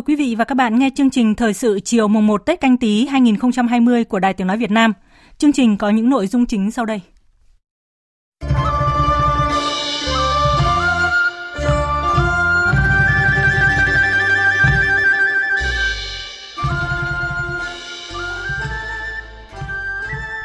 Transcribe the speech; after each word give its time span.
Mời 0.00 0.04
quý 0.06 0.16
vị 0.16 0.34
và 0.34 0.44
các 0.44 0.54
bạn 0.54 0.78
nghe 0.78 0.90
chương 0.96 1.10
trình 1.10 1.34
Thời 1.34 1.54
sự 1.54 1.80
chiều 1.84 2.08
mùng 2.08 2.26
1 2.26 2.46
Tết 2.46 2.60
canh 2.60 2.76
tí 2.76 3.06
2020 3.06 4.04
của 4.04 4.18
Đài 4.18 4.34
Tiếng 4.34 4.46
Nói 4.46 4.56
Việt 4.56 4.70
Nam. 4.70 4.92
Chương 5.38 5.52
trình 5.52 5.76
có 5.76 5.90
những 5.90 6.10
nội 6.10 6.26
dung 6.26 6.46
chính 6.46 6.70
sau 6.70 6.84
đây. 6.84 7.00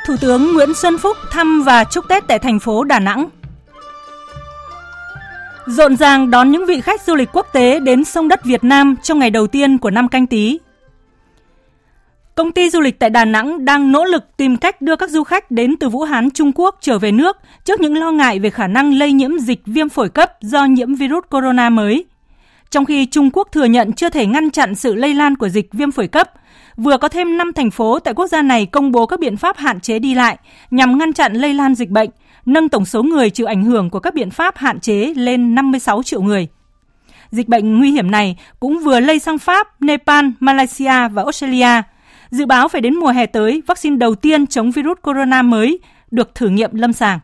Thủ 0.07 0.15
tướng 0.21 0.53
Nguyễn 0.53 0.73
Xuân 0.73 0.97
Phúc 0.97 1.17
thăm 1.31 1.63
và 1.65 1.83
chúc 1.83 2.05
Tết 2.09 2.23
tại 2.27 2.39
thành 2.39 2.59
phố 2.59 2.83
Đà 2.83 2.99
Nẵng. 2.99 3.29
Rộn 5.67 5.97
ràng 5.97 6.29
đón 6.29 6.51
những 6.51 6.65
vị 6.65 6.81
khách 6.81 7.01
du 7.01 7.15
lịch 7.15 7.29
quốc 7.33 7.47
tế 7.53 7.79
đến 7.79 8.03
sông 8.03 8.27
đất 8.27 8.45
Việt 8.45 8.63
Nam 8.63 8.95
trong 9.03 9.19
ngày 9.19 9.29
đầu 9.29 9.47
tiên 9.47 9.77
của 9.77 9.91
năm 9.91 10.07
canh 10.07 10.27
tí. 10.27 10.59
Công 12.35 12.51
ty 12.51 12.69
du 12.69 12.81
lịch 12.81 12.99
tại 12.99 13.09
Đà 13.09 13.25
Nẵng 13.25 13.65
đang 13.65 13.91
nỗ 13.91 14.03
lực 14.03 14.37
tìm 14.37 14.57
cách 14.57 14.81
đưa 14.81 14.95
các 14.95 15.09
du 15.09 15.23
khách 15.23 15.51
đến 15.51 15.75
từ 15.79 15.89
Vũ 15.89 16.03
Hán, 16.03 16.31
Trung 16.31 16.51
Quốc 16.55 16.77
trở 16.81 16.99
về 16.99 17.11
nước 17.11 17.37
trước 17.63 17.79
những 17.79 17.97
lo 17.97 18.11
ngại 18.11 18.39
về 18.39 18.49
khả 18.49 18.67
năng 18.67 18.93
lây 18.93 19.11
nhiễm 19.11 19.39
dịch 19.39 19.61
viêm 19.65 19.89
phổi 19.89 20.09
cấp 20.09 20.31
do 20.41 20.65
nhiễm 20.65 20.95
virus 20.95 21.23
corona 21.29 21.69
mới. 21.69 22.05
Trong 22.69 22.85
khi 22.85 23.05
Trung 23.05 23.29
Quốc 23.33 23.47
thừa 23.51 23.65
nhận 23.65 23.93
chưa 23.93 24.09
thể 24.09 24.25
ngăn 24.25 24.51
chặn 24.51 24.75
sự 24.75 24.95
lây 24.95 25.13
lan 25.13 25.35
của 25.35 25.49
dịch 25.49 25.73
viêm 25.73 25.91
phổi 25.91 26.07
cấp, 26.07 26.31
vừa 26.77 26.97
có 26.97 27.09
thêm 27.09 27.37
5 27.37 27.53
thành 27.53 27.71
phố 27.71 27.99
tại 27.99 28.13
quốc 28.13 28.27
gia 28.27 28.41
này 28.41 28.65
công 28.65 28.91
bố 28.91 29.05
các 29.05 29.19
biện 29.19 29.37
pháp 29.37 29.57
hạn 29.57 29.79
chế 29.79 29.99
đi 29.99 30.15
lại 30.15 30.37
nhằm 30.71 30.97
ngăn 30.97 31.13
chặn 31.13 31.33
lây 31.33 31.53
lan 31.53 31.75
dịch 31.75 31.89
bệnh– 31.89 32.09
nâng 32.45 32.69
tổng 32.69 32.85
số 32.85 33.03
người 33.03 33.29
chịu 33.29 33.45
ảnh 33.45 33.63
hưởng 33.63 33.89
của 33.89 33.99
các 33.99 34.13
biện 34.13 34.31
pháp 34.31 34.57
hạn 34.57 34.79
chế 34.79 35.13
lên 35.15 35.55
56 35.55 36.03
triệu 36.03 36.21
người. 36.21 36.47
Dịch 37.31 37.47
bệnh 37.47 37.77
nguy 37.77 37.91
hiểm 37.91 38.11
này 38.11 38.37
cũng 38.59 38.79
vừa 38.79 38.99
lây 38.99 39.19
sang 39.19 39.37
Pháp, 39.37 39.81
Nepal, 39.81 40.25
Malaysia 40.39 41.07
và 41.07 41.23
Australia. 41.23 41.81
Dự 42.29 42.45
báo 42.45 42.67
phải 42.67 42.81
đến 42.81 42.95
mùa 42.95 43.11
hè 43.11 43.25
tới, 43.25 43.61
vaccine 43.67 43.97
đầu 43.97 44.15
tiên 44.15 44.47
chống 44.47 44.71
virus 44.71 44.97
corona 45.01 45.41
mới 45.41 45.79
được 46.11 46.35
thử 46.35 46.49
nghiệm 46.49 46.75
lâm 46.75 46.93
sàng. 46.93 47.19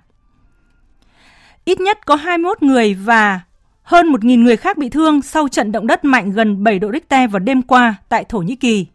Ít 1.65 1.79
nhất 1.79 2.05
có 2.05 2.15
21 2.15 2.63
người 2.63 2.93
và 2.93 3.39
hơn 3.83 4.11
1.000 4.11 4.43
người 4.43 4.57
khác 4.57 4.77
bị 4.77 4.89
thương 4.89 5.21
sau 5.21 5.47
trận 5.47 5.71
động 5.71 5.87
đất 5.87 6.05
mạnh 6.05 6.31
gần 6.31 6.63
7 6.63 6.79
độ 6.79 6.91
Richter 6.93 7.31
vào 7.31 7.39
đêm 7.39 7.61
qua 7.61 7.95
tại 8.09 8.23
Thổ 8.23 8.39
Nhĩ 8.39 8.55
Kỳ. 8.55 8.85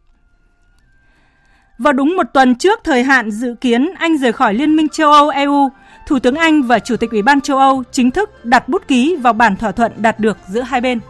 Vào 1.78 1.92
đúng 1.92 2.16
một 2.16 2.26
tuần 2.34 2.54
trước 2.54 2.80
thời 2.84 3.02
hạn 3.02 3.30
dự 3.30 3.54
kiến 3.60 3.88
Anh 3.98 4.18
rời 4.18 4.32
khỏi 4.32 4.54
Liên 4.54 4.76
minh 4.76 4.88
châu 4.88 5.12
Âu 5.12 5.28
EU, 5.28 5.68
Thủ 6.06 6.18
tướng 6.18 6.34
Anh 6.34 6.62
và 6.62 6.78
Chủ 6.78 6.96
tịch 6.96 7.10
Ủy 7.10 7.22
ban 7.22 7.40
châu 7.40 7.58
Âu 7.58 7.82
chính 7.92 8.10
thức 8.10 8.44
đặt 8.44 8.68
bút 8.68 8.88
ký 8.88 9.16
vào 9.16 9.32
bản 9.32 9.56
thỏa 9.56 9.72
thuận 9.72 9.92
đạt 9.96 10.20
được 10.20 10.38
giữa 10.48 10.60
hai 10.60 10.80
bên. 10.80 11.00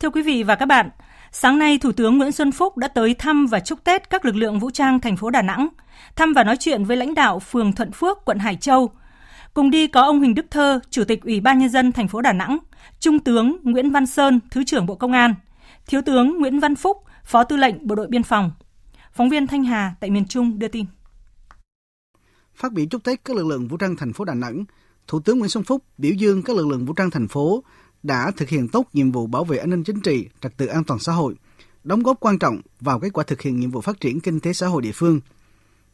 Thưa 0.00 0.10
quý 0.10 0.22
vị 0.22 0.42
và 0.42 0.54
các 0.54 0.66
bạn, 0.66 0.90
sáng 1.32 1.58
nay 1.58 1.78
Thủ 1.78 1.92
tướng 1.92 2.18
Nguyễn 2.18 2.32
Xuân 2.32 2.52
Phúc 2.52 2.76
đã 2.76 2.88
tới 2.88 3.14
thăm 3.14 3.46
và 3.46 3.60
chúc 3.60 3.84
Tết 3.84 4.10
các 4.10 4.24
lực 4.24 4.36
lượng 4.36 4.58
vũ 4.58 4.70
trang 4.70 5.00
thành 5.00 5.16
phố 5.16 5.30
Đà 5.30 5.42
Nẵng, 5.42 5.68
thăm 6.16 6.32
và 6.32 6.44
nói 6.44 6.56
chuyện 6.56 6.84
với 6.84 6.96
lãnh 6.96 7.14
đạo 7.14 7.38
phường 7.38 7.72
Thuận 7.72 7.92
Phước, 7.92 8.24
quận 8.24 8.38
Hải 8.38 8.56
Châu. 8.56 8.90
Cùng 9.54 9.70
đi 9.70 9.86
có 9.86 10.02
ông 10.02 10.18
Huỳnh 10.18 10.34
Đức 10.34 10.46
Thơ, 10.50 10.80
Chủ 10.90 11.04
tịch 11.04 11.22
Ủy 11.22 11.40
ban 11.40 11.58
nhân 11.58 11.68
dân 11.68 11.92
thành 11.92 12.08
phố 12.08 12.20
Đà 12.20 12.32
Nẵng, 12.32 12.58
Trung 13.00 13.18
tướng 13.18 13.56
Nguyễn 13.62 13.90
Văn 13.90 14.06
Sơn, 14.06 14.40
Thứ 14.50 14.64
trưởng 14.64 14.86
Bộ 14.86 14.94
Công 14.94 15.12
an, 15.12 15.34
Thiếu 15.88 16.02
tướng 16.06 16.38
Nguyễn 16.38 16.60
Văn 16.60 16.76
Phúc, 16.76 16.96
Phó 17.24 17.44
Tư 17.44 17.56
lệnh 17.56 17.86
Bộ 17.86 17.94
đội 17.94 18.06
Biên 18.06 18.22
phòng. 18.22 18.52
Phóng 19.12 19.28
viên 19.28 19.46
Thanh 19.46 19.64
Hà 19.64 19.94
tại 20.00 20.10
miền 20.10 20.24
Trung 20.24 20.58
đưa 20.58 20.68
tin. 20.68 20.86
Phát 22.54 22.72
biểu 22.72 22.86
chúc 22.90 23.04
Tết 23.04 23.24
các 23.24 23.36
lực 23.36 23.46
lượng 23.46 23.68
vũ 23.68 23.76
trang 23.76 23.96
thành 23.96 24.12
phố 24.12 24.24
Đà 24.24 24.34
Nẵng, 24.34 24.64
Thủ 25.06 25.20
tướng 25.20 25.38
Nguyễn 25.38 25.48
Xuân 25.48 25.64
Phúc 25.64 25.84
biểu 25.98 26.12
dương 26.12 26.42
các 26.42 26.56
lực 26.56 26.66
lượng 26.66 26.86
vũ 26.86 26.92
trang 26.92 27.10
thành 27.10 27.28
phố 27.28 27.64
đã 28.02 28.30
thực 28.36 28.48
hiện 28.48 28.68
tốt 28.68 28.86
nhiệm 28.92 29.12
vụ 29.12 29.26
bảo 29.26 29.44
vệ 29.44 29.58
an 29.58 29.70
ninh 29.70 29.84
chính 29.84 30.00
trị, 30.00 30.28
trật 30.40 30.56
tự 30.56 30.66
an 30.66 30.84
toàn 30.84 31.00
xã 31.00 31.12
hội, 31.12 31.34
đóng 31.84 32.02
góp 32.02 32.20
quan 32.20 32.38
trọng 32.38 32.60
vào 32.80 33.00
kết 33.00 33.12
quả 33.12 33.24
thực 33.24 33.42
hiện 33.42 33.60
nhiệm 33.60 33.70
vụ 33.70 33.80
phát 33.80 34.00
triển 34.00 34.20
kinh 34.20 34.40
tế 34.40 34.52
xã 34.52 34.66
hội 34.66 34.82
địa 34.82 34.92
phương. 34.94 35.20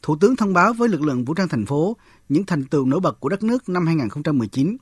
Thủ 0.03 0.17
tướng 0.17 0.37
thông 0.37 0.53
báo 0.53 0.73
với 0.73 0.89
lực 0.89 1.03
lượng 1.03 1.25
vũ 1.25 1.35
trang 1.35 1.49
thành 1.49 1.67
phố 1.67 1.97
những 2.29 2.45
thành 2.45 2.65
tựu 2.65 2.87
nổi 2.87 3.01
bật 3.01 3.21
của 3.21 3.29
đất 3.29 3.43
nước 3.43 3.69
năm 3.69 3.87
2019. 3.87 4.77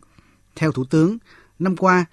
Theo 0.57 0.73
Thủ 0.73 0.85
tướng, 0.85 1.19
năm 1.59 1.77
qua, 1.77 2.05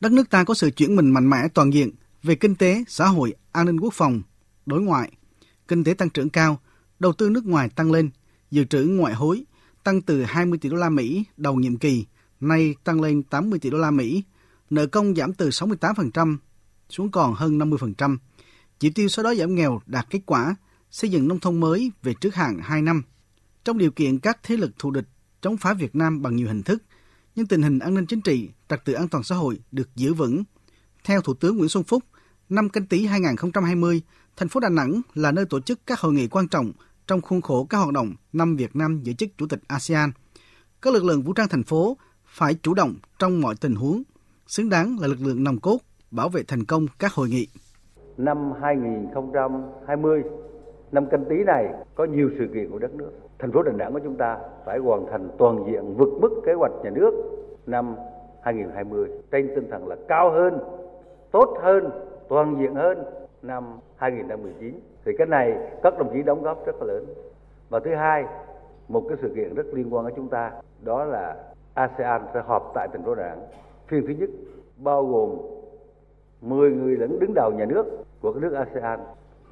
đất 0.00 0.12
nước 0.12 0.30
ta 0.30 0.44
có 0.44 0.54
sự 0.54 0.70
chuyển 0.70 0.96
mình 0.96 1.10
mạnh 1.10 1.30
mẽ 1.30 1.48
toàn 1.54 1.72
diện 1.72 1.90
về 2.22 2.34
kinh 2.34 2.54
tế, 2.54 2.84
xã 2.88 3.06
hội, 3.06 3.34
an 3.52 3.66
ninh 3.66 3.80
quốc 3.80 3.94
phòng, 3.94 4.22
đối 4.66 4.82
ngoại, 4.82 5.12
kinh 5.68 5.84
tế 5.84 5.94
tăng 5.94 6.10
trưởng 6.10 6.30
cao, 6.30 6.60
đầu 6.98 7.12
tư 7.12 7.30
nước 7.30 7.46
ngoài 7.46 7.68
tăng 7.68 7.92
lên, 7.92 8.10
dự 8.50 8.64
trữ 8.64 8.82
ngoại 8.84 9.14
hối 9.14 9.44
tăng 9.84 10.02
từ 10.02 10.22
20 10.22 10.58
tỷ 10.58 10.68
đô 10.68 10.76
la 10.76 10.90
Mỹ 10.90 11.24
đầu 11.36 11.56
nhiệm 11.56 11.76
kỳ, 11.76 12.06
nay 12.40 12.74
tăng 12.84 13.00
lên 13.00 13.22
80 13.22 13.58
tỷ 13.58 13.70
đô 13.70 13.78
la 13.78 13.90
Mỹ, 13.90 14.22
nợ 14.70 14.86
công 14.86 15.14
giảm 15.14 15.32
từ 15.32 15.48
68% 15.48 16.36
xuống 16.88 17.10
còn 17.10 17.34
hơn 17.34 17.58
50%. 17.58 18.16
Chỉ 18.78 18.90
tiêu 18.90 19.08
số 19.08 19.22
đó 19.22 19.34
giảm 19.34 19.54
nghèo 19.54 19.80
đạt 19.86 20.06
kết 20.10 20.20
quả, 20.26 20.54
xây 20.90 21.10
dựng 21.10 21.28
nông 21.28 21.40
thôn 21.40 21.60
mới 21.60 21.92
về 22.02 22.14
trước 22.14 22.34
hạn 22.34 22.58
2 22.62 22.82
năm. 22.82 23.02
Trong 23.64 23.78
điều 23.78 23.90
kiện 23.90 24.18
các 24.18 24.38
thế 24.42 24.56
lực 24.56 24.70
thù 24.78 24.90
địch 24.90 25.08
chống 25.40 25.56
phá 25.56 25.74
Việt 25.74 25.96
Nam 25.96 26.22
bằng 26.22 26.36
nhiều 26.36 26.48
hình 26.48 26.62
thức, 26.62 26.82
nhưng 27.34 27.46
tình 27.46 27.62
hình 27.62 27.78
an 27.78 27.94
ninh 27.94 28.06
chính 28.06 28.20
trị, 28.20 28.48
trật 28.68 28.84
tự 28.84 28.92
an 28.92 29.08
toàn 29.08 29.24
xã 29.24 29.34
hội 29.34 29.60
được 29.72 29.88
giữ 29.96 30.14
vững, 30.14 30.44
theo 31.04 31.20
Thủ 31.20 31.34
tướng 31.34 31.56
Nguyễn 31.56 31.68
Xuân 31.68 31.84
Phúc, 31.84 32.02
năm 32.48 32.68
canh 32.68 32.86
tí 32.86 33.06
2020, 33.06 34.02
thành 34.36 34.48
phố 34.48 34.60
Đà 34.60 34.68
Nẵng 34.68 35.00
là 35.14 35.32
nơi 35.32 35.44
tổ 35.50 35.60
chức 35.60 35.80
các 35.86 36.00
hội 36.00 36.12
nghị 36.12 36.28
quan 36.28 36.48
trọng 36.48 36.72
trong 37.06 37.20
khuôn 37.20 37.40
khổ 37.40 37.66
các 37.70 37.78
hoạt 37.78 37.92
động 37.92 38.14
năm 38.32 38.56
Việt 38.56 38.76
Nam 38.76 39.00
giữ 39.02 39.12
chức 39.12 39.28
Chủ 39.38 39.46
tịch 39.48 39.60
ASEAN. 39.68 40.10
Các 40.82 40.94
lực 40.94 41.04
lượng 41.04 41.22
vũ 41.22 41.32
trang 41.32 41.48
thành 41.48 41.62
phố 41.62 41.96
phải 42.26 42.54
chủ 42.62 42.74
động 42.74 42.94
trong 43.18 43.40
mọi 43.40 43.54
tình 43.60 43.74
huống, 43.74 44.02
xứng 44.46 44.68
đáng 44.68 44.96
là 45.00 45.06
lực 45.08 45.18
lượng 45.20 45.44
nòng 45.44 45.60
cốt 45.60 45.78
bảo 46.10 46.28
vệ 46.28 46.42
thành 46.48 46.64
công 46.64 46.86
các 46.98 47.12
hội 47.12 47.28
nghị. 47.28 47.46
Năm 48.16 48.52
2020, 48.62 50.22
năm 50.92 51.06
canh 51.10 51.24
tí 51.28 51.36
này 51.46 51.64
có 51.94 52.04
nhiều 52.04 52.30
sự 52.38 52.46
kiện 52.54 52.70
của 52.70 52.78
đất 52.78 52.94
nước. 52.94 53.10
Thành 53.38 53.52
phố 53.52 53.62
Đà 53.62 53.72
Nẵng 53.72 53.92
của 53.92 54.00
chúng 54.04 54.16
ta 54.16 54.38
phải 54.66 54.78
hoàn 54.78 55.06
thành 55.10 55.28
toàn 55.38 55.64
diện 55.66 55.96
vượt 55.96 56.08
mức 56.20 56.30
kế 56.46 56.52
hoạch 56.52 56.72
nhà 56.84 56.90
nước 56.90 57.10
năm 57.66 57.94
2020 58.42 59.08
trên 59.30 59.48
tinh 59.54 59.68
thần 59.70 59.88
là 59.88 59.96
cao 60.08 60.30
hơn 60.30 60.58
tốt 61.30 61.56
hơn, 61.62 61.90
toàn 62.28 62.56
diện 62.58 62.74
hơn 62.74 63.04
năm 63.42 63.78
2019. 63.96 64.80
Thì 65.04 65.12
cái 65.18 65.26
này 65.26 65.58
các 65.82 65.98
đồng 65.98 66.10
chí 66.12 66.22
đóng 66.22 66.42
góp 66.42 66.66
rất 66.66 66.76
là 66.80 66.86
lớn. 66.86 67.04
Và 67.68 67.80
thứ 67.80 67.94
hai, 67.94 68.24
một 68.88 69.02
cái 69.08 69.18
sự 69.22 69.32
kiện 69.34 69.54
rất 69.54 69.66
liên 69.72 69.94
quan 69.94 70.06
đến 70.06 70.14
chúng 70.16 70.28
ta, 70.28 70.52
đó 70.84 71.04
là 71.04 71.36
ASEAN 71.74 72.22
sẽ 72.34 72.40
họp 72.40 72.70
tại 72.74 72.88
thành 72.92 73.02
phố 73.02 73.14
Đà 73.14 73.28
Nẵng. 73.28 73.42
Phiên 73.86 74.06
thứ 74.06 74.14
nhất 74.18 74.30
bao 74.76 75.06
gồm 75.06 75.36
10 76.40 76.70
người 76.70 76.96
lẫn 76.96 77.18
đứng 77.18 77.34
đầu 77.34 77.52
nhà 77.56 77.64
nước 77.64 77.86
của 78.20 78.32
các 78.32 78.42
nước 78.42 78.52
ASEAN 78.52 79.00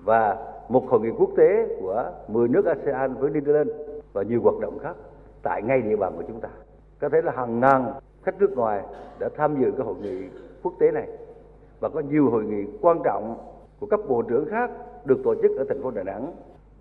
và 0.04 0.52
một 0.68 0.84
hội 0.88 1.00
nghị 1.00 1.10
quốc 1.18 1.30
tế 1.36 1.66
của 1.80 2.12
10 2.28 2.48
nước 2.48 2.66
ASEAN 2.66 3.14
với 3.14 3.30
Netherlands 3.30 3.72
và 4.12 4.22
nhiều 4.22 4.40
hoạt 4.42 4.54
động 4.60 4.78
khác 4.78 4.96
tại 5.42 5.62
ngay 5.62 5.82
địa 5.82 5.96
bàn 5.96 6.12
của 6.16 6.24
chúng 6.28 6.40
ta. 6.40 6.48
Có 7.00 7.08
thể 7.08 7.22
là 7.22 7.32
hàng 7.32 7.60
ngàn 7.60 7.92
khách 8.22 8.40
nước 8.40 8.52
ngoài 8.56 8.82
đã 9.18 9.28
tham 9.36 9.56
dự 9.60 9.70
cái 9.70 9.86
hội 9.86 9.96
nghị 10.02 10.28
quốc 10.62 10.74
tế 10.78 10.90
này 10.90 11.08
và 11.80 11.88
có 11.88 12.02
nhiều 12.10 12.30
hội 12.30 12.44
nghị 12.44 12.70
quan 12.80 12.98
trọng 13.04 13.38
của 13.78 13.86
các 13.86 14.00
bộ 14.08 14.22
trưởng 14.22 14.44
khác 14.50 14.70
được 15.04 15.20
tổ 15.24 15.34
chức 15.42 15.50
ở 15.58 15.64
thành 15.68 15.82
phố 15.82 15.90
Đà 15.90 16.02
Nẵng. 16.02 16.32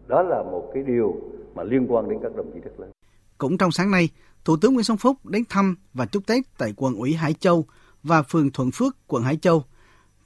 Đó 0.08 0.22
là 0.22 0.44
một 0.44 0.72
cái 0.74 0.84
điều 0.84 1.16
mà 1.56 1.64
liên 1.64 1.86
quan 1.90 2.10
đến 2.10 2.20
các 2.24 2.36
đồng 2.36 2.52
chí 2.54 2.60
rất 2.60 2.80
lớn. 2.80 2.92
Cũng 3.38 3.58
trong 3.58 3.72
sáng 3.72 3.92
nay, 3.92 4.10
Thủ 4.46 4.58
tướng 4.62 4.74
Nguyễn 4.74 4.84
Xuân 4.84 4.98
Phúc 4.98 5.26
đến 5.26 5.44
thăm 5.50 5.76
và 5.94 6.06
chúc 6.06 6.28
Tết 6.28 6.58
tại 6.58 6.74
quận 6.78 6.96
ủy 6.96 7.14
Hải 7.14 7.34
Châu 7.34 7.66
và 8.04 8.22
phường 8.22 8.52
Thuận 8.52 8.72
Phước, 8.72 8.96
quận 9.08 9.24
Hải 9.24 9.38
Châu. 9.38 9.64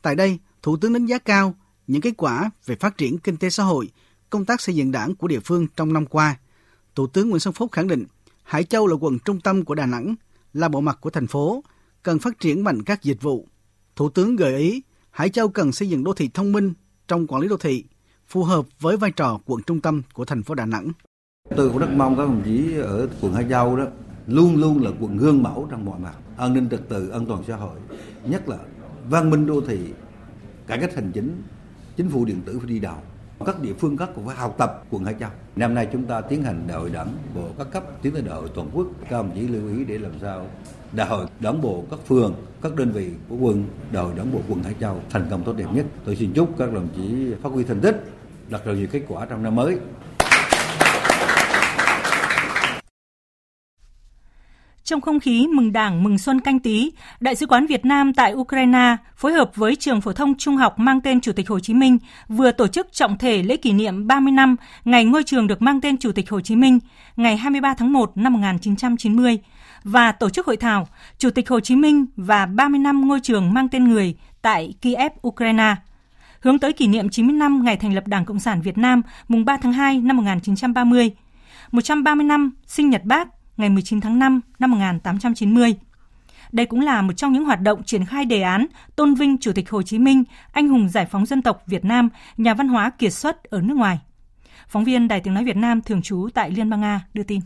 Tại 0.01 0.15
đây, 0.15 0.39
Thủ 0.61 0.77
tướng 0.81 0.93
đánh 0.93 1.05
giá 1.05 1.17
cao 1.17 1.53
những 1.87 2.01
kết 2.01 2.13
quả 2.17 2.51
về 2.65 2.75
phát 2.75 2.97
triển 2.97 3.17
kinh 3.17 3.37
tế 3.37 3.49
xã 3.49 3.63
hội, 3.63 3.89
công 4.29 4.45
tác 4.45 4.61
xây 4.61 4.75
dựng 4.75 4.91
đảng 4.91 5.15
của 5.15 5.27
địa 5.27 5.39
phương 5.39 5.67
trong 5.75 5.93
năm 5.93 6.05
qua. 6.05 6.35
Thủ 6.95 7.07
tướng 7.07 7.29
Nguyễn 7.29 7.39
Xuân 7.39 7.53
Phúc 7.53 7.71
khẳng 7.71 7.87
định 7.87 8.05
Hải 8.43 8.63
Châu 8.63 8.87
là 8.87 8.95
quận 9.01 9.17
trung 9.25 9.41
tâm 9.41 9.65
của 9.65 9.75
Đà 9.75 9.85
Nẵng, 9.85 10.15
là 10.53 10.69
bộ 10.69 10.81
mặt 10.81 10.97
của 11.01 11.09
thành 11.09 11.27
phố, 11.27 11.63
cần 12.03 12.19
phát 12.19 12.39
triển 12.39 12.63
mạnh 12.63 12.83
các 12.83 13.03
dịch 13.03 13.21
vụ. 13.21 13.47
Thủ 13.99 14.09
tướng 14.09 14.35
gợi 14.35 14.57
ý 14.57 14.81
Hải 15.11 15.29
Châu 15.29 15.49
cần 15.49 15.71
xây 15.71 15.89
dựng 15.89 16.03
đô 16.03 16.13
thị 16.13 16.29
thông 16.33 16.51
minh 16.51 16.73
trong 17.07 17.27
quản 17.27 17.41
lý 17.41 17.47
đô 17.47 17.57
thị, 17.57 17.83
phù 18.27 18.43
hợp 18.43 18.65
với 18.79 18.97
vai 18.97 19.11
trò 19.11 19.39
quận 19.45 19.61
trung 19.63 19.81
tâm 19.81 20.01
của 20.13 20.25
thành 20.25 20.43
phố 20.43 20.55
Đà 20.55 20.65
Nẵng. 20.65 20.91
Tôi 21.55 21.69
cũng 21.69 21.77
rất 21.77 21.89
mong 21.95 22.17
các 22.17 22.23
đồng 22.23 22.41
chí 22.45 22.73
ở 22.73 23.09
quận 23.21 23.33
Hải 23.33 23.45
Châu 23.49 23.75
đó 23.75 23.85
luôn 24.27 24.55
luôn 24.55 24.83
là 24.83 24.91
quận 24.99 25.17
gương 25.17 25.43
mẫu 25.43 25.67
trong 25.71 25.85
mọi 25.85 25.99
mặt, 25.99 26.13
an 26.37 26.53
ninh 26.53 26.69
trật 26.69 26.89
tự, 26.89 27.09
an 27.09 27.25
toàn 27.25 27.43
xã 27.47 27.55
hội, 27.55 27.79
nhất 28.25 28.49
là 28.49 28.57
văn 29.09 29.29
minh 29.29 29.45
đô 29.45 29.61
thị, 29.61 29.79
cải 30.67 30.77
cách 30.79 30.95
hành 30.95 31.11
chính, 31.13 31.41
chính 31.97 32.09
phủ 32.09 32.25
điện 32.25 32.41
tử 32.45 32.59
phải 32.59 32.69
đi 32.69 32.79
đầu. 32.79 32.97
Các 33.45 33.61
địa 33.61 33.73
phương 33.73 33.97
khác 33.97 34.09
cũng 34.15 34.25
phải 34.25 34.35
học 34.35 34.55
tập 34.57 34.83
quận 34.89 35.03
Hải 35.03 35.15
Châu. 35.19 35.29
Năm 35.55 35.73
nay 35.73 35.87
chúng 35.91 36.03
ta 36.03 36.21
tiến 36.21 36.43
hành 36.43 36.63
đại 36.67 36.77
hội 36.77 36.89
đảng 36.89 37.07
bộ 37.35 37.47
các 37.57 37.67
cấp 37.71 37.83
tiến 38.01 38.13
tới 38.13 38.21
đại 38.21 38.35
hội 38.35 38.49
toàn 38.55 38.69
quốc. 38.73 38.87
Các 39.01 39.11
đồng 39.11 39.31
chí 39.35 39.41
lưu 39.41 39.67
ý 39.77 39.85
để 39.85 39.97
làm 39.97 40.11
sao 40.21 40.45
đại 40.91 41.07
hội 41.07 41.25
đảng 41.39 41.61
bộ 41.61 41.83
các 41.91 41.99
phường, 42.07 42.35
các 42.61 42.75
đơn 42.75 42.91
vị 42.91 43.09
của 43.29 43.35
quận, 43.35 43.65
đại 43.91 44.03
hội 44.03 44.13
đảng 44.17 44.33
bộ 44.33 44.39
quận 44.49 44.63
Hải 44.63 44.75
Châu 44.79 45.01
thành 45.09 45.27
công 45.29 45.43
tốt 45.43 45.53
đẹp 45.57 45.65
nhất. 45.73 45.85
Tôi 46.05 46.15
xin 46.15 46.33
chúc 46.33 46.57
các 46.57 46.73
đồng 46.73 46.87
chí 46.95 47.33
phát 47.43 47.49
huy 47.49 47.63
thành 47.63 47.79
tích, 47.79 48.03
đạt 48.49 48.65
được 48.65 48.75
nhiều 48.75 48.87
kết 48.91 49.01
quả 49.07 49.25
trong 49.25 49.43
năm 49.43 49.55
mới. 49.55 49.77
Trong 54.89 55.01
không 55.01 55.19
khí 55.19 55.47
mừng 55.47 55.73
Đảng, 55.73 56.03
mừng 56.03 56.17
Xuân 56.17 56.39
canh 56.39 56.59
tí, 56.59 56.91
Đại 57.19 57.35
sứ 57.35 57.45
quán 57.45 57.65
Việt 57.65 57.85
Nam 57.85 58.13
tại 58.13 58.33
Ukraine 58.33 58.97
phối 59.15 59.33
hợp 59.33 59.51
với 59.55 59.75
trường 59.75 60.01
phổ 60.01 60.13
thông 60.13 60.37
trung 60.37 60.57
học 60.57 60.79
mang 60.79 61.01
tên 61.01 61.21
Chủ 61.21 61.31
tịch 61.31 61.49
Hồ 61.49 61.59
Chí 61.59 61.73
Minh 61.73 61.97
vừa 62.27 62.51
tổ 62.51 62.67
chức 62.67 62.93
trọng 62.93 63.17
thể 63.17 63.43
lễ 63.43 63.57
kỷ 63.57 63.71
niệm 63.71 64.07
30 64.07 64.31
năm 64.31 64.55
ngày 64.85 65.05
ngôi 65.05 65.23
trường 65.23 65.47
được 65.47 65.61
mang 65.61 65.81
tên 65.81 65.97
Chủ 65.97 66.11
tịch 66.11 66.29
Hồ 66.29 66.41
Chí 66.41 66.55
Minh, 66.55 66.79
ngày 67.15 67.37
23 67.37 67.73
tháng 67.73 67.93
1 67.93 68.17
năm 68.17 68.33
1990 68.33 69.39
và 69.83 70.11
tổ 70.11 70.29
chức 70.29 70.45
hội 70.45 70.57
thảo 70.57 70.87
Chủ 71.17 71.29
tịch 71.29 71.49
Hồ 71.49 71.59
Chí 71.59 71.75
Minh 71.75 72.05
và 72.15 72.45
30 72.45 72.79
năm 72.79 73.07
ngôi 73.07 73.19
trường 73.19 73.53
mang 73.53 73.69
tên 73.69 73.83
người 73.83 74.15
tại 74.41 74.73
Kiev, 74.81 75.11
Ukraine. 75.27 75.75
Hướng 76.39 76.59
tới 76.59 76.73
kỷ 76.73 76.87
niệm 76.87 77.09
90 77.09 77.35
năm 77.35 77.63
ngày 77.63 77.77
thành 77.77 77.93
lập 77.93 78.07
Đảng 78.07 78.25
Cộng 78.25 78.39
sản 78.39 78.61
Việt 78.61 78.77
Nam 78.77 79.01
mùng 79.27 79.45
3 79.45 79.57
tháng 79.57 79.73
2 79.73 79.99
năm 80.01 80.17
1930, 80.17 81.11
130 81.71 82.25
năm 82.25 82.51
sinh 82.65 82.89
nhật 82.89 83.03
Bác 83.03 83.38
ngày 83.59 83.69
19 83.69 84.01
tháng 84.01 84.19
5 84.19 84.41
năm 84.59 84.71
1890. 84.71 85.75
Đây 86.51 86.65
cũng 86.65 86.79
là 86.79 87.01
một 87.01 87.13
trong 87.13 87.33
những 87.33 87.45
hoạt 87.45 87.61
động 87.61 87.83
triển 87.83 88.05
khai 88.05 88.25
đề 88.25 88.41
án 88.41 88.65
tôn 88.95 89.13
vinh 89.13 89.37
Chủ 89.37 89.51
tịch 89.53 89.69
Hồ 89.69 89.81
Chí 89.81 89.99
Minh, 89.99 90.23
anh 90.51 90.67
hùng 90.67 90.89
giải 90.89 91.05
phóng 91.05 91.25
dân 91.25 91.41
tộc 91.41 91.63
Việt 91.67 91.85
Nam, 91.85 92.09
nhà 92.37 92.53
văn 92.53 92.67
hóa 92.67 92.89
kiệt 92.89 93.13
xuất 93.13 93.43
ở 93.43 93.61
nước 93.61 93.77
ngoài. 93.77 93.99
Phóng 94.67 94.83
viên 94.83 95.07
Đài 95.07 95.21
Tiếng 95.21 95.33
Nói 95.33 95.43
Việt 95.43 95.57
Nam 95.57 95.81
thường 95.81 96.01
trú 96.01 96.29
tại 96.33 96.51
Liên 96.51 96.69
bang 96.69 96.81
Nga 96.81 97.05
đưa 97.13 97.23
tin. 97.23 97.39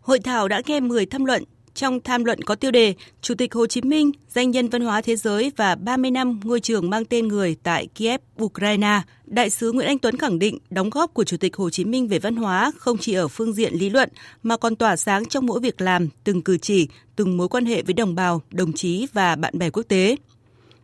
Hội 0.00 0.18
thảo 0.18 0.48
đã 0.48 0.62
nghe 0.66 0.80
10 0.80 1.06
tham 1.06 1.24
luận, 1.24 1.44
trong 1.78 2.00
tham 2.00 2.24
luận 2.24 2.42
có 2.42 2.54
tiêu 2.54 2.70
đề 2.70 2.94
Chủ 3.22 3.34
tịch 3.34 3.54
Hồ 3.54 3.66
Chí 3.66 3.80
Minh, 3.80 4.12
danh 4.28 4.50
nhân 4.50 4.68
văn 4.68 4.82
hóa 4.82 5.00
thế 5.00 5.16
giới 5.16 5.52
và 5.56 5.74
30 5.74 6.10
năm 6.10 6.40
ngôi 6.44 6.60
trường 6.60 6.90
mang 6.90 7.04
tên 7.04 7.28
người 7.28 7.56
tại 7.62 7.86
Kiev, 7.86 8.20
Ukraine. 8.42 9.00
Đại 9.24 9.50
sứ 9.50 9.72
Nguyễn 9.72 9.86
Anh 9.86 9.98
Tuấn 9.98 10.18
khẳng 10.18 10.38
định 10.38 10.58
đóng 10.70 10.90
góp 10.90 11.14
của 11.14 11.24
Chủ 11.24 11.36
tịch 11.36 11.56
Hồ 11.56 11.70
Chí 11.70 11.84
Minh 11.84 12.08
về 12.08 12.18
văn 12.18 12.36
hóa 12.36 12.72
không 12.78 12.98
chỉ 12.98 13.14
ở 13.14 13.28
phương 13.28 13.52
diện 13.52 13.74
lý 13.74 13.90
luận 13.90 14.08
mà 14.42 14.56
còn 14.56 14.76
tỏa 14.76 14.96
sáng 14.96 15.26
trong 15.26 15.46
mỗi 15.46 15.60
việc 15.60 15.80
làm, 15.80 16.08
từng 16.24 16.42
cử 16.42 16.58
chỉ, 16.58 16.88
từng 17.16 17.36
mối 17.36 17.48
quan 17.48 17.64
hệ 17.64 17.82
với 17.82 17.94
đồng 17.94 18.14
bào, 18.14 18.42
đồng 18.50 18.72
chí 18.72 19.06
và 19.12 19.36
bạn 19.36 19.58
bè 19.58 19.70
quốc 19.70 19.82
tế. 19.88 20.16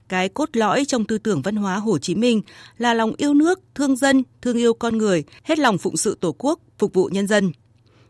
Cái 0.08 0.29
cốt 0.29 0.49
lõi 0.52 0.85
trong 0.85 1.05
tư 1.05 1.19
tưởng 1.19 1.43
văn 1.43 1.56
hóa 1.56 1.76
Hồ 1.76 1.99
Chí 1.99 2.14
Minh 2.14 2.43
là 2.79 2.94
lòng 2.94 3.12
yêu 3.17 3.35
nước, 3.35 3.61
thương 3.75 3.96
dân, 3.96 4.23
thương 4.43 4.56
yêu 4.56 4.75
con 4.75 4.99
người, 4.99 5.25
hết 5.43 5.58
lòng 5.58 5.79
phụng 5.79 5.96
sự 5.96 6.19
Tổ 6.20 6.35
quốc, 6.38 6.61
phục 6.79 6.94
vụ 6.94 7.08
nhân 7.12 7.26
dân– 7.26 7.52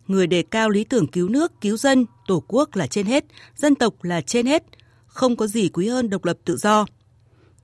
người 0.08 0.26
đề 0.26 0.42
cao 0.42 0.70
lý 0.70 0.84
tưởng 0.84 1.06
cứu 1.06 1.28
nước, 1.28 1.52
cứu 1.60 1.76
dân, 1.76 2.06
tổ 2.26 2.44
quốc 2.48 2.76
là 2.76 2.86
trên 2.86 3.06
hết, 3.06 3.24
dân 3.56 3.74
tộc 3.74 3.94
là 4.02 4.20
trên 4.20 4.46
hết, 4.46 4.64
không 5.06 5.36
có 5.36 5.46
gì 5.46 5.68
quý 5.68 5.88
hơn 5.88 6.10
độc 6.10 6.24
lập 6.24 6.36
tự 6.44 6.56
do. 6.56 6.86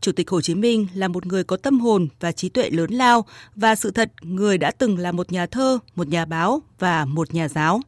Chủ 0.01 0.13
tịch 0.13 0.31
Hồ 0.31 0.41
Chí 0.41 0.55
Minh 0.55 0.87
là 0.95 1.09
một 1.09 1.27
người 1.27 1.45
có 1.45 1.57
tâm 1.57 1.81
hồn 1.81 2.09
và 2.21 2.33
trí 2.33 2.49
tuệ 2.49 2.71
lớn 2.71 2.91
lao 2.91 3.27
và 3.57 3.75
sự 3.75 3.91
thật 3.91 4.13
người 4.23 4.59
đã 4.59 4.71
từng 4.71 4.99
là 4.99 5.13
một 5.13 5.33
nhà 5.33 5.47
thơ, 5.47 5.79
một 5.95 6.09
nhà 6.09 6.25
báo 6.25 6.63
và 6.79 7.05
một 7.05 7.35
nhà 7.35 7.49
giáo. 7.49 7.81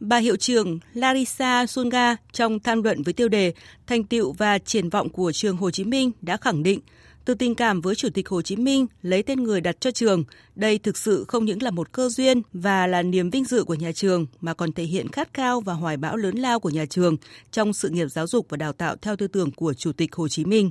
Bà 0.00 0.16
hiệu 0.16 0.36
trưởng 0.36 0.78
Larissa 0.94 1.66
Sunga 1.66 2.16
trong 2.32 2.60
tham 2.60 2.82
luận 2.82 3.02
với 3.02 3.14
tiêu 3.14 3.28
đề 3.28 3.54
Thành 3.86 4.04
tựu 4.04 4.32
và 4.32 4.58
triển 4.58 4.88
vọng 4.88 5.08
của 5.08 5.32
trường 5.32 5.56
Hồ 5.56 5.70
Chí 5.70 5.84
Minh 5.84 6.10
đã 6.22 6.36
khẳng 6.36 6.62
định 6.62 6.80
từ 7.24 7.34
tình 7.34 7.54
cảm 7.54 7.80
với 7.80 7.94
Chủ 7.94 8.08
tịch 8.14 8.28
Hồ 8.28 8.42
Chí 8.42 8.56
Minh 8.56 8.86
lấy 9.02 9.22
tên 9.22 9.42
người 9.42 9.60
đặt 9.60 9.76
cho 9.80 9.90
trường, 9.90 10.24
đây 10.54 10.78
thực 10.78 10.96
sự 10.96 11.24
không 11.28 11.44
những 11.44 11.62
là 11.62 11.70
một 11.70 11.92
cơ 11.92 12.08
duyên 12.08 12.42
và 12.52 12.86
là 12.86 13.02
niềm 13.02 13.30
vinh 13.30 13.44
dự 13.44 13.64
của 13.64 13.74
nhà 13.74 13.92
trường 13.92 14.26
mà 14.40 14.54
còn 14.54 14.72
thể 14.72 14.84
hiện 14.84 15.08
khát 15.08 15.34
khao 15.34 15.60
và 15.60 15.74
hoài 15.74 15.96
bão 15.96 16.16
lớn 16.16 16.36
lao 16.36 16.60
của 16.60 16.70
nhà 16.70 16.86
trường 16.86 17.16
trong 17.50 17.72
sự 17.72 17.88
nghiệp 17.88 18.06
giáo 18.06 18.26
dục 18.26 18.46
và 18.48 18.56
đào 18.56 18.72
tạo 18.72 18.96
theo 18.96 19.16
tư 19.16 19.26
tưởng 19.26 19.50
của 19.50 19.74
Chủ 19.74 19.92
tịch 19.92 20.14
Hồ 20.14 20.28
Chí 20.28 20.44
Minh. 20.44 20.70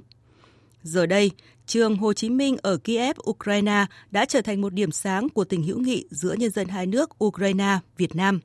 Giờ 0.83 1.05
đây, 1.05 1.31
trường 1.65 1.95
Hồ 1.95 2.13
Chí 2.13 2.29
Minh 2.29 2.57
ở 2.61 2.77
Kiev, 2.77 3.17
Ukraine 3.29 3.85
đã 4.11 4.25
trở 4.25 4.41
thành 4.41 4.61
một 4.61 4.73
điểm 4.73 4.91
sáng 4.91 5.29
của 5.29 5.43
tình 5.43 5.63
hữu 5.63 5.79
nghị 5.79 6.05
giữa 6.09 6.33
nhân 6.33 6.51
dân 6.51 6.67
hai 6.67 6.85
nước 6.85 7.23
Ukraine, 7.23 7.79
Việt 7.97 8.15
Nam 8.15 8.39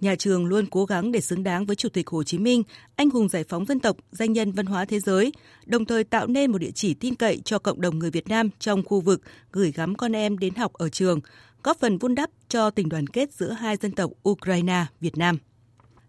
nhà 0.00 0.14
trường 0.14 0.46
luôn 0.46 0.66
cố 0.70 0.84
gắng 0.84 1.12
để 1.12 1.20
xứng 1.20 1.42
đáng 1.42 1.66
với 1.66 1.76
Chủ 1.76 1.88
tịch 1.88 2.08
Hồ 2.08 2.22
Chí 2.22 2.38
Minh, 2.38 2.62
anh 2.96 3.10
hùng 3.10 3.28
giải 3.28 3.44
phóng 3.44 3.66
dân 3.66 3.80
tộc, 3.80 3.96
danh 4.12 4.32
nhân 4.32 4.52
văn 4.52 4.66
hóa 4.66 4.84
thế 4.84 5.00
giới, 5.00 5.32
đồng 5.66 5.84
thời 5.84 6.04
tạo 6.04 6.26
nên 6.26 6.52
một 6.52 6.58
địa 6.58 6.70
chỉ 6.70 6.94
tin 6.94 7.14
cậy 7.14 7.40
cho 7.44 7.58
cộng 7.58 7.80
đồng 7.80 7.98
người 7.98 8.10
Việt 8.10 8.28
Nam 8.28 8.50
trong 8.58 8.82
khu 8.84 9.00
vực 9.00 9.20
gửi 9.52 9.72
gắm 9.72 9.94
con 9.94 10.16
em 10.16 10.38
đến 10.38 10.54
học 10.54 10.72
ở 10.72 10.88
trường, 10.88 11.20
góp 11.62 11.78
phần 11.80 11.98
vun 11.98 12.14
đắp 12.14 12.30
cho 12.48 12.70
tình 12.70 12.88
đoàn 12.88 13.06
kết 13.06 13.32
giữa 13.32 13.50
hai 13.50 13.76
dân 13.76 13.92
tộc 13.92 14.10
Ukraine, 14.28 14.84
Việt 15.00 15.18
Nam. 15.18 15.38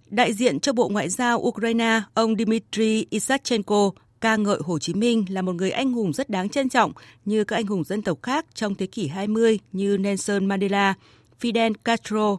Đại 0.09 0.33
diện 0.33 0.59
cho 0.59 0.73
Bộ 0.73 0.89
Ngoại 0.89 1.09
giao 1.09 1.39
Ukraine, 1.39 2.01
ông 2.13 2.35
Dmitry 2.35 3.05
Isachenko 3.09 3.91
ca 4.21 4.35
ngợi 4.35 4.59
Hồ 4.63 4.79
Chí 4.79 4.93
Minh 4.93 5.25
là 5.29 5.41
một 5.41 5.55
người 5.55 5.71
anh 5.71 5.91
hùng 5.91 6.13
rất 6.13 6.29
đáng 6.29 6.49
trân 6.49 6.69
trọng 6.69 6.91
như 7.25 7.43
các 7.43 7.55
anh 7.55 7.65
hùng 7.65 7.83
dân 7.83 8.01
tộc 8.01 8.19
khác 8.23 8.45
trong 8.53 8.75
thế 8.75 8.87
kỷ 8.87 9.07
20 9.07 9.59
như 9.71 9.97
Nelson 9.97 10.45
Mandela, 10.45 10.93
Fidel 11.41 11.73
Castro, 11.83 12.37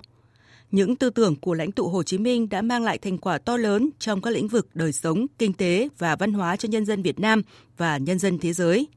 những 0.72 0.96
tư 0.96 1.10
tưởng 1.10 1.36
của 1.36 1.54
lãnh 1.54 1.72
tụ 1.72 1.88
Hồ 1.88 2.02
Chí 2.02 2.18
Minh 2.18 2.48
đã 2.48 2.62
mang 2.62 2.82
lại 2.82 2.98
thành 2.98 3.18
quả 3.18 3.38
to 3.38 3.56
lớn 3.56 3.90
trong 3.98 4.22
các 4.22 4.30
lĩnh 4.30 4.48
vực 4.48 4.68
đời 4.74 4.92
sống, 4.92 5.26
kinh 5.38 5.52
tế 5.52 5.88
và 5.98 6.16
văn 6.16 6.32
hóa 6.32 6.56
cho 6.56 6.68
nhân 6.68 6.84
dân 6.84 7.02
Việt 7.02 7.20
Nam 7.20 7.42
và 7.76 7.98
nhân 7.98 8.18
dân 8.18 8.38
thế 8.38 8.52
giới. 8.52 8.88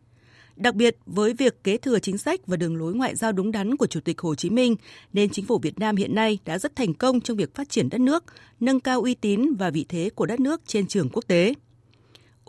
Đặc 0.55 0.75
biệt 0.75 0.97
với 1.05 1.33
việc 1.33 1.63
kế 1.63 1.77
thừa 1.77 1.99
chính 1.99 2.17
sách 2.17 2.47
và 2.47 2.57
đường 2.57 2.75
lối 2.75 2.93
ngoại 2.93 3.15
giao 3.15 3.31
đúng 3.31 3.51
đắn 3.51 3.77
của 3.77 3.87
Chủ 3.87 3.99
tịch 3.99 4.21
Hồ 4.21 4.35
Chí 4.35 4.49
Minh, 4.49 4.75
nên 5.13 5.29
chính 5.29 5.45
phủ 5.45 5.59
Việt 5.59 5.79
Nam 5.79 5.95
hiện 5.95 6.15
nay 6.15 6.39
đã 6.45 6.59
rất 6.59 6.75
thành 6.75 6.93
công 6.93 7.21
trong 7.21 7.37
việc 7.37 7.55
phát 7.55 7.69
triển 7.69 7.89
đất 7.89 8.01
nước, 8.01 8.23
nâng 8.59 8.79
cao 8.79 9.01
uy 9.01 9.15
tín 9.15 9.53
và 9.59 9.69
vị 9.69 9.85
thế 9.89 10.09
của 10.15 10.25
đất 10.25 10.39
nước 10.39 10.61
trên 10.67 10.87
trường 10.87 11.09
quốc 11.09 11.23
tế. 11.27 11.53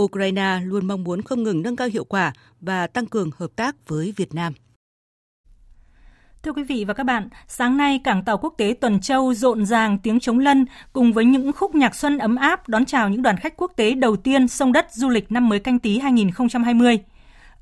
Ukraine 0.02 0.60
luôn 0.64 0.86
mong 0.86 1.04
muốn 1.04 1.22
không 1.22 1.42
ngừng 1.42 1.62
nâng 1.62 1.76
cao 1.76 1.88
hiệu 1.88 2.04
quả 2.04 2.32
và 2.60 2.86
tăng 2.86 3.06
cường 3.06 3.30
hợp 3.36 3.50
tác 3.56 3.88
với 3.88 4.14
Việt 4.16 4.34
Nam. 4.34 4.52
Thưa 6.46 6.52
quý 6.52 6.62
vị 6.62 6.84
và 6.84 6.94
các 6.94 7.04
bạn, 7.04 7.28
sáng 7.48 7.76
nay 7.76 8.00
cảng 8.04 8.24
tàu 8.24 8.38
quốc 8.38 8.54
tế 8.56 8.74
Tuần 8.80 9.00
Châu 9.00 9.34
rộn 9.34 9.66
ràng 9.66 9.98
tiếng 9.98 10.20
chống 10.20 10.38
lân 10.38 10.66
cùng 10.92 11.12
với 11.12 11.24
những 11.24 11.52
khúc 11.52 11.74
nhạc 11.74 11.94
xuân 11.94 12.18
ấm 12.18 12.36
áp 12.36 12.68
đón 12.68 12.84
chào 12.84 13.08
những 13.08 13.22
đoàn 13.22 13.36
khách 13.36 13.56
quốc 13.56 13.72
tế 13.76 13.94
đầu 13.94 14.16
tiên 14.16 14.48
sông 14.48 14.72
đất 14.72 14.86
du 14.92 15.08
lịch 15.08 15.32
năm 15.32 15.48
mới 15.48 15.58
canh 15.58 15.78
tí 15.78 15.98
2020. 15.98 16.98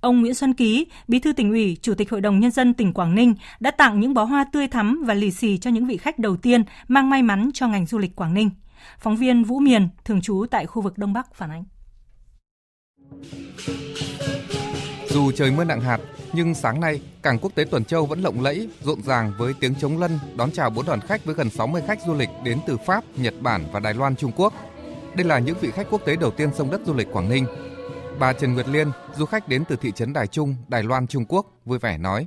Ông 0.01 0.21
Nguyễn 0.21 0.35
Xuân 0.35 0.55
Ký, 0.55 0.87
Bí 1.09 1.19
thư 1.19 1.33
tỉnh 1.33 1.51
ủy, 1.51 1.77
Chủ 1.83 1.95
tịch 1.95 2.11
Hội 2.11 2.21
đồng 2.21 2.41
Nhân 2.41 2.51
dân 2.51 2.75
tỉnh 2.75 2.93
Quảng 2.93 3.15
Ninh 3.15 3.35
đã 3.61 3.71
tặng 3.71 4.01
những 4.01 4.15
bó 4.15 4.25
hoa 4.25 4.45
tươi 4.53 4.69
thắm 4.69 5.03
và 5.07 5.15
lì 5.15 5.31
xì 5.31 5.59
cho 5.59 5.71
những 5.71 5.87
vị 5.87 5.97
khách 5.97 6.19
đầu 6.19 6.37
tiên 6.37 6.63
mang 6.89 7.11
may 7.11 7.23
mắn 7.23 7.51
cho 7.55 7.69
ngành 7.69 7.87
du 7.87 7.99
lịch 7.99 8.17
Quảng 8.17 8.35
Ninh. 8.35 8.51
Phóng 8.99 9.17
viên 9.17 9.45
Vũ 9.45 9.59
Miền, 9.61 9.89
thường 10.05 10.21
trú 10.21 10.47
tại 10.51 10.67
khu 10.67 10.83
vực 10.83 10.99
Đông 10.99 11.13
Bắc 11.13 11.35
phản 11.35 11.51
ánh. 11.51 11.65
Dù 15.15 15.33
trời 15.33 15.51
mưa 15.51 15.65
nặng 15.65 15.81
hạt, 15.81 15.99
nhưng 16.33 16.55
sáng 16.55 16.81
nay, 16.81 17.01
cảng 17.23 17.39
quốc 17.39 17.55
tế 17.55 17.65
Tuần 17.65 17.85
Châu 17.85 18.07
vẫn 18.07 18.23
lộng 18.23 18.43
lẫy, 18.43 18.69
rộn 18.83 19.03
ràng 19.03 19.33
với 19.39 19.53
tiếng 19.61 19.75
chống 19.75 19.99
lân 19.99 20.19
đón 20.37 20.51
chào 20.51 20.71
bốn 20.71 20.87
đoàn 20.87 21.01
khách 21.01 21.25
với 21.25 21.35
gần 21.35 21.51
60 21.51 21.83
khách 21.87 21.99
du 22.07 22.15
lịch 22.15 22.29
đến 22.45 22.59
từ 22.67 22.77
Pháp, 22.77 23.05
Nhật 23.17 23.35
Bản 23.41 23.65
và 23.73 23.81
Đài 23.81 23.95
Loan 23.95 24.17
Trung 24.17 24.33
Quốc. 24.37 24.53
Đây 25.15 25.25
là 25.25 25.39
những 25.39 25.57
vị 25.61 25.71
khách 25.71 25.87
quốc 25.91 26.01
tế 26.05 26.17
đầu 26.17 26.31
tiên 26.31 26.51
sông 26.55 26.71
đất 26.71 26.81
du 26.87 26.95
lịch 26.95 27.13
Quảng 27.13 27.29
Ninh. 27.29 27.47
Bà 28.19 28.33
Trần 28.33 28.55
Nguyệt 28.55 28.69
Liên, 28.69 28.91
du 29.17 29.27
khách 29.27 29.49
đến 29.49 29.65
từ 29.69 29.77
thị 29.77 29.93
trấn 29.95 30.13
Đài 30.13 30.27
Trung, 30.27 30.57
Đài 30.69 30.83
Loan 30.83 31.07
Trung 31.07 31.25
Quốc, 31.29 31.47
vui 31.65 31.79
vẻ 31.79 31.99
nói: 31.99 32.27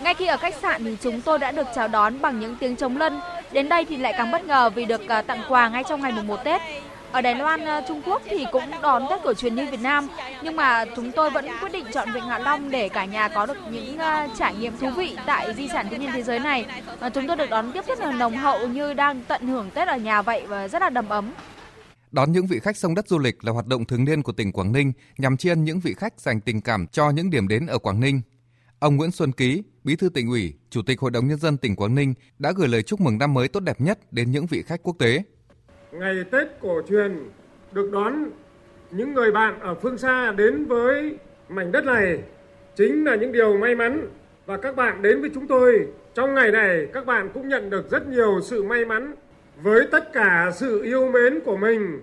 ngay 0.00 0.14
khi 0.14 0.26
ở 0.26 0.36
khách 0.36 0.54
sạn 0.62 0.84
thì 0.84 0.96
chúng 1.00 1.20
tôi 1.20 1.38
đã 1.38 1.52
được 1.52 1.66
chào 1.74 1.88
đón 1.88 2.20
bằng 2.20 2.40
những 2.40 2.56
tiếng 2.60 2.76
chống 2.76 2.96
lân. 2.96 3.20
Đến 3.52 3.68
đây 3.68 3.84
thì 3.88 3.96
lại 3.96 4.14
càng 4.18 4.30
bất 4.30 4.44
ngờ 4.44 4.70
vì 4.70 4.84
được 4.84 5.08
à, 5.08 5.22
tặng 5.22 5.42
quà 5.48 5.68
ngay 5.68 5.84
trong 5.88 6.00
ngày 6.00 6.12
mùng 6.12 6.26
1 6.26 6.36
Tết. 6.44 6.60
Ở 7.12 7.20
Đài 7.20 7.34
Loan, 7.34 7.64
ờ, 7.64 7.82
Trung 7.88 8.02
Quốc 8.06 8.22
thì 8.24 8.46
cũng 8.52 8.70
đón 8.82 9.02
Tết 9.10 9.20
cổ 9.24 9.34
truyền 9.34 9.54
như 9.54 9.66
Việt 9.70 9.80
Nam, 9.80 10.08
nhưng 10.42 10.56
mà 10.56 10.84
chúng 10.96 11.12
tôi 11.12 11.30
vẫn 11.30 11.46
quyết 11.60 11.72
định 11.72 11.84
chọn 11.92 12.08
Vịnh 12.14 12.22
Hạ 12.22 12.38
Long 12.38 12.70
để 12.70 12.88
cả 12.88 13.04
nhà 13.04 13.28
có 13.28 13.46
được 13.46 13.56
những 13.70 13.98
ờ, 13.98 14.28
trải 14.38 14.54
nghiệm 14.54 14.78
thú 14.78 14.90
vị 14.96 15.16
tại 15.26 15.54
di 15.54 15.68
sản 15.68 15.86
thiên 15.90 16.00
nhiên 16.00 16.10
thế 16.12 16.22
giới 16.22 16.38
này. 16.38 16.66
Ờ, 17.00 17.10
chúng 17.10 17.26
tôi 17.26 17.36
được 17.36 17.50
đón 17.50 17.72
tiếp 17.72 17.84
rất 17.88 17.98
là 17.98 18.12
nồng 18.12 18.36
hậu 18.36 18.68
như 18.68 18.94
đang 18.94 19.22
tận 19.28 19.46
hưởng 19.46 19.70
Tết 19.70 19.88
ở 19.88 19.96
nhà 19.96 20.22
vậy 20.22 20.46
và 20.48 20.68
rất 20.68 20.82
là 20.82 20.90
đầm 20.90 21.08
ấm. 21.08 21.32
Đón 22.10 22.32
những 22.32 22.46
vị 22.46 22.60
khách 22.60 22.76
sông 22.76 22.94
đất 22.94 23.08
du 23.08 23.18
lịch 23.18 23.44
là 23.44 23.52
hoạt 23.52 23.66
động 23.66 23.84
thường 23.84 24.04
niên 24.04 24.22
của 24.22 24.32
tỉnh 24.32 24.52
Quảng 24.52 24.72
Ninh 24.72 24.92
nhằm 25.18 25.36
tri 25.36 25.48
ân 25.48 25.64
những 25.64 25.80
vị 25.80 25.94
khách 25.96 26.20
dành 26.20 26.40
tình 26.40 26.60
cảm 26.60 26.86
cho 26.86 27.10
những 27.10 27.30
điểm 27.30 27.48
đến 27.48 27.66
ở 27.66 27.78
Quảng 27.78 28.00
Ninh. 28.00 28.20
Ông 28.78 28.96
Nguyễn 28.96 29.10
Xuân 29.10 29.32
Ký, 29.32 29.62
Bí 29.84 29.96
thư 29.96 30.08
tỉnh 30.08 30.28
ủy, 30.28 30.54
Chủ 30.70 30.82
tịch 30.82 31.00
Hội 31.00 31.10
đồng 31.10 31.28
nhân 31.28 31.38
dân 31.38 31.56
tỉnh 31.56 31.76
Quảng 31.76 31.94
Ninh 31.94 32.14
đã 32.38 32.52
gửi 32.56 32.68
lời 32.68 32.82
chúc 32.82 33.00
mừng 33.00 33.18
năm 33.18 33.34
mới 33.34 33.48
tốt 33.48 33.60
đẹp 33.60 33.80
nhất 33.80 34.12
đến 34.12 34.30
những 34.30 34.46
vị 34.46 34.62
khách 34.62 34.82
quốc 34.82 34.96
tế. 34.98 35.22
Ngày 35.98 36.24
Tết 36.30 36.48
cổ 36.60 36.82
truyền 36.88 37.30
được 37.72 37.92
đón 37.92 38.30
những 38.90 39.14
người 39.14 39.32
bạn 39.32 39.60
ở 39.60 39.74
phương 39.74 39.98
xa 39.98 40.32
đến 40.32 40.64
với 40.64 41.18
mảnh 41.48 41.72
đất 41.72 41.84
này. 41.84 42.18
Chính 42.74 43.04
là 43.04 43.14
những 43.14 43.32
điều 43.32 43.56
may 43.56 43.74
mắn. 43.74 44.08
Và 44.46 44.56
các 44.56 44.76
bạn 44.76 45.02
đến 45.02 45.20
với 45.20 45.30
chúng 45.34 45.46
tôi 45.46 45.86
trong 46.14 46.34
ngày 46.34 46.50
này, 46.50 46.86
các 46.92 47.06
bạn 47.06 47.28
cũng 47.34 47.48
nhận 47.48 47.70
được 47.70 47.90
rất 47.90 48.08
nhiều 48.08 48.40
sự 48.42 48.62
may 48.62 48.84
mắn 48.84 49.14
với 49.62 49.86
tất 49.92 50.12
cả 50.12 50.50
sự 50.54 50.82
yêu 50.82 51.10
mến 51.12 51.40
của 51.40 51.56
mình. 51.56 52.00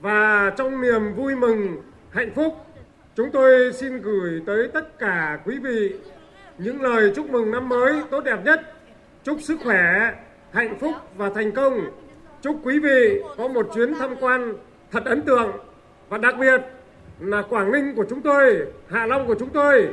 Và 0.00 0.50
trong 0.56 0.80
niềm 0.80 1.14
vui 1.14 1.34
mừng, 1.34 1.82
hạnh 2.10 2.30
phúc, 2.34 2.54
chúng 3.16 3.30
tôi 3.30 3.72
xin 3.72 4.00
gửi 4.02 4.42
tới 4.46 4.68
tất 4.68 4.98
cả 4.98 5.38
quý 5.44 5.58
vị 5.58 5.94
những 6.58 6.82
lời 6.82 7.12
chúc 7.16 7.30
mừng 7.30 7.50
năm 7.50 7.68
mới 7.68 8.02
tốt 8.10 8.24
đẹp 8.24 8.38
nhất. 8.44 8.60
Chúc 9.24 9.38
sức 9.40 9.56
khỏe, 9.64 10.12
hạnh 10.52 10.78
phúc 10.78 10.94
và 11.16 11.30
thành 11.34 11.52
công 11.52 11.80
chúc 12.44 12.60
quý 12.64 12.78
vị 12.78 13.22
có 13.36 13.48
một 13.48 13.66
chuyến 13.74 13.94
tham 13.98 14.14
quan 14.20 14.54
thật 14.92 15.04
ấn 15.04 15.22
tượng 15.22 15.52
và 16.08 16.18
đặc 16.18 16.34
biệt 16.40 16.60
là 17.18 17.42
Quảng 17.42 17.72
Ninh 17.72 17.94
của 17.96 18.04
chúng 18.10 18.22
tôi, 18.22 18.66
Hạ 18.88 19.06
Long 19.06 19.26
của 19.26 19.34
chúng 19.38 19.50
tôi 19.50 19.88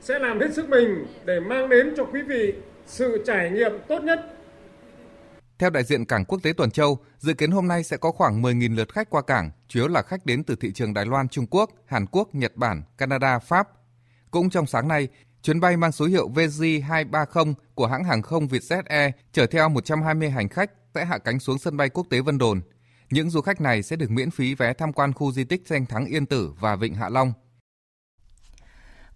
sẽ 0.00 0.18
làm 0.18 0.40
hết 0.40 0.54
sức 0.54 0.68
mình 0.68 1.06
để 1.24 1.40
mang 1.40 1.68
đến 1.68 1.94
cho 1.96 2.04
quý 2.04 2.22
vị 2.22 2.54
sự 2.86 3.22
trải 3.26 3.50
nghiệm 3.50 3.72
tốt 3.88 4.02
nhất. 4.02 4.20
Theo 5.58 5.70
đại 5.70 5.84
diện 5.84 6.04
Cảng 6.04 6.24
Quốc 6.24 6.38
tế 6.42 6.52
Tuần 6.52 6.70
Châu, 6.70 6.98
dự 7.18 7.34
kiến 7.34 7.50
hôm 7.50 7.68
nay 7.68 7.84
sẽ 7.84 7.96
có 7.96 8.10
khoảng 8.10 8.42
10.000 8.42 8.76
lượt 8.76 8.92
khách 8.92 9.10
qua 9.10 9.22
cảng, 9.22 9.50
chủ 9.68 9.80
yếu 9.80 9.88
là 9.88 10.02
khách 10.02 10.26
đến 10.26 10.44
từ 10.44 10.56
thị 10.60 10.72
trường 10.72 10.94
Đài 10.94 11.06
Loan, 11.06 11.28
Trung 11.28 11.46
Quốc, 11.46 11.70
Hàn 11.86 12.06
Quốc, 12.06 12.34
Nhật 12.34 12.56
Bản, 12.56 12.82
Canada, 12.98 13.38
Pháp. 13.38 13.68
Cũng 14.30 14.50
trong 14.50 14.66
sáng 14.66 14.88
nay, 14.88 15.08
chuyến 15.42 15.60
bay 15.60 15.76
mang 15.76 15.92
số 15.92 16.04
hiệu 16.04 16.30
VJ230 16.34 17.54
của 17.74 17.86
hãng 17.86 18.04
hàng 18.04 18.22
không 18.22 18.46
Vietjet 18.46 18.82
Air 18.86 19.10
chở 19.32 19.46
theo 19.46 19.68
120 19.68 20.30
hành 20.30 20.48
khách 20.48 20.70
sẽ 20.94 21.04
hạ 21.04 21.18
cánh 21.18 21.38
xuống 21.38 21.58
sân 21.58 21.76
bay 21.76 21.88
quốc 21.88 22.06
tế 22.10 22.20
Vân 22.20 22.38
Đồn. 22.38 22.60
Những 23.10 23.30
du 23.30 23.40
khách 23.40 23.60
này 23.60 23.82
sẽ 23.82 23.96
được 23.96 24.10
miễn 24.10 24.30
phí 24.30 24.54
vé 24.54 24.72
tham 24.72 24.92
quan 24.92 25.12
khu 25.12 25.32
di 25.32 25.44
tích 25.44 25.62
danh 25.66 25.86
thắng 25.86 26.06
Yên 26.06 26.26
Tử 26.26 26.52
và 26.60 26.76
Vịnh 26.76 26.94
Hạ 26.94 27.08
Long. 27.08 27.32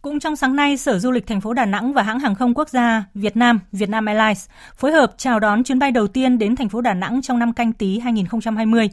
Cũng 0.02 0.20
trong 0.20 0.36
sáng 0.36 0.56
nay, 0.56 0.76
Sở 0.76 0.98
Du 0.98 1.10
lịch 1.10 1.26
thành 1.26 1.40
phố 1.40 1.52
Đà 1.52 1.64
Nẵng 1.64 1.92
và 1.92 2.02
hãng 2.02 2.20
hàng 2.20 2.34
không 2.34 2.54
quốc 2.54 2.68
gia 2.68 3.04
Việt 3.14 3.36
Nam, 3.36 3.60
Vietnam 3.72 4.06
Airlines 4.06 4.46
phối 4.76 4.92
hợp 4.92 5.14
chào 5.16 5.40
đón 5.40 5.64
chuyến 5.64 5.78
bay 5.78 5.90
đầu 5.90 6.06
tiên 6.08 6.38
đến 6.38 6.56
thành 6.56 6.68
phố 6.68 6.80
Đà 6.80 6.94
Nẵng 6.94 7.22
trong 7.22 7.38
năm 7.38 7.52
canh 7.52 7.72
tí 7.72 7.98
2020. 7.98 8.90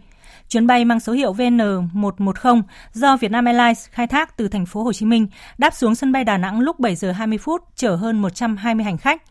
Chuyến 0.54 0.68
bay 0.68 0.86
mang 0.86 1.00
số 1.00 1.14
hiệu 1.14 1.34
VN110 1.34 2.62
do 2.94 3.18
Vietnam 3.18 3.46
Airlines 3.46 3.90
khai 3.90 4.08
thác 4.08 4.38
từ 4.38 4.48
thành 4.48 4.66
phố 4.66 4.84
Hồ 4.84 4.94
Chí 4.94 5.06
Minh 5.06 5.28
đáp 5.58 5.74
xuống 5.74 5.96
sân 5.96 6.12
bay 6.12 6.24
Đà 6.24 6.38
Nẵng 6.38 6.60
lúc 6.60 6.80
7 6.80 6.96
giờ 6.96 7.12
20 7.12 7.38
phút, 7.38 7.62
chở 7.76 7.96
hơn 7.96 8.22
120 8.22 8.86
hành 8.86 8.98
khách. 8.98 9.22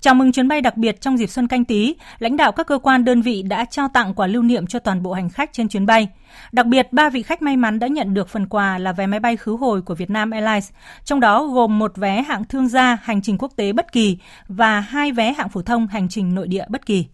Chào 0.00 0.14
mừng 0.14 0.32
chuyến 0.32 0.48
bay 0.48 0.60
đặc 0.60 0.76
biệt 0.76 1.00
trong 1.00 1.18
dịp 1.18 1.26
Xuân 1.26 1.48
Canh 1.48 1.64
tí, 1.64 1.94
lãnh 2.18 2.36
đạo 2.36 2.52
các 2.52 2.66
cơ 2.66 2.78
quan 2.78 3.04
đơn 3.04 3.22
vị 3.22 3.42
đã 3.42 3.64
trao 3.64 3.88
tặng 3.88 4.14
quà 4.14 4.26
lưu 4.26 4.42
niệm 4.42 4.66
cho 4.66 4.78
toàn 4.78 5.02
bộ 5.02 5.12
hành 5.12 5.28
khách 5.28 5.52
trên 5.52 5.68
chuyến 5.68 5.86
bay. 5.86 6.08
Đặc 6.52 6.66
biệt, 6.66 6.92
ba 6.92 7.10
vị 7.10 7.22
khách 7.22 7.42
may 7.42 7.56
mắn 7.56 7.78
đã 7.78 7.86
nhận 7.86 8.14
được 8.14 8.28
phần 8.28 8.46
quà 8.46 8.78
là 8.78 8.92
vé 8.92 9.06
máy 9.06 9.20
bay 9.20 9.36
khứ 9.36 9.56
hồi 9.56 9.82
của 9.82 9.94
Vietnam 9.94 10.30
Airlines, 10.30 10.70
trong 11.04 11.20
đó 11.20 11.46
gồm 11.46 11.78
một 11.78 11.96
vé 11.96 12.22
hạng 12.22 12.44
thương 12.44 12.68
gia 12.68 12.98
hành 13.02 13.22
trình 13.22 13.38
quốc 13.38 13.52
tế 13.56 13.72
bất 13.72 13.92
kỳ 13.92 14.18
và 14.48 14.80
hai 14.80 15.12
vé 15.12 15.32
hạng 15.32 15.48
phổ 15.48 15.62
thông 15.62 15.86
hành 15.86 16.08
trình 16.08 16.34
nội 16.34 16.48
địa 16.48 16.64
bất 16.68 16.86
kỳ. 16.86 17.06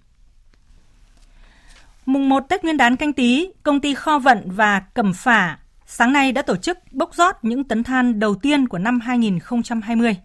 Mùng 2.06 2.28
1 2.28 2.40
Tết 2.48 2.64
Nguyên 2.64 2.76
đán 2.76 2.96
canh 2.96 3.12
tí, 3.12 3.48
công 3.62 3.80
ty 3.80 3.94
Kho 3.94 4.18
Vận 4.18 4.50
và 4.50 4.80
Cẩm 4.80 5.12
Phả 5.14 5.58
sáng 5.86 6.12
nay 6.12 6.32
đã 6.32 6.42
tổ 6.42 6.56
chức 6.56 6.78
bốc 6.92 7.14
rót 7.14 7.36
những 7.42 7.64
tấn 7.64 7.84
than 7.84 8.18
đầu 8.18 8.34
tiên 8.34 8.68
của 8.68 8.78
năm 8.78 9.00
2020. 9.00 10.16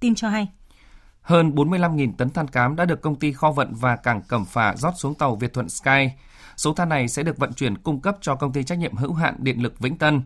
Tin 0.00 0.14
cho 0.14 0.28
hay. 0.28 0.48
Hơn 1.22 1.50
45.000 1.50 2.12
tấn 2.18 2.30
than 2.30 2.48
cám 2.48 2.76
đã 2.76 2.84
được 2.84 3.00
công 3.00 3.16
ty 3.16 3.32
kho 3.32 3.50
vận 3.50 3.72
và 3.74 3.96
cảng 3.96 4.22
Cẩm 4.22 4.44
Phả 4.44 4.76
rót 4.76 4.92
xuống 4.96 5.14
tàu 5.14 5.36
Việt 5.36 5.52
Thuận 5.52 5.68
Sky. 5.68 6.10
Số 6.56 6.74
than 6.74 6.88
này 6.88 7.08
sẽ 7.08 7.22
được 7.22 7.38
vận 7.38 7.52
chuyển 7.52 7.78
cung 7.78 8.00
cấp 8.00 8.16
cho 8.20 8.34
công 8.34 8.52
ty 8.52 8.64
trách 8.64 8.78
nhiệm 8.78 8.96
hữu 8.96 9.12
hạn 9.12 9.34
điện 9.38 9.62
lực 9.62 9.78
Vĩnh 9.78 9.98
Tân. 9.98 10.22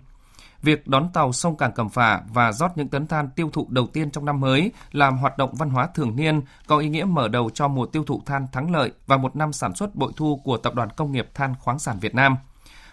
Việc 0.63 0.89
đón 0.89 1.09
tàu 1.13 1.33
sông 1.33 1.57
cảng 1.57 1.73
Cẩm 1.73 1.89
Phả 1.89 2.21
và 2.33 2.53
rót 2.53 2.77
những 2.77 2.89
tấn 2.89 3.07
than 3.07 3.31
tiêu 3.31 3.51
thụ 3.53 3.67
đầu 3.71 3.87
tiên 3.87 4.11
trong 4.11 4.25
năm 4.25 4.41
mới 4.41 4.73
làm 4.93 5.19
hoạt 5.19 5.39
động 5.39 5.55
văn 5.55 5.71
hóa 5.71 5.87
thường 5.95 6.17
niên, 6.17 6.41
có 6.67 6.79
ý 6.79 6.89
nghĩa 6.89 7.05
mở 7.05 7.29
đầu 7.29 7.51
cho 7.51 7.69
mùa 7.69 7.87
tiêu 7.87 8.05
thụ 8.05 8.23
than 8.27 8.47
thắng 8.53 8.71
lợi 8.71 8.93
và 9.07 9.17
một 9.17 9.37
năm 9.37 9.53
sản 9.53 9.75
xuất 9.75 9.95
bội 9.95 10.13
thu 10.17 10.41
của 10.45 10.57
Tập 10.57 10.75
đoàn 10.75 10.89
Công 10.97 11.13
nghiệp 11.13 11.29
Than 11.35 11.55
khoáng 11.61 11.79
sản 11.79 11.99
Việt 12.01 12.15
Nam. 12.15 12.37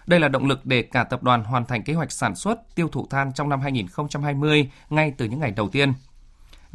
Đây 0.08 0.20
là 0.20 0.28
động 0.28 0.46
lực 0.46 0.66
để 0.66 0.82
cả 0.82 1.04
tập 1.04 1.24
đoàn 1.24 1.44
hoàn 1.44 1.66
thành 1.66 1.84
kế 1.84 1.94
hoạch 1.94 2.12
sản 2.12 2.36
xuất 2.36 2.76
tiêu 2.76 2.90
thụ 2.92 3.08
than 3.10 3.34
trong 3.34 3.50
năm 3.50 3.62
2020 3.62 4.72
ngay 4.90 5.14
từ 5.18 5.26
những 5.26 5.40
ngày 5.40 5.52
đầu 5.52 5.70
tiên. 5.70 5.94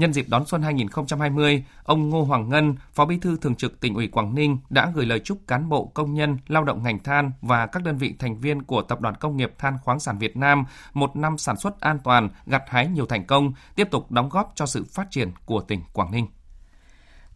Nhân 0.01 0.13
dịp 0.13 0.27
đón 0.29 0.47
xuân 0.47 0.63
2020, 0.63 1.65
ông 1.85 2.09
Ngô 2.09 2.25
Hoàng 2.25 2.49
Ngân, 2.49 2.75
Phó 2.93 3.05
Bí 3.05 3.19
thư 3.19 3.37
Thường 3.37 3.55
trực 3.55 3.81
tỉnh 3.81 3.95
ủy 3.95 4.09
Quảng 4.09 4.35
Ninh 4.35 4.59
đã 4.71 4.93
gửi 4.95 5.07
lời 5.07 5.21
chúc 5.25 5.39
cán 5.47 5.69
bộ, 5.69 5.85
công 5.95 6.15
nhân, 6.15 6.39
lao 6.49 6.65
động 6.65 6.83
ngành 6.83 7.03
than 7.03 7.33
và 7.43 7.67
các 7.67 7.83
đơn 7.83 7.97
vị 7.97 8.15
thành 8.19 8.41
viên 8.41 8.63
của 8.63 8.83
Tập 8.83 9.01
đoàn 9.01 9.15
Công 9.15 9.37
nghiệp 9.37 9.53
Than 9.59 9.79
khoáng 9.85 10.01
sản 10.01 10.19
Việt 10.19 10.37
Nam 10.37 10.65
một 10.95 11.17
năm 11.17 11.39
sản 11.39 11.57
xuất 11.57 11.81
an 11.81 11.99
toàn, 12.05 12.29
gặt 12.47 12.63
hái 12.69 12.87
nhiều 12.87 13.07
thành 13.07 13.27
công, 13.27 13.53
tiếp 13.75 13.89
tục 13.91 14.11
đóng 14.13 14.29
góp 14.29 14.53
cho 14.55 14.67
sự 14.67 14.85
phát 14.95 15.11
triển 15.11 15.31
của 15.45 15.61
tỉnh 15.61 15.81
Quảng 15.93 16.11
Ninh. 16.13 16.27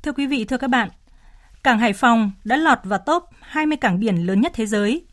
Thưa 0.02 0.12
quý 0.12 0.26
vị, 0.26 0.44
thưa 0.44 0.58
các 0.58 0.70
bạn, 0.70 0.88
Cảng 1.62 1.78
Hải 1.78 1.92
Phòng 1.92 2.30
đã 2.44 2.56
lọt 2.56 2.78
vào 2.84 2.98
top 2.98 3.24
20 3.40 3.76
cảng 3.76 4.00
biển 4.00 4.16
lớn 4.16 4.40
nhất 4.40 4.52
thế 4.54 4.66
giới. 4.66 5.06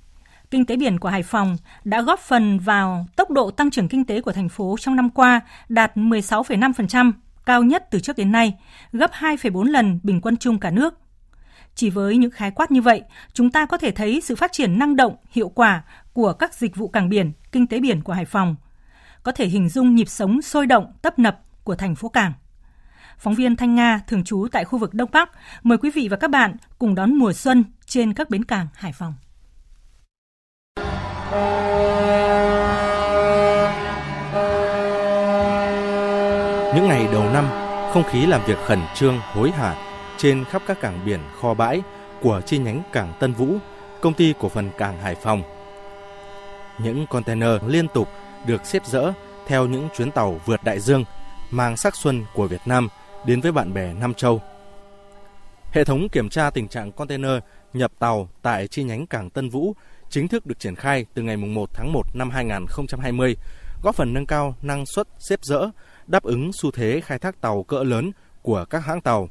Kinh 0.51 0.65
tế 0.65 0.75
biển 0.75 0.99
của 0.99 1.09
Hải 1.09 1.23
Phòng 1.23 1.57
đã 1.83 2.01
góp 2.01 2.19
phần 2.19 2.59
vào 2.59 3.05
tốc 3.15 3.29
độ 3.29 3.51
tăng 3.51 3.71
trưởng 3.71 3.87
kinh 3.87 4.05
tế 4.05 4.21
của 4.21 4.31
thành 4.31 4.49
phố 4.49 4.75
trong 4.79 4.95
năm 4.95 5.09
qua 5.09 5.41
đạt 5.69 5.97
16,5%, 5.97 7.11
cao 7.45 7.63
nhất 7.63 7.87
từ 7.91 7.99
trước 7.99 8.17
đến 8.17 8.31
nay, 8.31 8.53
gấp 8.91 9.11
2,4 9.11 9.63
lần 9.63 9.99
bình 10.03 10.21
quân 10.21 10.37
chung 10.37 10.59
cả 10.59 10.71
nước. 10.71 10.93
Chỉ 11.75 11.89
với 11.89 12.17
những 12.17 12.31
khái 12.31 12.51
quát 12.51 12.71
như 12.71 12.81
vậy, 12.81 13.03
chúng 13.33 13.51
ta 13.51 13.65
có 13.65 13.77
thể 13.77 13.91
thấy 13.91 14.21
sự 14.21 14.35
phát 14.35 14.51
triển 14.51 14.79
năng 14.79 14.95
động, 14.95 15.15
hiệu 15.31 15.49
quả 15.49 15.83
của 16.13 16.33
các 16.33 16.53
dịch 16.53 16.75
vụ 16.75 16.87
cảng 16.87 17.09
biển, 17.09 17.31
kinh 17.51 17.67
tế 17.67 17.79
biển 17.79 18.01
của 18.01 18.13
Hải 18.13 18.25
Phòng. 18.25 18.55
Có 19.23 19.31
thể 19.31 19.47
hình 19.47 19.69
dung 19.69 19.95
nhịp 19.95 20.09
sống 20.09 20.41
sôi 20.41 20.65
động, 20.65 20.93
tấp 21.01 21.19
nập 21.19 21.39
của 21.63 21.75
thành 21.75 21.95
phố 21.95 22.09
cảng. 22.09 22.33
Phóng 23.17 23.35
viên 23.35 23.55
Thanh 23.55 23.75
Nga 23.75 23.99
thường 24.07 24.23
trú 24.23 24.47
tại 24.51 24.65
khu 24.65 24.79
vực 24.79 24.93
Đông 24.93 25.09
Bắc, 25.11 25.31
mời 25.63 25.77
quý 25.77 25.91
vị 25.91 26.07
và 26.11 26.17
các 26.17 26.29
bạn 26.29 26.55
cùng 26.79 26.95
đón 26.95 27.15
mùa 27.15 27.33
xuân 27.33 27.63
trên 27.85 28.13
các 28.13 28.29
bến 28.29 28.45
cảng 28.45 28.67
Hải 28.73 28.93
Phòng. 28.93 29.13
Những 36.75 36.87
ngày 36.87 37.00
đầu 37.11 37.23
năm, 37.33 37.47
không 37.93 38.03
khí 38.03 38.25
làm 38.25 38.41
việc 38.45 38.57
khẩn 38.65 38.79
trương, 38.95 39.19
hối 39.19 39.51
hả 39.51 39.75
trên 40.17 40.45
khắp 40.45 40.61
các 40.67 40.81
cảng 40.81 41.05
biển, 41.05 41.19
kho 41.41 41.53
bãi 41.53 41.81
của 42.21 42.41
chi 42.45 42.57
nhánh 42.57 42.81
cảng 42.91 43.13
Tân 43.19 43.33
Vũ, 43.33 43.47
công 44.01 44.13
ty 44.13 44.33
cổ 44.39 44.49
phần 44.49 44.69
cảng 44.77 45.01
Hải 45.01 45.15
Phòng. 45.15 45.43
Những 46.79 47.07
container 47.07 47.49
liên 47.67 47.87
tục 47.87 48.07
được 48.45 48.65
xếp 48.65 48.85
dỡ 48.85 49.11
theo 49.47 49.65
những 49.67 49.89
chuyến 49.97 50.11
tàu 50.11 50.41
vượt 50.45 50.63
đại 50.63 50.79
dương 50.79 51.03
mang 51.51 51.77
sắc 51.77 51.95
xuân 51.95 52.25
của 52.33 52.47
Việt 52.47 52.61
Nam 52.65 52.87
đến 53.25 53.41
với 53.41 53.51
bạn 53.51 53.73
bè 53.73 53.93
Nam 53.93 54.13
Châu. 54.13 54.41
Hệ 55.71 55.83
thống 55.83 56.09
kiểm 56.09 56.29
tra 56.29 56.49
tình 56.49 56.67
trạng 56.67 56.91
container 56.91 57.37
nhập 57.73 57.91
tàu 57.99 58.29
tại 58.41 58.67
chi 58.67 58.83
nhánh 58.83 59.07
cảng 59.07 59.29
Tân 59.29 59.49
Vũ 59.49 59.75
chính 60.09 60.27
thức 60.27 60.45
được 60.45 60.59
triển 60.59 60.75
khai 60.75 61.05
từ 61.13 61.21
ngày 61.21 61.37
1 61.37 61.69
tháng 61.73 61.93
1 61.93 62.03
năm 62.13 62.29
2020, 62.29 63.35
góp 63.83 63.95
phần 63.95 64.13
nâng 64.13 64.25
cao 64.25 64.55
năng 64.61 64.85
suất 64.85 65.07
xếp 65.19 65.39
dỡ 65.43 65.69
đáp 66.07 66.23
ứng 66.23 66.53
xu 66.53 66.71
thế 66.71 67.01
khai 67.01 67.19
thác 67.19 67.41
tàu 67.41 67.63
cỡ 67.63 67.83
lớn 67.83 68.11
của 68.41 68.65
các 68.69 68.85
hãng 68.85 69.01
tàu. 69.01 69.29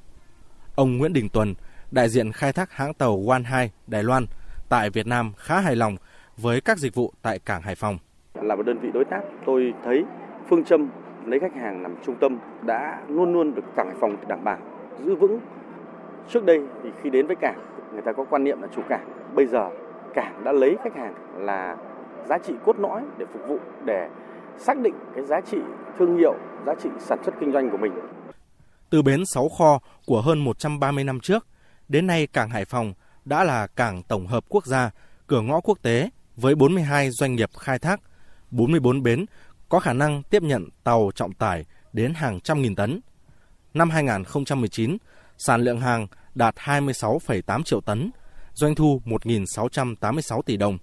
Ông 0.74 0.98
Nguyễn 0.98 1.12
Đình 1.12 1.28
Tuần, 1.28 1.54
đại 1.90 2.08
diện 2.08 2.32
khai 2.32 2.52
thác 2.52 2.72
hãng 2.72 2.94
tàu 2.94 3.24
One 3.28 3.42
2 3.42 3.70
Đài 3.86 4.02
Loan 4.02 4.26
tại 4.68 4.90
Việt 4.90 5.06
Nam 5.06 5.32
khá 5.36 5.60
hài 5.60 5.76
lòng 5.76 5.96
với 6.36 6.60
các 6.60 6.78
dịch 6.78 6.94
vụ 6.94 7.12
tại 7.22 7.38
cảng 7.38 7.62
Hải 7.62 7.74
Phòng. 7.74 7.98
Là 8.42 8.56
một 8.56 8.62
đơn 8.66 8.78
vị 8.78 8.88
đối 8.94 9.04
tác, 9.04 9.20
tôi 9.46 9.74
thấy 9.84 10.04
phương 10.48 10.64
châm 10.64 10.90
lấy 11.26 11.40
khách 11.40 11.54
hàng 11.54 11.82
làm 11.82 11.96
trung 12.06 12.16
tâm 12.20 12.38
đã 12.62 13.02
luôn 13.08 13.32
luôn 13.32 13.54
được 13.54 13.62
cảng 13.76 13.86
Hải 13.86 13.96
Phòng 14.00 14.16
đảm 14.28 14.44
bảo 14.44 14.58
giữ 15.04 15.14
vững. 15.14 15.40
Trước 16.28 16.44
đây 16.44 16.60
thì 16.82 16.90
khi 17.02 17.10
đến 17.10 17.26
với 17.26 17.36
cảng, 17.36 17.58
người 17.92 18.02
ta 18.02 18.12
có 18.12 18.24
quan 18.30 18.44
niệm 18.44 18.62
là 18.62 18.68
chủ 18.76 18.82
cảng. 18.88 19.08
Bây 19.34 19.46
giờ 19.46 19.70
cảng 20.14 20.44
đã 20.44 20.52
lấy 20.52 20.76
khách 20.84 20.96
hàng 20.96 21.14
là 21.36 21.76
giá 22.28 22.38
trị 22.38 22.54
cốt 22.64 22.78
lõi 22.78 23.02
để 23.18 23.26
phục 23.32 23.42
vụ 23.48 23.58
để 23.84 24.08
xác 24.58 24.78
định 24.78 24.94
cái 25.14 25.24
giá 25.24 25.36
trị 25.50 25.58
thương 25.98 26.18
hiệu, 26.18 26.34
giá 26.66 26.72
trị 26.82 26.88
sản 26.98 27.18
xuất 27.24 27.32
kinh 27.40 27.52
doanh 27.52 27.70
của 27.70 27.76
mình. 27.76 27.92
Từ 28.90 29.02
bến 29.02 29.22
6 29.26 29.48
kho 29.48 29.78
của 30.06 30.20
hơn 30.20 30.38
130 30.38 31.04
năm 31.04 31.20
trước, 31.20 31.46
đến 31.88 32.06
nay 32.06 32.26
cảng 32.26 32.50
Hải 32.50 32.64
Phòng 32.64 32.94
đã 33.24 33.44
là 33.44 33.66
cảng 33.66 34.02
tổng 34.02 34.26
hợp 34.26 34.44
quốc 34.48 34.66
gia, 34.66 34.90
cửa 35.26 35.40
ngõ 35.40 35.60
quốc 35.60 35.78
tế 35.82 36.10
với 36.36 36.54
42 36.54 37.10
doanh 37.10 37.34
nghiệp 37.34 37.50
khai 37.58 37.78
thác, 37.78 38.00
44 38.50 39.02
bến 39.02 39.26
có 39.68 39.80
khả 39.80 39.92
năng 39.92 40.22
tiếp 40.22 40.42
nhận 40.42 40.68
tàu 40.84 41.10
trọng 41.14 41.32
tải 41.32 41.64
đến 41.92 42.14
hàng 42.14 42.40
trăm 42.40 42.62
nghìn 42.62 42.74
tấn. 42.74 43.00
Năm 43.74 43.90
2019, 43.90 44.96
sản 45.38 45.60
lượng 45.60 45.80
hàng 45.80 46.06
đạt 46.34 46.54
26,8 46.56 47.62
triệu 47.62 47.80
tấn, 47.80 48.10
doanh 48.54 48.74
thu 48.74 49.02
1.686 49.04 50.42
tỷ 50.42 50.56
đồng. 50.56 50.78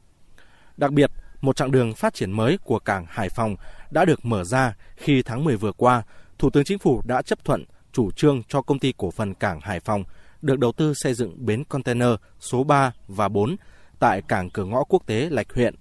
Đặc 0.77 0.91
biệt, 0.91 1.11
một 1.41 1.55
chặng 1.55 1.71
đường 1.71 1.93
phát 1.93 2.13
triển 2.13 2.31
mới 2.31 2.57
của 2.63 2.79
cảng 2.79 3.05
Hải 3.09 3.29
Phòng 3.29 3.55
đã 3.91 4.05
được 4.05 4.25
mở 4.25 4.43
ra 4.43 4.75
khi 4.95 5.21
tháng 5.21 5.43
10 5.43 5.57
vừa 5.57 5.71
qua, 5.71 6.03
Thủ 6.39 6.49
tướng 6.49 6.63
Chính 6.63 6.79
phủ 6.79 7.01
đã 7.05 7.21
chấp 7.21 7.45
thuận 7.45 7.65
chủ 7.91 8.11
trương 8.11 8.43
cho 8.43 8.61
công 8.61 8.79
ty 8.79 8.93
cổ 8.97 9.11
phần 9.11 9.33
cảng 9.33 9.59
Hải 9.61 9.79
Phòng 9.79 10.03
được 10.41 10.59
đầu 10.59 10.71
tư 10.71 10.93
xây 10.93 11.13
dựng 11.13 11.45
bến 11.45 11.63
container 11.63 12.09
số 12.39 12.63
3 12.63 12.91
và 13.07 13.27
4 13.27 13.55
tại 13.99 14.21
cảng 14.27 14.49
cửa 14.49 14.65
ngõ 14.65 14.83
quốc 14.83 15.03
tế 15.05 15.29
Lạch 15.29 15.53
Huyện. 15.53 15.75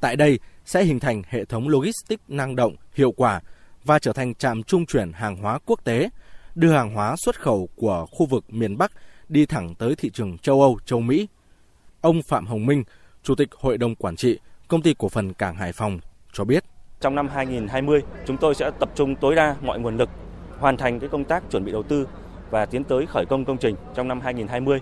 Tại 0.00 0.16
đây 0.16 0.38
sẽ 0.64 0.84
hình 0.84 1.00
thành 1.00 1.22
hệ 1.28 1.44
thống 1.44 1.68
logistics 1.68 2.22
năng 2.28 2.56
động, 2.56 2.76
hiệu 2.94 3.12
quả 3.12 3.40
và 3.84 3.98
trở 3.98 4.12
thành 4.12 4.34
trạm 4.34 4.62
trung 4.62 4.86
chuyển 4.86 5.12
hàng 5.12 5.36
hóa 5.36 5.58
quốc 5.66 5.84
tế, 5.84 6.08
đưa 6.54 6.72
hàng 6.72 6.94
hóa 6.94 7.14
xuất 7.16 7.40
khẩu 7.40 7.68
của 7.76 8.06
khu 8.10 8.26
vực 8.26 8.44
miền 8.48 8.78
Bắc 8.78 8.92
đi 9.28 9.46
thẳng 9.46 9.74
tới 9.74 9.94
thị 9.96 10.10
trường 10.10 10.38
châu 10.38 10.62
Âu, 10.62 10.78
châu 10.86 11.00
Mỹ. 11.00 11.28
Ông 12.00 12.22
Phạm 12.22 12.46
Hồng 12.46 12.66
Minh, 12.66 12.84
Chủ 13.22 13.34
tịch 13.34 13.48
Hội 13.52 13.78
đồng 13.78 13.94
Quản 13.94 14.16
trị 14.16 14.38
Công 14.70 14.82
ty 14.82 14.94
Cổ 14.98 15.08
phần 15.08 15.32
Cảng 15.32 15.54
Hải 15.54 15.72
Phòng 15.72 15.98
cho 16.32 16.44
biết. 16.44 16.64
Trong 17.00 17.14
năm 17.14 17.28
2020, 17.28 18.02
chúng 18.26 18.36
tôi 18.36 18.54
sẽ 18.54 18.70
tập 18.80 18.90
trung 18.94 19.16
tối 19.16 19.34
đa 19.34 19.56
mọi 19.62 19.78
nguồn 19.78 19.96
lực 19.96 20.10
hoàn 20.58 20.76
thành 20.76 21.00
cái 21.00 21.08
công 21.08 21.24
tác 21.24 21.42
chuẩn 21.50 21.64
bị 21.64 21.72
đầu 21.72 21.82
tư 21.82 22.08
và 22.50 22.66
tiến 22.66 22.84
tới 22.84 23.06
khởi 23.06 23.24
công 23.28 23.44
công 23.44 23.56
trình 23.56 23.74
trong 23.94 24.08
năm 24.08 24.20
2020 24.20 24.80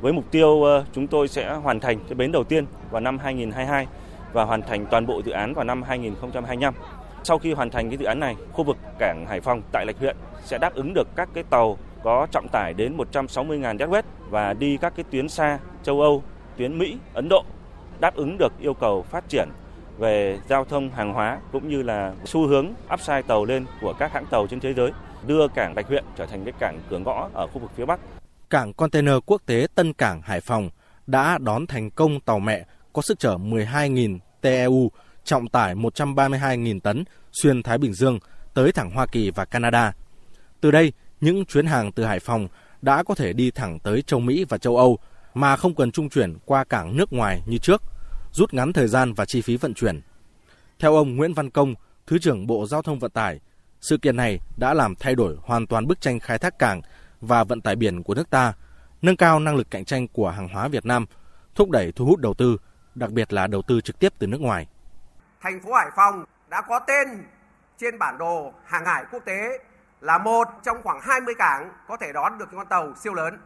với 0.00 0.12
mục 0.12 0.30
tiêu 0.30 0.62
ờ, 0.62 0.84
chúng 0.92 1.06
tôi 1.06 1.28
sẽ 1.28 1.54
hoàn 1.54 1.80
thành 1.80 1.98
cái 2.00 2.14
bến 2.14 2.32
đầu 2.32 2.44
tiên 2.44 2.66
vào 2.90 3.00
năm 3.00 3.18
2022 3.18 3.86
và 4.32 4.44
hoàn 4.44 4.62
thành 4.62 4.86
toàn 4.86 5.06
bộ 5.06 5.22
dự 5.24 5.32
án 5.32 5.54
vào 5.54 5.64
năm 5.64 5.82
2025. 5.82 6.74
Sau 7.24 7.38
khi 7.38 7.52
hoàn 7.52 7.70
thành 7.70 7.88
cái 7.90 7.98
dự 7.98 8.06
án 8.06 8.20
này, 8.20 8.36
khu 8.52 8.64
vực 8.64 8.76
cảng 8.98 9.26
Hải 9.28 9.40
Phòng 9.40 9.62
tại 9.72 9.86
Lạch 9.86 9.98
huyện 9.98 10.16
sẽ 10.44 10.58
đáp 10.58 10.74
ứng 10.74 10.94
được 10.94 11.08
các 11.16 11.28
cái 11.34 11.44
tàu 11.50 11.78
có 12.02 12.26
trọng 12.30 12.48
tải 12.52 12.74
đến 12.74 12.96
160.000 12.96 13.76
deadweight 13.76 14.02
và 14.30 14.52
đi 14.52 14.76
các 14.76 14.92
cái 14.96 15.04
tuyến 15.10 15.28
xa 15.28 15.58
châu 15.82 16.00
Âu, 16.00 16.22
tuyến 16.56 16.78
Mỹ, 16.78 16.96
Ấn 17.14 17.28
Độ 17.28 17.44
đáp 18.00 18.14
ứng 18.14 18.38
được 18.38 18.52
yêu 18.60 18.74
cầu 18.74 19.02
phát 19.02 19.28
triển 19.28 19.48
về 19.98 20.40
giao 20.48 20.64
thông 20.64 20.90
hàng 20.90 21.12
hóa 21.12 21.38
cũng 21.52 21.68
như 21.68 21.82
là 21.82 22.14
xu 22.24 22.46
hướng 22.46 22.72
upside 22.94 23.22
tàu 23.22 23.44
lên 23.44 23.66
của 23.80 23.94
các 23.98 24.12
hãng 24.12 24.26
tàu 24.26 24.46
trên 24.46 24.60
thế 24.60 24.74
giới, 24.74 24.92
đưa 25.26 25.48
cảng 25.48 25.74
Bạch 25.74 25.86
Huyện 25.86 26.04
trở 26.16 26.26
thành 26.26 26.44
cái 26.44 26.52
cảng 26.58 26.80
cửa 26.90 26.98
ngõ 26.98 27.28
ở 27.34 27.46
khu 27.46 27.58
vực 27.58 27.70
phía 27.76 27.84
Bắc. 27.84 28.00
Cảng 28.50 28.72
container 28.72 29.14
quốc 29.26 29.42
tế 29.46 29.66
Tân 29.74 29.92
Cảng 29.92 30.22
Hải 30.22 30.40
Phòng 30.40 30.70
đã 31.06 31.38
đón 31.38 31.66
thành 31.66 31.90
công 31.90 32.20
tàu 32.20 32.38
mẹ 32.38 32.64
có 32.92 33.02
sức 33.02 33.18
chở 33.18 33.36
12.000 33.36 34.18
TEU, 34.40 34.90
trọng 35.24 35.48
tải 35.48 35.74
132.000 35.74 36.80
tấn 36.80 37.04
xuyên 37.32 37.62
Thái 37.62 37.78
Bình 37.78 37.92
Dương 37.92 38.18
tới 38.54 38.72
thẳng 38.72 38.90
Hoa 38.90 39.06
Kỳ 39.06 39.30
và 39.30 39.44
Canada. 39.44 39.92
Từ 40.60 40.70
đây, 40.70 40.92
những 41.20 41.44
chuyến 41.44 41.66
hàng 41.66 41.92
từ 41.92 42.04
Hải 42.04 42.20
Phòng 42.20 42.48
đã 42.82 43.02
có 43.02 43.14
thể 43.14 43.32
đi 43.32 43.50
thẳng 43.50 43.78
tới 43.78 44.02
châu 44.02 44.20
Mỹ 44.20 44.44
và 44.48 44.58
châu 44.58 44.76
Âu 44.76 44.98
mà 45.40 45.56
không 45.56 45.74
cần 45.74 45.90
trung 45.90 46.08
chuyển 46.08 46.36
qua 46.44 46.64
cảng 46.64 46.96
nước 46.96 47.12
ngoài 47.12 47.42
như 47.46 47.58
trước, 47.58 47.82
rút 48.32 48.54
ngắn 48.54 48.72
thời 48.72 48.88
gian 48.88 49.12
và 49.14 49.24
chi 49.24 49.42
phí 49.42 49.56
vận 49.56 49.74
chuyển. 49.74 50.00
Theo 50.78 50.94
ông 50.94 51.16
Nguyễn 51.16 51.34
Văn 51.34 51.50
Công, 51.50 51.74
Thứ 52.06 52.18
trưởng 52.18 52.46
Bộ 52.46 52.66
Giao 52.66 52.82
thông 52.82 52.98
Vận 52.98 53.10
tải, 53.10 53.40
sự 53.80 53.98
kiện 53.98 54.16
này 54.16 54.38
đã 54.56 54.74
làm 54.74 54.94
thay 54.94 55.14
đổi 55.14 55.36
hoàn 55.42 55.66
toàn 55.66 55.86
bức 55.86 56.00
tranh 56.00 56.18
khai 56.20 56.38
thác 56.38 56.58
cảng 56.58 56.82
và 57.20 57.44
vận 57.44 57.60
tải 57.60 57.76
biển 57.76 58.02
của 58.02 58.14
nước 58.14 58.30
ta, 58.30 58.52
nâng 59.02 59.16
cao 59.16 59.40
năng 59.40 59.56
lực 59.56 59.70
cạnh 59.70 59.84
tranh 59.84 60.08
của 60.08 60.30
hàng 60.30 60.48
hóa 60.48 60.68
Việt 60.68 60.86
Nam, 60.86 61.06
thúc 61.54 61.70
đẩy 61.70 61.92
thu 61.92 62.06
hút 62.06 62.20
đầu 62.20 62.34
tư, 62.34 62.56
đặc 62.94 63.10
biệt 63.10 63.32
là 63.32 63.46
đầu 63.46 63.62
tư 63.62 63.80
trực 63.80 63.98
tiếp 63.98 64.12
từ 64.18 64.26
nước 64.26 64.40
ngoài. 64.40 64.66
Thành 65.40 65.60
phố 65.60 65.72
Hải 65.72 65.88
Phòng 65.96 66.24
đã 66.48 66.62
có 66.68 66.78
tên 66.78 67.08
trên 67.78 67.98
bản 67.98 68.18
đồ 68.18 68.52
hàng 68.64 68.84
hải 68.84 69.04
quốc 69.12 69.22
tế 69.26 69.58
là 70.00 70.18
một 70.18 70.48
trong 70.64 70.76
khoảng 70.82 71.00
20 71.02 71.34
cảng 71.38 71.70
có 71.88 71.96
thể 71.96 72.12
đón 72.12 72.38
được 72.38 72.46
những 72.50 72.58
con 72.58 72.66
tàu 72.66 72.94
siêu 73.02 73.14
lớn. 73.14 73.38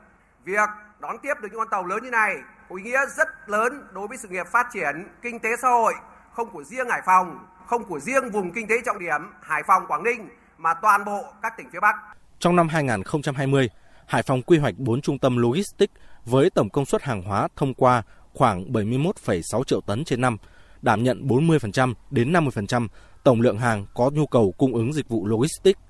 Việc 0.44 0.68
đón 1.02 1.16
tiếp 1.22 1.34
được 1.42 1.48
những 1.50 1.58
con 1.58 1.68
tàu 1.70 1.86
lớn 1.86 2.02
như 2.02 2.10
này 2.10 2.36
có 2.68 2.76
ý 2.76 2.82
nghĩa 2.82 3.00
rất 3.16 3.28
lớn 3.46 3.86
đối 3.92 4.08
với 4.08 4.18
sự 4.18 4.28
nghiệp 4.28 4.46
phát 4.52 4.66
triển 4.72 5.08
kinh 5.22 5.38
tế 5.38 5.48
xã 5.62 5.68
hội 5.68 5.92
không 6.32 6.50
của 6.52 6.64
riêng 6.64 6.88
Hải 6.90 7.00
Phòng, 7.06 7.46
không 7.66 7.84
của 7.84 8.00
riêng 8.00 8.30
vùng 8.30 8.52
kinh 8.52 8.68
tế 8.68 8.74
trọng 8.84 8.98
điểm 8.98 9.20
Hải 9.42 9.62
Phòng, 9.66 9.82
Quảng 9.88 10.02
Ninh 10.02 10.28
mà 10.58 10.74
toàn 10.74 11.04
bộ 11.04 11.24
các 11.42 11.52
tỉnh 11.56 11.70
phía 11.72 11.80
Bắc. 11.80 11.94
Trong 12.38 12.56
năm 12.56 12.68
2020, 12.68 13.70
Hải 14.06 14.22
Phòng 14.22 14.42
quy 14.42 14.58
hoạch 14.58 14.74
4 14.78 15.00
trung 15.00 15.18
tâm 15.18 15.36
logistics 15.36 15.94
với 16.24 16.50
tổng 16.50 16.70
công 16.70 16.86
suất 16.86 17.02
hàng 17.02 17.22
hóa 17.22 17.48
thông 17.56 17.74
qua 17.74 18.02
khoảng 18.34 18.72
71,6 18.72 19.64
triệu 19.64 19.80
tấn 19.80 20.04
trên 20.04 20.20
năm, 20.20 20.36
đảm 20.82 21.02
nhận 21.02 21.28
40% 21.28 21.94
đến 22.10 22.32
50% 22.32 22.88
tổng 23.24 23.40
lượng 23.40 23.58
hàng 23.58 23.86
có 23.94 24.10
nhu 24.14 24.26
cầu 24.26 24.54
cung 24.58 24.74
ứng 24.74 24.92
dịch 24.92 25.08
vụ 25.08 25.26
logistics. 25.26 25.80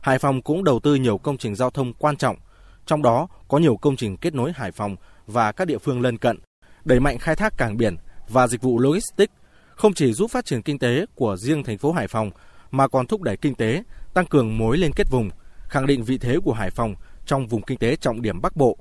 Hải 0.00 0.18
Phòng 0.18 0.42
cũng 0.42 0.64
đầu 0.64 0.80
tư 0.80 0.94
nhiều 0.94 1.18
công 1.18 1.36
trình 1.36 1.54
giao 1.54 1.70
thông 1.70 1.92
quan 1.92 2.16
trọng, 2.16 2.36
trong 2.86 3.02
đó 3.02 3.28
có 3.48 3.58
nhiều 3.58 3.76
công 3.76 3.96
trình 3.96 4.16
kết 4.16 4.34
nối 4.34 4.52
Hải 4.54 4.72
Phòng 4.72 4.96
và 5.26 5.52
các 5.52 5.64
địa 5.64 5.78
phương 5.78 6.00
lân 6.00 6.18
cận, 6.18 6.38
đẩy 6.84 7.00
mạnh 7.00 7.18
khai 7.18 7.36
thác 7.36 7.58
cảng 7.58 7.76
biển 7.76 7.96
và 8.28 8.46
dịch 8.46 8.62
vụ 8.62 8.78
logistics 8.78 9.32
không 9.74 9.94
chỉ 9.94 10.12
giúp 10.12 10.30
phát 10.30 10.44
triển 10.44 10.62
kinh 10.62 10.78
tế 10.78 11.06
của 11.14 11.36
riêng 11.36 11.62
thành 11.64 11.78
phố 11.78 11.92
Hải 11.92 12.08
Phòng 12.08 12.30
mà 12.70 12.88
còn 12.88 13.06
thúc 13.06 13.22
đẩy 13.22 13.36
kinh 13.36 13.54
tế, 13.54 13.82
tăng 14.14 14.26
cường 14.26 14.58
mối 14.58 14.78
liên 14.78 14.92
kết 14.96 15.10
vùng, 15.10 15.30
khẳng 15.68 15.86
định 15.86 16.02
vị 16.02 16.18
thế 16.18 16.36
của 16.44 16.52
Hải 16.52 16.70
Phòng 16.70 16.94
trong 17.26 17.46
vùng 17.46 17.62
kinh 17.62 17.78
tế 17.78 17.96
trọng 17.96 18.22
điểm 18.22 18.40
Bắc 18.40 18.56
Bộ. 18.56 18.76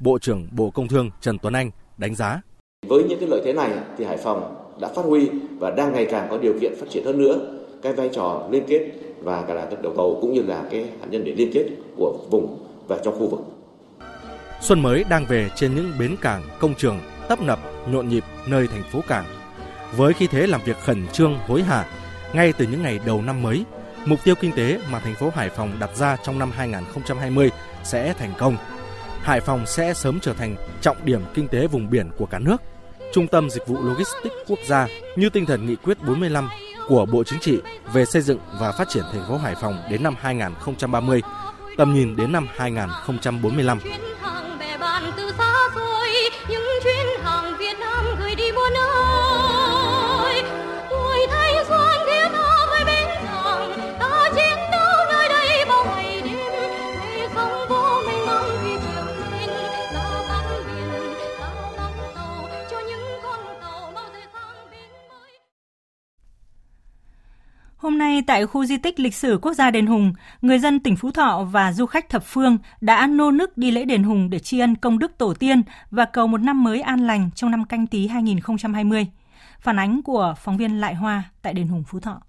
Bộ 0.00 0.18
trưởng 0.18 0.48
Bộ 0.52 0.70
Công 0.70 0.88
Thương 0.88 1.10
Trần 1.20 1.38
Tuấn 1.38 1.54
Anh 1.54 1.70
đánh 1.96 2.14
giá. 2.14 2.40
Với 2.86 3.02
những 3.02 3.20
cái 3.20 3.28
lợi 3.28 3.42
thế 3.44 3.52
này 3.52 3.70
thì 3.98 4.04
Hải 4.04 4.16
Phòng 4.16 4.54
đã 4.80 4.88
phát 4.88 5.04
huy 5.04 5.30
và 5.58 5.70
đang 5.70 5.92
ngày 5.92 6.06
càng 6.10 6.26
có 6.30 6.38
điều 6.38 6.54
kiện 6.60 6.72
phát 6.80 6.86
triển 6.90 7.04
hơn 7.04 7.18
nữa 7.18 7.56
cái 7.82 7.92
vai 7.92 8.10
trò 8.12 8.48
liên 8.50 8.64
kết 8.68 8.92
và 9.22 9.42
cả 9.42 9.54
là 9.54 9.66
các 9.70 9.82
đầu 9.82 9.92
tàu 9.96 10.18
cũng 10.20 10.32
như 10.32 10.42
là 10.42 10.64
cái 10.70 10.84
hạt 11.00 11.06
nhân 11.10 11.24
để 11.24 11.34
liên 11.34 11.50
kết 11.54 11.66
của 11.96 12.18
vùng 12.30 12.66
và 12.88 12.98
trong 13.04 13.18
khu 13.18 13.28
vực. 13.28 13.40
Xuân 14.60 14.82
mới 14.82 15.04
đang 15.04 15.26
về 15.26 15.50
trên 15.54 15.74
những 15.74 15.92
bến 15.98 16.16
cảng, 16.20 16.42
công 16.60 16.74
trường 16.74 17.00
tấp 17.28 17.40
nập, 17.40 17.58
nhộn 17.88 18.08
nhịp 18.08 18.24
nơi 18.46 18.66
thành 18.66 18.82
phố 18.92 19.00
cảng. 19.08 19.24
Với 19.96 20.12
khí 20.12 20.26
thế 20.26 20.46
làm 20.46 20.60
việc 20.64 20.76
khẩn 20.84 21.08
trương, 21.08 21.38
hối 21.38 21.62
hả, 21.62 21.86
ngay 22.34 22.52
từ 22.52 22.66
những 22.70 22.82
ngày 22.82 23.00
đầu 23.06 23.22
năm 23.22 23.42
mới, 23.42 23.64
mục 24.04 24.24
tiêu 24.24 24.34
kinh 24.40 24.52
tế 24.52 24.80
mà 24.90 25.00
thành 25.00 25.14
phố 25.14 25.30
Hải 25.34 25.50
Phòng 25.50 25.72
đặt 25.80 25.96
ra 25.96 26.16
trong 26.24 26.38
năm 26.38 26.50
2020 26.50 27.50
sẽ 27.84 28.14
thành 28.18 28.32
công. 28.38 28.56
Hải 29.22 29.40
Phòng 29.40 29.66
sẽ 29.66 29.94
sớm 29.94 30.20
trở 30.20 30.32
thành 30.32 30.56
trọng 30.80 30.96
điểm 31.04 31.20
kinh 31.34 31.48
tế 31.48 31.66
vùng 31.66 31.90
biển 31.90 32.10
của 32.18 32.26
cả 32.26 32.38
nước, 32.38 32.56
trung 33.12 33.26
tâm 33.26 33.50
dịch 33.50 33.66
vụ 33.66 33.82
logistics 33.82 34.34
quốc 34.48 34.58
gia 34.66 34.88
như 35.16 35.30
tinh 35.30 35.46
thần 35.46 35.66
nghị 35.66 35.76
quyết 35.76 35.98
45 36.06 36.48
của 36.88 37.06
Bộ 37.06 37.24
Chính 37.24 37.40
trị 37.40 37.58
về 37.92 38.04
xây 38.04 38.22
dựng 38.22 38.38
và 38.60 38.72
phát 38.72 38.88
triển 38.88 39.04
thành 39.12 39.24
phố 39.28 39.36
Hải 39.36 39.54
Phòng 39.54 39.78
đến 39.90 40.02
năm 40.02 40.14
2030, 40.18 41.22
tầm 41.76 41.94
nhìn 41.94 42.16
đến 42.16 42.32
năm 42.32 42.46
2045. 42.56 43.78
Hôm 67.76 67.98
nay 67.98 68.22
tại 68.26 68.46
khu 68.46 68.64
di 68.64 68.76
tích 68.76 69.00
lịch 69.00 69.14
sử 69.14 69.38
quốc 69.42 69.54
gia 69.54 69.70
Đền 69.70 69.86
Hùng, 69.86 70.12
người 70.42 70.58
dân 70.58 70.80
tỉnh 70.80 70.96
Phú 70.96 71.10
Thọ 71.10 71.48
và 71.50 71.72
du 71.72 71.86
khách 71.86 72.08
thập 72.08 72.24
phương 72.24 72.58
đã 72.80 73.06
nô 73.06 73.30
nức 73.30 73.58
đi 73.58 73.70
lễ 73.70 73.84
Đền 73.84 74.02
Hùng 74.02 74.30
để 74.30 74.38
tri 74.38 74.58
ân 74.58 74.76
công 74.76 74.98
đức 74.98 75.18
tổ 75.18 75.34
tiên 75.34 75.62
và 75.90 76.04
cầu 76.04 76.26
một 76.26 76.38
năm 76.38 76.64
mới 76.64 76.80
an 76.80 77.06
lành 77.06 77.30
trong 77.34 77.50
năm 77.50 77.64
canh 77.64 77.86
tí 77.86 78.06
2020. 78.06 79.06
Phản 79.60 79.78
ánh 79.78 80.02
của 80.02 80.34
phóng 80.38 80.56
viên 80.56 80.80
Lại 80.80 80.94
Hoa 80.94 81.22
tại 81.42 81.54
Đền 81.54 81.68
Hùng 81.68 81.84
Phú 81.88 82.00
Thọ. 82.00 82.20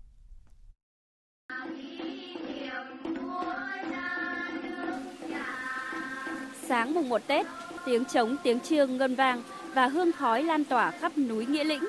Sáng 6.67 6.93
mùng 6.93 7.10
1 7.10 7.21
Tết, 7.27 7.45
tiếng 7.86 8.05
trống, 8.05 8.36
tiếng 8.43 8.60
chiêng 8.60 8.97
ngân 8.97 9.15
vang 9.15 9.41
và 9.73 9.88
hương 9.88 10.12
khói 10.12 10.43
lan 10.43 10.63
tỏa 10.63 10.91
khắp 10.91 11.17
núi 11.17 11.45
Nghĩa 11.45 11.63
Lĩnh. 11.63 11.83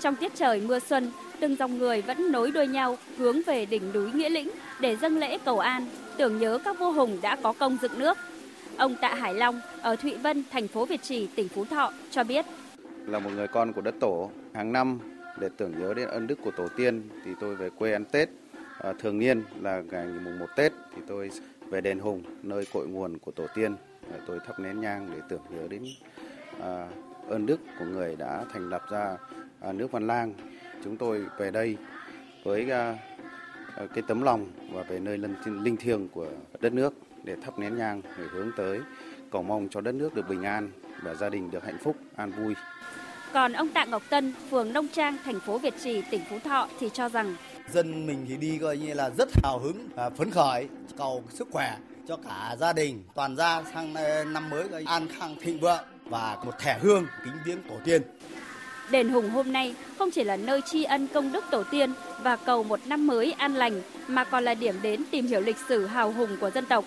Trong 0.00 0.16
tiết 0.16 0.32
trời 0.34 0.60
mưa 0.60 0.78
xuân, 0.78 1.10
từng 1.40 1.56
dòng 1.56 1.78
người 1.78 2.02
vẫn 2.02 2.32
nối 2.32 2.50
đuôi 2.50 2.66
nhau 2.66 2.98
hướng 3.18 3.42
về 3.42 3.66
đỉnh 3.66 3.92
núi 3.92 4.12
Nghĩa 4.12 4.28
Lĩnh 4.28 4.50
để 4.80 4.96
dâng 4.96 5.18
lễ 5.18 5.38
cầu 5.44 5.58
an, 5.58 5.86
tưởng 6.16 6.38
nhớ 6.38 6.58
các 6.64 6.78
vua 6.78 6.92
hùng 6.92 7.18
đã 7.22 7.36
có 7.42 7.52
công 7.52 7.78
dựng 7.82 7.98
nước. 7.98 8.18
Ông 8.76 8.96
Tạ 9.00 9.14
Hải 9.14 9.34
Long 9.34 9.60
ở 9.82 9.96
Thụy 9.96 10.16
Vân, 10.16 10.44
thành 10.50 10.68
phố 10.68 10.86
Việt 10.86 11.02
Trì, 11.02 11.28
tỉnh 11.36 11.48
Phú 11.48 11.64
Thọ 11.64 11.92
cho 12.10 12.24
biết. 12.24 12.46
Là 13.06 13.18
một 13.18 13.30
người 13.34 13.48
con 13.48 13.72
của 13.72 13.80
đất 13.80 13.94
tổ, 14.00 14.30
hàng 14.54 14.72
năm 14.72 14.98
để 15.38 15.48
tưởng 15.56 15.72
nhớ 15.80 15.94
đến 15.94 16.08
ân 16.08 16.26
đức 16.26 16.38
của 16.44 16.50
tổ 16.50 16.68
tiên 16.68 17.08
thì 17.24 17.30
tôi 17.40 17.56
về 17.56 17.70
quê 17.70 17.92
ăn 17.92 18.04
Tết. 18.04 18.28
À, 18.78 18.92
thường 18.98 19.18
niên 19.18 19.42
là 19.60 19.82
ngày 19.90 20.06
mùng 20.24 20.38
1 20.38 20.46
Tết 20.56 20.72
thì 20.96 21.02
tôi 21.06 21.30
về 21.70 21.80
đền 21.80 21.98
Hùng, 21.98 22.22
nơi 22.42 22.66
cội 22.72 22.86
nguồn 22.86 23.18
của 23.18 23.30
tổ 23.30 23.46
tiên. 23.54 23.76
Để 24.12 24.18
tôi 24.26 24.38
thắp 24.46 24.60
nén 24.60 24.80
nhang 24.80 25.10
để 25.14 25.20
tưởng 25.28 25.40
nhớ 25.50 25.68
đến 25.68 25.84
à, 26.60 26.88
ơn 27.28 27.46
đức 27.46 27.60
của 27.78 27.84
người 27.84 28.16
đã 28.16 28.44
thành 28.52 28.70
lập 28.70 28.82
ra 28.90 29.16
à, 29.60 29.72
nước 29.72 29.92
Văn 29.92 30.06
Lang 30.06 30.32
chúng 30.84 30.96
tôi 30.96 31.22
về 31.38 31.50
đây 31.50 31.76
với 32.44 32.70
à, 32.70 32.98
à, 33.76 33.86
cái 33.94 34.04
tấm 34.08 34.22
lòng 34.22 34.46
và 34.72 34.82
về 34.82 35.00
nơi 35.00 35.18
linh 35.46 35.76
thiêng 35.76 36.08
của 36.08 36.26
đất 36.60 36.72
nước 36.72 36.94
để 37.24 37.36
thắp 37.44 37.58
nén 37.58 37.76
nhang 37.76 38.02
để 38.18 38.24
hướng 38.30 38.50
tới 38.56 38.80
cầu 39.30 39.42
mong 39.42 39.68
cho 39.70 39.80
đất 39.80 39.94
nước 39.94 40.14
được 40.14 40.28
bình 40.28 40.42
an 40.42 40.70
và 41.02 41.14
gia 41.14 41.28
đình 41.28 41.50
được 41.50 41.64
hạnh 41.64 41.78
phúc, 41.82 41.96
an 42.16 42.32
vui. 42.32 42.54
Còn 43.32 43.52
ông 43.52 43.68
Tạ 43.68 43.84
Ngọc 43.84 44.02
Tân, 44.10 44.34
phường 44.50 44.72
Nông 44.72 44.88
Trang, 44.88 45.16
thành 45.24 45.40
phố 45.40 45.58
Việt 45.58 45.74
Trì, 45.82 46.02
tỉnh 46.10 46.20
Phú 46.30 46.38
Thọ 46.44 46.68
thì 46.80 46.90
cho 46.92 47.08
rằng 47.08 47.36
dân 47.72 48.06
mình 48.06 48.26
thì 48.28 48.36
đi 48.36 48.58
coi 48.58 48.78
như 48.78 48.94
là 48.94 49.10
rất 49.18 49.28
hào 49.42 49.58
hứng 49.58 49.88
và 49.94 50.10
phấn 50.10 50.30
khởi, 50.30 50.68
cầu 50.96 51.24
sức 51.28 51.48
khỏe 51.50 51.76
cho 52.08 52.16
cả 52.16 52.56
gia 52.60 52.72
đình, 52.72 53.02
toàn 53.14 53.36
gia 53.36 53.62
sang 53.74 53.94
năm 54.32 54.50
mới 54.50 54.68
coi 54.68 54.84
an 54.86 55.08
khang 55.18 55.36
thịnh 55.40 55.60
vượng 55.60 55.84
và 56.04 56.38
một 56.44 56.58
thẻ 56.58 56.78
hương 56.82 57.06
kính 57.24 57.34
viếng 57.44 57.62
tổ 57.68 57.74
tiên. 57.84 58.02
Đền 58.90 59.08
Hùng 59.08 59.30
hôm 59.30 59.52
nay 59.52 59.74
không 59.98 60.10
chỉ 60.10 60.24
là 60.24 60.36
nơi 60.36 60.60
tri 60.60 60.84
ân 60.84 61.06
công 61.06 61.32
đức 61.32 61.44
tổ 61.50 61.62
tiên 61.70 61.92
và 62.22 62.36
cầu 62.36 62.62
một 62.62 62.80
năm 62.86 63.06
mới 63.06 63.32
an 63.32 63.54
lành 63.54 63.82
mà 64.08 64.24
còn 64.24 64.44
là 64.44 64.54
điểm 64.54 64.74
đến 64.82 65.02
tìm 65.10 65.26
hiểu 65.26 65.40
lịch 65.40 65.56
sử 65.68 65.86
hào 65.86 66.12
hùng 66.12 66.36
của 66.40 66.50
dân 66.50 66.66
tộc. 66.66 66.84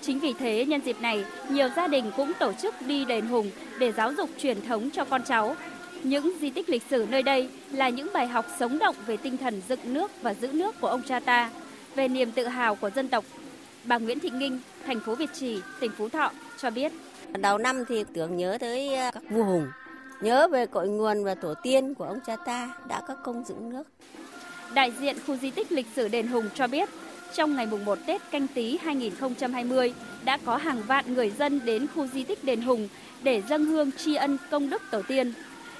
Chính 0.00 0.20
vì 0.20 0.32
thế, 0.32 0.64
nhân 0.64 0.80
dịp 0.84 1.00
này, 1.00 1.24
nhiều 1.48 1.68
gia 1.76 1.88
đình 1.88 2.10
cũng 2.16 2.32
tổ 2.38 2.52
chức 2.52 2.74
đi 2.86 3.04
đền 3.04 3.26
Hùng 3.26 3.50
để 3.78 3.92
giáo 3.92 4.12
dục 4.12 4.30
truyền 4.38 4.66
thống 4.66 4.90
cho 4.90 5.04
con 5.04 5.22
cháu. 5.24 5.56
Những 6.02 6.32
di 6.40 6.50
tích 6.50 6.68
lịch 6.68 6.82
sử 6.90 7.06
nơi 7.10 7.22
đây 7.22 7.48
là 7.72 7.88
những 7.88 8.08
bài 8.14 8.26
học 8.26 8.46
sống 8.58 8.78
động 8.78 8.96
về 9.06 9.16
tinh 9.16 9.36
thần 9.36 9.62
dựng 9.68 9.94
nước 9.94 10.10
và 10.22 10.34
giữ 10.34 10.48
nước 10.52 10.80
của 10.80 10.88
ông 10.88 11.02
cha 11.02 11.20
ta, 11.20 11.50
về 11.94 12.08
niềm 12.08 12.32
tự 12.32 12.46
hào 12.46 12.74
của 12.74 12.90
dân 12.90 13.08
tộc. 13.08 13.24
Bà 13.84 13.98
Nguyễn 13.98 14.18
Thị 14.18 14.30
Nghinh, 14.30 14.60
thành 14.86 15.00
phố 15.00 15.14
Việt 15.14 15.30
Trì, 15.34 15.60
tỉnh 15.80 15.90
Phú 15.98 16.08
Thọ 16.08 16.30
cho 16.58 16.70
biết. 16.70 16.92
Đầu 17.38 17.58
năm 17.58 17.84
thì 17.88 18.04
tưởng 18.14 18.36
nhớ 18.36 18.58
tới 18.60 18.94
ờ, 18.94 19.10
các 19.14 19.22
vua 19.30 19.44
hùng, 19.44 19.66
nhớ 20.20 20.48
về 20.48 20.66
cội 20.66 20.88
nguồn 20.88 21.24
và 21.24 21.34
tổ 21.34 21.54
tiên 21.62 21.94
của 21.94 22.04
ông 22.04 22.18
cha 22.26 22.36
ta 22.36 22.68
đã 22.88 23.00
có 23.08 23.14
công 23.14 23.44
dựng 23.44 23.70
nước. 23.70 23.82
Đại 24.74 24.92
diện 25.00 25.16
khu 25.26 25.36
di 25.36 25.50
tích 25.50 25.72
lịch 25.72 25.86
sử 25.96 26.08
Đền 26.08 26.26
Hùng 26.26 26.48
cho 26.54 26.66
biết, 26.66 26.88
trong 27.34 27.56
ngày 27.56 27.66
mùng 27.66 27.84
1 27.84 27.98
Tết 28.06 28.30
canh 28.30 28.46
tí 28.46 28.78
2020 28.82 29.94
đã 30.24 30.38
có 30.44 30.56
hàng 30.56 30.82
vạn 30.86 31.14
người 31.14 31.30
dân 31.30 31.60
đến 31.64 31.86
khu 31.94 32.06
di 32.06 32.24
tích 32.24 32.44
Đền 32.44 32.60
Hùng 32.60 32.88
để 33.22 33.42
dâng 33.48 33.64
hương 33.64 33.92
tri 33.92 34.14
ân 34.14 34.38
công 34.50 34.70
đức 34.70 34.82
tổ 34.90 35.02
tiên. 35.08 35.32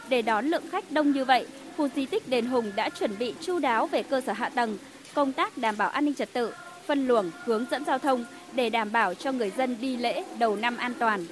Để 0.09 0.23
đón 0.23 0.47
lượng 0.47 0.65
khách 0.71 0.93
đông 0.93 1.13
như 1.13 1.25
vậy, 1.25 1.47
khu 1.77 1.89
di 1.97 2.07
tích 2.07 2.29
Đền 2.29 2.47
Hùng 2.47 2.73
đã 2.77 2.89
chuẩn 2.89 3.19
bị 3.19 3.35
chu 3.41 3.59
đáo 3.59 3.87
về 3.87 4.03
cơ 4.03 4.21
sở 4.21 4.33
hạ 4.33 4.49
tầng, 4.49 4.79
công 5.15 5.33
tác 5.33 5.59
đảm 5.59 5.77
bảo 5.79 5.89
an 5.89 6.05
ninh 6.05 6.15
trật 6.15 6.33
tự, 6.33 6.53
phân 6.87 7.09
luồng, 7.09 7.31
hướng 7.45 7.67
dẫn 7.71 7.85
giao 7.85 7.99
thông 7.99 8.25
để 8.53 8.71
đảm 8.71 8.93
bảo 8.93 9.15
cho 9.15 9.33
người 9.33 9.53
dân 9.57 9.77
đi 9.81 9.97
lễ 9.97 10.25
đầu 10.39 10.57
năm 10.57 10.77
an 10.77 10.93
toàn. 10.99 11.27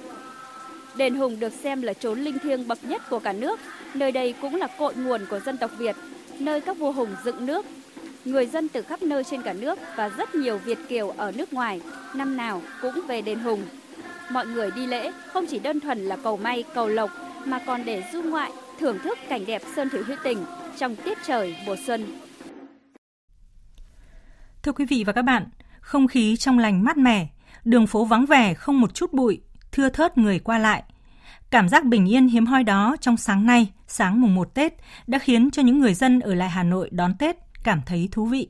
Đền 0.97 1.15
Hùng 1.15 1.39
được 1.39 1.53
xem 1.53 1.81
là 1.81 1.93
chốn 1.93 2.19
linh 2.19 2.39
thiêng 2.39 2.67
bậc 2.67 2.83
nhất 2.83 3.01
của 3.09 3.19
cả 3.19 3.33
nước, 3.33 3.59
nơi 3.93 4.11
đây 4.11 4.33
cũng 4.41 4.55
là 4.55 4.67
cội 4.79 4.95
nguồn 4.95 5.25
của 5.29 5.39
dân 5.39 5.57
tộc 5.57 5.71
Việt, 5.77 5.95
nơi 6.39 6.61
các 6.61 6.77
vua 6.77 6.91
hùng 6.91 7.15
dựng 7.23 7.45
nước. 7.45 7.65
Người 8.25 8.45
dân 8.45 8.69
từ 8.69 8.81
khắp 8.81 9.01
nơi 9.01 9.23
trên 9.23 9.41
cả 9.41 9.53
nước 9.53 9.79
và 9.95 10.09
rất 10.09 10.35
nhiều 10.35 10.57
Việt 10.57 10.79
kiều 10.89 11.09
ở 11.09 11.31
nước 11.31 11.53
ngoài 11.53 11.81
năm 12.15 12.37
nào 12.37 12.61
cũng 12.81 12.99
về 13.07 13.21
đền 13.21 13.39
Hùng. 13.39 13.65
Mọi 14.31 14.45
người 14.45 14.71
đi 14.71 14.87
lễ 14.87 15.11
không 15.33 15.45
chỉ 15.49 15.59
đơn 15.59 15.79
thuần 15.79 16.05
là 16.05 16.17
cầu 16.23 16.37
may, 16.37 16.63
cầu 16.73 16.87
lộc 16.87 17.11
mà 17.45 17.59
còn 17.65 17.85
để 17.85 18.03
du 18.13 18.21
ngoại, 18.21 18.51
thưởng 18.79 18.99
thức 19.03 19.17
cảnh 19.29 19.45
đẹp 19.45 19.61
sơn 19.75 19.89
thủy 19.89 20.01
hữu 20.05 20.17
tình 20.23 20.45
trong 20.77 20.95
tiết 20.95 21.17
trời 21.25 21.55
mùa 21.65 21.75
xuân. 21.87 22.05
Thưa 24.63 24.71
quý 24.71 24.85
vị 24.85 25.03
và 25.07 25.13
các 25.13 25.21
bạn, 25.21 25.45
không 25.81 26.07
khí 26.07 26.37
trong 26.37 26.59
lành 26.59 26.83
mát 26.83 26.97
mẻ, 26.97 27.27
đường 27.63 27.87
phố 27.87 28.05
vắng 28.05 28.25
vẻ 28.25 28.53
không 28.53 28.81
một 28.81 28.93
chút 28.93 29.13
bụi, 29.13 29.41
thưa 29.75 29.89
thớt 29.89 30.17
người 30.17 30.39
qua 30.39 30.59
lại. 30.59 30.83
Cảm 31.49 31.69
giác 31.69 31.85
bình 31.85 32.09
yên 32.09 32.27
hiếm 32.27 32.45
hoi 32.45 32.63
đó 32.63 32.95
trong 33.01 33.17
sáng 33.17 33.45
nay, 33.45 33.71
sáng 33.87 34.21
mùng 34.21 34.35
1 34.35 34.53
Tết, 34.53 34.73
đã 35.07 35.19
khiến 35.19 35.51
cho 35.51 35.61
những 35.61 35.79
người 35.79 35.93
dân 35.93 36.19
ở 36.19 36.33
lại 36.33 36.49
Hà 36.49 36.63
Nội 36.63 36.89
đón 36.91 37.13
Tết 37.19 37.35
cảm 37.63 37.81
thấy 37.85 38.09
thú 38.11 38.25
vị. 38.25 38.47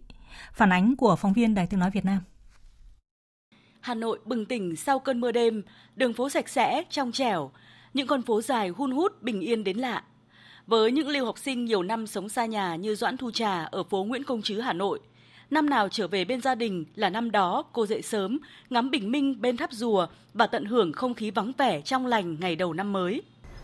Phản 0.54 0.72
ánh 0.72 0.96
của 0.96 1.16
phóng 1.16 1.34
viên 1.34 1.56
Đài 1.56 1.68
Tiếng 1.68 1.80
Nói 1.80 1.92
Việt 1.92 2.06
Nam. 2.06 2.20
Hà 3.82 3.94
Nội 3.94 4.20
bừng 4.26 4.46
tỉnh 4.46 4.76
sau 4.76 5.00
cơn 5.00 5.22
mưa 5.22 5.32
đêm, 5.32 5.64
đường 5.96 6.14
phố 6.14 6.30
sạch 6.30 6.50
sẽ, 6.50 6.84
trong 6.90 7.12
trẻo, 7.12 7.52
những 7.94 8.08
con 8.08 8.22
phố 8.22 8.42
dài 8.42 8.70
hun 8.70 8.92
hút 8.92 9.22
bình 9.22 9.42
yên 9.42 9.64
đến 9.64 9.78
lạ. 9.78 10.04
Với 10.68 10.92
những 10.92 11.08
lưu 11.08 11.26
học 11.26 11.38
sinh 11.38 11.66
nhiều 11.66 11.84
năm 11.84 12.08
sống 12.08 12.30
xa 12.30 12.46
nhà 12.46 12.76
như 12.76 12.96
Doãn 12.96 13.18
Thu 13.18 13.32
Trà 13.32 13.64
ở 13.64 13.84
phố 13.84 14.04
Nguyễn 14.04 14.24
Công 14.24 14.42
Trứ 14.42 14.60
Hà 14.60 14.74
Nội, 14.74 15.00
năm 15.52 15.70
nào 15.70 15.90
trở 15.90 16.08
về 16.08 16.26
bên 16.26 16.42
gia 16.42 16.56
đình 16.56 16.86
là 16.96 17.10
năm 17.10 17.32
đó 17.32 17.64
cô 17.74 17.86
dậy 17.86 18.02
sớm, 18.02 18.40
ngắm 18.70 18.92
bình 18.92 19.12
minh 19.12 19.42
bên 19.42 19.58
tháp 19.58 19.72
rùa 19.72 20.08
và 20.34 20.48
tận 20.48 20.66
hưởng 20.66 20.94
không 20.94 21.14
khí 21.14 21.32
vắng 21.32 21.52
vẻ 21.58 21.82
trong 21.82 22.06
lành 22.06 22.38
ngày 22.40 22.56
đầu 22.56 22.74
năm 22.74 22.94
mới. 22.94 23.22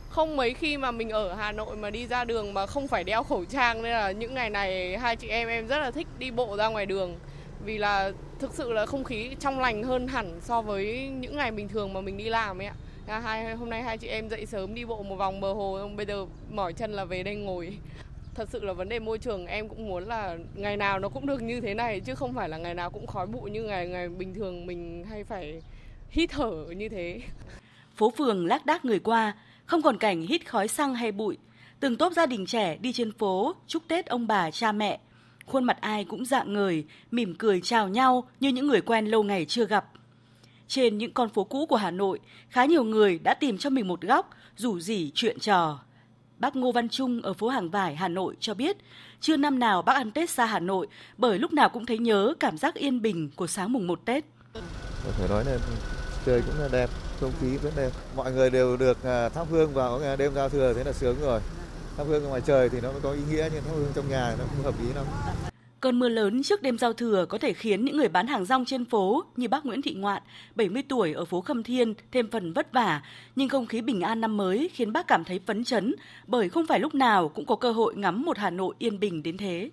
Không 0.10 0.38
mấy 0.38 0.54
khi 0.54 0.78
mà 0.78 0.92
mình 0.92 1.10
ở 1.10 1.34
Hà 1.34 1.52
Nội 1.52 1.76
mà 1.76 1.90
đi 1.90 2.08
ra 2.08 2.24
đường 2.24 2.54
mà 2.54 2.66
không 2.66 2.88
phải 2.88 3.04
đeo 3.04 3.24
khẩu 3.24 3.46
trang 3.46 3.82
nên 3.82 3.92
là 3.92 4.12
những 4.12 4.34
ngày 4.34 4.50
này 4.50 4.98
hai 4.98 5.16
chị 5.16 5.28
em 5.28 5.48
em 5.48 5.68
rất 5.68 5.80
là 5.80 5.92
thích 5.92 6.08
đi 6.20 6.32
bộ 6.32 6.58
ra 6.58 6.68
ngoài 6.68 6.86
đường 6.86 7.16
vì 7.66 7.78
là 7.78 8.12
thực 8.40 8.54
sự 8.54 8.74
là 8.74 8.86
không 8.86 9.04
khí 9.04 9.30
trong 9.40 9.60
lành 9.60 9.84
hơn 9.84 10.08
hẳn 10.08 10.40
so 10.42 10.62
với 10.62 11.10
những 11.20 11.36
ngày 11.36 11.52
bình 11.52 11.68
thường 11.68 11.94
mà 11.94 12.02
mình 12.02 12.18
đi 12.18 12.30
làm 12.30 12.62
ấy 12.62 12.68
ạ. 12.68 12.76
Hai 13.08 13.56
hôm 13.56 13.70
nay 13.70 13.84
hai 13.84 13.98
chị 13.98 14.08
em 14.08 14.30
dậy 14.30 14.46
sớm 14.46 14.74
đi 14.74 14.86
bộ 14.86 15.04
một 15.04 15.16
vòng 15.16 15.42
bờ 15.42 15.54
hồ 15.54 15.90
bây 15.98 16.06
giờ 16.06 16.26
mỏi 16.52 16.74
chân 16.74 16.94
là 16.94 17.06
về 17.06 17.24
đây 17.24 17.36
ngồi 17.36 17.78
thật 18.36 18.50
sự 18.50 18.64
là 18.64 18.74
vấn 18.74 18.90
đề 18.90 19.00
môi 19.00 19.18
trường 19.18 19.46
em 19.46 19.70
cũng 19.70 19.88
muốn 19.88 20.08
là 20.08 20.38
ngày 20.56 20.78
nào 20.78 21.00
nó 21.00 21.10
cũng 21.10 21.26
được 21.26 21.42
như 21.42 21.62
thế 21.62 21.74
này 21.74 22.00
chứ 22.00 22.16
không 22.16 22.34
phải 22.34 22.50
là 22.50 22.58
ngày 22.58 22.74
nào 22.74 22.90
cũng 22.90 23.08
khói 23.08 23.28
bụi 23.28 23.52
như 23.52 23.64
ngày 23.64 23.88
ngày 23.88 24.10
bình 24.10 24.34
thường 24.34 24.66
mình 24.66 25.06
hay 25.10 25.24
phải 25.24 25.62
hít 26.10 26.30
thở 26.30 26.66
như 26.78 26.90
thế. 26.90 27.22
Phố 27.96 28.14
phường 28.18 28.46
lác 28.46 28.66
đác 28.66 28.86
người 28.86 29.00
qua, 29.00 29.34
không 29.66 29.82
còn 29.82 29.98
cảnh 29.98 30.22
hít 30.22 30.50
khói 30.50 30.68
xăng 30.68 30.96
hay 30.96 31.12
bụi. 31.12 31.38
Từng 31.80 31.96
tốp 31.96 32.14
gia 32.14 32.26
đình 32.26 32.46
trẻ 32.46 32.78
đi 32.78 32.94
trên 32.94 33.12
phố 33.12 33.56
chúc 33.68 33.84
Tết 33.88 34.06
ông 34.06 34.28
bà 34.28 34.52
cha 34.52 34.72
mẹ. 34.72 35.00
Khuôn 35.46 35.64
mặt 35.64 35.78
ai 35.82 36.04
cũng 36.06 36.26
dạng 36.26 36.54
người 36.54 36.86
mỉm 37.12 37.36
cười 37.36 37.62
chào 37.62 37.88
nhau 37.88 38.24
như 38.40 38.50
những 38.50 38.68
người 38.68 38.82
quen 38.82 39.06
lâu 39.06 39.24
ngày 39.24 39.46
chưa 39.46 39.66
gặp. 39.66 39.86
Trên 40.68 40.98
những 40.98 41.14
con 41.14 41.30
phố 41.30 41.44
cũ 41.44 41.66
của 41.66 41.76
Hà 41.76 41.92
Nội, 41.92 42.20
khá 42.50 42.66
nhiều 42.66 42.84
người 42.84 43.20
đã 43.20 43.34
tìm 43.34 43.58
cho 43.58 43.70
mình 43.70 43.88
một 43.88 44.02
góc, 44.02 44.30
rủ 44.58 44.80
rỉ 44.80 45.12
chuyện 45.14 45.40
trò, 45.40 45.80
Bác 46.42 46.56
Ngô 46.56 46.72
Văn 46.72 46.90
Trung 46.90 47.22
ở 47.22 47.34
phố 47.34 47.48
Hàng 47.48 47.70
Vải, 47.70 47.96
Hà 47.96 48.08
Nội 48.08 48.36
cho 48.40 48.54
biết, 48.54 48.78
chưa 49.20 49.38
năm 49.38 49.60
nào 49.60 49.82
bác 49.82 49.94
ăn 49.94 50.12
Tết 50.12 50.30
xa 50.30 50.46
Hà 50.46 50.60
Nội 50.60 50.88
bởi 51.18 51.40
lúc 51.40 51.54
nào 51.54 51.70
cũng 51.70 51.86
thấy 51.86 51.98
nhớ 51.98 52.34
cảm 52.40 52.58
giác 52.58 52.76
yên 52.76 53.02
bình 53.02 53.30
của 53.36 53.48
sáng 53.48 53.74
mùng 53.74 53.88
1 53.88 54.06
Tết. 54.06 54.24
Có 55.06 55.12
thể 55.18 55.28
nói 55.30 55.46
là 55.46 55.58
trời 56.26 56.42
cũng 56.46 56.60
là 56.60 56.68
đẹp, 56.72 56.90
không 57.20 57.32
khí 57.42 57.58
rất 57.64 57.70
đẹp. 57.78 57.90
Mọi 58.16 58.32
người 58.32 58.50
đều 58.50 58.78
được 58.78 59.04
à, 59.04 59.30
thắp 59.30 59.48
hương 59.50 59.74
vào 59.74 60.02
đêm 60.18 60.34
giao 60.36 60.50
thừa 60.50 60.74
thế 60.74 60.84
là 60.84 60.94
sướng 60.94 61.16
rồi. 61.22 61.42
Thắp 61.98 62.04
hương 62.08 62.24
ngoài 62.24 62.42
trời 62.46 62.70
thì 62.70 62.82
nó 62.82 62.92
mới 62.92 63.02
có 63.02 63.12
ý 63.12 63.22
nghĩa 63.30 63.50
nhưng 63.54 63.64
thắp 63.64 63.72
hương 63.76 63.92
trong 63.96 64.10
nhà 64.10 64.36
nó 64.40 64.46
không 64.46 64.64
hợp 64.64 64.74
lý 64.84 64.94
lắm. 64.94 65.06
Cơn 65.82 66.00
mưa 66.00 66.10
lớn 66.10 66.44
trước 66.44 66.62
đêm 66.62 66.78
giao 66.78 66.94
thừa 66.94 67.26
có 67.30 67.38
thể 67.38 67.54
khiến 67.54 67.86
những 67.86 67.98
người 67.98 68.08
bán 68.08 68.28
hàng 68.28 68.46
rong 68.46 68.66
trên 68.66 68.86
phố 68.86 69.24
như 69.36 69.48
bác 69.48 69.66
Nguyễn 69.66 69.82
Thị 69.82 69.94
Ngoạn, 69.94 70.24
70 70.56 70.84
tuổi 70.90 71.14
ở 71.14 71.26
phố 71.26 71.42
Khâm 71.42 71.64
Thiên 71.64 71.94
thêm 72.12 72.32
phần 72.32 72.54
vất 72.54 72.74
vả, 72.74 73.02
nhưng 73.36 73.50
không 73.50 73.66
khí 73.66 73.82
bình 73.82 74.02
an 74.02 74.22
năm 74.22 74.38
mới 74.38 74.70
khiến 74.74 74.94
bác 74.94 75.08
cảm 75.08 75.24
thấy 75.24 75.40
phấn 75.48 75.64
chấn 75.64 75.96
bởi 76.28 76.50
không 76.50 76.68
phải 76.68 76.80
lúc 76.80 76.96
nào 76.96 77.30
cũng 77.30 77.46
có 77.46 77.56
cơ 77.56 77.72
hội 77.72 77.96
ngắm 77.96 78.26
một 78.26 78.38
Hà 78.38 78.50
Nội 78.50 78.76
yên 78.80 79.00
bình 79.00 79.24
đến 79.24 79.38
thế. 79.38 79.70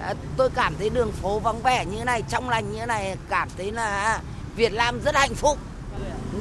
À, 0.00 0.14
tôi 0.36 0.50
cảm 0.54 0.74
thấy 0.78 0.90
đường 0.90 1.12
phố 1.12 1.38
vắng 1.38 1.62
vẻ 1.62 1.84
như 1.84 2.04
này, 2.04 2.22
trong 2.30 2.48
lành 2.48 2.72
như 2.72 2.86
này, 2.86 3.16
cảm 3.28 3.48
thấy 3.56 3.72
là 3.72 4.20
Việt 4.56 4.72
Nam 4.72 5.00
rất 5.04 5.14
hạnh 5.14 5.34
phúc. 5.34 5.58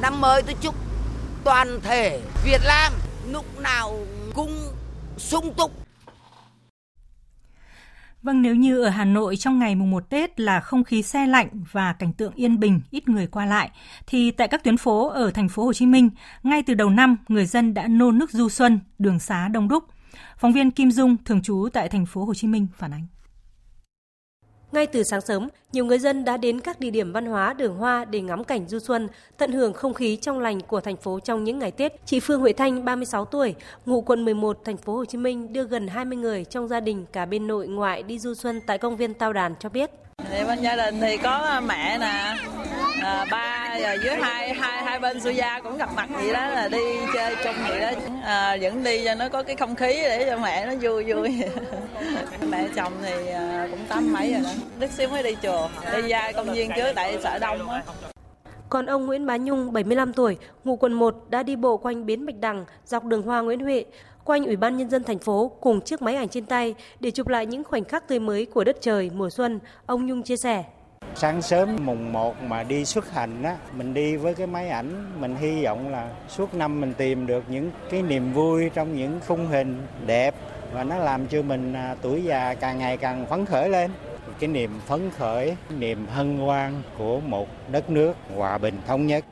Năm 0.01 0.21
mới 0.21 0.43
tôi 0.43 0.56
chúc 0.62 0.75
toàn 1.43 1.80
thể 1.82 2.21
Việt 2.45 2.62
Nam 2.67 2.93
lúc 3.32 3.60
nào 3.60 3.99
cũng 4.34 4.51
sung 5.17 5.54
túc 5.54 5.85
Vâng, 8.26 8.42
nếu 8.42 8.56
như 8.56 8.82
ở 8.82 8.90
Hà 8.90 9.06
Nội 9.06 9.36
trong 9.36 9.60
ngày 9.60 9.76
mùng 9.76 9.92
1 9.92 10.10
Tết 10.10 10.40
là 10.40 10.60
không 10.60 10.84
khí 10.84 11.02
xe 11.02 11.28
lạnh 11.28 11.48
và 11.72 11.94
cảnh 11.94 12.14
tượng 12.14 12.34
yên 12.36 12.60
bình, 12.60 12.82
ít 12.92 13.10
người 13.10 13.28
qua 13.28 13.46
lại, 13.46 13.70
thì 14.08 14.32
tại 14.32 14.48
các 14.48 14.64
tuyến 14.64 14.78
phố 14.78 15.10
ở 15.10 15.32
thành 15.32 15.50
phố 15.50 15.64
Hồ 15.64 15.74
Chí 15.74 15.86
Minh, 15.86 16.10
ngay 16.44 16.64
từ 16.64 16.74
đầu 16.74 16.90
năm, 16.90 17.18
người 17.28 17.46
dân 17.46 17.74
đã 17.74 17.88
nô 17.88 18.12
nức 18.12 18.32
du 18.32 18.50
xuân, 18.50 18.80
đường 19.00 19.20
xá 19.20 19.48
đông 19.48 19.68
đúc. 19.68 19.84
Phóng 20.38 20.54
viên 20.54 20.72
Kim 20.72 20.92
Dung 20.92 21.18
thường 21.26 21.42
trú 21.42 21.68
tại 21.74 21.90
thành 21.90 22.06
phố 22.06 22.26
Hồ 22.26 22.34
Chí 22.34 22.48
Minh 22.48 22.68
phản 22.78 22.92
ánh. 22.94 23.08
Ngay 24.76 24.88
từ 24.88 25.04
sáng 25.04 25.22
sớm, 25.22 25.50
nhiều 25.72 25.86
người 25.86 26.00
dân 26.00 26.26
đã 26.26 26.38
đến 26.38 26.60
các 26.60 26.80
địa 26.80 26.90
điểm 26.90 27.12
văn 27.12 27.26
hóa 27.26 27.54
đường 27.54 27.76
hoa 27.76 28.06
để 28.06 28.22
ngắm 28.22 28.44
cảnh 28.44 28.68
du 28.68 28.80
xuân, 28.80 29.08
tận 29.38 29.52
hưởng 29.52 29.74
không 29.74 29.94
khí 29.94 30.16
trong 30.16 30.40
lành 30.40 30.62
của 30.62 30.82
thành 30.82 30.98
phố 30.98 31.20
trong 31.20 31.44
những 31.44 31.60
ngày 31.60 31.72
Tết. 31.72 32.06
Chị 32.06 32.20
Phương 32.20 32.42
Huệ 32.42 32.54
Thanh, 32.54 32.86
36 32.86 33.26
tuổi, 33.26 33.56
ngụ 33.86 34.02
quận 34.02 34.26
11, 34.26 34.58
thành 34.66 34.78
phố 34.78 34.96
Hồ 34.96 35.06
Chí 35.06 35.18
Minh 35.18 35.54
đưa 35.54 35.64
gần 35.64 35.88
20 35.88 36.18
người 36.18 36.46
trong 36.46 36.68
gia 36.68 36.80
đình 36.80 37.06
cả 37.12 37.26
bên 37.26 37.48
nội 37.48 37.68
ngoại 37.68 38.04
đi 38.04 38.20
du 38.20 38.34
xuân 38.34 38.62
tại 38.68 38.78
công 38.78 38.98
viên 38.98 39.14
Tao 39.14 39.34
Đàn 39.34 39.56
cho 39.60 39.70
biết. 39.70 39.92
Thì 40.38 40.43
bên 40.47 40.62
gia 40.62 40.75
đình 40.75 41.01
thì 41.01 41.17
có 41.17 41.62
mẹ 41.67 41.97
nè, 41.97 42.36
à, 43.01 43.25
ba 43.32 43.78
và 43.82 43.93
dưới 43.93 44.15
hai 44.15 44.54
hai 44.54 44.84
hai 44.84 44.99
bên 44.99 45.19
su 45.19 45.32
gia 45.32 45.60
cũng 45.60 45.78
gặp 45.78 45.89
mặt 45.95 46.10
vậy 46.12 46.34
đó 46.34 46.47
là 46.47 46.67
đi 46.67 46.97
chơi 47.13 47.36
chung 47.43 47.56
vậy 47.69 47.80
đó. 47.80 47.91
À, 48.23 48.58
vẫn 48.62 48.84
đi 48.84 49.06
cho 49.06 49.15
nó 49.15 49.30
có 49.30 49.43
cái 49.43 49.56
không 49.56 49.75
khí 49.75 49.88
để 49.88 50.25
cho 50.30 50.38
mẹ 50.38 50.65
nó 50.65 50.73
vui 50.82 51.13
vui. 51.13 51.43
Mẹ 52.49 52.67
chồng 52.75 52.93
thì 53.04 53.28
à, 53.28 53.67
cũng 53.71 53.86
tám 53.89 54.13
mấy 54.13 54.34
rồi 54.34 54.41
đó. 54.43 54.49
Đức 54.80 54.91
xíu 54.91 55.10
mới 55.10 55.23
đi 55.23 55.36
chùa 55.43 55.69
đi 55.95 56.01
ra 56.01 56.32
công 56.32 56.54
viên 56.54 56.71
trước 56.75 56.91
tại 56.95 57.17
sợ 57.23 57.39
đông 57.39 57.69
á. 57.69 57.84
Còn 58.69 58.86
ông 58.86 59.06
Nguyễn 59.06 59.25
Bá 59.25 59.38
Nhung, 59.38 59.73
75 59.73 60.13
tuổi, 60.13 60.38
ngụ 60.63 60.75
quận 60.75 60.93
1 60.93 61.15
đã 61.30 61.43
đi 61.43 61.56
bộ 61.56 61.78
quanh 61.78 62.06
bến 62.06 62.25
Bạch 62.25 62.36
Đằng 62.39 62.65
dọc 62.86 63.04
đường 63.04 63.21
Hoa 63.21 63.41
Nguyễn 63.41 63.60
Huệ, 63.60 63.86
quanh 64.26 64.46
Ủy 64.46 64.56
ban 64.56 64.78
Nhân 64.78 64.90
dân 64.90 65.04
thành 65.04 65.20
phố 65.20 65.52
cùng 65.62 65.82
chiếc 65.82 66.02
máy 66.02 66.16
ảnh 66.16 66.28
trên 66.28 66.46
tay 66.46 66.76
để 67.00 67.12
chụp 67.12 67.28
lại 67.28 67.46
những 67.46 67.64
khoảnh 67.64 67.84
khắc 67.84 68.08
tươi 68.08 68.20
mới 68.20 68.46
của 68.46 68.64
đất 68.64 68.78
trời 68.82 69.12
mùa 69.14 69.30
xuân. 69.30 69.60
Ông 69.86 70.06
Nhung 70.06 70.24
chia 70.24 70.38
sẻ. 70.38 70.64
Sáng 71.16 71.42
sớm 71.42 71.78
mùng 71.82 72.14
1 72.14 72.36
mà 72.42 72.64
đi 72.64 72.86
xuất 72.86 73.12
hành 73.12 73.44
á, 73.44 73.58
mình 73.78 73.94
đi 73.94 74.16
với 74.16 74.34
cái 74.34 74.48
máy 74.48 74.70
ảnh, 74.70 75.22
mình 75.22 75.36
hy 75.36 75.66
vọng 75.66 75.92
là 75.92 76.10
suốt 76.30 76.54
năm 76.54 76.82
mình 76.82 76.94
tìm 76.98 77.28
được 77.28 77.44
những 77.50 77.72
cái 77.90 78.02
niềm 78.02 78.34
vui 78.34 78.70
trong 78.74 78.96
những 78.96 79.20
khung 79.28 79.48
hình 79.48 79.82
đẹp 80.06 80.36
và 80.74 80.84
nó 80.84 80.98
làm 80.98 81.28
cho 81.28 81.42
mình 81.42 81.74
à, 81.74 81.96
tuổi 82.02 82.24
già 82.24 82.54
càng 82.54 82.78
ngày 82.78 82.98
càng 82.98 83.26
phấn 83.30 83.46
khởi 83.46 83.70
lên 83.70 83.92
cái 84.40 84.48
niềm 84.48 84.72
phấn 84.86 85.12
khởi, 85.18 85.56
niềm 85.80 86.08
hân 86.08 86.38
hoan 86.38 86.82
của 86.98 87.20
một 87.20 87.48
đất 87.72 87.90
nước 87.90 88.14
hòa 88.36 88.58
bình 88.58 88.76
thống 88.88 89.08
nhất. 89.08 89.26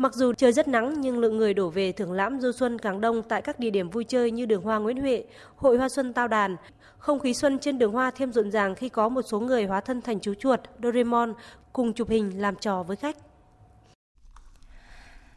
Mặc 0.00 0.14
dù 0.14 0.32
trời 0.32 0.52
rất 0.52 0.68
nắng 0.68 1.00
nhưng 1.00 1.18
lượng 1.18 1.36
người 1.36 1.54
đổ 1.54 1.70
về 1.70 1.92
thưởng 1.92 2.12
lãm 2.12 2.40
du 2.40 2.52
xuân 2.52 2.78
càng 2.78 3.00
đông 3.00 3.22
tại 3.22 3.42
các 3.42 3.58
địa 3.58 3.70
điểm 3.70 3.90
vui 3.90 4.04
chơi 4.04 4.30
như 4.30 4.46
đường 4.46 4.62
hoa 4.62 4.78
Nguyễn 4.78 5.00
Huệ, 5.00 5.24
hội 5.56 5.78
hoa 5.78 5.88
xuân 5.88 6.12
Tao 6.12 6.28
Đàn. 6.28 6.56
Không 6.98 7.18
khí 7.18 7.34
xuân 7.34 7.58
trên 7.58 7.78
đường 7.78 7.92
hoa 7.92 8.10
thêm 8.10 8.32
rộn 8.32 8.50
ràng 8.50 8.74
khi 8.74 8.88
có 8.88 9.08
một 9.08 9.22
số 9.22 9.40
người 9.40 9.64
hóa 9.64 9.80
thân 9.80 10.02
thành 10.02 10.20
chú 10.20 10.34
chuột, 10.34 10.60
Doraemon 10.82 11.34
cùng 11.72 11.92
chụp 11.92 12.08
hình 12.08 12.40
làm 12.40 12.54
trò 12.56 12.82
với 12.82 12.96
khách. 12.96 13.16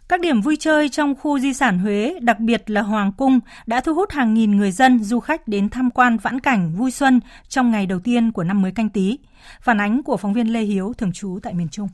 Các 0.08 0.19
điểm 0.19 0.41
vui 0.41 0.58
chơi 0.60 0.89
trong 0.89 1.15
khu 1.15 1.39
di 1.39 1.54
sản 1.54 1.80
Huế, 1.80 2.19
đặc 2.21 2.39
biệt 2.39 2.69
là 2.69 2.82
Hoàng 2.82 3.12
Cung, 3.17 3.39
đã 3.65 3.82
thu 3.82 3.93
hút 3.93 4.12
hàng 4.12 4.34
nghìn 4.34 4.58
người 4.58 4.71
dân, 4.71 5.04
du 5.04 5.19
khách 5.19 5.47
đến 5.47 5.69
tham 5.69 5.89
quan 5.89 6.17
vãn 6.17 6.39
cảnh 6.39 6.73
vui 6.78 6.91
xuân 6.91 7.19
trong 7.47 7.71
ngày 7.71 7.86
đầu 7.86 7.99
tiên 7.99 8.32
của 8.32 8.43
năm 8.43 8.62
mới 8.62 8.71
canh 8.71 8.89
tí. 8.89 9.17
Phản 9.62 9.82
ánh 9.82 10.04
của 10.04 10.17
phóng 10.17 10.34
viên 10.34 10.54
Lê 10.54 10.62
Hiếu, 10.62 10.93
thường 10.97 11.13
trú 11.13 11.39
tại 11.43 11.54
miền 11.54 11.69
Trung. 11.69 11.88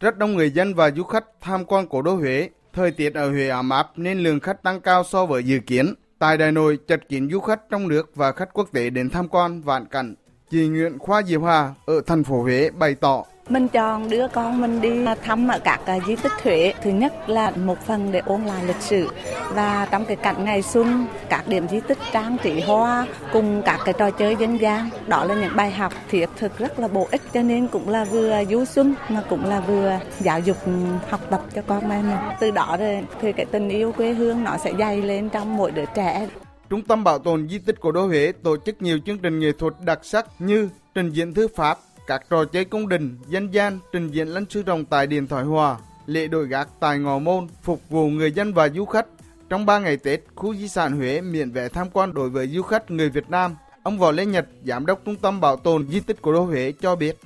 Rất 0.00 0.18
đông 0.18 0.34
người 0.34 0.50
dân 0.50 0.74
và 0.74 0.90
du 0.90 1.04
khách 1.04 1.24
tham 1.40 1.64
quan 1.64 1.86
cổ 1.86 2.02
đô 2.02 2.14
Huế. 2.14 2.48
Thời 2.72 2.90
tiết 2.90 3.14
ở 3.14 3.30
Huế 3.30 3.48
ấm 3.48 3.70
áp 3.70 3.90
nên 3.96 4.18
lượng 4.18 4.40
khách 4.40 4.62
tăng 4.62 4.80
cao 4.80 5.04
so 5.04 5.26
với 5.26 5.42
dự 5.42 5.58
kiến. 5.58 5.94
Tại 6.18 6.36
Đại 6.36 6.52
Nội, 6.52 6.78
chật 6.88 7.08
kín 7.08 7.30
du 7.30 7.40
khách 7.40 7.60
trong 7.70 7.88
nước 7.88 8.16
và 8.16 8.32
khách 8.32 8.52
quốc 8.52 8.68
tế 8.72 8.90
đến 8.90 9.10
tham 9.10 9.28
quan 9.28 9.62
vạn 9.62 9.86
cảnh. 9.86 10.14
Chị 10.50 10.68
Nguyễn 10.68 10.98
Khoa 10.98 11.22
Diệp 11.22 11.40
Hòa 11.40 11.74
ở 11.86 12.00
thành 12.06 12.24
phố 12.24 12.42
Huế 12.42 12.70
bày 12.70 12.94
tỏ 12.94 13.24
mình 13.48 13.68
chọn 13.68 14.10
đưa 14.10 14.28
con 14.28 14.60
mình 14.60 14.80
đi 14.80 15.04
thăm 15.22 15.48
ở 15.48 15.58
các 15.58 15.80
à, 15.86 15.98
di 16.06 16.16
tích 16.16 16.32
Huế. 16.42 16.74
Thứ 16.82 16.90
nhất 16.90 17.28
là 17.28 17.50
một 17.50 17.86
phần 17.86 18.12
để 18.12 18.22
ôn 18.26 18.44
lại 18.44 18.64
lịch 18.64 18.80
sử 18.80 19.08
và 19.54 19.88
trong 19.90 20.04
cái 20.04 20.16
cảnh 20.16 20.44
ngày 20.44 20.62
xuân, 20.62 21.06
các 21.28 21.48
điểm 21.48 21.68
di 21.68 21.80
tích 21.80 21.98
trang 22.12 22.36
trí 22.42 22.60
hoa 22.60 23.06
cùng 23.32 23.62
các 23.64 23.80
cái 23.84 23.94
trò 23.98 24.10
chơi 24.10 24.36
dân 24.36 24.60
gian. 24.60 24.90
Đó 25.06 25.24
là 25.24 25.34
những 25.34 25.56
bài 25.56 25.70
học 25.70 25.92
thiết 26.10 26.26
thực 26.36 26.58
rất 26.58 26.78
là 26.78 26.88
bổ 26.88 27.08
ích 27.10 27.22
cho 27.32 27.42
nên 27.42 27.68
cũng 27.68 27.88
là 27.88 28.04
vừa 28.04 28.44
du 28.50 28.64
xuân 28.64 28.94
mà 29.08 29.22
cũng 29.28 29.44
là 29.44 29.60
vừa 29.60 29.98
giáo 30.20 30.40
dục 30.40 30.56
ừ, 30.66 30.72
học 31.08 31.20
tập 31.30 31.40
cho 31.54 31.62
con 31.66 31.90
em 31.90 32.10
mình. 32.10 32.18
Từ 32.40 32.50
đó 32.50 32.76
thì 33.20 33.32
cái 33.32 33.46
tình 33.46 33.68
yêu 33.68 33.92
quê 33.92 34.12
hương 34.12 34.44
nó 34.44 34.56
sẽ 34.64 34.72
dày 34.78 35.02
lên 35.02 35.28
trong 35.28 35.56
mỗi 35.56 35.70
đứa 35.70 35.84
trẻ. 35.94 36.28
Trung 36.70 36.82
tâm 36.82 37.04
Bảo 37.04 37.18
tồn 37.18 37.48
Di 37.48 37.58
tích 37.58 37.80
Cổ 37.80 37.92
đô 37.92 38.06
Huế 38.06 38.32
tổ 38.42 38.56
chức 38.66 38.82
nhiều 38.82 38.98
chương 39.06 39.18
trình 39.18 39.40
nghệ 39.40 39.52
thuật 39.58 39.74
đặc 39.84 39.98
sắc 40.02 40.26
như 40.38 40.68
trình 40.94 41.10
diễn 41.10 41.34
thư 41.34 41.48
pháp, 41.56 41.78
các 42.06 42.22
trò 42.30 42.44
chơi 42.44 42.64
cung 42.64 42.88
đình, 42.88 43.16
dân 43.28 43.54
gian, 43.54 43.78
trình 43.92 44.08
diễn 44.08 44.28
lân 44.28 44.46
sư 44.50 44.62
rồng 44.66 44.84
tại 44.84 45.06
Điện 45.06 45.26
Thoại 45.26 45.44
Hòa, 45.44 45.76
lễ 46.06 46.26
đổi 46.26 46.46
gác 46.46 46.68
tại 46.80 46.98
Ngò 46.98 47.18
Môn 47.18 47.46
phục 47.62 47.80
vụ 47.88 48.08
người 48.08 48.32
dân 48.32 48.54
và 48.54 48.68
du 48.68 48.84
khách. 48.84 49.06
Trong 49.48 49.66
3 49.66 49.78
ngày 49.78 49.96
Tết, 49.96 50.20
khu 50.34 50.54
di 50.54 50.68
sản 50.68 50.92
Huế 50.92 51.20
miễn 51.20 51.50
vé 51.50 51.68
tham 51.68 51.90
quan 51.92 52.14
đối 52.14 52.30
với 52.30 52.46
du 52.46 52.62
khách 52.62 52.90
người 52.90 53.10
Việt 53.10 53.30
Nam. 53.30 53.56
Ông 53.82 53.98
Võ 53.98 54.10
Lê 54.10 54.26
Nhật, 54.26 54.46
Giám 54.64 54.86
đốc 54.86 55.00
Trung 55.04 55.16
tâm 55.16 55.40
Bảo 55.40 55.56
tồn 55.56 55.88
Di 55.88 56.00
tích 56.00 56.22
của 56.22 56.32
đô 56.32 56.44
Huế 56.44 56.72
cho 56.80 56.96
biết. 56.96 57.16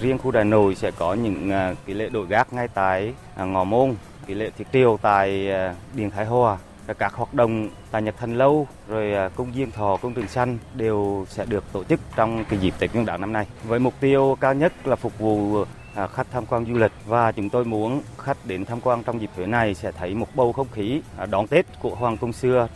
Riêng 0.00 0.18
khu 0.18 0.30
Đại 0.30 0.44
Nội 0.44 0.74
sẽ 0.74 0.90
có 0.90 1.14
những 1.14 1.50
à, 1.50 1.74
cái 1.86 1.94
lễ 1.94 2.08
đổi 2.08 2.26
gác 2.26 2.52
ngay 2.52 2.68
tại 2.68 3.14
à, 3.36 3.44
Ngò 3.44 3.64
Môn, 3.64 3.94
cái 4.26 4.36
lễ 4.36 4.50
thiết 4.58 4.66
triều 4.72 4.98
tại 5.02 5.50
à, 5.50 5.74
Điện 5.94 6.10
Thái 6.10 6.26
Hòa 6.26 6.58
các 6.94 7.14
hoạt 7.14 7.34
động 7.34 7.68
tại 7.90 8.02
Nhật 8.02 8.14
Thành 8.18 8.34
Lâu 8.34 8.66
rồi 8.88 9.12
à, 9.12 9.28
công 9.28 9.52
viên 9.52 9.70
thọ 9.70 9.96
công 9.96 10.14
trường 10.14 10.28
xanh 10.28 10.58
đều 10.74 11.26
sẽ 11.28 11.44
được 11.44 11.64
tổ 11.72 11.84
chức 11.84 12.00
trong 12.16 12.44
cái 12.48 12.58
dịp 12.58 12.74
Tết 12.78 12.94
Nguyên 12.94 13.06
đán 13.06 13.20
năm 13.20 13.32
nay 13.32 13.46
với 13.64 13.78
mục 13.78 13.94
tiêu 14.00 14.36
cao 14.40 14.54
nhất 14.54 14.72
là 14.86 14.96
phục 14.96 15.18
vụ 15.18 15.64
à, 15.94 16.06
khách 16.06 16.26
tham 16.32 16.46
quan 16.46 16.66
du 16.66 16.74
lịch 16.74 16.92
và 17.06 17.32
chúng 17.32 17.50
tôi 17.50 17.64
muốn 17.64 18.02
khách 18.18 18.46
đến 18.46 18.64
tham 18.64 18.80
quan 18.80 19.02
trong 19.02 19.20
dịp 19.20 19.30
Huế 19.36 19.46
này 19.46 19.74
sẽ 19.74 19.92
thấy 19.92 20.14
một 20.14 20.28
bầu 20.34 20.52
không 20.52 20.66
khí 20.72 21.00
à, 21.16 21.26
đón 21.26 21.46
Tết 21.46 21.66
của 21.80 21.94
Hoàng 21.94 22.16
cung 22.16 22.32
xưa. 22.32 22.68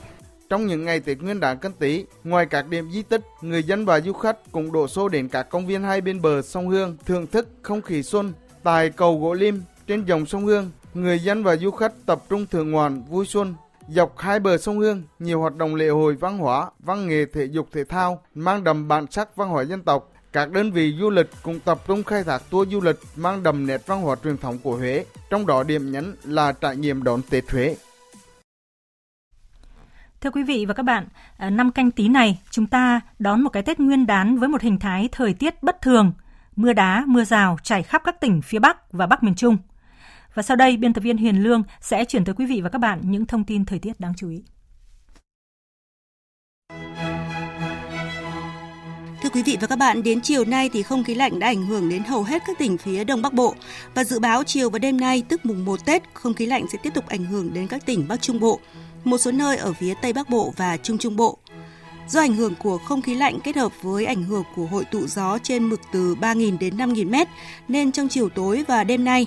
Trong 0.49 0.67
những 0.67 0.85
ngày 0.85 1.01
Tết 1.01 1.19
Nguyên 1.19 1.41
đán 1.41 1.59
Canh 1.59 1.73
Tý, 1.73 2.05
ngoài 2.25 2.47
các 2.47 2.69
điểm 2.69 2.91
di 2.91 3.03
tích, 3.03 3.21
người 3.43 3.63
dân 3.63 3.85
và 3.85 4.01
du 4.01 4.13
khách 4.13 4.37
cũng 4.53 4.73
đổ 4.73 4.89
xô 4.89 5.09
đến 5.09 5.29
các 5.29 5.43
công 5.43 5.67
viên 5.67 5.83
hai 5.83 6.01
bên 6.01 6.23
bờ 6.23 6.43
sông 6.43 6.69
Hương 6.69 6.97
thưởng 7.07 7.27
thức 7.27 7.49
không 7.63 7.83
khí 7.83 8.03
xuân 8.03 8.33
tại 8.63 8.91
cầu 8.91 9.21
gỗ 9.21 9.35
lim 9.35 9.63
trên 9.87 10.05
dòng 10.05 10.27
sông 10.27 10.45
Hương. 10.45 10.71
Người 10.95 11.19
dân 11.19 11.43
và 11.43 11.57
du 11.57 11.71
khách 11.71 11.93
tập 12.07 12.23
trung 12.29 12.47
thưởng 12.51 12.71
ngoạn 12.71 13.03
vui 13.03 13.27
xuân 13.27 13.55
Dọc 13.89 14.19
hai 14.19 14.41
bờ 14.41 14.59
sông 14.59 14.79
Hương, 14.79 15.03
nhiều 15.19 15.41
hoạt 15.41 15.57
động 15.57 15.75
lễ 15.75 15.89
hội 15.89 16.15
văn 16.15 16.39
hóa, 16.39 16.71
văn 16.79 17.09
nghệ 17.09 17.25
thể 17.33 17.45
dục 17.45 17.69
thể 17.73 17.85
thao 17.85 18.23
mang 18.35 18.65
đậm 18.65 18.89
bản 18.89 19.07
sắc 19.11 19.37
văn 19.37 19.49
hóa 19.49 19.63
dân 19.63 19.83
tộc. 19.83 20.13
Các 20.33 20.51
đơn 20.51 20.73
vị 20.73 20.97
du 21.01 21.11
lịch 21.11 21.31
cũng 21.43 21.61
tập 21.61 21.79
trung 21.87 22.05
khai 22.05 22.25
thác 22.25 22.43
tour 22.51 22.69
du 22.69 22.81
lịch 22.81 22.97
mang 23.17 23.43
đậm 23.43 23.67
nét 23.67 23.87
văn 23.87 24.03
hóa 24.03 24.17
truyền 24.25 24.37
thống 24.37 24.59
của 24.63 24.77
Huế, 24.77 25.05
trong 25.31 25.47
đó 25.47 25.63
điểm 25.63 25.93
nhấn 25.93 26.15
là 26.25 26.53
trải 26.53 26.77
nghiệm 26.77 27.03
đón 27.03 27.21
Tết 27.31 27.51
Huế. 27.51 27.77
Thưa 30.21 30.31
quý 30.31 30.43
vị 30.43 30.67
và 30.67 30.75
các 30.75 30.83
bạn, 30.83 31.09
à, 31.37 31.51
năm 31.51 31.71
canh 31.71 31.91
tí 31.91 32.09
này 32.09 32.41
chúng 32.51 32.67
ta 32.67 33.01
đón 33.19 33.43
một 33.43 33.51
cái 33.51 33.63
Tết 33.63 33.81
nguyên 33.81 34.07
đán 34.07 34.39
với 34.39 34.49
một 34.49 34.63
hình 34.63 34.79
thái 34.79 35.09
thời 35.13 35.35
tiết 35.35 35.63
bất 35.63 35.83
thường, 35.83 36.13
mưa 36.57 36.73
đá, 36.73 37.05
mưa 37.07 37.25
rào 37.25 37.57
trải 37.63 37.83
khắp 37.83 38.03
các 38.05 38.21
tỉnh 38.21 38.43
phía 38.43 38.59
Bắc 38.59 38.93
và 38.93 39.07
Bắc 39.07 39.23
miền 39.23 39.35
Trung– 39.35 39.57
và 40.35 40.43
sau 40.43 40.57
đây, 40.57 40.77
biên 40.77 40.93
tập 40.93 41.01
viên 41.01 41.17
Hiền 41.17 41.43
Lương 41.43 41.63
sẽ 41.81 42.05
chuyển 42.05 42.25
tới 42.25 42.35
quý 42.35 42.47
vị 42.47 42.61
và 42.61 42.69
các 42.69 42.79
bạn 42.79 43.01
những 43.05 43.27
thông 43.27 43.45
tin 43.45 43.65
thời 43.65 43.79
tiết 43.79 44.01
đáng 44.01 44.13
chú 44.17 44.31
ý. 44.31 44.43
Thưa 49.23 49.29
quý 49.29 49.43
vị 49.43 49.57
và 49.61 49.67
các 49.67 49.79
bạn, 49.79 50.03
đến 50.03 50.21
chiều 50.21 50.45
nay 50.45 50.71
thì 50.73 50.83
không 50.83 51.05
khí 51.05 51.15
lạnh 51.15 51.39
đã 51.39 51.47
ảnh 51.47 51.67
hưởng 51.67 51.89
đến 51.89 52.03
hầu 52.05 52.23
hết 52.23 52.43
các 52.47 52.59
tỉnh 52.59 52.79
phía 52.79 53.05
Đông 53.05 53.23
Bắc 53.23 53.33
Bộ 53.33 53.55
và 53.95 54.05
dự 54.05 54.19
báo 54.19 54.45
chiều 54.45 54.71
và 54.71 54.79
đêm 54.79 55.01
nay 55.01 55.23
tức 55.29 55.47
mùng 55.47 55.65
1 55.65 55.85
Tết, 55.85 56.03
không 56.15 56.35
khí 56.35 56.47
lạnh 56.47 56.67
sẽ 56.73 56.79
tiếp 56.83 56.95
tục 56.95 57.09
ảnh 57.09 57.25
hưởng 57.25 57.55
đến 57.55 57.67
các 57.67 57.87
tỉnh 57.87 58.09
Bắc 58.09 58.23
Trung 58.23 58.41
Bộ, 58.41 58.61
một 59.05 59.19
số 59.19 59.31
nơi 59.31 59.57
ở 59.57 59.73
phía 59.73 59.95
Tây 60.03 60.13
Bắc 60.13 60.31
Bộ 60.31 60.53
và 60.57 60.77
Trung 60.77 60.99
Trung 60.99 61.17
Bộ. 61.17 61.39
Do 62.09 62.21
ảnh 62.21 62.35
hưởng 62.35 62.55
của 62.55 62.79
không 62.79 63.03
khí 63.03 63.15
lạnh 63.15 63.39
kết 63.45 63.57
hợp 63.57 63.73
với 63.83 64.07
ảnh 64.07 64.23
hưởng 64.23 64.45
của 64.57 64.67
hội 64.67 64.85
tụ 64.85 65.07
gió 65.07 65.39
trên 65.43 65.69
mực 65.69 65.81
từ 65.93 66.15
3.000 66.15 66.59
đến 66.59 66.77
5.000 66.77 67.09
m 67.09 67.31
nên 67.69 67.93
trong 67.93 68.09
chiều 68.09 68.29
tối 68.29 68.65
và 68.69 68.85
đêm 68.85 69.05
nay, 69.05 69.27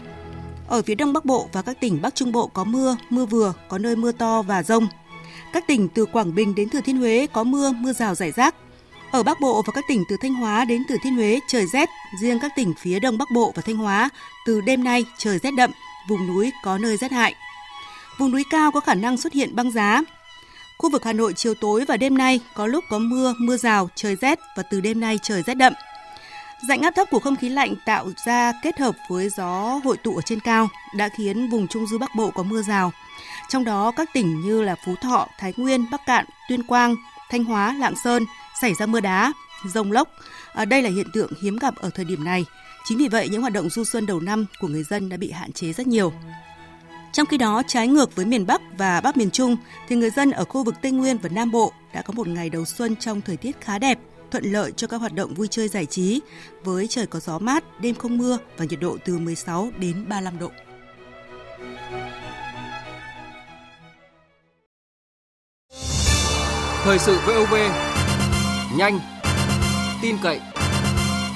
ở 0.67 0.81
phía 0.81 0.95
Đông 0.95 1.13
Bắc 1.13 1.25
Bộ 1.25 1.49
và 1.53 1.61
các 1.61 1.79
tỉnh 1.79 2.01
Bắc 2.01 2.15
Trung 2.15 2.31
Bộ 2.31 2.47
có 2.47 2.63
mưa, 2.63 2.97
mưa 3.09 3.25
vừa, 3.25 3.53
có 3.69 3.77
nơi 3.77 3.95
mưa 3.95 4.11
to 4.11 4.41
và 4.41 4.63
rông. 4.63 4.87
Các 5.53 5.67
tỉnh 5.67 5.87
từ 5.87 6.05
Quảng 6.05 6.35
Bình 6.35 6.55
đến 6.55 6.69
Thừa 6.69 6.81
Thiên 6.81 6.97
Huế 6.97 7.27
có 7.33 7.43
mưa, 7.43 7.71
mưa 7.71 7.93
rào 7.93 8.15
rải 8.15 8.31
rác. 8.31 8.55
Ở 9.11 9.23
Bắc 9.23 9.39
Bộ 9.41 9.61
và 9.67 9.73
các 9.75 9.83
tỉnh 9.87 10.03
từ 10.09 10.17
Thanh 10.21 10.33
Hóa 10.33 10.65
đến 10.65 10.83
Thừa 10.89 10.95
Thiên 11.03 11.15
Huế 11.15 11.39
trời 11.47 11.65
rét, 11.65 11.89
riêng 12.21 12.39
các 12.39 12.51
tỉnh 12.55 12.73
phía 12.79 12.99
Đông 12.99 13.17
Bắc 13.17 13.31
Bộ 13.31 13.51
và 13.55 13.61
Thanh 13.61 13.77
Hóa 13.77 14.09
từ 14.45 14.61
đêm 14.61 14.83
nay 14.83 15.05
trời 15.17 15.39
rét 15.39 15.51
đậm, 15.51 15.71
vùng 16.09 16.27
núi 16.27 16.51
có 16.63 16.77
nơi 16.77 16.97
rét 16.97 17.11
hại. 17.11 17.35
Vùng 18.17 18.31
núi 18.31 18.43
cao 18.49 18.71
có 18.71 18.79
khả 18.79 18.93
năng 18.93 19.17
xuất 19.17 19.33
hiện 19.33 19.55
băng 19.55 19.71
giá. 19.71 20.01
Khu 20.77 20.89
vực 20.89 21.03
Hà 21.03 21.13
Nội 21.13 21.33
chiều 21.33 21.53
tối 21.53 21.85
và 21.85 21.97
đêm 21.97 22.17
nay 22.17 22.39
có 22.55 22.67
lúc 22.67 22.83
có 22.89 22.99
mưa, 22.99 23.33
mưa 23.39 23.57
rào, 23.57 23.89
trời 23.95 24.15
rét 24.21 24.39
và 24.57 24.63
từ 24.63 24.81
đêm 24.81 24.99
nay 24.99 25.19
trời 25.23 25.43
rét 25.47 25.53
đậm. 25.53 25.73
Dạnh 26.67 26.81
áp 26.81 26.91
thấp 26.95 27.07
của 27.11 27.19
không 27.19 27.35
khí 27.35 27.49
lạnh 27.49 27.75
tạo 27.85 28.07
ra 28.25 28.53
kết 28.63 28.79
hợp 28.79 28.95
với 29.09 29.29
gió 29.29 29.79
hội 29.83 29.97
tụ 29.97 30.15
ở 30.15 30.21
trên 30.21 30.39
cao 30.39 30.69
đã 30.95 31.09
khiến 31.09 31.49
vùng 31.49 31.67
Trung 31.67 31.87
du 31.87 31.97
Bắc 31.97 32.15
Bộ 32.15 32.31
có 32.31 32.43
mưa 32.43 32.61
rào. 32.61 32.91
Trong 33.49 33.63
đó 33.63 33.91
các 33.97 34.09
tỉnh 34.13 34.41
như 34.41 34.61
là 34.61 34.75
Phú 34.85 34.95
Thọ, 35.01 35.27
Thái 35.39 35.53
Nguyên, 35.57 35.85
Bắc 35.91 36.05
Cạn, 36.05 36.25
Tuyên 36.49 36.63
Quang, 36.63 36.95
Thanh 37.29 37.43
Hóa, 37.43 37.73
Lạng 37.73 37.95
Sơn 38.03 38.23
xảy 38.61 38.73
ra 38.73 38.85
mưa 38.85 38.99
đá, 38.99 39.33
rông 39.65 39.91
lốc. 39.91 40.09
À, 40.53 40.65
đây 40.65 40.81
là 40.81 40.89
hiện 40.89 41.07
tượng 41.13 41.31
hiếm 41.41 41.57
gặp 41.57 41.75
ở 41.75 41.89
thời 41.95 42.05
điểm 42.05 42.23
này. 42.23 42.45
Chính 42.85 42.97
vì 42.97 43.07
vậy 43.07 43.29
những 43.29 43.41
hoạt 43.41 43.53
động 43.53 43.69
du 43.69 43.83
xuân 43.83 44.05
đầu 44.05 44.19
năm 44.19 44.45
của 44.59 44.67
người 44.67 44.83
dân 44.83 45.09
đã 45.09 45.17
bị 45.17 45.31
hạn 45.31 45.51
chế 45.51 45.73
rất 45.73 45.87
nhiều. 45.87 46.13
Trong 47.13 47.25
khi 47.25 47.37
đó, 47.37 47.61
trái 47.67 47.87
ngược 47.87 48.15
với 48.15 48.25
miền 48.25 48.47
Bắc 48.47 48.61
và 48.77 49.01
Bắc 49.01 49.17
miền 49.17 49.31
Trung, 49.31 49.57
thì 49.87 49.95
người 49.95 50.09
dân 50.09 50.31
ở 50.31 50.45
khu 50.45 50.63
vực 50.63 50.75
Tây 50.81 50.91
Nguyên 50.91 51.17
và 51.17 51.29
Nam 51.29 51.51
Bộ 51.51 51.73
đã 51.93 52.01
có 52.01 52.13
một 52.13 52.27
ngày 52.27 52.49
đầu 52.49 52.65
xuân 52.65 52.95
trong 52.95 53.21
thời 53.21 53.37
tiết 53.37 53.61
khá 53.61 53.79
đẹp 53.79 53.99
thuận 54.31 54.43
lợi 54.43 54.71
cho 54.71 54.87
các 54.87 54.97
hoạt 54.97 55.13
động 55.13 55.33
vui 55.33 55.47
chơi 55.47 55.67
giải 55.67 55.85
trí 55.85 56.21
với 56.63 56.87
trời 56.87 57.07
có 57.07 57.19
gió 57.19 57.39
mát, 57.39 57.81
đêm 57.81 57.95
không 57.95 58.17
mưa 58.17 58.37
và 58.57 58.65
nhiệt 58.65 58.79
độ 58.79 58.97
từ 59.05 59.17
16 59.17 59.69
đến 59.77 60.05
35 60.09 60.39
độ. 60.39 60.51
Thời 66.83 66.99
sự 66.99 67.17
VOV 67.27 67.53
nhanh, 68.77 68.99
tin 70.01 70.15
cậy, 70.23 70.39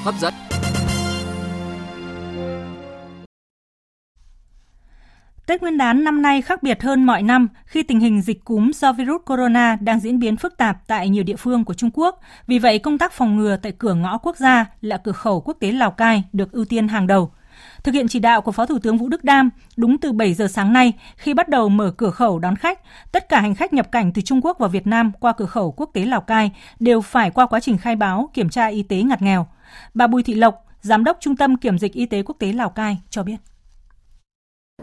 hấp 0.04 0.15
dẫn. 0.21 0.48
Tết 5.49 5.62
Nguyên 5.62 5.77
đán 5.77 6.03
năm 6.03 6.21
nay 6.21 6.41
khác 6.41 6.63
biệt 6.63 6.83
hơn 6.83 7.03
mọi 7.03 7.23
năm 7.23 7.47
khi 7.65 7.83
tình 7.83 7.99
hình 7.99 8.21
dịch 8.21 8.45
cúm 8.45 8.71
do 8.71 8.93
virus 8.93 9.21
corona 9.25 9.77
đang 9.81 9.99
diễn 9.99 10.19
biến 10.19 10.38
phức 10.38 10.57
tạp 10.57 10.88
tại 10.88 11.09
nhiều 11.09 11.23
địa 11.23 11.35
phương 11.35 11.65
của 11.65 11.73
Trung 11.73 11.89
Quốc. 11.93 12.19
Vì 12.47 12.59
vậy, 12.59 12.79
công 12.79 12.97
tác 12.97 13.12
phòng 13.12 13.38
ngừa 13.38 13.57
tại 13.57 13.71
cửa 13.71 13.93
ngõ 13.93 14.17
quốc 14.17 14.38
gia 14.38 14.65
là 14.81 14.97
cửa 14.97 15.12
khẩu 15.12 15.41
quốc 15.41 15.57
tế 15.59 15.71
Lào 15.71 15.91
Cai 15.91 16.23
được 16.33 16.51
ưu 16.51 16.65
tiên 16.65 16.88
hàng 16.88 17.07
đầu. 17.07 17.31
Thực 17.83 17.93
hiện 17.93 18.07
chỉ 18.07 18.19
đạo 18.19 18.41
của 18.41 18.51
Phó 18.51 18.65
Thủ 18.65 18.79
tướng 18.79 18.97
Vũ 18.97 19.09
Đức 19.09 19.23
Đam, 19.23 19.49
đúng 19.77 19.97
từ 19.97 20.12
7 20.12 20.33
giờ 20.33 20.47
sáng 20.47 20.73
nay, 20.73 20.93
khi 21.15 21.33
bắt 21.33 21.49
đầu 21.49 21.69
mở 21.69 21.91
cửa 21.97 22.12
khẩu 22.12 22.39
đón 22.39 22.55
khách, 22.55 22.79
tất 23.12 23.29
cả 23.29 23.41
hành 23.41 23.55
khách 23.55 23.73
nhập 23.73 23.91
cảnh 23.91 24.12
từ 24.13 24.21
Trung 24.21 24.41
Quốc 24.43 24.59
vào 24.59 24.69
Việt 24.69 24.88
Nam 24.88 25.12
qua 25.19 25.33
cửa 25.33 25.45
khẩu 25.45 25.71
quốc 25.71 25.89
tế 25.93 26.05
Lào 26.05 26.21
Cai 26.21 26.51
đều 26.79 27.01
phải 27.01 27.31
qua 27.31 27.45
quá 27.45 27.59
trình 27.59 27.77
khai 27.77 27.95
báo, 27.95 28.29
kiểm 28.33 28.49
tra 28.49 28.67
y 28.67 28.83
tế 28.83 29.01
ngặt 29.01 29.21
nghèo. 29.21 29.47
Bà 29.93 30.07
Bùi 30.07 30.23
Thị 30.23 30.33
Lộc, 30.33 30.65
Giám 30.81 31.03
đốc 31.03 31.17
Trung 31.19 31.35
tâm 31.35 31.57
Kiểm 31.57 31.79
dịch 31.79 31.93
Y 31.93 32.05
tế 32.05 32.23
Quốc 32.23 32.35
tế 32.39 32.53
Lào 32.53 32.69
Cai 32.69 32.97
cho 33.09 33.23
biết. 33.23 33.38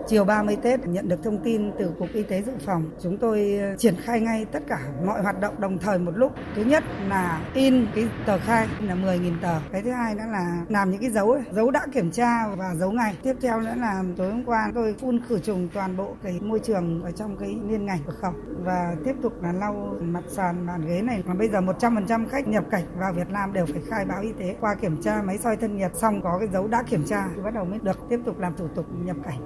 Chiều 0.08 0.24
30 0.24 0.56
Tết 0.62 0.86
nhận 0.86 1.08
được 1.08 1.22
thông 1.22 1.38
tin 1.44 1.72
từ 1.78 1.90
Cục 1.98 2.08
Y 2.12 2.22
tế 2.22 2.42
Dự 2.42 2.52
phòng, 2.66 2.90
chúng 3.02 3.18
tôi 3.18 3.58
ờ, 3.62 3.76
triển 3.76 3.94
khai 4.04 4.20
ngay 4.20 4.44
tất 4.52 4.62
cả 4.68 4.78
mọi 5.06 5.22
hoạt 5.22 5.40
động 5.40 5.60
đồng 5.60 5.78
thời 5.78 5.98
một 5.98 6.12
lúc. 6.16 6.32
Thứ 6.56 6.64
nhất 6.64 6.84
là 7.08 7.40
in 7.54 7.86
cái 7.94 8.08
tờ 8.26 8.38
khai 8.38 8.68
là 8.80 8.94
10.000 8.94 9.32
tờ. 9.42 9.60
Cái 9.72 9.82
thứ 9.82 9.90
hai 9.90 10.14
nữa 10.14 10.24
là 10.32 10.64
làm 10.68 10.90
những 10.90 11.00
cái 11.00 11.10
dấu 11.10 11.30
ấy, 11.30 11.42
dấu 11.52 11.70
đã 11.70 11.86
kiểm 11.94 12.10
tra 12.10 12.48
và 12.56 12.74
dấu 12.74 12.92
ngày. 12.92 13.16
Tiếp 13.22 13.34
theo 13.42 13.60
nữa 13.60 13.74
là 13.76 14.02
tối 14.16 14.30
hôm 14.30 14.44
qua 14.44 14.70
tôi 14.74 14.94
phun 15.00 15.20
khử 15.28 15.38
trùng 15.38 15.68
toàn 15.74 15.96
bộ 15.96 16.16
cái 16.22 16.40
môi 16.42 16.60
trường 16.60 17.02
ở 17.02 17.10
trong 17.10 17.36
cái 17.36 17.58
liên 17.68 17.86
ngành 17.86 17.98
cửa 18.06 18.14
khẩu 18.20 18.32
và 18.64 18.94
tiếp 19.04 19.14
tục 19.22 19.42
là 19.42 19.52
lau 19.52 19.96
mặt 20.00 20.24
sàn 20.28 20.66
bàn 20.66 20.86
ghế 20.86 21.02
này. 21.02 21.22
Và 21.26 21.34
bây 21.34 21.48
giờ 21.48 21.60
100% 21.60 22.28
khách 22.28 22.48
nhập 22.48 22.64
cảnh 22.70 22.84
vào 22.98 23.12
Việt 23.12 23.28
Nam 23.28 23.52
đều 23.52 23.66
phải 23.66 23.82
khai 23.90 24.04
báo 24.04 24.22
y 24.22 24.32
tế 24.38 24.56
qua 24.60 24.74
kiểm 24.74 25.02
tra 25.02 25.22
máy 25.22 25.38
soi 25.38 25.56
thân 25.56 25.76
nhiệt 25.76 25.96
xong 25.96 26.22
có 26.22 26.38
cái 26.38 26.48
dấu 26.52 26.68
đã 26.68 26.82
kiểm 26.82 27.04
tra 27.04 27.28
thì 27.36 27.42
bắt 27.42 27.54
đầu 27.54 27.64
mới 27.64 27.78
được 27.82 27.98
tiếp 28.10 28.18
tục 28.26 28.38
làm 28.38 28.56
thủ 28.56 28.68
tục 28.74 28.86
nhập 29.04 29.16
cảnh. 29.24 29.38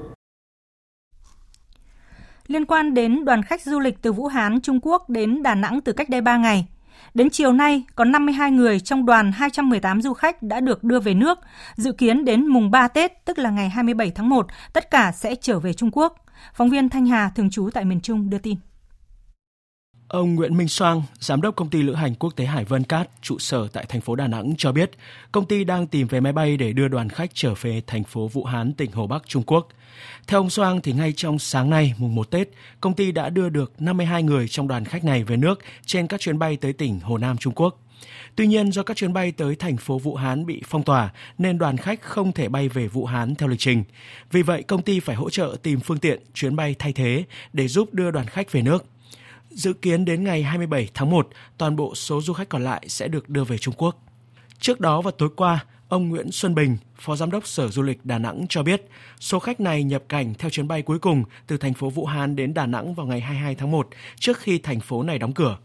Liên 2.51 2.65
quan 2.65 2.95
đến 2.95 3.25
đoàn 3.25 3.43
khách 3.43 3.63
du 3.63 3.81
lịch 3.81 4.03
từ 4.03 4.13
Vũ 4.13 4.27
Hán, 4.27 4.61
Trung 4.61 4.79
Quốc 4.83 5.11
đến 5.11 5.43
Đà 5.43 5.55
Nẵng 5.55 5.81
từ 5.81 5.93
cách 5.93 6.09
đây 6.09 6.21
3 6.21 6.37
ngày, 6.37 6.67
Đến 7.15 7.31
chiều 7.31 7.53
nay, 7.53 7.83
có 7.95 8.05
52 8.05 8.51
người 8.51 8.81
trong 8.81 9.07
đoàn 9.07 9.33
218 9.33 10.03
du 10.03 10.15
khách 10.15 10.43
đã 10.43 10.61
được 10.61 10.85
đưa 10.85 11.01
về 11.01 11.15
nước. 11.15 11.39
Dự 11.77 11.93
kiến 11.93 12.25
đến 12.25 12.47
mùng 12.47 12.71
3 12.71 12.89
Tết, 12.89 13.25
tức 13.25 13.39
là 13.39 13.51
ngày 13.51 13.69
27 13.69 14.11
tháng 14.11 14.29
1, 14.29 14.47
tất 14.73 14.91
cả 14.91 15.13
sẽ 15.13 15.35
trở 15.35 15.59
về 15.59 15.73
Trung 15.73 15.91
Quốc. 15.93 16.25
Phóng 16.55 16.71
viên 16.71 16.89
Thanh 16.89 17.07
Hà, 17.07 17.31
thường 17.37 17.51
trú 17.51 17.71
tại 17.75 17.85
miền 17.85 18.01
Trung, 18.01 18.31
đưa 18.31 18.39
tin. 18.39 18.57
Ông 20.09 20.35
Nguyễn 20.35 20.57
Minh 20.57 20.69
Soang, 20.69 21.03
giám 21.19 21.41
đốc 21.41 21.57
công 21.57 21.71
ty 21.71 21.83
lữ 21.83 21.95
hành 21.95 22.15
quốc 22.15 22.37
tế 22.37 22.45
Hải 22.45 22.65
Vân 22.65 22.83
Cát, 22.85 23.09
trụ 23.23 23.39
sở 23.39 23.69
tại 23.73 23.87
thành 23.89 24.01
phố 24.01 24.17
Đà 24.17 24.27
Nẵng 24.27 24.55
cho 24.59 24.73
biết, 24.73 24.91
công 25.33 25.47
ty 25.47 25.65
đang 25.65 25.87
tìm 25.87 26.07
vé 26.07 26.21
máy 26.21 26.33
bay 26.33 26.57
để 26.57 26.73
đưa 26.73 26.89
đoàn 26.89 27.09
khách 27.09 27.31
trở 27.35 27.55
về 27.61 27.83
thành 27.87 28.05
phố 28.05 28.29
Vũ 28.29 28.45
Hán, 28.45 28.73
tỉnh 28.73 28.93
Hồ 28.93 29.07
Bắc, 29.07 29.23
Trung 29.27 29.43
Quốc. 29.47 29.69
Theo 30.27 30.41
ông 30.41 30.51
Soang 30.51 30.81
thì 30.81 30.93
ngay 30.93 31.13
trong 31.17 31.39
sáng 31.39 31.71
nay, 31.71 31.95
mùng 31.99 32.15
1 32.15 32.31
Tết, 32.31 32.49
công 32.81 32.95
ty 32.95 33.13
đã 33.13 33.31
đưa 33.31 33.49
được 33.49 33.73
52 33.83 34.23
người 34.23 34.49
trong 34.49 34.69
đoàn 34.69 34.85
khách 34.85 35.05
này 35.05 35.25
về 35.25 35.37
nước 35.37 35.61
trên 35.87 36.07
các 36.07 36.21
chuyến 36.21 36.39
bay 36.39 36.57
tới 36.57 36.73
tỉnh 36.73 37.01
Hồ 37.01 37.19
Nam, 37.19 37.37
Trung 37.37 37.55
Quốc. 37.55 37.81
Tuy 38.37 38.47
nhiên, 38.47 38.73
do 38.73 38.83
các 38.83 38.97
chuyến 38.97 39.13
bay 39.13 39.33
tới 39.33 39.57
thành 39.57 39.77
phố 39.77 39.99
Vũ 39.99 40.15
Hán 40.15 40.47
bị 40.47 40.63
phong 40.67 40.83
tỏa 40.83 41.11
nên 41.39 41.59
đoàn 41.59 41.77
khách 41.77 42.03
không 42.03 42.33
thể 42.33 42.49
bay 42.49 42.69
về 42.69 42.87
Vũ 42.87 43.07
Hán 43.07 43.35
theo 43.35 43.49
lịch 43.49 43.59
trình. 43.59 43.85
Vì 44.31 44.43
vậy, 44.43 44.63
công 44.63 44.83
ty 44.83 45.01
phải 45.01 45.17
hỗ 45.17 45.31
trợ 45.31 45.57
tìm 45.63 45.81
phương 45.81 45.99
tiện, 45.99 46.21
chuyến 46.35 46.57
bay 46.57 46.75
thay 46.79 46.93
thế 46.93 47.25
để 47.53 47.69
giúp 47.69 47.95
đưa 47.95 48.11
đoàn 48.11 48.27
khách 48.27 48.53
về 48.53 48.63
nước. 48.63 48.85
Dự 49.51 49.73
kiến 49.73 50.05
đến 50.05 50.25
ngày 50.25 50.43
27 50.43 50.89
tháng 50.95 51.11
1, 51.11 51.29
toàn 51.59 51.77
bộ 51.77 51.95
số 51.95 52.21
du 52.21 52.33
khách 52.33 52.49
còn 52.49 52.65
lại 52.65 52.85
sẽ 52.89 53.09
được 53.09 53.29
đưa 53.29 53.45
về 53.45 53.59
Trung 53.59 53.75
Quốc. 53.79 53.97
Trước 54.61 54.81
đó 54.81 55.01
vào 55.01 55.13
tối 55.13 55.29
qua, 55.37 55.65
ông 55.91 56.09
Nguyễn 56.09 56.31
Xuân 56.33 56.55
Bình, 56.55 56.77
Phó 56.99 57.17
Giám 57.17 57.31
đốc 57.31 57.47
Sở 57.47 57.69
Du 57.69 57.83
lịch 57.83 58.05
Đà 58.05 58.19
Nẵng 58.19 58.47
cho 58.49 58.63
biết, 58.63 58.83
số 59.21 59.39
khách 59.39 59.61
này 59.61 59.85
nhập 59.85 60.03
cảnh 60.09 60.35
theo 60.35 60.51
chuyến 60.51 60.69
bay 60.69 60.83
cuối 60.83 60.99
cùng 60.99 61.25
từ 61.47 61.57
thành 61.57 61.75
phố 61.75 61.91
Vũ 61.91 62.07
Hán 62.07 62.37
đến 62.37 62.55
Đà 62.55 62.67
Nẵng 62.67 62.95
vào 62.95 63.07
ngày 63.07 63.21
22 63.21 63.55
tháng 63.55 63.71
1, 63.71 63.89
trước 64.19 64.39
khi 64.39 64.59
thành 64.59 64.81
phố 64.81 65.03
này 65.03 65.19
đóng 65.19 65.33
cửa. 65.33 65.59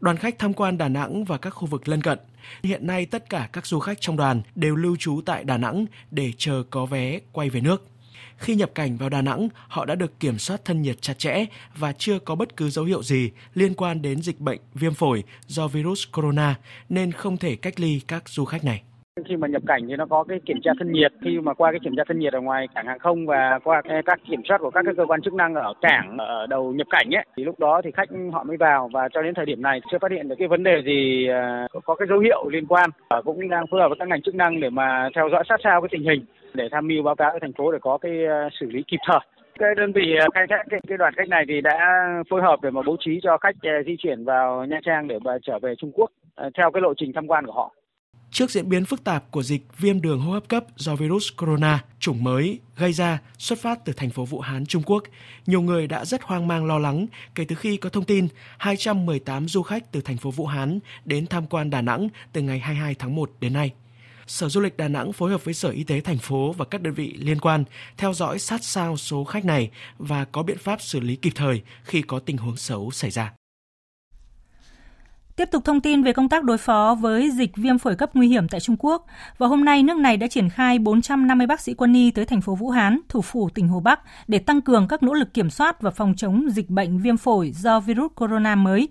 Đoàn 0.00 0.16
khách 0.16 0.38
tham 0.38 0.52
quan 0.52 0.78
Đà 0.78 0.88
Nẵng 0.88 1.24
và 1.24 1.38
các 1.38 1.50
khu 1.50 1.66
vực 1.66 1.88
lân 1.88 2.02
cận. 2.02 2.18
Hiện 2.62 2.86
nay 2.86 3.06
tất 3.06 3.30
cả 3.30 3.48
các 3.52 3.66
du 3.66 3.78
khách 3.78 4.00
trong 4.00 4.16
đoàn 4.16 4.42
đều 4.54 4.76
lưu 4.76 4.96
trú 4.96 5.20
tại 5.26 5.44
Đà 5.44 5.56
Nẵng 5.56 5.86
để 6.10 6.32
chờ 6.38 6.62
có 6.70 6.86
vé 6.86 7.20
quay 7.32 7.50
về 7.50 7.60
nước. 7.60 7.86
Khi 8.36 8.54
nhập 8.54 8.70
cảnh 8.74 8.96
vào 8.96 9.08
Đà 9.08 9.22
Nẵng, 9.22 9.48
họ 9.68 9.84
đã 9.84 9.94
được 9.94 10.20
kiểm 10.20 10.38
soát 10.38 10.64
thân 10.64 10.82
nhiệt 10.82 11.02
chặt 11.02 11.18
chẽ 11.18 11.44
và 11.76 11.92
chưa 11.92 12.18
có 12.18 12.34
bất 12.34 12.56
cứ 12.56 12.70
dấu 12.70 12.84
hiệu 12.84 13.02
gì 13.02 13.30
liên 13.54 13.74
quan 13.74 14.02
đến 14.02 14.22
dịch 14.22 14.40
bệnh 14.40 14.60
viêm 14.74 14.94
phổi 14.94 15.24
do 15.46 15.68
virus 15.68 16.04
corona 16.12 16.54
nên 16.88 17.12
không 17.12 17.36
thể 17.36 17.56
cách 17.56 17.80
ly 17.80 18.00
các 18.08 18.28
du 18.28 18.44
khách 18.44 18.64
này 18.64 18.82
khi 19.24 19.36
mà 19.36 19.48
nhập 19.48 19.62
cảnh 19.66 19.82
thì 19.88 19.96
nó 19.96 20.06
có 20.06 20.24
cái 20.24 20.40
kiểm 20.46 20.60
tra 20.62 20.72
thân 20.78 20.92
nhiệt. 20.92 21.12
Khi 21.24 21.40
mà 21.40 21.54
qua 21.54 21.70
cái 21.70 21.80
kiểm 21.84 21.96
tra 21.96 22.02
thân 22.08 22.18
nhiệt 22.18 22.32
ở 22.32 22.40
ngoài 22.40 22.68
cảng 22.74 22.86
hàng 22.86 22.98
không 22.98 23.26
và 23.26 23.58
qua 23.64 23.82
các 24.06 24.20
kiểm 24.30 24.40
soát 24.48 24.58
của 24.58 24.70
các 24.70 24.82
cái 24.84 24.94
cơ 24.96 25.06
quan 25.06 25.22
chức 25.22 25.34
năng 25.34 25.54
ở 25.54 25.74
cảng 25.80 26.16
ở 26.18 26.46
đầu 26.46 26.72
nhập 26.72 26.86
cảnh 26.90 27.10
ấy 27.14 27.24
thì 27.36 27.44
lúc 27.44 27.58
đó 27.58 27.80
thì 27.84 27.90
khách 27.90 28.08
họ 28.32 28.44
mới 28.44 28.56
vào. 28.56 28.90
Và 28.92 29.08
cho 29.08 29.22
đến 29.22 29.34
thời 29.34 29.46
điểm 29.46 29.62
này 29.62 29.80
chưa 29.90 29.98
phát 29.98 30.10
hiện 30.10 30.28
được 30.28 30.34
cái 30.38 30.48
vấn 30.48 30.62
đề 30.62 30.82
gì 30.84 31.28
à, 31.28 31.68
có 31.84 31.94
cái 31.94 32.08
dấu 32.08 32.18
hiệu 32.18 32.48
liên 32.48 32.66
quan. 32.66 32.90
Cũng 33.24 33.48
đang 33.48 33.66
phối 33.66 33.80
hợp 33.80 33.88
với 33.88 33.96
các 33.98 34.08
ngành 34.08 34.22
chức 34.22 34.34
năng 34.34 34.60
để 34.60 34.70
mà 34.70 35.08
theo 35.14 35.28
dõi 35.32 35.44
sát 35.48 35.60
sao 35.64 35.80
cái 35.80 35.88
tình 35.92 36.04
hình 36.04 36.24
để 36.54 36.68
tham 36.72 36.88
mưu 36.88 37.02
báo 37.02 37.14
cáo 37.14 37.30
với 37.30 37.40
thành 37.40 37.52
phố 37.52 37.72
để 37.72 37.78
có 37.82 37.98
cái 37.98 38.26
à, 38.26 38.48
xử 38.60 38.66
lý 38.70 38.82
kịp 38.82 39.00
thời. 39.06 39.20
Cái 39.58 39.74
đơn 39.76 39.92
vị 39.92 40.16
à, 40.20 40.26
khai 40.34 40.46
thác 40.50 40.62
cái, 40.70 40.80
cái 40.88 40.98
đoàn 40.98 41.14
khách 41.16 41.28
này 41.28 41.44
thì 41.48 41.60
đã 41.60 42.06
phối 42.30 42.42
hợp 42.42 42.62
để 42.62 42.70
mà 42.70 42.82
bố 42.86 42.96
trí 43.00 43.20
cho 43.22 43.38
khách 43.38 43.56
di 43.86 43.96
chuyển 43.98 44.24
vào 44.24 44.64
Nha 44.64 44.80
Trang 44.84 45.08
để 45.08 45.18
mà 45.24 45.38
trở 45.42 45.58
về 45.58 45.74
Trung 45.78 45.92
Quốc 45.94 46.10
theo 46.58 46.70
cái 46.70 46.80
lộ 46.80 46.94
trình 46.96 47.12
tham 47.12 47.26
quan 47.26 47.46
của 47.46 47.52
họ. 47.52 47.72
Trước 48.36 48.50
diễn 48.50 48.68
biến 48.68 48.84
phức 48.84 49.04
tạp 49.04 49.30
của 49.30 49.42
dịch 49.42 49.62
viêm 49.78 50.00
đường 50.00 50.20
hô 50.20 50.32
hấp 50.32 50.48
cấp 50.48 50.64
do 50.76 50.96
virus 50.96 51.28
corona 51.36 51.84
chủng 51.98 52.24
mới 52.24 52.58
gây 52.76 52.92
ra 52.92 53.18
xuất 53.38 53.58
phát 53.58 53.84
từ 53.84 53.92
thành 53.92 54.10
phố 54.10 54.24
Vũ 54.24 54.40
Hán, 54.40 54.66
Trung 54.66 54.82
Quốc, 54.86 55.02
nhiều 55.46 55.60
người 55.60 55.86
đã 55.86 56.04
rất 56.04 56.22
hoang 56.22 56.48
mang 56.48 56.66
lo 56.66 56.78
lắng 56.78 57.06
kể 57.34 57.44
từ 57.48 57.56
khi 57.56 57.76
có 57.76 57.88
thông 57.88 58.04
tin 58.04 58.28
218 58.58 59.48
du 59.48 59.62
khách 59.62 59.92
từ 59.92 60.00
thành 60.00 60.16
phố 60.16 60.30
Vũ 60.30 60.46
Hán 60.46 60.78
đến 61.04 61.26
tham 61.26 61.46
quan 61.46 61.70
Đà 61.70 61.80
Nẵng 61.80 62.08
từ 62.32 62.42
ngày 62.42 62.58
22 62.58 62.94
tháng 62.94 63.16
1 63.16 63.30
đến 63.40 63.52
nay. 63.52 63.72
Sở 64.26 64.48
Du 64.48 64.60
lịch 64.60 64.76
Đà 64.76 64.88
Nẵng 64.88 65.12
phối 65.12 65.30
hợp 65.30 65.44
với 65.44 65.54
Sở 65.54 65.68
Y 65.68 65.84
tế 65.84 66.00
thành 66.00 66.18
phố 66.18 66.52
và 66.52 66.64
các 66.64 66.82
đơn 66.82 66.94
vị 66.94 67.14
liên 67.18 67.40
quan 67.40 67.64
theo 67.96 68.12
dõi 68.12 68.38
sát 68.38 68.64
sao 68.64 68.96
số 68.96 69.24
khách 69.24 69.44
này 69.44 69.70
và 69.98 70.24
có 70.24 70.42
biện 70.42 70.58
pháp 70.58 70.82
xử 70.82 71.00
lý 71.00 71.16
kịp 71.16 71.32
thời 71.34 71.62
khi 71.84 72.02
có 72.02 72.18
tình 72.18 72.36
huống 72.36 72.56
xấu 72.56 72.90
xảy 72.90 73.10
ra. 73.10 73.32
Tiếp 75.36 75.48
tục 75.50 75.64
thông 75.64 75.80
tin 75.80 76.02
về 76.02 76.12
công 76.12 76.28
tác 76.28 76.44
đối 76.44 76.58
phó 76.58 76.96
với 77.00 77.30
dịch 77.30 77.56
viêm 77.56 77.78
phổi 77.78 77.96
cấp 77.96 78.10
nguy 78.14 78.28
hiểm 78.28 78.48
tại 78.48 78.60
Trung 78.60 78.76
Quốc. 78.78 79.06
Vào 79.38 79.48
hôm 79.48 79.64
nay, 79.64 79.82
nước 79.82 79.96
này 79.96 80.16
đã 80.16 80.26
triển 80.26 80.48
khai 80.48 80.78
450 80.78 81.46
bác 81.46 81.60
sĩ 81.60 81.74
quân 81.74 81.94
y 81.94 82.10
tới 82.10 82.24
thành 82.24 82.40
phố 82.40 82.54
Vũ 82.54 82.70
Hán, 82.70 83.00
thủ 83.08 83.22
phủ 83.22 83.48
tỉnh 83.50 83.68
Hồ 83.68 83.80
Bắc, 83.80 84.00
để 84.28 84.38
tăng 84.38 84.60
cường 84.60 84.88
các 84.88 85.02
nỗ 85.02 85.14
lực 85.14 85.34
kiểm 85.34 85.50
soát 85.50 85.82
và 85.82 85.90
phòng 85.90 86.14
chống 86.16 86.50
dịch 86.50 86.70
bệnh 86.70 86.98
viêm 86.98 87.16
phổi 87.16 87.52
do 87.52 87.80
virus 87.80 88.12
corona 88.14 88.54
mới. 88.54 88.88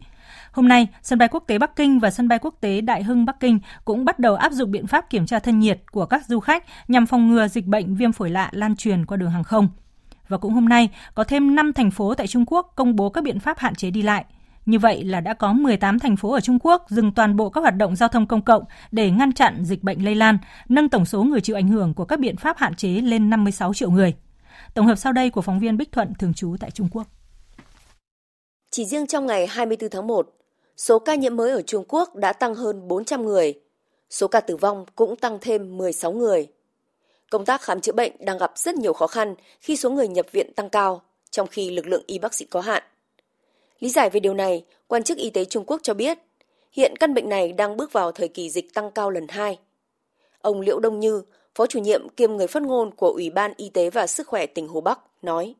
Hôm 0.51 0.67
nay, 0.67 0.87
sân 1.01 1.19
bay 1.19 1.27
quốc 1.27 1.43
tế 1.47 1.57
Bắc 1.57 1.75
Kinh 1.75 1.99
và 1.99 2.11
sân 2.11 2.27
bay 2.27 2.39
quốc 2.39 2.55
tế 2.61 2.81
Đại 2.81 3.03
Hưng 3.03 3.25
Bắc 3.25 3.39
Kinh 3.39 3.59
cũng 3.85 4.05
bắt 4.05 4.19
đầu 4.19 4.35
áp 4.35 4.51
dụng 4.51 4.71
biện 4.71 4.87
pháp 4.87 5.09
kiểm 5.09 5.25
tra 5.25 5.39
thân 5.39 5.59
nhiệt 5.59 5.81
của 5.91 6.05
các 6.05 6.25
du 6.25 6.39
khách 6.39 6.63
nhằm 6.87 7.05
phòng 7.05 7.29
ngừa 7.29 7.47
dịch 7.47 7.65
bệnh 7.65 7.95
viêm 7.95 8.11
phổi 8.11 8.29
lạ 8.29 8.49
lan 8.51 8.75
truyền 8.75 9.05
qua 9.05 9.17
đường 9.17 9.31
hàng 9.31 9.43
không. 9.43 9.69
Và 10.27 10.37
cũng 10.37 10.53
hôm 10.53 10.69
nay, 10.69 10.89
có 11.15 11.23
thêm 11.23 11.55
5 11.55 11.73
thành 11.73 11.91
phố 11.91 12.13
tại 12.13 12.27
Trung 12.27 12.45
Quốc 12.47 12.73
công 12.75 12.95
bố 12.95 13.09
các 13.09 13.23
biện 13.23 13.39
pháp 13.39 13.59
hạn 13.59 13.75
chế 13.75 13.91
đi 13.91 14.01
lại. 14.01 14.25
Như 14.65 14.79
vậy 14.79 15.03
là 15.03 15.19
đã 15.19 15.33
có 15.33 15.53
18 15.53 15.99
thành 15.99 16.17
phố 16.17 16.33
ở 16.33 16.39
Trung 16.39 16.59
Quốc 16.59 16.85
dừng 16.89 17.11
toàn 17.11 17.35
bộ 17.35 17.49
các 17.49 17.61
hoạt 17.61 17.75
động 17.75 17.95
giao 17.95 18.09
thông 18.09 18.27
công 18.27 18.41
cộng 18.41 18.63
để 18.91 19.11
ngăn 19.11 19.33
chặn 19.33 19.63
dịch 19.63 19.83
bệnh 19.83 20.05
lây 20.05 20.15
lan, 20.15 20.37
nâng 20.69 20.89
tổng 20.89 21.05
số 21.05 21.23
người 21.23 21.41
chịu 21.41 21.55
ảnh 21.55 21.67
hưởng 21.67 21.93
của 21.93 22.05
các 22.05 22.19
biện 22.19 22.37
pháp 22.37 22.57
hạn 22.57 22.75
chế 22.75 22.89
lên 22.89 23.29
56 23.29 23.73
triệu 23.73 23.91
người. 23.91 24.13
Tổng 24.73 24.87
hợp 24.87 24.95
sau 24.95 25.13
đây 25.13 25.29
của 25.29 25.41
phóng 25.41 25.59
viên 25.59 25.77
Bích 25.77 25.91
Thuận 25.91 26.13
thường 26.19 26.33
trú 26.33 26.55
tại 26.59 26.71
Trung 26.71 26.87
Quốc. 26.91 27.07
Chỉ 28.71 28.85
riêng 28.85 29.07
trong 29.07 29.25
ngày 29.25 29.47
24 29.47 29.89
tháng 29.89 30.07
1, 30.07 30.29
số 30.77 30.99
ca 30.99 31.15
nhiễm 31.15 31.35
mới 31.35 31.51
ở 31.51 31.61
Trung 31.61 31.85
Quốc 31.87 32.15
đã 32.15 32.33
tăng 32.33 32.55
hơn 32.55 32.87
400 32.87 33.25
người. 33.25 33.53
Số 34.09 34.27
ca 34.27 34.39
tử 34.39 34.57
vong 34.57 34.85
cũng 34.95 35.15
tăng 35.15 35.37
thêm 35.41 35.77
16 35.77 36.11
người. 36.11 36.47
Công 37.31 37.45
tác 37.45 37.61
khám 37.61 37.81
chữa 37.81 37.93
bệnh 37.93 38.11
đang 38.19 38.37
gặp 38.37 38.51
rất 38.55 38.75
nhiều 38.75 38.93
khó 38.93 39.07
khăn 39.07 39.35
khi 39.61 39.75
số 39.75 39.89
người 39.89 40.07
nhập 40.07 40.25
viện 40.31 40.53
tăng 40.53 40.69
cao, 40.69 41.01
trong 41.31 41.47
khi 41.47 41.69
lực 41.69 41.87
lượng 41.87 42.03
y 42.07 42.19
bác 42.19 42.33
sĩ 42.33 42.45
có 42.45 42.61
hạn. 42.61 42.83
Lý 43.79 43.89
giải 43.89 44.09
về 44.09 44.19
điều 44.19 44.33
này, 44.33 44.63
quan 44.87 45.03
chức 45.03 45.17
y 45.17 45.29
tế 45.29 45.45
Trung 45.45 45.63
Quốc 45.67 45.81
cho 45.83 45.93
biết, 45.93 46.17
hiện 46.71 46.95
căn 46.95 47.13
bệnh 47.13 47.29
này 47.29 47.53
đang 47.53 47.77
bước 47.77 47.93
vào 47.93 48.11
thời 48.11 48.27
kỳ 48.27 48.49
dịch 48.49 48.73
tăng 48.73 48.91
cao 48.91 49.09
lần 49.09 49.27
2. 49.29 49.59
Ông 50.41 50.61
Liễu 50.61 50.79
Đông 50.79 50.99
Như, 50.99 51.21
Phó 51.55 51.67
chủ 51.67 51.79
nhiệm 51.79 52.09
kiêm 52.09 52.31
người 52.31 52.47
phát 52.47 52.63
ngôn 52.63 52.91
của 52.91 53.07
Ủy 53.09 53.29
ban 53.29 53.53
Y 53.57 53.69
tế 53.69 53.89
và 53.89 54.07
Sức 54.07 54.27
khỏe 54.27 54.45
tỉnh 54.45 54.67
Hồ 54.67 54.81
Bắc, 54.81 54.99
nói. 55.21 55.55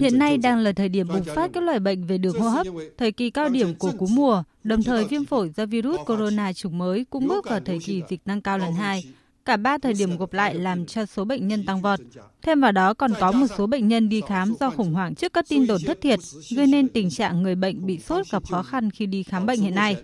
Hiện 0.00 0.18
nay 0.18 0.38
đang 0.38 0.58
là 0.58 0.72
thời 0.72 0.88
điểm 0.88 1.08
bùng 1.08 1.24
phát 1.24 1.50
các 1.52 1.62
loại 1.62 1.78
bệnh 1.78 2.06
về 2.06 2.18
đường 2.18 2.38
hô 2.38 2.48
hấp, 2.48 2.66
thời 2.98 3.12
kỳ 3.12 3.30
cao 3.30 3.48
điểm 3.48 3.74
của 3.74 3.92
cúm 3.98 4.14
mùa, 4.14 4.42
đồng 4.64 4.82
thời 4.82 5.04
viêm 5.04 5.24
phổi 5.24 5.50
do 5.56 5.66
virus 5.66 6.00
corona 6.06 6.52
chủng 6.52 6.78
mới 6.78 7.04
cũng 7.10 7.28
bước 7.28 7.44
vào 7.48 7.60
thời 7.64 7.78
kỳ 7.84 8.02
dịch 8.08 8.24
tăng 8.24 8.40
cao 8.40 8.58
lần 8.58 8.72
2. 8.72 9.04
Cả 9.44 9.56
ba 9.56 9.78
thời 9.78 9.92
điểm 9.92 10.16
gộp 10.16 10.32
lại 10.32 10.54
làm 10.54 10.86
cho 10.86 11.06
số 11.06 11.24
bệnh 11.24 11.48
nhân 11.48 11.66
tăng 11.66 11.82
vọt. 11.82 12.00
Thêm 12.42 12.60
vào 12.60 12.72
đó 12.72 12.94
còn 12.94 13.12
có 13.20 13.32
một 13.32 13.46
số 13.58 13.66
bệnh 13.66 13.88
nhân 13.88 14.08
đi 14.08 14.20
khám 14.28 14.54
do 14.60 14.70
khủng 14.70 14.94
hoảng 14.94 15.14
trước 15.14 15.32
các 15.32 15.44
tin 15.48 15.66
đồn 15.66 15.80
thất 15.86 16.00
thiệt, 16.00 16.18
gây 16.56 16.66
nên 16.66 16.88
tình 16.88 17.10
trạng 17.10 17.42
người 17.42 17.54
bệnh 17.54 17.86
bị 17.86 17.98
sốt 17.98 18.26
gặp 18.32 18.42
khó 18.50 18.62
khăn 18.62 18.90
khi 18.90 19.06
đi 19.06 19.22
khám 19.22 19.46
bệnh 19.46 19.60
hiện 19.60 19.74
nay. 19.74 19.96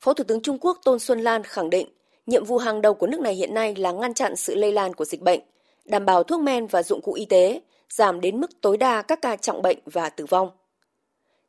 Phó 0.00 0.14
Thủ 0.14 0.24
tướng 0.24 0.42
Trung 0.42 0.58
Quốc 0.60 0.78
Tôn 0.84 0.98
Xuân 0.98 1.20
Lan 1.20 1.42
khẳng 1.44 1.70
định, 1.70 1.88
nhiệm 2.26 2.44
vụ 2.44 2.58
hàng 2.58 2.82
đầu 2.82 2.94
của 2.94 3.06
nước 3.06 3.20
này 3.20 3.34
hiện 3.34 3.54
nay 3.54 3.74
là 3.74 3.92
ngăn 3.92 4.14
chặn 4.14 4.36
sự 4.36 4.54
lây 4.54 4.72
lan 4.72 4.94
của 4.94 5.04
dịch 5.04 5.22
bệnh, 5.22 5.40
đảm 5.84 6.04
bảo 6.04 6.22
thuốc 6.22 6.40
men 6.40 6.66
và 6.66 6.82
dụng 6.82 7.00
cụ 7.02 7.12
y 7.12 7.24
tế, 7.24 7.60
giảm 7.90 8.20
đến 8.20 8.40
mức 8.40 8.50
tối 8.60 8.76
đa 8.76 9.02
các 9.02 9.18
ca 9.22 9.36
trọng 9.36 9.62
bệnh 9.62 9.78
và 9.84 10.10
tử 10.10 10.26
vong. 10.26 10.50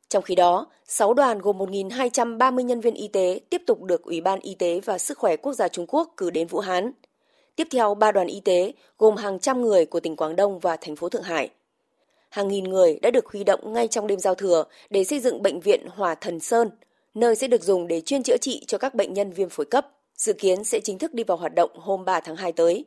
Trong 0.08 0.22
khi 0.22 0.34
đó, 0.34 0.66
6 0.86 1.14
đoàn 1.14 1.38
gồm 1.38 1.58
1.230 1.58 2.60
nhân 2.60 2.80
viên 2.80 2.94
y 2.94 3.08
tế 3.08 3.40
tiếp 3.50 3.62
tục 3.66 3.82
được 3.82 4.02
Ủy 4.02 4.20
ban 4.20 4.40
Y 4.40 4.54
tế 4.54 4.80
và 4.84 4.98
Sức 4.98 5.18
khỏe 5.18 5.36
Quốc 5.36 5.52
gia 5.52 5.68
Trung 5.68 5.86
Quốc 5.88 6.12
cử 6.16 6.30
đến 6.30 6.46
Vũ 6.46 6.58
Hán. 6.58 6.92
Tiếp 7.56 7.68
theo, 7.70 7.94
ba 7.94 8.12
đoàn 8.12 8.26
y 8.26 8.40
tế 8.40 8.72
gồm 8.98 9.16
hàng 9.16 9.38
trăm 9.38 9.62
người 9.62 9.86
của 9.86 10.00
tỉnh 10.00 10.16
Quảng 10.16 10.36
Đông 10.36 10.58
và 10.58 10.76
thành 10.76 10.96
phố 10.96 11.08
Thượng 11.08 11.22
Hải. 11.22 11.50
hàng 12.28 12.48
nghìn 12.48 12.64
người 12.64 12.98
đã 13.02 13.10
được 13.10 13.26
huy 13.26 13.44
động 13.44 13.72
ngay 13.72 13.88
trong 13.88 14.06
đêm 14.06 14.18
giao 14.18 14.34
thừa 14.34 14.64
để 14.90 15.04
xây 15.04 15.20
dựng 15.20 15.42
bệnh 15.42 15.60
viện 15.60 15.86
Hòa 15.90 16.14
Thần 16.14 16.40
Sơn, 16.40 16.70
nơi 17.14 17.36
sẽ 17.36 17.48
được 17.48 17.62
dùng 17.62 17.88
để 17.88 18.00
chuyên 18.00 18.22
chữa 18.22 18.36
trị 18.36 18.64
cho 18.66 18.78
các 18.78 18.94
bệnh 18.94 19.14
nhân 19.14 19.32
viêm 19.32 19.48
phổi 19.48 19.66
cấp, 19.66 19.88
dự 20.16 20.32
kiến 20.32 20.64
sẽ 20.64 20.80
chính 20.80 20.98
thức 20.98 21.14
đi 21.14 21.24
vào 21.24 21.36
hoạt 21.36 21.54
động 21.54 21.70
hôm 21.74 22.04
3 22.04 22.20
tháng 22.20 22.36
2 22.36 22.52
tới. 22.52 22.84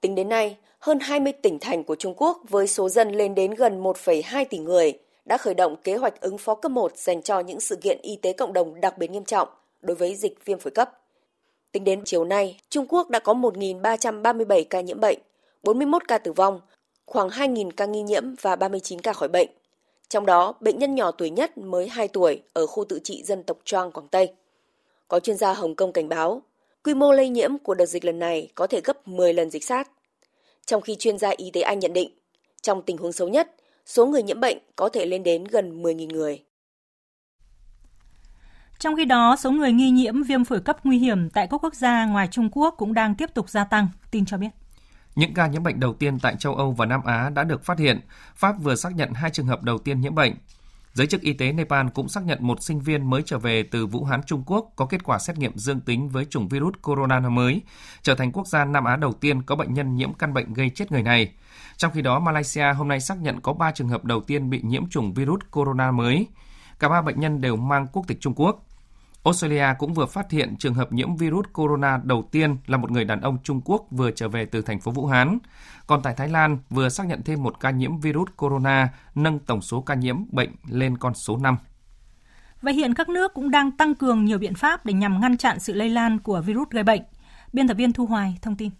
Tính 0.00 0.14
đến 0.14 0.28
nay, 0.28 0.56
hơn 0.78 0.98
20 1.00 1.32
tỉnh 1.32 1.58
thành 1.58 1.84
của 1.84 1.96
Trung 1.96 2.14
Quốc 2.16 2.42
với 2.48 2.66
số 2.66 2.88
dân 2.88 3.12
lên 3.12 3.34
đến 3.34 3.54
gần 3.54 3.82
1,2 3.82 4.44
tỷ 4.50 4.58
người 4.58 4.98
đã 5.28 5.38
khởi 5.38 5.54
động 5.54 5.76
kế 5.84 5.96
hoạch 5.96 6.20
ứng 6.20 6.38
phó 6.38 6.54
cấp 6.54 6.72
1 6.72 6.96
dành 6.96 7.22
cho 7.22 7.40
những 7.40 7.60
sự 7.60 7.76
kiện 7.76 7.98
y 8.02 8.16
tế 8.16 8.32
cộng 8.32 8.52
đồng 8.52 8.80
đặc 8.80 8.98
biệt 8.98 9.10
nghiêm 9.10 9.24
trọng 9.24 9.48
đối 9.82 9.96
với 9.96 10.14
dịch 10.14 10.44
viêm 10.44 10.58
phổi 10.58 10.70
cấp. 10.70 11.00
Tính 11.72 11.84
đến 11.84 12.02
chiều 12.04 12.24
nay, 12.24 12.60
Trung 12.70 12.86
Quốc 12.88 13.10
đã 13.10 13.18
có 13.18 13.34
1.337 13.34 14.64
ca 14.70 14.80
nhiễm 14.80 15.00
bệnh, 15.00 15.18
41 15.62 16.08
ca 16.08 16.18
tử 16.18 16.32
vong, 16.32 16.60
khoảng 17.06 17.28
2.000 17.28 17.70
ca 17.76 17.86
nghi 17.86 18.02
nhiễm 18.02 18.34
và 18.40 18.56
39 18.56 19.00
ca 19.00 19.12
khỏi 19.12 19.28
bệnh. 19.28 19.48
Trong 20.08 20.26
đó, 20.26 20.54
bệnh 20.60 20.78
nhân 20.78 20.94
nhỏ 20.94 21.10
tuổi 21.10 21.30
nhất 21.30 21.58
mới 21.58 21.88
2 21.88 22.08
tuổi 22.08 22.42
ở 22.52 22.66
khu 22.66 22.84
tự 22.84 23.00
trị 23.04 23.22
dân 23.24 23.42
tộc 23.42 23.58
Choang, 23.64 23.92
Quảng 23.92 24.08
Tây. 24.08 24.32
Có 25.08 25.20
chuyên 25.20 25.36
gia 25.36 25.52
Hồng 25.52 25.74
Kông 25.74 25.92
cảnh 25.92 26.08
báo, 26.08 26.42
quy 26.84 26.94
mô 26.94 27.12
lây 27.12 27.28
nhiễm 27.28 27.58
của 27.58 27.74
đợt 27.74 27.86
dịch 27.86 28.04
lần 28.04 28.18
này 28.18 28.48
có 28.54 28.66
thể 28.66 28.80
gấp 28.84 29.08
10 29.08 29.34
lần 29.34 29.50
dịch 29.50 29.64
SARS. 29.64 29.88
Trong 30.66 30.82
khi 30.82 30.96
chuyên 30.96 31.18
gia 31.18 31.30
y 31.36 31.50
tế 31.50 31.60
Anh 31.60 31.78
nhận 31.78 31.92
định, 31.92 32.10
trong 32.62 32.82
tình 32.82 32.96
huống 32.96 33.12
xấu 33.12 33.28
nhất, 33.28 33.54
số 33.88 34.06
người 34.06 34.22
nhiễm 34.22 34.40
bệnh 34.40 34.58
có 34.76 34.88
thể 34.88 35.06
lên 35.06 35.22
đến 35.22 35.44
gần 35.44 35.82
10.000 35.82 36.12
người. 36.12 36.44
Trong 38.78 38.96
khi 38.96 39.04
đó, 39.04 39.36
số 39.36 39.50
người 39.50 39.72
nghi 39.72 39.90
nhiễm 39.90 40.22
viêm 40.22 40.44
phổi 40.44 40.60
cấp 40.60 40.76
nguy 40.84 40.98
hiểm 40.98 41.30
tại 41.30 41.46
các 41.50 41.64
quốc 41.64 41.74
gia 41.74 42.06
ngoài 42.06 42.28
Trung 42.30 42.48
Quốc 42.52 42.74
cũng 42.78 42.94
đang 42.94 43.14
tiếp 43.14 43.30
tục 43.34 43.50
gia 43.50 43.64
tăng, 43.64 43.88
tin 44.10 44.24
cho 44.24 44.36
biết. 44.36 44.48
Những 45.14 45.34
ca 45.34 45.46
nhiễm 45.46 45.62
bệnh 45.62 45.80
đầu 45.80 45.94
tiên 45.94 46.18
tại 46.18 46.36
châu 46.38 46.54
Âu 46.54 46.72
và 46.72 46.86
Nam 46.86 47.00
Á 47.04 47.30
đã 47.30 47.44
được 47.44 47.64
phát 47.64 47.78
hiện. 47.78 48.00
Pháp 48.34 48.52
vừa 48.62 48.74
xác 48.74 48.96
nhận 48.96 49.12
hai 49.12 49.30
trường 49.30 49.46
hợp 49.46 49.62
đầu 49.62 49.78
tiên 49.78 50.00
nhiễm 50.00 50.14
bệnh. 50.14 50.34
Giới 50.92 51.06
chức 51.06 51.20
y 51.20 51.32
tế 51.32 51.52
Nepal 51.52 51.86
cũng 51.94 52.08
xác 52.08 52.24
nhận 52.24 52.38
một 52.40 52.62
sinh 52.62 52.80
viên 52.80 53.10
mới 53.10 53.22
trở 53.26 53.38
về 53.38 53.62
từ 53.62 53.86
Vũ 53.86 54.04
Hán, 54.04 54.22
Trung 54.22 54.42
Quốc 54.46 54.72
có 54.76 54.86
kết 54.86 55.04
quả 55.04 55.18
xét 55.18 55.38
nghiệm 55.38 55.58
dương 55.58 55.80
tính 55.80 56.08
với 56.08 56.24
chủng 56.24 56.48
virus 56.48 56.74
corona 56.82 57.20
mới, 57.20 57.62
trở 58.02 58.14
thành 58.14 58.32
quốc 58.32 58.46
gia 58.46 58.64
Nam 58.64 58.84
Á 58.84 58.96
đầu 58.96 59.12
tiên 59.12 59.42
có 59.42 59.56
bệnh 59.56 59.74
nhân 59.74 59.96
nhiễm 59.96 60.12
căn 60.12 60.34
bệnh 60.34 60.54
gây 60.54 60.70
chết 60.70 60.92
người 60.92 61.02
này. 61.02 61.32
Trong 61.78 61.92
khi 61.92 62.02
đó, 62.02 62.20
Malaysia 62.20 62.72
hôm 62.72 62.88
nay 62.88 63.00
xác 63.00 63.22
nhận 63.22 63.40
có 63.40 63.52
3 63.52 63.70
trường 63.72 63.88
hợp 63.88 64.04
đầu 64.04 64.20
tiên 64.20 64.50
bị 64.50 64.60
nhiễm 64.64 64.88
chủng 64.88 65.14
virus 65.14 65.40
corona 65.50 65.90
mới. 65.90 66.26
Cả 66.78 66.88
ba 66.88 67.02
bệnh 67.02 67.20
nhân 67.20 67.40
đều 67.40 67.56
mang 67.56 67.86
quốc 67.92 68.06
tịch 68.06 68.20
Trung 68.20 68.34
Quốc. 68.36 68.66
Australia 69.24 69.66
cũng 69.78 69.94
vừa 69.94 70.06
phát 70.06 70.30
hiện 70.30 70.56
trường 70.58 70.74
hợp 70.74 70.92
nhiễm 70.92 71.16
virus 71.16 71.46
corona 71.52 72.00
đầu 72.04 72.28
tiên 72.32 72.56
là 72.66 72.76
một 72.76 72.90
người 72.90 73.04
đàn 73.04 73.20
ông 73.20 73.38
Trung 73.42 73.60
Quốc 73.64 73.86
vừa 73.90 74.10
trở 74.10 74.28
về 74.28 74.44
từ 74.44 74.62
thành 74.62 74.80
phố 74.80 74.90
Vũ 74.90 75.06
Hán. 75.06 75.38
Còn 75.86 76.02
tại 76.02 76.14
Thái 76.14 76.28
Lan 76.28 76.58
vừa 76.70 76.88
xác 76.88 77.06
nhận 77.06 77.22
thêm 77.22 77.42
một 77.42 77.60
ca 77.60 77.70
nhiễm 77.70 78.00
virus 78.00 78.28
corona, 78.36 78.88
nâng 79.14 79.38
tổng 79.38 79.62
số 79.62 79.80
ca 79.80 79.94
nhiễm 79.94 80.16
bệnh 80.30 80.50
lên 80.68 80.98
con 80.98 81.14
số 81.14 81.36
5. 81.36 81.56
Và 82.62 82.72
hiện 82.72 82.94
các 82.94 83.08
nước 83.08 83.34
cũng 83.34 83.50
đang 83.50 83.70
tăng 83.70 83.94
cường 83.94 84.24
nhiều 84.24 84.38
biện 84.38 84.54
pháp 84.54 84.86
để 84.86 84.92
nhằm 84.92 85.20
ngăn 85.20 85.36
chặn 85.36 85.60
sự 85.60 85.72
lây 85.72 85.88
lan 85.88 86.18
của 86.18 86.40
virus 86.40 86.68
gây 86.70 86.84
bệnh. 86.84 87.02
Biên 87.52 87.68
tập 87.68 87.74
viên 87.74 87.92
Thu 87.92 88.06
Hoài 88.06 88.38
thông 88.42 88.56
tin. 88.56 88.70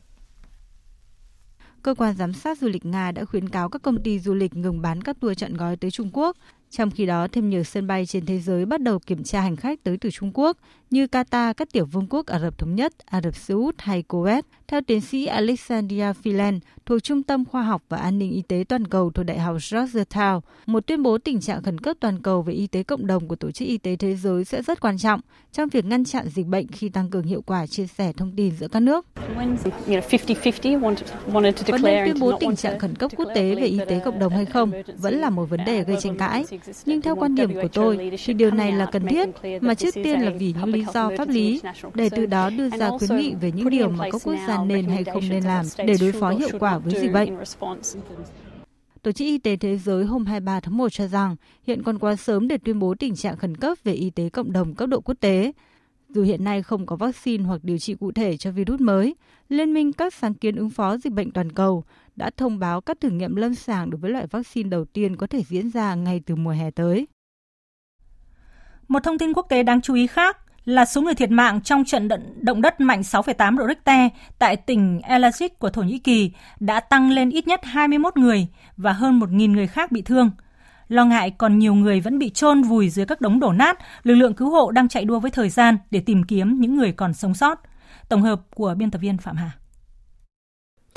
Cơ 1.83 1.95
quan 1.95 2.17
giám 2.17 2.33
sát 2.33 2.59
du 2.59 2.69
lịch 2.69 2.87
Nga 2.87 3.13
đã 3.13 3.25
khuyến 3.25 3.49
cáo 3.49 3.69
các 3.69 3.83
công 3.83 4.03
ty 4.03 4.19
du 4.19 4.35
lịch 4.35 4.57
ngừng 4.57 4.83
bán 4.83 5.03
các 5.03 5.21
tour 5.21 5.39
chọn 5.39 5.55
gói 5.55 5.77
tới 5.77 5.91
Trung 5.91 6.11
Quốc 6.13 6.37
trong 6.71 6.91
khi 6.91 7.07
đó, 7.07 7.27
thêm 7.33 7.51
nhiều 7.51 7.65
sân 7.65 7.87
bay 7.87 8.07
trên 8.07 8.27
thế 8.27 8.41
giới 8.41 8.67
bắt 8.67 8.81
đầu 8.81 8.99
kiểm 8.99 9.25
tra 9.25 9.41
hành 9.41 9.57
khách 9.57 9.85
tới 9.85 9.97
từ 9.97 10.11
Trung 10.11 10.31
Quốc 10.35 10.57
như 10.91 11.07
Qatar, 11.07 11.55
các 11.55 11.73
tiểu 11.73 11.87
vương 11.87 12.07
quốc 12.11 12.27
Ả 12.27 12.39
Rập 12.39 12.59
Thống 12.59 12.75
Nhất, 12.75 12.93
Ả 13.07 13.21
Rập 13.21 13.37
Xê 13.37 13.55
Út 13.55 13.75
hay 13.79 14.05
Kuwait. 14.09 14.43
Theo 14.71 14.81
tiến 14.81 15.01
sĩ 15.01 15.27
Alexandria 15.27 16.13
Phelan 16.13 16.61
thuộc 16.87 17.03
Trung 17.03 17.23
tâm 17.23 17.45
Khoa 17.45 17.63
học 17.63 17.83
và 17.89 17.97
An 17.99 18.19
ninh 18.19 18.31
Y 18.31 18.43
tế 18.43 18.65
Toàn 18.69 18.87
cầu 18.87 19.11
thuộc 19.11 19.27
Đại 19.27 19.39
học 19.39 19.57
Georgetown, 19.57 20.41
một 20.67 20.87
tuyên 20.87 21.03
bố 21.03 21.19
tình 21.19 21.41
trạng 21.41 21.63
khẩn 21.63 21.79
cấp 21.79 21.97
toàn 22.01 22.23
cầu 22.23 22.43
về 22.43 22.53
y 22.53 22.67
tế 22.67 22.83
cộng 22.83 23.07
đồng 23.07 23.29
của 23.29 23.37
Tổ 23.37 23.51
chức 23.51 23.69
Y 23.69 23.79
tế 23.79 23.97
Thế 23.97 24.17
giới 24.17 24.45
sẽ 24.45 24.63
rất 24.63 24.81
quan 24.81 24.99
trọng 24.99 25.21
trong 25.53 25.69
việc 25.69 25.85
ngăn 25.85 26.05
chặn 26.05 26.29
dịch 26.29 26.47
bệnh 26.47 26.67
khi 26.69 26.89
tăng 26.89 27.11
cường 27.11 27.23
hiệu 27.23 27.43
quả 27.47 27.67
chia 27.67 27.87
sẻ 27.87 28.13
thông 28.13 28.33
tin 28.37 28.57
giữa 28.57 28.69
các 28.69 28.81
nước. 28.81 29.07
Có 31.67 31.79
nên 31.83 32.05
tuyên 32.07 32.21
bố 32.21 32.33
tình 32.41 32.57
trạng 32.57 32.79
khẩn 32.79 32.95
cấp 32.95 33.11
quốc 33.17 33.29
tế 33.35 33.55
về 33.55 33.67
y 33.67 33.79
tế 33.89 34.01
cộng 34.05 34.19
đồng 34.19 34.33
hay 34.33 34.45
không 34.45 34.73
vẫn 34.99 35.15
là 35.15 35.31
một 35.31 35.45
vấn 35.45 35.65
đề 35.65 35.85
gây 35.85 35.97
tranh 36.01 36.17
cãi. 36.17 36.45
Nhưng 36.87 37.03
theo 37.03 37.17
quan 37.17 37.35
điểm 37.35 37.55
của 37.55 37.69
tôi 37.73 38.11
thì 38.25 38.35
điều 38.35 38.51
này 38.51 38.73
là 38.73 38.87
cần 38.87 39.07
thiết, 39.07 39.29
mà 39.61 39.75
trước 39.75 39.95
tiên 39.95 40.21
là 40.21 40.31
vì 40.39 40.55
những 40.61 40.73
lý 40.73 40.85
do 40.95 41.11
pháp 41.19 41.29
lý, 41.29 41.61
để 41.95 42.09
từ 42.09 42.27
đó 42.27 42.51
đưa 42.51 42.69
ra 42.71 42.91
khuyến 42.99 43.17
nghị 43.17 43.35
về 43.35 43.53
những 43.53 43.71
điều 43.71 43.89
mà 43.89 44.05
các 44.13 44.21
quốc 44.25 44.37
gia 44.49 44.58
nên 44.65 44.89
hay 44.89 45.05
không 45.05 45.29
nên 45.29 45.45
làm 45.45 45.67
để 45.87 45.97
đối 46.01 46.13
phó 46.13 46.31
hiệu 46.31 46.59
quả 46.61 46.79
với 46.79 46.95
dịch 47.01 47.13
bệnh. 47.13 47.37
Tổ 49.03 49.13
chức 49.13 49.27
Y 49.27 49.39
tế 49.39 49.57
Thế 49.57 49.79
giới 49.79 50.05
hôm 50.05 50.27
23 50.27 50.61
tháng 50.61 50.77
1 50.77 50.89
cho 50.93 51.07
rằng 51.07 51.37
hiện 51.67 51.83
còn 51.83 51.99
quá 51.99 52.17
sớm 52.17 52.49
để 52.49 52.59
tuyên 52.59 52.79
bố 52.79 52.95
tình 52.95 53.17
trạng 53.17 53.37
khẩn 53.37 53.57
cấp 53.57 53.79
về 53.85 53.93
y 53.93 54.11
tế 54.11 54.29
cộng 54.29 54.53
đồng 54.53 54.75
cấp 54.75 54.89
độ 54.89 55.01
quốc 55.01 55.15
tế. 55.21 55.53
Dù 56.09 56.23
hiện 56.23 56.45
nay 56.45 56.63
không 56.63 56.87
có 56.87 56.97
vaccine 56.97 57.45
hoặc 57.45 57.65
điều 57.65 57.79
trị 57.79 57.95
cụ 57.95 58.13
thể 58.13 58.37
cho 58.37 58.51
virus 58.51 58.81
mới, 58.81 59.15
Liên 59.49 59.75
minh 59.75 59.93
các 59.93 60.15
sáng 60.15 60.35
kiến 60.35 60.57
ứng 60.57 60.71
phó 60.71 60.97
dịch 60.97 61.13
bệnh 61.13 61.31
toàn 61.31 61.53
cầu 61.53 61.85
đã 62.17 62.31
thông 62.37 62.59
báo 62.59 62.81
các 62.81 63.01
thử 63.01 63.11
nghiệm 63.11 63.37
lâm 63.37 63.55
sàng 63.55 63.91
đối 63.91 64.01
với 64.01 64.11
loại 64.11 64.27
vaccine 64.27 64.69
đầu 64.69 64.85
tiên 64.85 65.17
có 65.17 65.27
thể 65.27 65.43
diễn 65.49 65.71
ra 65.71 65.95
ngay 65.95 66.21
từ 66.27 66.37
mùa 66.37 66.51
hè 66.51 66.71
tới. 66.71 67.07
Một 68.89 69.03
thông 69.03 69.19
tin 69.19 69.33
quốc 69.33 69.47
tế 69.49 69.63
đáng 69.63 69.81
chú 69.81 69.95
ý 69.95 70.07
khác 70.07 70.39
là 70.69 70.85
số 70.85 71.03
người 71.03 71.15
thiệt 71.15 71.31
mạng 71.31 71.61
trong 71.61 71.85
trận 71.85 72.09
động 72.41 72.63
đất 72.63 72.81
mạnh 72.81 73.01
6,8 73.01 73.59
độ 73.59 73.67
Richter 73.69 74.11
tại 74.39 74.57
tỉnh 74.57 75.01
Elazig 75.09 75.49
của 75.59 75.71
Thổ 75.71 75.83
Nhĩ 75.83 75.99
Kỳ 75.99 76.31
đã 76.61 76.81
tăng 76.81 77.11
lên 77.11 77.31
ít 77.31 77.49
nhất 77.49 77.61
21 77.65 78.17
người 78.17 78.47
và 78.77 78.93
hơn 78.93 79.21
1.000 79.21 79.53
người 79.53 79.67
khác 79.67 79.93
bị 79.93 80.03
thương. 80.03 80.31
Lo 80.89 81.05
ngại 81.05 81.31
còn 81.31 81.59
nhiều 81.59 81.75
người 81.75 82.01
vẫn 82.01 82.19
bị 82.19 82.31
chôn 82.31 82.63
vùi 82.63 82.91
dưới 82.91 83.07
các 83.07 83.21
đống 83.21 83.41
đổ 83.41 83.53
nát, 83.53 83.79
lực 84.03 84.15
lượng 84.15 84.35
cứu 84.35 84.51
hộ 84.51 84.71
đang 84.71 84.89
chạy 84.89 85.05
đua 85.05 85.21
với 85.21 85.31
thời 85.31 85.49
gian 85.49 85.79
để 85.91 86.01
tìm 86.01 86.25
kiếm 86.25 86.61
những 86.61 86.77
người 86.77 86.93
còn 86.93 87.15
sống 87.15 87.35
sót. 87.35 87.61
Tổng 88.09 88.23
hợp 88.23 88.41
của 88.55 88.75
biên 88.79 88.91
tập 88.91 88.99
viên 88.99 89.19
Phạm 89.19 89.37
Hà. 89.37 89.51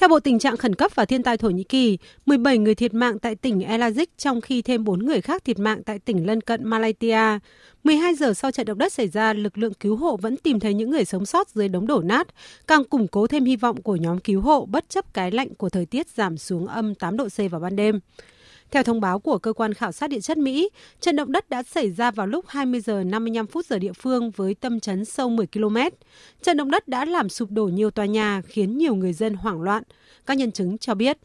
Theo 0.01 0.07
Bộ 0.07 0.19
Tình 0.19 0.39
trạng 0.39 0.57
Khẩn 0.57 0.75
cấp 0.75 0.91
và 0.95 1.05
Thiên 1.05 1.23
tai 1.23 1.37
Thổ 1.37 1.49
Nhĩ 1.49 1.63
Kỳ, 1.63 1.97
17 2.25 2.57
người 2.57 2.75
thiệt 2.75 2.93
mạng 2.93 3.19
tại 3.19 3.35
tỉnh 3.35 3.59
Elazig 3.59 4.05
trong 4.17 4.41
khi 4.41 4.61
thêm 4.61 4.83
4 4.83 5.05
người 5.05 5.21
khác 5.21 5.45
thiệt 5.45 5.59
mạng 5.59 5.83
tại 5.83 5.99
tỉnh 5.99 6.27
lân 6.27 6.41
cận 6.41 6.69
Malaysia. 6.69 7.39
12 7.83 8.15
giờ 8.15 8.33
sau 8.33 8.51
trận 8.51 8.65
động 8.65 8.77
đất 8.77 8.93
xảy 8.93 9.07
ra, 9.07 9.33
lực 9.33 9.57
lượng 9.57 9.73
cứu 9.73 9.95
hộ 9.95 10.17
vẫn 10.17 10.37
tìm 10.37 10.59
thấy 10.59 10.73
những 10.73 10.89
người 10.89 11.05
sống 11.05 11.25
sót 11.25 11.49
dưới 11.49 11.67
đống 11.67 11.87
đổ 11.87 12.01
nát, 12.01 12.27
càng 12.67 12.83
củng 12.83 13.07
cố 13.07 13.27
thêm 13.27 13.45
hy 13.45 13.55
vọng 13.55 13.81
của 13.81 13.95
nhóm 13.95 14.19
cứu 14.19 14.41
hộ 14.41 14.65
bất 14.65 14.89
chấp 14.89 15.13
cái 15.13 15.31
lạnh 15.31 15.55
của 15.55 15.69
thời 15.69 15.85
tiết 15.85 16.07
giảm 16.09 16.37
xuống 16.37 16.67
âm 16.67 16.95
8 16.95 17.17
độ 17.17 17.27
C 17.27 17.51
vào 17.51 17.61
ban 17.61 17.75
đêm. 17.75 17.99
Theo 18.71 18.83
thông 18.83 19.01
báo 19.01 19.19
của 19.19 19.37
cơ 19.37 19.53
quan 19.53 19.73
khảo 19.73 19.91
sát 19.91 20.09
địa 20.09 20.21
chất 20.21 20.37
Mỹ, 20.37 20.69
trận 21.01 21.15
động 21.15 21.31
đất 21.31 21.49
đã 21.49 21.63
xảy 21.63 21.91
ra 21.91 22.11
vào 22.11 22.27
lúc 22.27 22.45
20 22.47 22.81
giờ 22.81 23.03
55 23.03 23.47
phút 23.47 23.65
giờ 23.65 23.79
địa 23.79 23.93
phương 23.93 24.31
với 24.31 24.55
tâm 24.55 24.79
chấn 24.79 25.05
sâu 25.05 25.29
10 25.29 25.47
km. 25.47 25.77
Trận 26.43 26.57
động 26.57 26.71
đất 26.71 26.87
đã 26.87 27.05
làm 27.05 27.29
sụp 27.29 27.51
đổ 27.51 27.65
nhiều 27.65 27.91
tòa 27.91 28.05
nhà, 28.05 28.41
khiến 28.47 28.77
nhiều 28.77 28.95
người 28.95 29.13
dân 29.13 29.33
hoảng 29.33 29.61
loạn. 29.61 29.83
Các 30.25 30.37
nhân 30.37 30.51
chứng 30.51 30.77
cho 30.77 30.95
biết. 30.95 31.17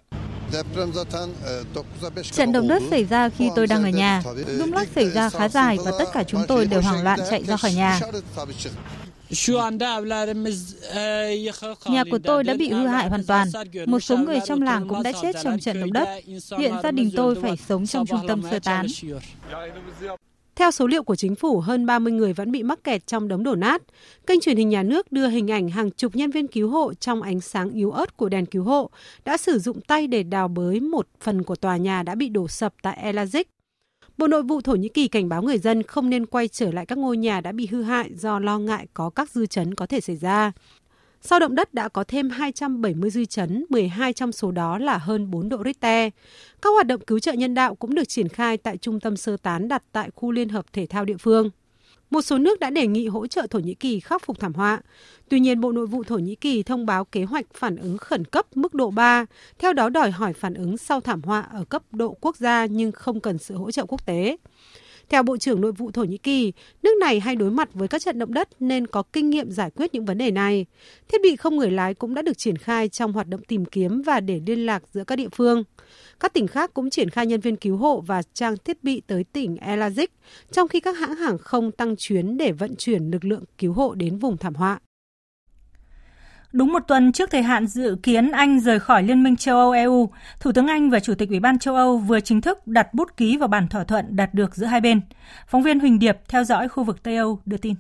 Trận 2.32 2.52
động 2.52 2.68
đất 2.68 2.82
xảy 2.90 3.04
ra 3.04 3.28
khi 3.28 3.50
tôi 3.56 3.66
đang 3.66 3.82
ở 3.84 3.90
nhà. 3.90 4.22
Rung 4.58 4.72
lắc 4.72 4.88
xảy 4.94 5.10
ra 5.10 5.30
khá 5.30 5.48
dài 5.48 5.78
và 5.84 5.92
tất 5.98 6.08
cả 6.12 6.24
chúng 6.24 6.44
tôi 6.48 6.66
đều 6.66 6.82
hoảng 6.82 7.04
loạn 7.04 7.18
chạy 7.30 7.44
ra 7.44 7.56
khỏi 7.56 7.74
nhà. 7.74 8.00
Nhà 11.86 12.04
của 12.10 12.18
tôi 12.24 12.44
đã 12.44 12.54
bị 12.58 12.68
hư 12.68 12.86
hại 12.86 13.08
hoàn 13.08 13.24
toàn. 13.24 13.48
Một 13.86 14.00
số 14.00 14.16
người 14.16 14.38
trong 14.46 14.62
làng 14.62 14.88
cũng 14.88 15.02
đã 15.02 15.12
chết 15.22 15.36
trong 15.42 15.58
trận 15.58 15.80
động 15.80 15.92
đất. 15.92 16.08
Hiện 16.58 16.74
gia 16.82 16.90
đình 16.90 17.10
tôi 17.16 17.34
phải 17.34 17.56
sống 17.56 17.86
trong 17.86 18.06
trung 18.06 18.20
tâm 18.28 18.42
sơ 18.50 18.58
tán. 18.58 18.86
Theo 20.56 20.70
số 20.70 20.86
liệu 20.86 21.02
của 21.02 21.16
chính 21.16 21.34
phủ, 21.34 21.60
hơn 21.60 21.86
30 21.86 22.12
người 22.12 22.32
vẫn 22.32 22.52
bị 22.52 22.62
mắc 22.62 22.84
kẹt 22.84 23.06
trong 23.06 23.28
đống 23.28 23.44
đổ 23.44 23.54
nát. 23.54 23.82
Kênh 24.26 24.40
truyền 24.40 24.56
hình 24.56 24.68
nhà 24.68 24.82
nước 24.82 25.12
đưa 25.12 25.28
hình 25.28 25.50
ảnh 25.50 25.68
hàng 25.68 25.90
chục 25.90 26.16
nhân 26.16 26.30
viên 26.30 26.46
cứu 26.46 26.70
hộ 26.70 26.94
trong 26.94 27.22
ánh 27.22 27.40
sáng 27.40 27.70
yếu 27.70 27.90
ớt 27.90 28.16
của 28.16 28.28
đèn 28.28 28.46
cứu 28.46 28.64
hộ 28.64 28.90
đã 29.24 29.36
sử 29.36 29.58
dụng 29.58 29.80
tay 29.80 30.06
để 30.06 30.22
đào 30.22 30.48
bới 30.48 30.80
một 30.80 31.08
phần 31.20 31.42
của 31.42 31.56
tòa 31.56 31.76
nhà 31.76 32.02
đã 32.02 32.14
bị 32.14 32.28
đổ 32.28 32.48
sập 32.48 32.74
tại 32.82 33.12
Elazig. 33.12 33.44
Bộ 34.18 34.26
Nội 34.26 34.42
vụ 34.42 34.60
Thổ 34.60 34.74
Nhĩ 34.74 34.88
Kỳ 34.88 35.08
cảnh 35.08 35.28
báo 35.28 35.42
người 35.42 35.58
dân 35.58 35.82
không 35.82 36.10
nên 36.10 36.26
quay 36.26 36.48
trở 36.48 36.72
lại 36.72 36.86
các 36.86 36.98
ngôi 36.98 37.16
nhà 37.16 37.40
đã 37.40 37.52
bị 37.52 37.66
hư 37.66 37.82
hại 37.82 38.10
do 38.14 38.38
lo 38.38 38.58
ngại 38.58 38.86
có 38.94 39.10
các 39.10 39.30
dư 39.30 39.46
chấn 39.46 39.74
có 39.74 39.86
thể 39.86 40.00
xảy 40.00 40.16
ra. 40.16 40.52
Sau 41.20 41.40
động 41.40 41.54
đất 41.54 41.74
đã 41.74 41.88
có 41.88 42.04
thêm 42.04 42.30
270 42.30 43.10
dư 43.10 43.24
chấn, 43.24 43.64
12 43.68 44.12
trong 44.12 44.32
số 44.32 44.50
đó 44.50 44.78
là 44.78 44.98
hơn 44.98 45.30
4 45.30 45.48
độ 45.48 45.62
Richter. 45.64 46.12
Các 46.62 46.70
hoạt 46.70 46.86
động 46.86 47.00
cứu 47.00 47.18
trợ 47.18 47.32
nhân 47.32 47.54
đạo 47.54 47.74
cũng 47.74 47.94
được 47.94 48.08
triển 48.08 48.28
khai 48.28 48.56
tại 48.56 48.76
trung 48.76 49.00
tâm 49.00 49.16
sơ 49.16 49.36
tán 49.36 49.68
đặt 49.68 49.82
tại 49.92 50.10
khu 50.14 50.32
liên 50.32 50.48
hợp 50.48 50.64
thể 50.72 50.86
thao 50.86 51.04
địa 51.04 51.16
phương. 51.16 51.50
Một 52.10 52.22
số 52.22 52.38
nước 52.38 52.60
đã 52.60 52.70
đề 52.70 52.86
nghị 52.86 53.06
hỗ 53.06 53.26
trợ 53.26 53.46
Thổ 53.50 53.58
Nhĩ 53.58 53.74
Kỳ 53.74 54.00
khắc 54.00 54.24
phục 54.24 54.40
thảm 54.40 54.54
họa. 54.54 54.80
Tuy 55.28 55.40
nhiên, 55.40 55.60
Bộ 55.60 55.72
Nội 55.72 55.86
vụ 55.86 56.02
Thổ 56.02 56.18
Nhĩ 56.18 56.34
Kỳ 56.34 56.62
thông 56.62 56.86
báo 56.86 57.04
kế 57.04 57.24
hoạch 57.24 57.46
phản 57.54 57.76
ứng 57.76 57.98
khẩn 57.98 58.24
cấp 58.24 58.46
mức 58.54 58.74
độ 58.74 58.90
3, 58.90 59.26
theo 59.58 59.72
đó 59.72 59.88
đòi 59.88 60.10
hỏi 60.10 60.32
phản 60.32 60.54
ứng 60.54 60.76
sau 60.76 61.00
thảm 61.00 61.22
họa 61.22 61.40
ở 61.40 61.64
cấp 61.64 61.82
độ 61.92 62.16
quốc 62.20 62.36
gia 62.36 62.66
nhưng 62.66 62.92
không 62.92 63.20
cần 63.20 63.38
sự 63.38 63.54
hỗ 63.54 63.70
trợ 63.70 63.86
quốc 63.86 64.06
tế. 64.06 64.36
Theo 65.08 65.22
Bộ 65.22 65.36
trưởng 65.36 65.60
Nội 65.60 65.72
vụ 65.72 65.90
Thổ 65.90 66.04
Nhĩ 66.04 66.18
Kỳ, 66.18 66.52
nước 66.82 66.96
này 67.00 67.20
hay 67.20 67.36
đối 67.36 67.50
mặt 67.50 67.68
với 67.74 67.88
các 67.88 68.02
trận 68.02 68.18
động 68.18 68.34
đất 68.34 68.48
nên 68.60 68.86
có 68.86 69.02
kinh 69.02 69.30
nghiệm 69.30 69.50
giải 69.50 69.70
quyết 69.70 69.94
những 69.94 70.04
vấn 70.04 70.18
đề 70.18 70.30
này. 70.30 70.66
Thiết 71.08 71.18
bị 71.22 71.36
không 71.36 71.56
người 71.56 71.70
lái 71.70 71.94
cũng 71.94 72.14
đã 72.14 72.22
được 72.22 72.38
triển 72.38 72.56
khai 72.56 72.88
trong 72.88 73.12
hoạt 73.12 73.28
động 73.28 73.40
tìm 73.42 73.64
kiếm 73.64 74.02
và 74.02 74.20
để 74.20 74.40
liên 74.46 74.66
lạc 74.66 74.82
giữa 74.92 75.04
các 75.04 75.16
địa 75.16 75.28
phương. 75.32 75.64
Các 76.20 76.32
tỉnh 76.32 76.46
khác 76.46 76.74
cũng 76.74 76.90
triển 76.90 77.10
khai 77.10 77.26
nhân 77.26 77.40
viên 77.40 77.56
cứu 77.56 77.76
hộ 77.76 78.00
và 78.00 78.22
trang 78.22 78.56
thiết 78.64 78.84
bị 78.84 79.02
tới 79.06 79.24
tỉnh 79.24 79.56
Elazik, 79.56 80.06
trong 80.50 80.68
khi 80.68 80.80
các 80.80 80.96
hãng 80.96 81.16
hàng 81.16 81.38
không 81.38 81.72
tăng 81.72 81.96
chuyến 81.96 82.36
để 82.36 82.52
vận 82.52 82.76
chuyển 82.76 83.10
lực 83.10 83.24
lượng 83.24 83.44
cứu 83.58 83.72
hộ 83.72 83.94
đến 83.94 84.18
vùng 84.18 84.36
thảm 84.36 84.54
họa. 84.54 84.80
Đúng 86.52 86.72
một 86.72 86.82
tuần 86.88 87.12
trước 87.12 87.30
thời 87.30 87.42
hạn 87.42 87.66
dự 87.66 87.96
kiến 88.02 88.30
Anh 88.30 88.60
rời 88.60 88.80
khỏi 88.80 89.02
Liên 89.02 89.22
minh 89.22 89.36
châu 89.36 89.58
Âu 89.58 89.70
EU, 89.70 90.10
Thủ 90.40 90.52
tướng 90.52 90.66
Anh 90.66 90.90
và 90.90 91.00
Chủ 91.00 91.14
tịch 91.14 91.28
Ủy 91.28 91.40
ban 91.40 91.58
châu 91.58 91.74
Âu 91.74 91.98
vừa 91.98 92.20
chính 92.20 92.40
thức 92.40 92.66
đặt 92.66 92.94
bút 92.94 93.16
ký 93.16 93.36
vào 93.36 93.48
bản 93.48 93.68
thỏa 93.68 93.84
thuận 93.84 94.16
đạt 94.16 94.34
được 94.34 94.54
giữa 94.54 94.66
hai 94.66 94.80
bên. 94.80 95.00
Phóng 95.48 95.62
viên 95.62 95.80
Huỳnh 95.80 95.98
Điệp 95.98 96.16
theo 96.28 96.44
dõi 96.44 96.68
khu 96.68 96.84
vực 96.84 97.02
Tây 97.02 97.16
Âu 97.16 97.40
đưa 97.44 97.56
tin. 97.56 97.74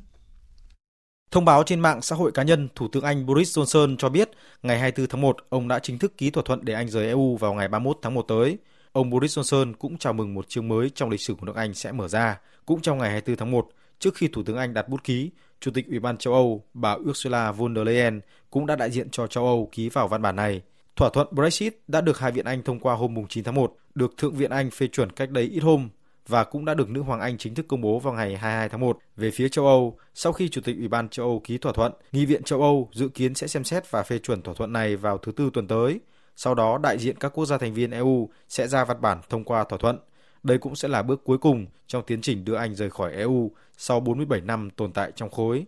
Thông 1.30 1.44
báo 1.44 1.62
trên 1.62 1.80
mạng 1.80 2.02
xã 2.02 2.16
hội 2.16 2.32
cá 2.32 2.42
nhân, 2.42 2.68
Thủ 2.74 2.88
tướng 2.88 3.04
Anh 3.04 3.26
Boris 3.26 3.58
Johnson 3.58 3.96
cho 3.96 4.08
biết 4.08 4.30
ngày 4.62 4.78
24 4.78 5.08
tháng 5.08 5.20
1, 5.20 5.36
ông 5.48 5.68
đã 5.68 5.78
chính 5.78 5.98
thức 5.98 6.18
ký 6.18 6.30
thỏa 6.30 6.42
thuận 6.46 6.64
để 6.64 6.74
Anh 6.74 6.88
rời 6.88 7.06
EU 7.06 7.36
vào 7.36 7.54
ngày 7.54 7.68
31 7.68 7.98
tháng 8.02 8.14
1 8.14 8.22
tới. 8.22 8.58
Ông 8.92 9.10
Boris 9.10 9.38
Johnson 9.38 9.74
cũng 9.78 9.98
chào 9.98 10.12
mừng 10.12 10.34
một 10.34 10.48
chương 10.48 10.68
mới 10.68 10.90
trong 10.90 11.10
lịch 11.10 11.20
sử 11.20 11.34
của 11.34 11.46
nước 11.46 11.56
Anh 11.56 11.74
sẽ 11.74 11.92
mở 11.92 12.08
ra. 12.08 12.40
Cũng 12.66 12.80
trong 12.80 12.98
ngày 12.98 13.10
24 13.10 13.36
tháng 13.36 13.50
1, 13.50 13.68
trước 13.98 14.14
khi 14.14 14.28
Thủ 14.28 14.42
tướng 14.42 14.56
Anh 14.56 14.74
đặt 14.74 14.88
bút 14.88 15.04
ký, 15.04 15.30
Chủ 15.60 15.70
tịch 15.70 15.88
Ủy 15.88 15.98
ban 15.98 16.16
châu 16.16 16.34
Âu 16.34 16.64
bà 16.74 16.92
Ursula 16.92 17.52
von 17.52 17.74
der 17.74 17.86
Leyen 17.86 18.20
cũng 18.50 18.66
đã 18.66 18.76
đại 18.76 18.90
diện 18.90 19.10
cho 19.10 19.26
châu 19.26 19.44
Âu 19.44 19.68
ký 19.72 19.88
vào 19.88 20.08
văn 20.08 20.22
bản 20.22 20.36
này. 20.36 20.62
Thỏa 20.96 21.10
thuận 21.10 21.26
Brexit 21.30 21.74
đã 21.88 22.00
được 22.00 22.18
Hai 22.18 22.32
viện 22.32 22.44
Anh 22.44 22.62
thông 22.62 22.80
qua 22.80 22.94
hôm 22.94 23.14
9 23.28 23.44
tháng 23.44 23.54
1, 23.54 23.76
được 23.94 24.16
Thượng 24.16 24.34
viện 24.34 24.50
Anh 24.50 24.70
phê 24.70 24.86
chuẩn 24.86 25.12
cách 25.12 25.30
đây 25.30 25.44
ít 25.44 25.60
hôm 25.60 25.88
và 26.28 26.44
cũng 26.44 26.64
đã 26.64 26.74
được 26.74 26.90
Nữ 26.90 27.02
hoàng 27.02 27.20
Anh 27.20 27.38
chính 27.38 27.54
thức 27.54 27.68
công 27.68 27.80
bố 27.80 27.98
vào 27.98 28.14
ngày 28.14 28.36
22 28.36 28.68
tháng 28.68 28.80
1. 28.80 28.98
Về 29.16 29.30
phía 29.30 29.48
châu 29.48 29.66
Âu, 29.66 29.98
sau 30.14 30.32
khi 30.32 30.48
Chủ 30.48 30.60
tịch 30.60 30.76
Ủy 30.78 30.88
ban 30.88 31.08
châu 31.08 31.26
Âu 31.26 31.40
ký 31.44 31.58
thỏa 31.58 31.72
thuận, 31.72 31.92
Nghị 32.12 32.26
viện 32.26 32.42
châu 32.42 32.62
Âu 32.62 32.90
dự 32.92 33.08
kiến 33.08 33.34
sẽ 33.34 33.46
xem 33.46 33.64
xét 33.64 33.90
và 33.90 34.02
phê 34.02 34.18
chuẩn 34.18 34.42
thỏa 34.42 34.54
thuận 34.54 34.72
này 34.72 34.96
vào 34.96 35.18
thứ 35.18 35.32
Tư 35.32 35.50
tuần 35.52 35.68
tới. 35.68 36.00
Sau 36.36 36.54
đó, 36.54 36.78
đại 36.78 36.98
diện 36.98 37.16
các 37.16 37.28
quốc 37.28 37.46
gia 37.46 37.58
thành 37.58 37.74
viên 37.74 37.90
EU 37.90 38.28
sẽ 38.48 38.68
ra 38.68 38.84
văn 38.84 39.00
bản 39.00 39.18
thông 39.28 39.44
qua 39.44 39.64
thỏa 39.64 39.78
thuận. 39.78 39.98
Đây 40.42 40.58
cũng 40.58 40.76
sẽ 40.76 40.88
là 40.88 41.02
bước 41.02 41.24
cuối 41.24 41.38
cùng 41.38 41.66
trong 41.86 42.02
tiến 42.06 42.20
trình 42.20 42.44
đưa 42.44 42.54
Anh 42.54 42.74
rời 42.74 42.90
khỏi 42.90 43.12
EU 43.12 43.50
sau 43.76 44.00
47 44.00 44.40
năm 44.40 44.70
tồn 44.70 44.92
tại 44.92 45.12
trong 45.14 45.30
khối. 45.30 45.66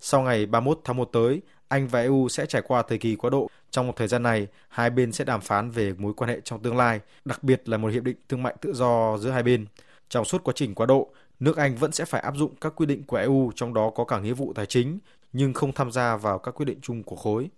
Sau 0.00 0.22
ngày 0.22 0.46
31 0.46 0.80
tháng 0.84 0.96
1 0.96 1.04
tới, 1.04 1.40
Anh 1.68 1.88
và 1.88 2.00
EU 2.00 2.28
sẽ 2.28 2.46
trải 2.46 2.62
qua 2.62 2.82
thời 2.82 2.98
kỳ 2.98 3.16
quá 3.16 3.30
độ. 3.30 3.50
Trong 3.70 3.86
một 3.86 3.92
thời 3.96 4.08
gian 4.08 4.22
này, 4.22 4.46
hai 4.68 4.90
bên 4.90 5.12
sẽ 5.12 5.24
đàm 5.24 5.40
phán 5.40 5.70
về 5.70 5.92
mối 5.98 6.12
quan 6.14 6.30
hệ 6.30 6.40
trong 6.44 6.62
tương 6.62 6.76
lai, 6.76 7.00
đặc 7.24 7.42
biệt 7.42 7.68
là 7.68 7.76
một 7.76 7.88
hiệp 7.88 8.02
định 8.02 8.16
thương 8.28 8.42
mại 8.42 8.54
tự 8.60 8.72
do 8.72 9.18
giữa 9.18 9.30
hai 9.30 9.42
bên. 9.42 9.66
Trong 10.08 10.24
suốt 10.24 10.44
quá 10.44 10.52
trình 10.56 10.74
quá 10.74 10.86
độ, 10.86 11.12
nước 11.40 11.56
Anh 11.56 11.76
vẫn 11.76 11.92
sẽ 11.92 12.04
phải 12.04 12.20
áp 12.20 12.36
dụng 12.36 12.54
các 12.60 12.72
quy 12.76 12.86
định 12.86 13.02
của 13.06 13.16
EU, 13.16 13.52
trong 13.54 13.74
đó 13.74 13.90
có 13.94 14.04
cả 14.04 14.20
nghĩa 14.20 14.32
vụ 14.32 14.52
tài 14.52 14.66
chính, 14.66 14.98
nhưng 15.32 15.54
không 15.54 15.72
tham 15.72 15.92
gia 15.92 16.16
vào 16.16 16.38
các 16.38 16.54
quyết 16.54 16.66
định 16.66 16.78
chung 16.82 17.02
của 17.02 17.16
khối. 17.16 17.50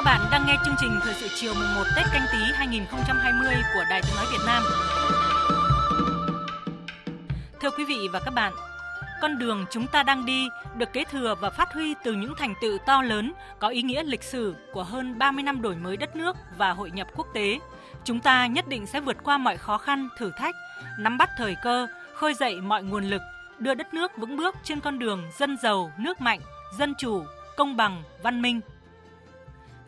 Các 0.00 0.04
bạn 0.04 0.20
đang 0.30 0.46
nghe 0.46 0.56
chương 0.64 0.74
trình 0.80 1.00
Thời 1.02 1.14
sự 1.14 1.28
chiều 1.34 1.54
mùng 1.54 1.74
1 1.74 1.82
Tết 1.96 2.04
canh 2.12 2.26
tí 2.32 2.38
2020 2.54 3.54
của 3.74 3.84
Đài 3.90 4.02
Tiếng 4.02 4.16
Nói 4.16 4.26
Việt 4.32 4.44
Nam. 4.46 4.62
Thưa 7.60 7.70
quý 7.70 7.84
vị 7.84 8.08
và 8.12 8.20
các 8.20 8.30
bạn, 8.30 8.52
con 9.22 9.38
đường 9.38 9.64
chúng 9.70 9.86
ta 9.86 10.02
đang 10.02 10.26
đi 10.26 10.48
được 10.76 10.92
kế 10.92 11.04
thừa 11.04 11.34
và 11.40 11.50
phát 11.50 11.72
huy 11.72 11.94
từ 12.04 12.12
những 12.12 12.34
thành 12.38 12.54
tựu 12.60 12.78
to 12.78 13.02
lớn 13.02 13.32
có 13.58 13.68
ý 13.68 13.82
nghĩa 13.82 14.02
lịch 14.02 14.22
sử 14.22 14.54
của 14.72 14.82
hơn 14.82 15.18
30 15.18 15.42
năm 15.42 15.62
đổi 15.62 15.76
mới 15.76 15.96
đất 15.96 16.16
nước 16.16 16.36
và 16.58 16.70
hội 16.70 16.90
nhập 16.90 17.08
quốc 17.16 17.26
tế. 17.34 17.58
Chúng 18.04 18.20
ta 18.20 18.46
nhất 18.46 18.68
định 18.68 18.86
sẽ 18.86 19.00
vượt 19.00 19.16
qua 19.24 19.38
mọi 19.38 19.56
khó 19.56 19.78
khăn, 19.78 20.08
thử 20.18 20.30
thách, 20.38 20.54
nắm 20.98 21.18
bắt 21.18 21.30
thời 21.38 21.56
cơ, 21.62 21.86
khơi 22.14 22.34
dậy 22.34 22.60
mọi 22.60 22.82
nguồn 22.82 23.04
lực, 23.04 23.22
đưa 23.58 23.74
đất 23.74 23.94
nước 23.94 24.16
vững 24.16 24.36
bước 24.36 24.56
trên 24.64 24.80
con 24.80 24.98
đường 24.98 25.22
dân 25.38 25.56
giàu, 25.62 25.92
nước 25.98 26.20
mạnh, 26.20 26.40
dân 26.78 26.94
chủ, 26.98 27.24
công 27.56 27.76
bằng, 27.76 28.02
văn 28.22 28.42
minh. 28.42 28.60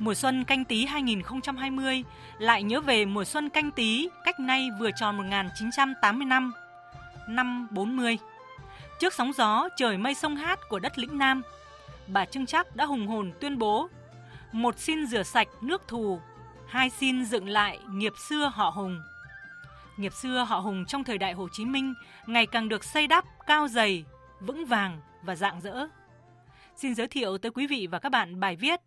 Mùa 0.02 0.14
xuân 0.14 0.44
canh 0.44 0.64
tí 0.64 0.84
2020 0.84 2.04
lại 2.38 2.62
nhớ 2.62 2.80
về 2.80 3.04
mùa 3.04 3.24
xuân 3.24 3.48
canh 3.48 3.70
tí 3.70 4.08
cách 4.24 4.40
nay 4.40 4.68
vừa 4.80 4.90
tròn 4.96 5.16
1980 5.16 6.26
năm, 6.26 6.52
năm 7.28 7.68
40. 7.70 8.18
Trước 8.98 9.14
sóng 9.14 9.32
gió 9.32 9.68
trời 9.76 9.98
mây 9.98 10.14
sông 10.14 10.36
hát 10.36 10.58
của 10.68 10.78
đất 10.78 10.98
lĩnh 10.98 11.18
Nam, 11.18 11.42
bà 12.06 12.24
Trưng 12.24 12.46
Trắc 12.46 12.76
đã 12.76 12.84
hùng 12.84 13.06
hồn 13.06 13.32
tuyên 13.40 13.58
bố 13.58 13.88
một 14.52 14.78
xin 14.78 15.06
rửa 15.06 15.22
sạch 15.22 15.48
nước 15.60 15.88
thù, 15.88 16.20
hai 16.66 16.90
xin 16.90 17.24
dựng 17.24 17.48
lại 17.48 17.78
nghiệp 17.90 18.12
xưa 18.28 18.52
họ 18.54 18.70
Hùng. 18.70 19.02
Nghiệp 19.96 20.12
xưa 20.12 20.44
họ 20.48 20.58
Hùng 20.58 20.84
trong 20.88 21.04
thời 21.04 21.18
đại 21.18 21.32
Hồ 21.32 21.48
Chí 21.52 21.64
Minh 21.64 21.94
ngày 22.26 22.46
càng 22.46 22.68
được 22.68 22.84
xây 22.84 23.06
đắp 23.06 23.24
cao 23.46 23.68
dày, 23.68 24.04
vững 24.40 24.66
vàng 24.66 25.00
và 25.22 25.34
dạng 25.34 25.60
dỡ. 25.60 25.86
Xin 26.76 26.94
giới 26.94 27.06
thiệu 27.06 27.38
tới 27.38 27.50
quý 27.50 27.66
vị 27.66 27.86
và 27.90 27.98
các 27.98 28.08
bạn 28.08 28.40
bài 28.40 28.56
viết 28.56 28.80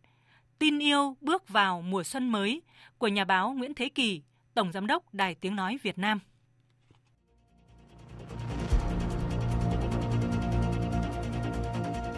Tin 0.60 0.80
yêu 0.80 1.18
bước 1.22 1.49
vào 1.49 1.82
mùa 1.82 2.03
xuân 2.03 2.30
mới 2.30 2.62
của 2.97 3.08
nhà 3.08 3.26
báo 3.26 3.53
Nguyễn 3.53 3.74
Thế 3.74 3.89
Kỳ, 3.89 4.22
Tổng 4.53 4.72
Giám 4.72 4.88
đốc 4.88 5.14
Đài 5.14 5.36
Tiếng 5.36 5.56
Nói 5.56 5.78
Việt 5.84 5.97
Nam. 5.97 6.20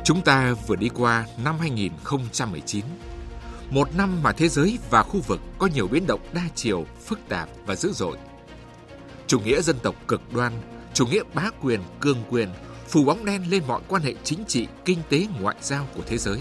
Chúng 0.03 0.21
ta 0.21 0.53
vừa 0.67 0.75
đi 0.75 0.89
qua 0.89 1.25
năm 1.43 1.55
2019, 1.59 2.85
một 3.69 3.95
năm 3.97 4.23
mà 4.23 4.31
thế 4.31 4.47
giới 4.47 4.79
và 4.89 5.03
khu 5.03 5.19
vực 5.19 5.39
có 5.57 5.67
nhiều 5.75 5.87
biến 5.87 6.07
động 6.07 6.21
đa 6.33 6.43
chiều, 6.55 6.85
phức 7.05 7.19
tạp 7.29 7.49
và 7.65 7.75
dữ 7.75 7.91
dội. 7.91 8.17
Chủ 9.27 9.39
nghĩa 9.39 9.61
dân 9.61 9.75
tộc 9.83 9.95
cực 10.07 10.33
đoan, 10.33 10.53
chủ 10.93 11.07
nghĩa 11.07 11.23
bá 11.33 11.49
quyền, 11.61 11.81
cương 11.99 12.23
quyền 12.29 12.49
phủ 12.87 13.03
bóng 13.03 13.25
đen 13.25 13.49
lên 13.49 13.63
mọi 13.67 13.81
quan 13.87 14.01
hệ 14.01 14.13
chính 14.23 14.45
trị, 14.47 14.67
kinh 14.85 14.99
tế, 15.09 15.27
ngoại 15.39 15.55
giao 15.61 15.87
của 15.95 16.03
thế 16.07 16.17
giới. 16.17 16.39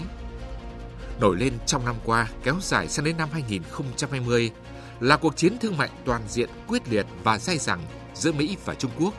Nổi 1.19 1.35
lên 1.37 1.53
trong 1.65 1.85
năm 1.85 1.95
qua, 2.05 2.27
kéo 2.43 2.55
dài 2.61 2.87
sang 2.87 3.05
đến 3.05 3.17
năm 3.17 3.29
2020 3.31 4.51
là 4.99 5.17
cuộc 5.17 5.37
chiến 5.37 5.57
thương 5.57 5.77
mại 5.77 5.89
toàn 6.05 6.21
diện 6.27 6.49
quyết 6.67 6.89
liệt 6.89 7.05
và 7.23 7.39
dai 7.39 7.57
dẳng 7.57 7.81
giữa 8.13 8.31
Mỹ 8.31 8.57
và 8.65 8.75
Trung 8.75 8.91
Quốc. 8.99 9.13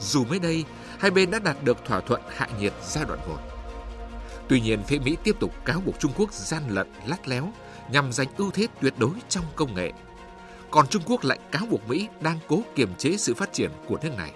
Dù 0.00 0.24
mới 0.24 0.38
đây, 0.38 0.64
hai 0.98 1.10
bên 1.10 1.30
đã 1.30 1.38
đạt 1.38 1.64
được 1.64 1.84
thỏa 1.84 2.00
thuận 2.00 2.20
hạ 2.28 2.48
nhiệt 2.60 2.72
giai 2.82 3.04
đoạn 3.04 3.18
1. 3.28 3.36
Tuy 4.48 4.60
nhiên, 4.60 4.82
phía 4.86 4.98
Mỹ 4.98 5.16
tiếp 5.24 5.36
tục 5.40 5.54
cáo 5.64 5.80
buộc 5.80 5.98
Trung 5.98 6.12
Quốc 6.16 6.32
gian 6.32 6.62
lận, 6.68 6.88
lắt 7.06 7.28
léo 7.28 7.52
nhằm 7.90 8.12
giành 8.12 8.28
ưu 8.36 8.50
thế 8.50 8.66
tuyệt 8.80 8.94
đối 8.98 9.12
trong 9.28 9.44
công 9.56 9.74
nghệ. 9.74 9.92
Còn 10.70 10.86
Trung 10.86 11.02
Quốc 11.06 11.24
lại 11.24 11.38
cáo 11.52 11.66
buộc 11.66 11.88
Mỹ 11.88 12.08
đang 12.20 12.38
cố 12.48 12.62
kiềm 12.74 12.94
chế 12.94 13.16
sự 13.16 13.34
phát 13.34 13.52
triển 13.52 13.70
của 13.86 13.98
nước 14.02 14.10
này. 14.16 14.32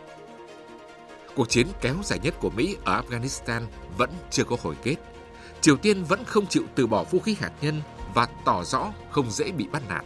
Cuộc 1.35 1.49
chiến 1.49 1.67
kéo 1.81 1.95
dài 2.05 2.19
nhất 2.23 2.35
của 2.41 2.51
Mỹ 2.51 2.77
ở 2.85 3.03
Afghanistan 3.03 3.63
vẫn 3.99 4.11
chưa 4.31 4.45
có 4.45 4.57
hồi 4.63 4.77
kết. 4.83 4.97
Triều 5.65 5.77
Tiên 5.77 6.05
vẫn 6.05 6.25
không 6.25 6.47
chịu 6.47 6.63
từ 6.75 6.87
bỏ 6.87 7.05
vũ 7.05 7.21
khí 7.21 7.37
hạt 7.41 7.51
nhân 7.61 7.81
và 8.15 8.27
tỏ 8.45 8.65
rõ 8.65 8.93
không 9.11 9.31
dễ 9.31 9.53
bị 9.53 9.67
bắt 9.73 9.83
nạt. 9.89 10.05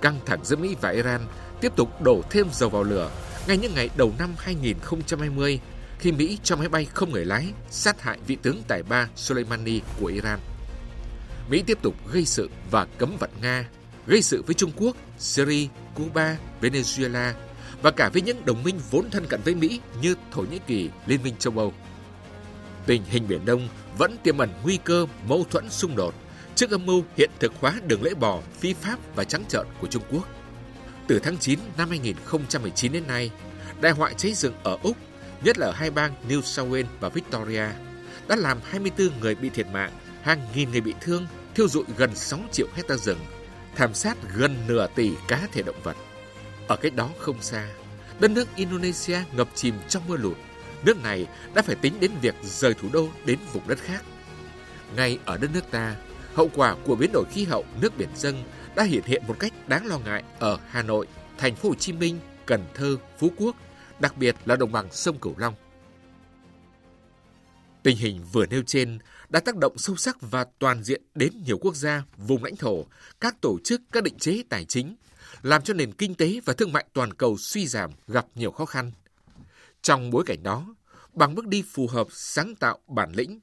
Căng 0.00 0.20
thẳng 0.26 0.44
giữa 0.44 0.56
Mỹ 0.56 0.76
và 0.80 0.90
Iran 0.90 1.20
tiếp 1.60 1.72
tục 1.76 2.02
đổ 2.02 2.22
thêm 2.30 2.46
dầu 2.52 2.70
vào 2.70 2.82
lửa 2.82 3.10
ngay 3.48 3.56
những 3.56 3.74
ngày 3.74 3.90
đầu 3.96 4.12
năm 4.18 4.34
2020 4.38 5.60
khi 5.98 6.12
Mỹ 6.12 6.38
cho 6.42 6.56
máy 6.56 6.68
bay 6.68 6.84
không 6.84 7.10
người 7.10 7.24
lái 7.24 7.46
sát 7.70 8.02
hại 8.02 8.18
vị 8.26 8.36
tướng 8.42 8.62
tài 8.68 8.82
ba 8.82 9.08
Soleimani 9.16 9.80
của 10.00 10.06
Iran. 10.06 10.38
Mỹ 11.50 11.62
tiếp 11.66 11.78
tục 11.82 11.94
gây 12.12 12.24
sự 12.24 12.50
và 12.70 12.84
cấm 12.98 13.16
vận 13.20 13.30
Nga, 13.42 13.68
gây 14.06 14.22
sự 14.22 14.42
với 14.46 14.54
Trung 14.54 14.72
Quốc, 14.76 14.96
Syria, 15.18 15.68
Cuba, 15.94 16.36
Venezuela 16.60 17.32
và 17.82 17.90
cả 17.90 18.08
với 18.08 18.22
những 18.22 18.44
đồng 18.44 18.62
minh 18.62 18.80
vốn 18.90 19.10
thân 19.10 19.26
cận 19.26 19.40
với 19.44 19.54
Mỹ 19.54 19.80
như 20.02 20.14
Thổ 20.32 20.42
Nhĩ 20.42 20.58
Kỳ, 20.66 20.90
Liên 21.06 21.22
minh 21.22 21.34
châu 21.38 21.52
Âu. 21.56 21.72
Tình 22.86 23.02
hình 23.04 23.28
Biển 23.28 23.44
Đông 23.44 23.68
vẫn 23.98 24.16
tiềm 24.22 24.38
ẩn 24.38 24.50
nguy 24.62 24.78
cơ 24.84 25.06
mâu 25.28 25.44
thuẫn 25.50 25.70
xung 25.70 25.96
đột 25.96 26.14
trước 26.54 26.70
âm 26.70 26.86
mưu 26.86 27.04
hiện 27.16 27.30
thực 27.40 27.52
hóa 27.60 27.74
đường 27.86 28.02
lưỡi 28.02 28.14
bò 28.14 28.40
phi 28.60 28.74
pháp 28.74 28.98
và 29.14 29.24
trắng 29.24 29.44
trợn 29.48 29.66
của 29.80 29.86
Trung 29.86 30.02
Quốc. 30.10 30.28
Từ 31.06 31.18
tháng 31.18 31.38
9 31.38 31.58
năm 31.78 31.88
2019 31.88 32.92
đến 32.92 33.06
nay, 33.06 33.30
đại 33.80 33.92
họa 33.92 34.12
cháy 34.12 34.32
rừng 34.32 34.54
ở 34.62 34.78
Úc, 34.82 34.96
nhất 35.44 35.58
là 35.58 35.66
ở 35.66 35.72
hai 35.72 35.90
bang 35.90 36.14
New 36.28 36.40
South 36.40 36.70
Wales 36.70 36.84
và 37.00 37.08
Victoria, 37.08 37.66
đã 38.28 38.36
làm 38.36 38.58
24 38.64 39.20
người 39.20 39.34
bị 39.34 39.48
thiệt 39.48 39.66
mạng, 39.66 39.92
hàng 40.22 40.40
nghìn 40.54 40.70
người 40.70 40.80
bị 40.80 40.94
thương, 41.00 41.26
thiêu 41.54 41.68
dụi 41.68 41.84
gần 41.96 42.14
6 42.14 42.38
triệu 42.52 42.66
hecta 42.74 42.96
rừng, 42.96 43.18
thảm 43.76 43.94
sát 43.94 44.16
gần 44.36 44.56
nửa 44.66 44.86
tỷ 44.94 45.10
cá 45.28 45.48
thể 45.52 45.62
động 45.62 45.80
vật. 45.82 45.96
Ở 46.68 46.76
cách 46.76 46.94
đó 46.94 47.10
không 47.18 47.42
xa, 47.42 47.68
đất 48.20 48.30
nước 48.30 48.48
Indonesia 48.56 49.18
ngập 49.32 49.48
chìm 49.54 49.74
trong 49.88 50.02
mưa 50.08 50.16
lụt. 50.16 50.36
Nước 50.84 51.02
này 51.02 51.26
đã 51.54 51.62
phải 51.62 51.76
tính 51.76 52.00
đến 52.00 52.10
việc 52.22 52.34
rời 52.42 52.74
thủ 52.74 52.88
đô 52.92 53.08
đến 53.24 53.38
vùng 53.52 53.68
đất 53.68 53.78
khác. 53.78 54.04
Ngay 54.96 55.18
ở 55.24 55.36
đất 55.36 55.50
nước 55.54 55.70
ta, 55.70 55.96
hậu 56.34 56.50
quả 56.54 56.76
của 56.84 56.96
biến 56.96 57.10
đổi 57.12 57.24
khí 57.30 57.44
hậu 57.44 57.64
nước 57.80 57.96
biển 57.98 58.08
dâng 58.16 58.44
đã 58.76 58.84
hiện 58.84 59.02
hiện 59.04 59.22
một 59.26 59.36
cách 59.38 59.52
đáng 59.68 59.86
lo 59.86 59.98
ngại 59.98 60.24
ở 60.38 60.58
Hà 60.68 60.82
Nội, 60.82 61.06
thành 61.38 61.56
phố 61.56 61.68
Hồ 61.68 61.74
Chí 61.74 61.92
Minh, 61.92 62.18
Cần 62.46 62.64
Thơ, 62.74 62.96
Phú 63.18 63.32
Quốc, 63.36 63.56
đặc 64.00 64.16
biệt 64.16 64.36
là 64.44 64.56
đồng 64.56 64.72
bằng 64.72 64.88
sông 64.90 65.18
Cửu 65.18 65.34
Long. 65.38 65.54
Tình 67.82 67.96
hình 67.96 68.24
vừa 68.32 68.46
nêu 68.46 68.62
trên 68.66 68.98
đã 69.28 69.40
tác 69.40 69.56
động 69.56 69.78
sâu 69.78 69.96
sắc 69.96 70.16
và 70.20 70.46
toàn 70.58 70.82
diện 70.82 71.02
đến 71.14 71.32
nhiều 71.44 71.58
quốc 71.58 71.74
gia, 71.74 72.02
vùng 72.16 72.44
lãnh 72.44 72.56
thổ, 72.56 72.86
các 73.20 73.40
tổ 73.40 73.58
chức, 73.64 73.80
các 73.92 74.02
định 74.02 74.18
chế 74.18 74.42
tài 74.48 74.64
chính, 74.64 74.96
làm 75.42 75.62
cho 75.62 75.74
nền 75.74 75.92
kinh 75.92 76.14
tế 76.14 76.40
và 76.44 76.52
thương 76.52 76.72
mại 76.72 76.84
toàn 76.92 77.14
cầu 77.14 77.36
suy 77.36 77.66
giảm 77.66 77.90
gặp 78.08 78.26
nhiều 78.34 78.50
khó 78.50 78.64
khăn. 78.64 78.92
Trong 79.86 80.10
bối 80.10 80.24
cảnh 80.26 80.42
đó, 80.42 80.74
bằng 81.14 81.34
bước 81.34 81.46
đi 81.46 81.62
phù 81.72 81.86
hợp, 81.86 82.06
sáng 82.10 82.54
tạo, 82.54 82.78
bản 82.86 83.12
lĩnh, 83.12 83.40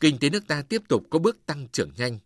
kinh 0.00 0.18
tế 0.18 0.30
nước 0.30 0.46
ta 0.46 0.62
tiếp 0.68 0.82
tục 0.88 1.02
có 1.10 1.18
bước 1.18 1.46
tăng 1.46 1.68
trưởng 1.72 1.90
nhanh. 1.96 2.18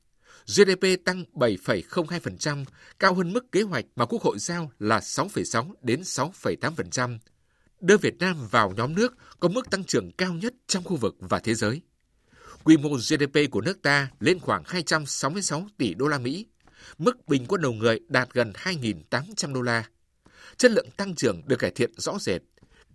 GDP 0.46 1.04
tăng 1.04 1.24
7,02%, 1.34 2.64
cao 2.98 3.14
hơn 3.14 3.32
mức 3.32 3.52
kế 3.52 3.62
hoạch 3.62 3.84
mà 3.96 4.06
Quốc 4.06 4.22
hội 4.22 4.38
giao 4.38 4.70
là 4.78 4.98
6,6 4.98 5.72
đến 5.82 6.00
6,8%, 6.00 7.18
đưa 7.80 7.96
Việt 7.96 8.18
Nam 8.18 8.48
vào 8.50 8.72
nhóm 8.76 8.94
nước 8.94 9.14
có 9.40 9.48
mức 9.48 9.70
tăng 9.70 9.84
trưởng 9.84 10.12
cao 10.12 10.34
nhất 10.34 10.54
trong 10.66 10.84
khu 10.84 10.96
vực 10.96 11.16
và 11.18 11.38
thế 11.38 11.54
giới. 11.54 11.82
Quy 12.64 12.76
mô 12.76 12.88
GDP 12.88 13.50
của 13.50 13.60
nước 13.60 13.82
ta 13.82 14.10
lên 14.20 14.38
khoảng 14.38 14.62
266 14.66 15.68
tỷ 15.76 15.94
đô 15.94 16.08
la 16.08 16.18
Mỹ, 16.18 16.46
mức 16.98 17.28
bình 17.28 17.46
quân 17.48 17.60
đầu 17.60 17.72
người 17.72 18.00
đạt 18.08 18.28
gần 18.32 18.52
2.800 18.52 19.54
đô 19.54 19.62
la. 19.62 19.88
Chất 20.56 20.70
lượng 20.70 20.90
tăng 20.96 21.14
trưởng 21.14 21.42
được 21.46 21.56
cải 21.56 21.70
thiện 21.70 21.90
rõ 21.96 22.18
rệt, 22.20 22.42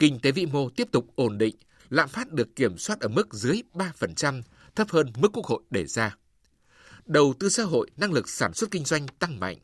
kinh 0.04 0.20
tế 0.20 0.32
vĩ 0.32 0.46
mô 0.46 0.70
tiếp 0.70 0.88
tục 0.92 1.08
ổn 1.16 1.38
định, 1.38 1.56
lạm 1.90 2.10
phát 2.10 2.32
được 2.32 2.56
kiểm 2.56 2.78
soát 2.78 3.00
ở 3.00 3.08
mức 3.08 3.34
dưới 3.34 3.62
3%, 3.74 4.42
thấp 4.76 4.90
hơn 4.90 5.08
mức 5.18 5.30
Quốc 5.34 5.46
hội 5.46 5.62
đề 5.70 5.86
ra. 5.86 6.18
Đầu 7.06 7.34
tư 7.40 7.50
xã 7.50 7.64
hội, 7.64 7.90
năng 7.98 8.14
lực 8.14 8.30
sản 8.30 8.54
xuất 8.54 8.72
kinh 8.72 8.86
doanh 8.86 9.08
tăng 9.20 9.40
mạnh. 9.40 9.58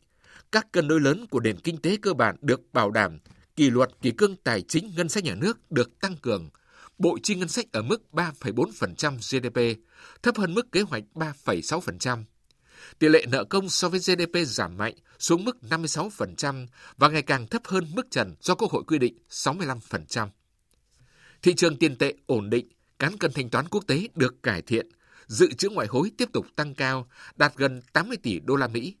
Các 0.52 0.72
cân 0.72 0.88
đối 0.88 1.00
lớn 1.00 1.26
của 1.30 1.40
nền 1.40 1.60
kinh 1.60 1.76
tế 1.76 1.96
cơ 2.02 2.14
bản 2.14 2.36
được 2.40 2.60
bảo 2.72 2.90
đảm, 2.90 3.18
kỷ 3.56 3.70
luật 3.70 3.90
kỷ 4.02 4.10
cương 4.10 4.36
tài 4.36 4.62
chính 4.62 4.92
ngân 4.96 5.08
sách 5.08 5.24
nhà 5.24 5.34
nước 5.34 5.70
được 5.70 6.00
tăng 6.00 6.16
cường, 6.16 6.50
bộ 6.98 7.18
chi 7.22 7.34
ngân 7.34 7.48
sách 7.48 7.66
ở 7.72 7.82
mức 7.82 8.02
3,4% 8.12 9.16
GDP, 9.16 9.82
thấp 10.22 10.36
hơn 10.36 10.54
mức 10.54 10.72
kế 10.72 10.80
hoạch 10.80 11.04
3,6%. 11.14 12.24
Tỷ 12.98 13.08
lệ 13.08 13.26
nợ 13.28 13.44
công 13.44 13.68
so 13.68 13.88
với 13.88 14.00
GDP 14.00 14.36
giảm 14.46 14.76
mạnh 14.76 14.94
xuống 15.18 15.44
mức 15.44 15.56
56% 15.70 16.66
và 16.96 17.08
ngày 17.08 17.22
càng 17.22 17.46
thấp 17.46 17.62
hơn 17.64 17.86
mức 17.94 18.06
trần 18.10 18.34
do 18.40 18.54
Quốc 18.54 18.70
hội 18.70 18.82
quy 18.86 18.98
định 18.98 19.18
65%. 19.30 20.28
Thị 21.42 21.54
trường 21.54 21.76
tiền 21.76 21.96
tệ 21.96 22.14
ổn 22.26 22.50
định, 22.50 22.68
cán 22.98 23.18
cân 23.18 23.32
thanh 23.32 23.50
toán 23.50 23.68
quốc 23.68 23.84
tế 23.86 24.08
được 24.14 24.42
cải 24.42 24.62
thiện, 24.62 24.86
dự 25.26 25.52
trữ 25.52 25.68
ngoại 25.68 25.86
hối 25.86 26.10
tiếp 26.18 26.28
tục 26.32 26.46
tăng 26.56 26.74
cao, 26.74 27.08
đạt 27.36 27.52
gần 27.56 27.82
80 27.92 28.16
tỷ 28.22 28.40
đô 28.40 28.56
la 28.56 28.68
Mỹ. 28.68 28.96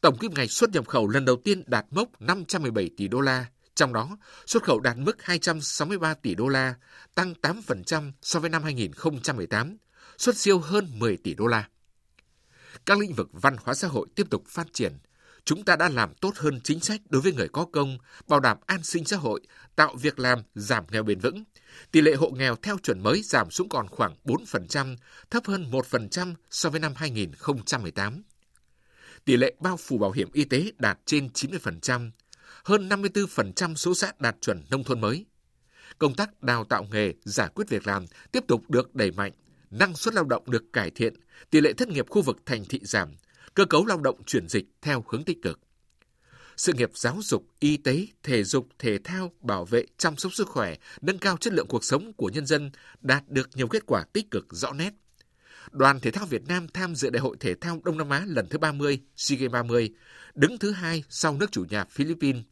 Tổng 0.00 0.18
kim 0.18 0.34
ngạch 0.34 0.50
xuất 0.50 0.70
nhập 0.70 0.88
khẩu 0.88 1.08
lần 1.08 1.24
đầu 1.24 1.36
tiên 1.44 1.62
đạt 1.66 1.86
mốc 1.90 2.20
517 2.20 2.90
tỷ 2.96 3.08
đô 3.08 3.20
la, 3.20 3.46
trong 3.74 3.92
đó, 3.92 4.16
xuất 4.46 4.62
khẩu 4.62 4.80
đạt 4.80 4.96
mức 4.98 5.22
263 5.22 6.14
tỷ 6.14 6.34
đô 6.34 6.48
la, 6.48 6.74
tăng 7.14 7.34
8% 7.42 8.12
so 8.22 8.40
với 8.40 8.50
năm 8.50 8.62
2018, 8.62 9.76
xuất 10.18 10.36
siêu 10.36 10.58
hơn 10.58 10.98
10 10.98 11.16
tỷ 11.16 11.34
đô 11.34 11.46
la. 11.46 11.68
Các 12.84 12.98
lĩnh 12.98 13.12
vực 13.12 13.28
văn 13.32 13.56
hóa 13.62 13.74
xã 13.74 13.88
hội 13.88 14.06
tiếp 14.14 14.26
tục 14.30 14.44
phát 14.48 14.66
triển. 14.72 14.92
Chúng 15.44 15.64
ta 15.64 15.76
đã 15.76 15.88
làm 15.88 16.14
tốt 16.14 16.36
hơn 16.36 16.60
chính 16.64 16.80
sách 16.80 17.00
đối 17.08 17.22
với 17.22 17.32
người 17.32 17.48
có 17.48 17.66
công, 17.72 17.98
bảo 18.28 18.40
đảm 18.40 18.58
an 18.66 18.82
sinh 18.82 19.04
xã 19.04 19.16
hội, 19.16 19.40
tạo 19.76 19.96
việc 19.96 20.18
làm, 20.18 20.38
giảm 20.54 20.84
nghèo 20.90 21.02
bền 21.02 21.18
vững. 21.18 21.44
Tỷ 21.90 22.00
lệ 22.00 22.14
hộ 22.14 22.30
nghèo 22.30 22.56
theo 22.56 22.78
chuẩn 22.82 23.02
mới 23.02 23.22
giảm 23.22 23.50
xuống 23.50 23.68
còn 23.68 23.88
khoảng 23.88 24.14
4%, 24.24 24.96
thấp 25.30 25.46
hơn 25.46 25.70
1% 25.70 26.34
so 26.50 26.70
với 26.70 26.80
năm 26.80 26.92
2018. 26.96 28.22
Tỷ 29.24 29.36
lệ 29.36 29.54
bao 29.60 29.76
phủ 29.76 29.98
bảo 29.98 30.10
hiểm 30.10 30.28
y 30.32 30.44
tế 30.44 30.72
đạt 30.78 30.98
trên 31.04 31.28
90%, 31.34 32.10
hơn 32.64 32.88
54% 32.88 33.74
số 33.74 33.94
xã 33.94 34.12
đạt 34.18 34.36
chuẩn 34.40 34.64
nông 34.70 34.84
thôn 34.84 35.00
mới. 35.00 35.26
Công 35.98 36.14
tác 36.14 36.42
đào 36.42 36.64
tạo 36.64 36.86
nghề, 36.90 37.12
giải 37.24 37.48
quyết 37.54 37.68
việc 37.68 37.86
làm 37.86 38.06
tiếp 38.32 38.44
tục 38.48 38.70
được 38.70 38.94
đẩy 38.94 39.10
mạnh, 39.10 39.32
năng 39.78 39.96
suất 39.96 40.14
lao 40.14 40.24
động 40.24 40.42
được 40.46 40.64
cải 40.72 40.90
thiện, 40.90 41.14
tỷ 41.50 41.60
lệ 41.60 41.72
thất 41.72 41.88
nghiệp 41.88 42.06
khu 42.10 42.22
vực 42.22 42.36
thành 42.46 42.64
thị 42.64 42.80
giảm, 42.82 43.08
cơ 43.54 43.64
cấu 43.64 43.86
lao 43.86 44.00
động 44.00 44.24
chuyển 44.26 44.48
dịch 44.48 44.64
theo 44.82 45.04
hướng 45.08 45.24
tích 45.24 45.42
cực. 45.42 45.60
Sự 46.56 46.72
nghiệp 46.72 46.90
giáo 46.94 47.18
dục, 47.22 47.46
y 47.58 47.76
tế, 47.76 48.06
thể 48.22 48.44
dục, 48.44 48.68
thể 48.78 48.98
thao, 48.98 49.32
bảo 49.40 49.64
vệ, 49.64 49.84
chăm 49.98 50.16
sóc 50.16 50.34
sức 50.34 50.48
khỏe, 50.48 50.74
nâng 51.00 51.18
cao 51.18 51.36
chất 51.36 51.52
lượng 51.52 51.66
cuộc 51.68 51.84
sống 51.84 52.12
của 52.12 52.30
nhân 52.34 52.46
dân 52.46 52.70
đạt 53.00 53.28
được 53.28 53.50
nhiều 53.54 53.68
kết 53.68 53.86
quả 53.86 54.04
tích 54.12 54.30
cực 54.30 54.46
rõ 54.50 54.72
nét. 54.72 54.90
Đoàn 55.70 56.00
Thể 56.00 56.10
thao 56.10 56.26
Việt 56.26 56.42
Nam 56.48 56.68
tham 56.68 56.94
dự 56.94 57.10
Đại 57.10 57.20
hội 57.20 57.36
Thể 57.40 57.54
thao 57.54 57.80
Đông 57.84 57.98
Nam 57.98 58.10
Á 58.10 58.24
lần 58.26 58.46
thứ 58.48 58.58
30, 58.58 59.00
SEA 59.16 59.38
Games 59.38 59.52
30, 59.52 59.90
đứng 60.34 60.58
thứ 60.58 60.70
hai 60.70 61.04
sau 61.08 61.36
nước 61.36 61.52
chủ 61.52 61.64
nhà 61.70 61.84
Philippines 61.84 62.42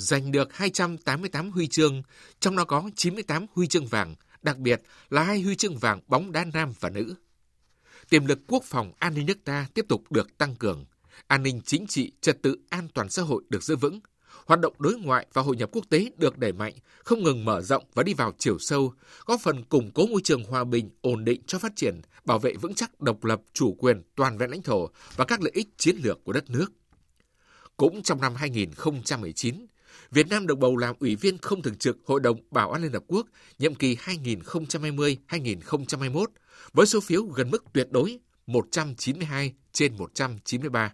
giành 0.00 0.32
được 0.32 0.52
288 0.52 1.50
huy 1.50 1.66
chương, 1.66 2.02
trong 2.40 2.56
đó 2.56 2.64
có 2.64 2.90
98 2.96 3.46
huy 3.54 3.66
chương 3.66 3.86
vàng, 3.86 4.14
đặc 4.42 4.58
biệt 4.58 4.82
là 5.10 5.22
hai 5.22 5.42
huy 5.42 5.56
chương 5.56 5.78
vàng 5.78 6.00
bóng 6.06 6.32
đá 6.32 6.44
nam 6.52 6.72
và 6.80 6.90
nữ. 6.90 7.14
Tiềm 8.08 8.26
lực 8.26 8.38
quốc 8.46 8.64
phòng 8.64 8.92
an 8.98 9.14
ninh 9.14 9.26
nước 9.26 9.38
ta 9.44 9.66
tiếp 9.74 9.84
tục 9.88 10.12
được 10.12 10.38
tăng 10.38 10.56
cường, 10.56 10.84
an 11.26 11.42
ninh 11.42 11.60
chính 11.64 11.86
trị, 11.86 12.12
trật 12.20 12.42
tự 12.42 12.56
an 12.68 12.88
toàn 12.94 13.08
xã 13.08 13.22
hội 13.22 13.42
được 13.48 13.62
giữ 13.62 13.76
vững, 13.76 14.00
hoạt 14.46 14.60
động 14.60 14.74
đối 14.78 14.94
ngoại 14.94 15.26
và 15.32 15.42
hội 15.42 15.56
nhập 15.56 15.68
quốc 15.72 15.84
tế 15.90 16.10
được 16.16 16.38
đẩy 16.38 16.52
mạnh, 16.52 16.74
không 17.04 17.22
ngừng 17.22 17.44
mở 17.44 17.62
rộng 17.62 17.84
và 17.94 18.02
đi 18.02 18.14
vào 18.14 18.32
chiều 18.38 18.58
sâu, 18.58 18.94
góp 19.26 19.40
phần 19.40 19.64
củng 19.64 19.90
cố 19.90 20.06
môi 20.06 20.20
trường 20.24 20.44
hòa 20.44 20.64
bình, 20.64 20.90
ổn 21.00 21.24
định 21.24 21.42
cho 21.46 21.58
phát 21.58 21.72
triển, 21.76 22.00
bảo 22.24 22.38
vệ 22.38 22.54
vững 22.54 22.74
chắc 22.74 23.00
độc 23.00 23.24
lập, 23.24 23.40
chủ 23.52 23.74
quyền, 23.78 24.02
toàn 24.16 24.38
vẹn 24.38 24.50
lãnh 24.50 24.62
thổ 24.62 24.90
và 25.16 25.24
các 25.24 25.42
lợi 25.42 25.52
ích 25.54 25.68
chiến 25.76 25.96
lược 26.02 26.24
của 26.24 26.32
đất 26.32 26.50
nước. 26.50 26.72
Cũng 27.76 28.02
trong 28.02 28.20
năm 28.20 28.34
2019, 28.34 29.66
Việt 30.10 30.28
Nam 30.28 30.46
được 30.46 30.58
bầu 30.58 30.76
làm 30.76 30.94
ủy 31.00 31.16
viên 31.16 31.38
không 31.38 31.62
thường 31.62 31.76
trực 31.76 31.98
Hội 32.04 32.20
đồng 32.20 32.40
Bảo 32.50 32.72
an 32.72 32.82
Liên 32.82 32.92
Hợp 32.92 33.04
Quốc 33.06 33.26
nhiệm 33.58 33.74
kỳ 33.74 33.96
2020-2021 33.96 36.26
với 36.72 36.86
số 36.86 37.00
phiếu 37.00 37.24
gần 37.24 37.50
mức 37.50 37.64
tuyệt 37.72 37.88
đối 37.90 38.18
192 38.46 39.54
trên 39.72 39.96
193. 39.96 40.92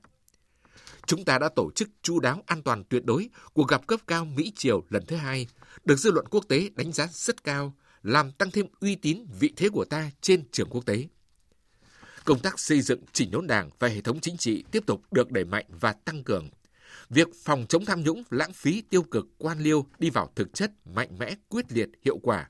Chúng 1.07 1.25
ta 1.25 1.39
đã 1.39 1.49
tổ 1.57 1.71
chức 1.75 1.89
chu 2.03 2.21
đáo 2.21 2.43
an 2.47 2.63
toàn 2.63 2.85
tuyệt 2.85 3.05
đối 3.05 3.29
cuộc 3.53 3.69
gặp 3.69 3.87
cấp 3.87 4.01
cao 4.07 4.25
Mỹ-Triều 4.25 4.83
lần 4.89 5.07
thứ 5.07 5.17
hai, 5.17 5.47
được 5.85 5.97
dư 5.97 6.11
luận 6.11 6.27
quốc 6.31 6.45
tế 6.49 6.71
đánh 6.75 6.93
giá 6.93 7.09
rất 7.13 7.45
cao, 7.45 7.75
làm 8.03 8.33
tăng 8.33 8.51
thêm 8.51 8.67
uy 8.81 8.95
tín 8.95 9.27
vị 9.41 9.53
thế 9.57 9.69
của 9.69 9.85
ta 9.85 10.11
trên 10.21 10.45
trường 10.53 10.69
quốc 10.71 10.87
tế. 10.87 11.09
Công 12.25 12.39
tác 12.39 12.61
xây 12.61 12.81
dựng 12.81 13.01
chỉnh 13.13 13.31
đốn 13.31 13.47
đảng 13.47 13.71
và 13.79 13.89
hệ 13.89 14.01
thống 14.01 14.21
chính 14.21 14.37
trị 14.37 14.65
tiếp 14.71 14.83
tục 14.87 15.03
được 15.11 15.31
đẩy 15.31 15.45
mạnh 15.45 15.67
và 15.69 15.93
tăng 15.93 16.25
cường– 16.25 16.49
việc 17.11 17.29
phòng 17.45 17.67
chống 17.69 17.85
tham 17.85 18.03
nhũng, 18.03 18.23
lãng 18.31 18.53
phí, 18.53 18.81
tiêu 18.81 19.03
cực, 19.03 19.27
quan 19.39 19.59
liêu 19.59 19.87
đi 19.99 20.11
vào 20.11 20.33
thực 20.35 20.55
chất, 20.55 20.71
mạnh 20.85 21.19
mẽ, 21.19 21.35
quyết 21.49 21.73
liệt, 21.73 21.89
hiệu 22.05 22.19
quả. 22.23 22.49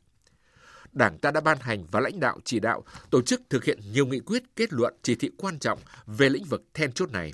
Đảng 0.92 1.18
ta 1.18 1.30
đã 1.30 1.40
ban 1.40 1.58
hành 1.60 1.86
và 1.90 2.00
lãnh 2.00 2.20
đạo 2.20 2.38
chỉ 2.44 2.60
đạo 2.60 2.84
tổ 3.10 3.22
chức 3.22 3.42
thực 3.50 3.64
hiện 3.64 3.80
nhiều 3.92 4.06
nghị 4.06 4.20
quyết, 4.20 4.42
kết 4.56 4.72
luận, 4.72 4.94
chỉ 5.02 5.14
thị 5.14 5.30
quan 5.36 5.58
trọng 5.58 5.78
về 6.06 6.28
lĩnh 6.28 6.44
vực 6.44 6.62
then 6.74 6.92
chốt 6.92 7.10
này, 7.10 7.32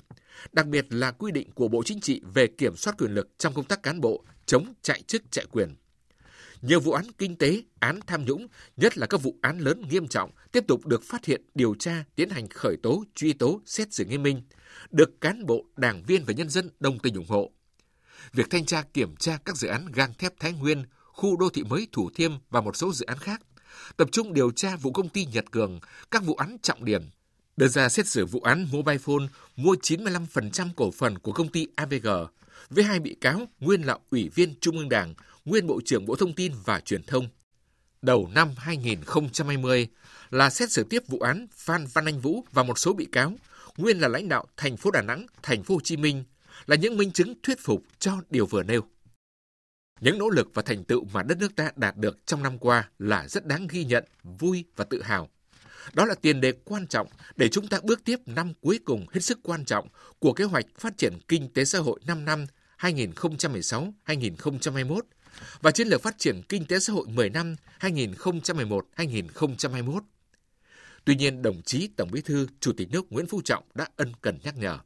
đặc 0.51 0.67
biệt 0.67 0.85
là 0.89 1.11
quy 1.11 1.31
định 1.31 1.51
của 1.51 1.67
Bộ 1.67 1.83
Chính 1.85 2.01
trị 2.01 2.21
về 2.33 2.47
kiểm 2.47 2.75
soát 2.75 2.97
quyền 2.97 3.13
lực 3.13 3.29
trong 3.37 3.53
công 3.53 3.65
tác 3.65 3.83
cán 3.83 4.01
bộ, 4.01 4.23
chống 4.45 4.73
chạy 4.81 5.01
chức 5.01 5.23
chạy 5.31 5.45
quyền. 5.51 5.75
Nhiều 6.61 6.79
vụ 6.79 6.91
án 6.91 7.05
kinh 7.17 7.35
tế, 7.35 7.63
án 7.79 7.99
tham 8.07 8.25
nhũng, 8.25 8.47
nhất 8.77 8.97
là 8.97 9.07
các 9.07 9.21
vụ 9.21 9.35
án 9.41 9.59
lớn 9.59 9.81
nghiêm 9.89 10.07
trọng, 10.07 10.31
tiếp 10.51 10.63
tục 10.67 10.85
được 10.85 11.03
phát 11.03 11.25
hiện, 11.25 11.41
điều 11.55 11.75
tra, 11.79 12.03
tiến 12.15 12.29
hành 12.29 12.47
khởi 12.47 12.77
tố, 12.83 13.03
truy 13.15 13.33
tố, 13.33 13.61
xét 13.65 13.93
xử 13.93 14.05
nghiêm 14.05 14.23
minh, 14.23 14.41
được 14.91 15.21
cán 15.21 15.45
bộ, 15.45 15.65
đảng 15.77 16.03
viên 16.03 16.23
và 16.25 16.33
nhân 16.33 16.49
dân 16.49 16.69
đồng 16.79 16.99
tình 16.99 17.15
ủng 17.15 17.29
hộ. 17.29 17.51
Việc 18.33 18.49
thanh 18.49 18.65
tra 18.65 18.83
kiểm 18.93 19.15
tra 19.15 19.37
các 19.45 19.57
dự 19.57 19.67
án 19.67 19.85
gang 19.93 20.13
thép 20.13 20.39
Thái 20.39 20.53
Nguyên, 20.53 20.83
khu 21.07 21.37
đô 21.37 21.49
thị 21.49 21.63
mới 21.63 21.87
Thủ 21.91 22.09
Thiêm 22.15 22.31
và 22.49 22.61
một 22.61 22.75
số 22.75 22.93
dự 22.93 23.05
án 23.05 23.17
khác, 23.17 23.41
tập 23.97 24.07
trung 24.11 24.33
điều 24.33 24.51
tra 24.51 24.75
vụ 24.75 24.91
công 24.91 25.09
ty 25.09 25.25
Nhật 25.25 25.51
Cường, 25.51 25.79
các 26.11 26.23
vụ 26.23 26.35
án 26.35 26.57
trọng 26.61 26.85
điểm, 26.85 27.01
đưa 27.57 27.67
ra 27.67 27.89
xét 27.89 28.07
xử 28.07 28.25
vụ 28.25 28.39
án 28.39 28.67
Mobile 28.71 28.97
Phone 28.97 29.25
mua 29.55 29.75
95% 29.75 30.69
cổ 30.75 30.91
phần 30.91 31.19
của 31.19 31.31
công 31.31 31.47
ty 31.47 31.67
AVG 31.75 32.07
với 32.69 32.83
hai 32.83 32.99
bị 32.99 33.15
cáo 33.21 33.41
nguyên 33.59 33.81
là 33.81 33.97
Ủy 34.11 34.29
viên 34.29 34.53
Trung 34.61 34.77
ương 34.77 34.89
Đảng, 34.89 35.13
nguyên 35.45 35.67
Bộ 35.67 35.79
trưởng 35.85 36.05
Bộ 36.05 36.15
Thông 36.15 36.33
tin 36.33 36.51
và 36.65 36.79
Truyền 36.79 37.03
thông. 37.03 37.27
Đầu 38.01 38.29
năm 38.35 38.49
2020 38.57 39.87
là 40.31 40.49
xét 40.49 40.71
xử 40.71 40.83
tiếp 40.83 41.03
vụ 41.07 41.19
án 41.19 41.47
Phan 41.55 41.85
Văn 41.93 42.05
Anh 42.05 42.19
Vũ 42.19 42.43
và 42.51 42.63
một 42.63 42.79
số 42.79 42.93
bị 42.93 43.05
cáo 43.11 43.33
nguyên 43.77 43.99
là 43.99 44.07
lãnh 44.07 44.29
đạo 44.29 44.45
thành 44.57 44.77
phố 44.77 44.91
Đà 44.91 45.01
Nẵng, 45.01 45.25
thành 45.43 45.63
phố 45.63 45.73
Hồ 45.73 45.79
Chí 45.83 45.97
Minh 45.97 46.23
là 46.65 46.75
những 46.75 46.97
minh 46.97 47.11
chứng 47.11 47.33
thuyết 47.43 47.59
phục 47.59 47.83
cho 47.99 48.21
điều 48.29 48.45
vừa 48.45 48.63
nêu. 48.63 48.81
Những 50.01 50.17
nỗ 50.17 50.29
lực 50.29 50.51
và 50.53 50.61
thành 50.61 50.83
tựu 50.83 51.05
mà 51.13 51.23
đất 51.23 51.37
nước 51.37 51.55
ta 51.55 51.71
đạt 51.75 51.97
được 51.97 52.25
trong 52.25 52.43
năm 52.43 52.59
qua 52.59 52.89
là 52.99 53.27
rất 53.27 53.45
đáng 53.45 53.67
ghi 53.67 53.85
nhận, 53.85 54.05
vui 54.23 54.65
và 54.75 54.85
tự 54.85 55.01
hào. 55.01 55.29
Đó 55.93 56.05
là 56.05 56.15
tiền 56.21 56.41
đề 56.41 56.51
quan 56.51 56.87
trọng 56.87 57.07
để 57.35 57.49
chúng 57.49 57.67
ta 57.67 57.79
bước 57.83 58.01
tiếp 58.05 58.19
năm 58.25 58.53
cuối 58.61 58.79
cùng 58.85 59.05
hết 59.11 59.19
sức 59.19 59.39
quan 59.43 59.65
trọng 59.65 59.87
của 60.19 60.33
kế 60.33 60.43
hoạch 60.43 60.65
phát 60.79 60.97
triển 60.97 61.19
kinh 61.27 61.53
tế 61.53 61.65
xã 61.65 61.79
hội 61.79 61.99
5 62.05 62.25
năm 62.25 62.45
2016-2021 62.79 64.99
và 65.61 65.71
chiến 65.71 65.87
lược 65.87 66.01
phát 66.01 66.15
triển 66.17 66.41
kinh 66.49 66.65
tế 66.65 66.79
xã 66.79 66.93
hội 66.93 67.05
10 67.07 67.29
năm 67.29 67.55
2011-2021. 67.79 69.99
Tuy 71.05 71.15
nhiên, 71.15 71.41
đồng 71.41 71.61
chí 71.61 71.87
Tổng 71.87 72.11
Bí 72.11 72.21
thư, 72.21 72.47
Chủ 72.59 72.73
tịch 72.77 72.91
nước 72.91 73.11
Nguyễn 73.11 73.27
Phú 73.27 73.41
Trọng 73.45 73.63
đã 73.73 73.87
ân 73.95 74.11
cần 74.21 74.39
nhắc 74.43 74.57
nhở. 74.57 74.79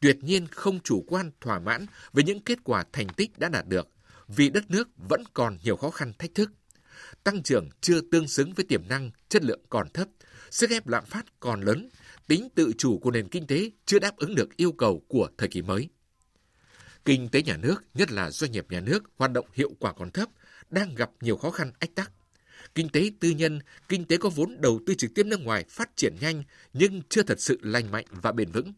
Tuyệt 0.00 0.16
nhiên 0.22 0.46
không 0.46 0.80
chủ 0.80 1.04
quan 1.06 1.30
thỏa 1.40 1.58
mãn 1.58 1.86
với 2.12 2.24
những 2.24 2.40
kết 2.40 2.58
quả 2.64 2.84
thành 2.92 3.08
tích 3.08 3.38
đã 3.38 3.48
đạt 3.48 3.66
được, 3.68 3.88
vì 4.28 4.50
đất 4.50 4.70
nước 4.70 4.88
vẫn 5.08 5.24
còn 5.34 5.58
nhiều 5.62 5.76
khó 5.76 5.90
khăn 5.90 6.12
thách 6.18 6.34
thức. 6.34 6.52
tăng 7.24 7.42
trưởng 7.42 7.68
chưa 7.80 8.00
tương 8.00 8.28
xứng 8.28 8.52
với 8.52 8.64
tiềm 8.64 8.88
năng, 8.88 9.10
chất 9.28 9.44
lượng 9.44 9.60
còn 9.68 9.88
thấp, 9.94 10.08
sức 10.50 10.70
ép 10.70 10.86
lạm 10.86 11.04
phát 11.04 11.26
còn 11.40 11.60
lớn, 11.60 11.88
tính 12.26 12.48
tự 12.54 12.72
chủ 12.78 12.98
của 12.98 13.10
nền 13.10 13.28
kinh 13.28 13.46
tế 13.46 13.70
chưa 13.86 13.98
đáp 13.98 14.16
ứng 14.16 14.34
được 14.34 14.56
yêu 14.56 14.72
cầu 14.72 15.02
của 15.08 15.28
thời 15.38 15.48
kỳ 15.48 15.62
mới. 15.62 15.88
Kinh 17.04 17.28
tế 17.28 17.42
nhà 17.42 17.56
nước, 17.56 17.84
nhất 17.94 18.10
là 18.12 18.30
doanh 18.30 18.52
nghiệp 18.52 18.66
nhà 18.70 18.80
nước, 18.80 19.04
hoạt 19.16 19.32
động 19.32 19.46
hiệu 19.52 19.70
quả 19.80 19.92
còn 19.92 20.10
thấp, 20.10 20.28
đang 20.70 20.94
gặp 20.94 21.10
nhiều 21.20 21.36
khó 21.36 21.50
khăn 21.50 21.72
ách 21.78 21.94
tắc. 21.94 22.12
Kinh 22.76 22.88
tế 22.88 23.10
tư 23.20 23.30
nhân, 23.30 23.58
kinh 23.88 24.04
tế 24.04 24.16
có 24.16 24.28
vốn 24.28 24.56
đầu 24.60 24.80
tư 24.86 24.94
trực 24.94 25.14
tiếp 25.14 25.26
nước 25.26 25.40
ngoài 25.40 25.64
phát 25.68 25.96
triển 25.96 26.16
nhanh 26.20 26.42
nhưng 26.72 27.02
chưa 27.08 27.22
thật 27.22 27.40
sự 27.40 27.58
lành 27.62 27.90
mạnh 27.90 28.04
và 28.10 28.32
bền 28.32 28.50
vững. 28.50 28.72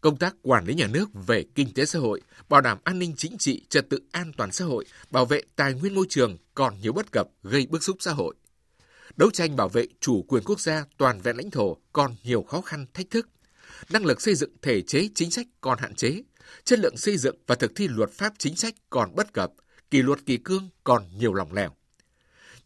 Công 0.00 0.16
tác 0.16 0.34
quản 0.42 0.64
lý 0.64 0.74
nhà 0.74 0.86
nước 0.86 1.08
về 1.26 1.44
kinh 1.54 1.74
tế 1.74 1.84
xã 1.84 1.98
hội, 1.98 2.20
bảo 2.48 2.60
đảm 2.60 2.78
an 2.84 2.98
ninh 2.98 3.14
chính 3.16 3.38
trị, 3.38 3.64
trật 3.68 3.90
tự 3.90 3.98
an 4.12 4.32
toàn 4.36 4.52
xã 4.52 4.64
hội, 4.64 4.84
bảo 5.10 5.26
vệ 5.26 5.40
tài 5.56 5.74
nguyên 5.74 5.94
môi 5.94 6.06
trường 6.08 6.36
còn 6.54 6.80
nhiều 6.80 6.92
bất 6.92 7.12
cập 7.12 7.28
gây 7.42 7.66
bức 7.66 7.82
xúc 7.82 7.96
xã 8.00 8.12
hội. 8.12 8.34
Đấu 9.16 9.30
tranh 9.30 9.56
bảo 9.56 9.68
vệ 9.68 9.86
chủ 10.00 10.22
quyền 10.22 10.42
quốc 10.44 10.60
gia, 10.60 10.84
toàn 10.98 11.20
vẹn 11.20 11.36
lãnh 11.36 11.50
thổ 11.50 11.76
còn 11.92 12.14
nhiều 12.24 12.42
khó 12.42 12.60
khăn, 12.60 12.86
thách 12.94 13.10
thức. 13.10 13.28
Năng 13.90 14.06
lực 14.06 14.22
xây 14.22 14.34
dựng 14.34 14.50
thể 14.62 14.82
chế 14.82 15.08
chính 15.14 15.30
sách 15.30 15.46
còn 15.60 15.78
hạn 15.78 15.94
chế, 15.94 16.22
chất 16.64 16.78
lượng 16.78 16.96
xây 16.96 17.16
dựng 17.16 17.36
và 17.46 17.54
thực 17.54 17.72
thi 17.74 17.88
luật 17.88 18.10
pháp 18.10 18.32
chính 18.38 18.56
sách 18.56 18.74
còn 18.90 19.14
bất 19.14 19.32
cập, 19.32 19.52
kỷ 19.90 20.02
luật 20.02 20.26
kỳ 20.26 20.36
cương 20.36 20.68
còn 20.84 21.18
nhiều 21.18 21.34
lòng 21.34 21.52
lẻo. 21.52 21.74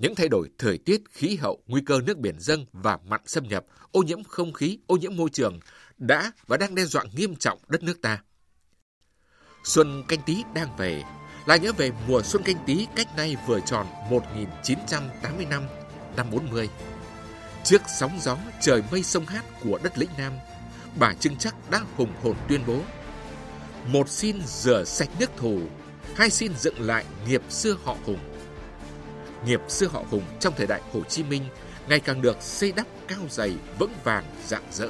Những 0.01 0.15
thay 0.15 0.29
đổi 0.29 0.51
thời 0.59 0.79
tiết, 0.79 1.03
khí 1.11 1.37
hậu, 1.37 1.63
nguy 1.67 1.81
cơ 1.87 2.01
nước 2.01 2.19
biển 2.19 2.35
dâng 2.39 2.67
và 2.73 2.99
mặn 3.07 3.21
xâm 3.27 3.49
nhập, 3.49 3.65
ô 3.93 4.03
nhiễm 4.03 4.25
không 4.25 4.53
khí, 4.53 4.79
ô 4.87 4.97
nhiễm 4.97 5.17
môi 5.17 5.31
trường 5.31 5.61
đã 5.99 6.33
và 6.47 6.57
đang 6.57 6.75
đe 6.75 6.85
dọa 6.85 7.05
nghiêm 7.15 7.37
trọng 7.37 7.59
đất 7.69 7.83
nước 7.83 8.03
ta. 8.03 8.23
Xuân 9.65 10.03
canh 10.09 10.21
tí 10.27 10.43
đang 10.55 10.77
về, 10.77 11.03
là 11.47 11.57
nhớ 11.57 11.73
về 11.73 11.91
mùa 12.09 12.23
xuân 12.23 12.43
canh 12.43 12.57
tí 12.67 12.87
cách 12.97 13.09
nay 13.17 13.37
vừa 13.47 13.61
tròn 13.61 13.87
1980 14.11 15.47
năm, 15.51 15.63
năm 16.17 16.27
40. 16.31 16.69
Trước 17.65 17.83
sóng 17.99 18.19
gió 18.21 18.39
trời 18.61 18.83
mây 18.93 19.03
sông 19.03 19.27
hát 19.27 19.45
của 19.65 19.79
đất 19.83 19.99
lĩnh 19.99 20.11
Nam, 20.19 20.33
bà 20.99 21.15
Trưng 21.15 21.37
Chắc 21.37 21.71
đã 21.71 21.85
hùng 21.97 22.13
hồn 22.23 22.37
tuyên 22.49 22.61
bố 22.67 22.81
một 23.87 24.09
xin 24.09 24.37
rửa 24.47 24.85
sạch 24.85 25.09
nước 25.21 25.31
thù, 25.37 25.61
hai 26.15 26.31
xin 26.31 26.53
dựng 26.59 26.81
lại 26.81 27.05
nghiệp 27.27 27.43
xưa 27.49 27.77
họ 27.85 27.97
Hùng. 28.05 28.19
Nghiệp 29.47 29.61
xưa 29.69 29.87
họ 29.87 30.05
Hùng 30.11 30.23
trong 30.41 30.55
thời 30.57 30.67
đại 30.67 30.81
Hồ 30.93 31.03
Chí 31.09 31.23
Minh 31.23 31.43
ngày 31.89 32.01
càng 32.01 32.23
được 32.23 32.37
xây 32.41 32.73
đắp 32.73 32.87
cao 33.09 33.19
dày, 33.31 33.53
vững 33.79 33.93
vàng, 34.05 34.25
rạng 34.47 34.65
rỡ. 34.73 34.89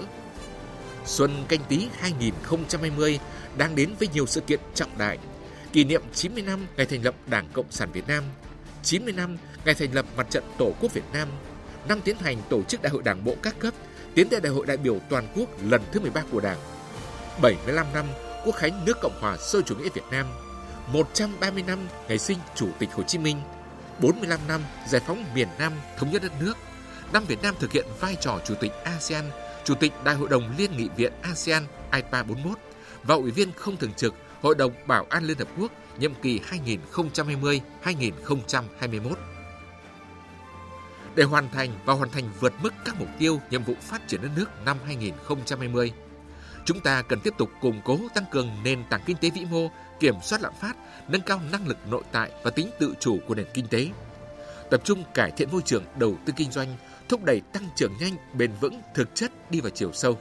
Xuân 1.05 1.45
canh 1.49 1.61
tí 1.69 1.89
2020 1.99 3.19
đang 3.57 3.77
đến 3.77 3.95
với 3.99 4.09
nhiều 4.09 4.27
sự 4.27 4.41
kiện 4.41 4.61
trọng 4.75 4.99
đại. 4.99 5.19
Kỷ 5.73 5.85
niệm 5.85 6.03
90 6.15 6.43
năm 6.43 6.67
ngày 6.77 6.87
thành 6.87 7.05
lập 7.05 7.15
Đảng 7.27 7.49
Cộng 7.53 7.71
sản 7.71 7.89
Việt 7.93 8.09
Nam, 8.09 8.25
90 8.83 9.13
năm 9.13 9.37
ngày 9.65 9.75
thành 9.75 9.95
lập 9.95 10.07
Mặt 10.17 10.27
trận 10.31 10.45
Tổ 10.59 10.73
quốc 10.81 10.95
Việt 10.95 11.05
Nam, 11.13 11.29
năm 11.89 12.01
tiến 12.01 12.17
hành 12.17 12.37
tổ 12.49 12.63
chức 12.63 12.83
Đại 12.83 12.91
hội 12.91 13.03
Đảng 13.03 13.25
bộ 13.25 13.35
các 13.43 13.59
cấp, 13.59 13.75
tiến 14.15 14.29
tới 14.29 14.41
Đại 14.41 14.53
hội 14.53 14.67
đại 14.67 14.77
biểu 14.77 14.99
toàn 15.11 15.29
quốc 15.37 15.49
lần 15.63 15.83
thứ 15.93 16.01
13 16.01 16.23
của 16.31 16.41
Đảng. 16.41 16.59
75 17.43 17.87
năm 17.95 18.07
Quốc 18.45 18.55
khánh 18.57 18.85
nước 18.85 18.99
Cộng 19.03 19.19
hòa 19.21 19.37
xã 19.37 19.59
chủ 19.67 19.77
nghĩa 19.77 19.89
Việt 19.95 20.05
Nam, 20.11 20.27
130 20.93 21.63
năm 21.67 21.79
ngày 22.09 22.19
sinh 22.19 22.39
Chủ 22.55 22.69
tịch 22.79 22.89
Hồ 22.93 23.03
Chí 23.03 23.19
Minh, 23.19 23.37
45 24.01 24.41
năm 24.49 24.61
giải 24.89 25.01
phóng 25.07 25.25
miền 25.35 25.49
Nam 25.59 25.73
thống 25.99 26.11
nhất 26.11 26.23
đất 26.23 26.33
nước, 26.41 26.55
năm 27.13 27.25
Việt 27.25 27.43
Nam 27.43 27.55
thực 27.59 27.73
hiện 27.73 27.87
vai 28.01 28.17
trò 28.21 28.39
Chủ 28.45 28.55
tịch 28.55 28.73
ASEAN, 28.85 29.25
Chủ 29.65 29.75
tịch 29.75 29.93
Đại 30.05 30.15
hội 30.15 30.29
đồng 30.29 30.55
Liên 30.59 30.77
nghị 30.77 30.89
viện 30.97 31.13
ASEAN 31.23 31.67
IPA 31.93 32.23
41 32.23 32.59
và 33.03 33.15
Ủy 33.15 33.31
viên 33.31 33.53
không 33.53 33.77
thường 33.77 33.93
trực 33.93 34.15
Hội 34.43 34.55
đồng 34.55 34.73
Bảo 34.87 35.07
an 35.11 35.25
Liên 35.25 35.39
Hợp 35.39 35.49
Quốc 35.59 35.73
nhiệm 35.99 36.15
kỳ 36.15 36.41
2020-2021. 36.41 39.15
Để 41.15 41.25
hoàn 41.25 41.51
thành 41.51 41.71
và 41.85 41.95
hoàn 41.95 42.11
thành 42.11 42.31
vượt 42.41 42.53
mức 42.63 42.73
các 42.85 42.95
mục 42.99 43.09
tiêu 43.19 43.41
nhiệm 43.51 43.63
vụ 43.63 43.75
phát 43.81 44.09
triển 44.09 44.23
đất 44.23 44.31
nước 44.37 44.47
năm 44.65 44.77
2020, 44.85 45.93
Chúng 46.65 46.81
ta 46.81 47.03
cần 47.03 47.21
tiếp 47.21 47.35
tục 47.39 47.51
củng 47.61 47.81
cố 47.85 47.99
tăng 48.15 48.25
cường 48.31 48.51
nền 48.65 48.85
tảng 48.91 49.03
kinh 49.07 49.17
tế 49.17 49.31
vĩ 49.31 49.45
mô, 49.45 49.71
kiểm 50.01 50.15
soát 50.23 50.43
lạm 50.43 50.53
phát, 50.61 50.77
nâng 51.09 51.23
cao 51.23 51.41
năng 51.53 51.69
lực 51.69 51.77
nội 51.91 52.03
tại 52.13 52.31
và 52.43 52.51
tính 52.51 52.71
tự 52.79 52.95
chủ 53.01 53.19
của 53.27 53.35
nền 53.35 53.47
kinh 53.55 53.67
tế. 53.69 53.89
Tập 54.71 54.81
trung 54.85 55.05
cải 55.15 55.31
thiện 55.31 55.51
môi 55.53 55.63
trường 55.65 55.85
đầu 55.99 56.17
tư 56.25 56.33
kinh 56.37 56.51
doanh, 56.53 56.77
thúc 57.09 57.25
đẩy 57.25 57.41
tăng 57.53 57.69
trưởng 57.77 57.93
nhanh, 58.01 58.17
bền 58.35 58.53
vững, 58.61 58.81
thực 58.95 59.15
chất 59.15 59.51
đi 59.51 59.61
vào 59.61 59.71
chiều 59.71 59.93
sâu. 59.93 60.19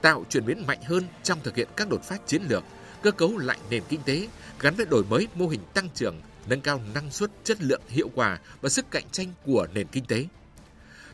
Tạo 0.00 0.24
chuyển 0.28 0.46
biến 0.46 0.66
mạnh 0.66 0.82
hơn 0.82 1.04
trong 1.22 1.38
thực 1.42 1.56
hiện 1.56 1.68
các 1.76 1.88
đột 1.88 2.02
phá 2.02 2.16
chiến 2.26 2.42
lược, 2.48 2.64
cơ 3.02 3.10
cấu 3.10 3.38
lại 3.38 3.58
nền 3.70 3.82
kinh 3.88 4.02
tế 4.02 4.28
gắn 4.60 4.74
với 4.74 4.86
đổi 4.86 5.04
mới 5.04 5.28
mô 5.34 5.48
hình 5.48 5.60
tăng 5.74 5.88
trưởng, 5.94 6.20
nâng 6.46 6.60
cao 6.60 6.80
năng 6.94 7.10
suất, 7.10 7.30
chất 7.44 7.62
lượng, 7.62 7.82
hiệu 7.88 8.10
quả 8.14 8.38
và 8.60 8.68
sức 8.68 8.90
cạnh 8.90 9.04
tranh 9.12 9.32
của 9.44 9.66
nền 9.74 9.86
kinh 9.86 10.04
tế. 10.04 10.26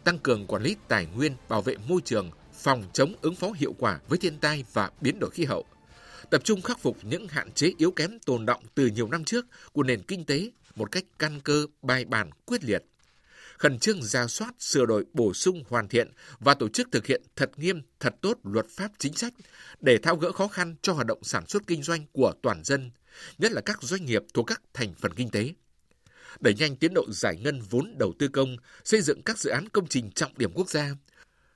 Tăng 0.04 0.18
cường 0.18 0.46
quản 0.46 0.62
lý 0.62 0.76
tài 0.88 1.06
nguyên, 1.06 1.36
bảo 1.48 1.62
vệ 1.62 1.76
môi 1.88 2.00
trường, 2.04 2.30
phòng 2.62 2.84
chống 2.92 3.14
ứng 3.22 3.34
phó 3.34 3.52
hiệu 3.56 3.74
quả 3.78 4.00
với 4.08 4.18
thiên 4.18 4.38
tai 4.38 4.64
và 4.72 4.90
biến 5.00 5.18
đổi 5.20 5.30
khí 5.30 5.44
hậu, 5.44 5.64
tập 6.30 6.44
trung 6.44 6.62
khắc 6.62 6.80
phục 6.80 6.96
những 7.02 7.28
hạn 7.28 7.52
chế 7.52 7.72
yếu 7.78 7.90
kém 7.90 8.18
tồn 8.26 8.46
động 8.46 8.62
từ 8.74 8.86
nhiều 8.86 9.08
năm 9.08 9.24
trước 9.24 9.46
của 9.72 9.82
nền 9.82 10.02
kinh 10.02 10.24
tế 10.24 10.50
một 10.74 10.92
cách 10.92 11.04
căn 11.18 11.40
cơ, 11.40 11.66
bài 11.82 12.04
bản, 12.04 12.30
quyết 12.46 12.64
liệt. 12.64 12.84
Khẩn 13.58 13.78
trương 13.78 14.02
ra 14.02 14.26
soát, 14.26 14.54
sửa 14.58 14.86
đổi, 14.86 15.04
bổ 15.12 15.34
sung, 15.34 15.64
hoàn 15.68 15.88
thiện 15.88 16.10
và 16.38 16.54
tổ 16.54 16.68
chức 16.68 16.88
thực 16.92 17.06
hiện 17.06 17.22
thật 17.36 17.50
nghiêm, 17.56 17.82
thật 18.00 18.14
tốt 18.20 18.38
luật 18.42 18.66
pháp 18.68 18.90
chính 18.98 19.14
sách 19.14 19.32
để 19.80 19.98
tháo 19.98 20.16
gỡ 20.16 20.32
khó 20.32 20.48
khăn 20.48 20.74
cho 20.82 20.92
hoạt 20.92 21.06
động 21.06 21.18
sản 21.22 21.46
xuất 21.46 21.66
kinh 21.66 21.82
doanh 21.82 22.06
của 22.12 22.32
toàn 22.42 22.64
dân, 22.64 22.90
nhất 23.38 23.52
là 23.52 23.60
các 23.60 23.82
doanh 23.82 24.04
nghiệp 24.04 24.22
thuộc 24.34 24.46
các 24.46 24.62
thành 24.74 24.94
phần 24.94 25.14
kinh 25.14 25.30
tế 25.30 25.52
đẩy 26.40 26.54
nhanh 26.54 26.76
tiến 26.76 26.94
độ 26.94 27.04
giải 27.08 27.36
ngân 27.36 27.60
vốn 27.70 27.94
đầu 27.98 28.12
tư 28.18 28.28
công, 28.28 28.56
xây 28.84 29.00
dựng 29.00 29.22
các 29.22 29.38
dự 29.38 29.50
án 29.50 29.68
công 29.68 29.86
trình 29.86 30.10
trọng 30.10 30.38
điểm 30.38 30.52
quốc 30.54 30.70
gia, 30.70 30.90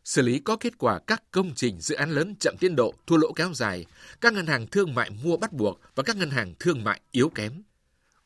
xử 0.04 0.22
lý 0.22 0.38
có 0.38 0.56
kết 0.56 0.78
quả 0.78 0.98
các 1.06 1.22
công 1.30 1.54
trình 1.54 1.80
dự 1.80 1.94
án 1.94 2.10
lớn 2.10 2.34
chậm 2.40 2.56
tiến 2.60 2.76
độ, 2.76 2.94
thua 3.06 3.16
lỗ 3.16 3.32
kéo 3.32 3.52
dài, 3.54 3.86
các 4.20 4.32
ngân 4.32 4.46
hàng 4.46 4.66
thương 4.66 4.94
mại 4.94 5.10
mua 5.10 5.36
bắt 5.36 5.52
buộc 5.52 5.80
và 5.94 6.02
các 6.02 6.16
ngân 6.16 6.30
hàng 6.30 6.54
thương 6.58 6.84
mại 6.84 7.00
yếu 7.10 7.28
kém. 7.28 7.62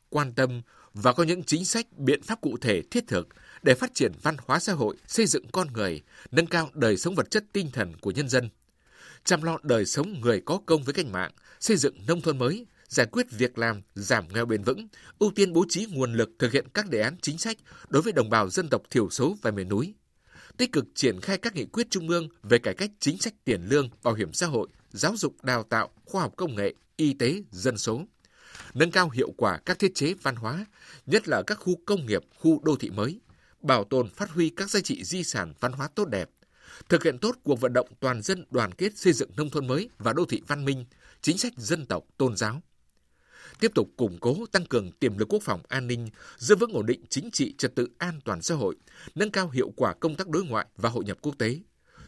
Quan 0.09 0.33
tâm 0.33 0.61
và 0.93 1.13
có 1.13 1.23
những 1.23 1.43
chính 1.43 1.65
sách, 1.65 1.85
biện 1.97 2.21
pháp 2.23 2.41
cụ 2.41 2.57
thể 2.61 2.81
thiết 2.91 3.07
thực 3.07 3.27
để 3.63 3.75
phát 3.75 3.93
triển 3.93 4.11
văn 4.21 4.35
hóa 4.45 4.59
xã 4.59 4.73
hội, 4.73 4.97
xây 5.07 5.25
dựng 5.25 5.47
con 5.51 5.73
người, 5.73 6.01
nâng 6.31 6.47
cao 6.47 6.69
đời 6.73 6.97
sống 6.97 7.15
vật 7.15 7.31
chất 7.31 7.43
tinh 7.53 7.71
thần 7.71 7.95
của 7.97 8.11
nhân 8.11 8.29
dân, 8.29 8.49
chăm 9.23 9.43
lo 9.43 9.57
đời 9.63 9.85
sống 9.85 10.21
người 10.21 10.41
có 10.45 10.59
công 10.65 10.83
với 10.83 10.93
cách 10.93 11.05
mạng, 11.05 11.31
xây 11.59 11.77
dựng 11.77 11.95
nông 12.07 12.21
thôn 12.21 12.37
mới, 12.37 12.65
giải 12.87 13.05
quyết 13.11 13.31
việc 13.31 13.57
làm, 13.57 13.81
giảm 13.95 14.25
nghèo 14.33 14.45
bền 14.45 14.63
vững, 14.63 14.87
ưu 15.19 15.31
tiên 15.35 15.53
bố 15.53 15.65
trí 15.69 15.85
nguồn 15.85 16.13
lực 16.13 16.29
thực 16.39 16.51
hiện 16.51 16.65
các 16.73 16.89
đề 16.89 17.01
án 17.01 17.15
chính 17.21 17.37
sách 17.37 17.57
đối 17.89 18.01
với 18.01 18.13
đồng 18.13 18.29
bào 18.29 18.49
dân 18.49 18.69
tộc 18.69 18.81
thiểu 18.89 19.09
số 19.09 19.37
và 19.41 19.51
miền 19.51 19.69
núi, 19.69 19.93
tích 20.59 20.71
cực 20.71 20.85
triển 20.95 21.21
khai 21.21 21.37
các 21.37 21.55
nghị 21.55 21.65
quyết 21.65 21.87
trung 21.89 22.09
ương 22.09 22.27
về 22.43 22.59
cải 22.59 22.73
cách 22.73 22.91
chính 22.99 23.17
sách 23.17 23.33
tiền 23.45 23.61
lương, 23.65 23.89
bảo 24.03 24.13
hiểm 24.13 24.33
xã 24.33 24.47
hội, 24.47 24.67
giáo 24.91 25.15
dục 25.15 25.43
đào 25.43 25.63
tạo, 25.63 25.89
khoa 26.05 26.21
học 26.21 26.33
công 26.37 26.55
nghệ, 26.55 26.73
y 26.95 27.13
tế, 27.13 27.41
dân 27.51 27.77
số. 27.77 28.01
Nâng 28.73 28.91
cao 28.91 29.09
hiệu 29.09 29.31
quả 29.37 29.57
các 29.65 29.79
thiết 29.79 29.95
chế 29.95 30.13
văn 30.21 30.35
hóa, 30.35 30.65
nhất 31.05 31.27
là 31.27 31.43
các 31.47 31.55
khu 31.55 31.75
công 31.85 32.05
nghiệp, 32.05 32.21
khu 32.39 32.61
đô 32.63 32.75
thị 32.75 32.89
mới, 32.89 33.19
bảo 33.61 33.83
tồn 33.83 34.09
phát 34.09 34.29
huy 34.29 34.49
các 34.49 34.69
giá 34.69 34.79
trị 34.79 35.03
di 35.03 35.23
sản 35.23 35.53
văn 35.59 35.71
hóa 35.71 35.87
tốt 35.95 36.05
đẹp, 36.05 36.29
thực 36.89 37.03
hiện 37.03 37.17
tốt 37.17 37.35
cuộc 37.43 37.61
vận 37.61 37.73
động 37.73 37.87
toàn 37.99 38.21
dân 38.21 38.45
đoàn 38.51 38.71
kết 38.71 38.97
xây 38.97 39.13
dựng 39.13 39.29
nông 39.37 39.49
thôn 39.49 39.67
mới 39.67 39.89
và 39.97 40.13
đô 40.13 40.25
thị 40.25 40.41
văn 40.47 40.65
minh, 40.65 40.85
chính 41.21 41.37
sách 41.37 41.53
dân 41.57 41.85
tộc, 41.85 42.03
tôn 42.17 42.37
giáo 42.37 42.61
tiếp 43.59 43.71
tục 43.75 43.89
củng 43.97 44.17
cố 44.17 44.45
tăng 44.51 44.65
cường 44.65 44.91
tiềm 44.91 45.17
lực 45.17 45.33
quốc 45.33 45.43
phòng 45.43 45.61
an 45.67 45.87
ninh, 45.87 46.09
giữ 46.37 46.55
vững 46.55 46.73
ổn 46.73 46.85
định 46.85 47.01
chính 47.09 47.31
trị 47.31 47.55
trật 47.57 47.75
tự 47.75 47.87
an 47.97 48.19
toàn 48.25 48.41
xã 48.41 48.55
hội, 48.55 48.75
nâng 49.15 49.31
cao 49.31 49.49
hiệu 49.49 49.73
quả 49.75 49.93
công 49.93 50.15
tác 50.15 50.27
đối 50.29 50.45
ngoại 50.45 50.65
và 50.77 50.89
hội 50.89 51.05
nhập 51.05 51.17
quốc 51.21 51.37
tế, 51.37 51.59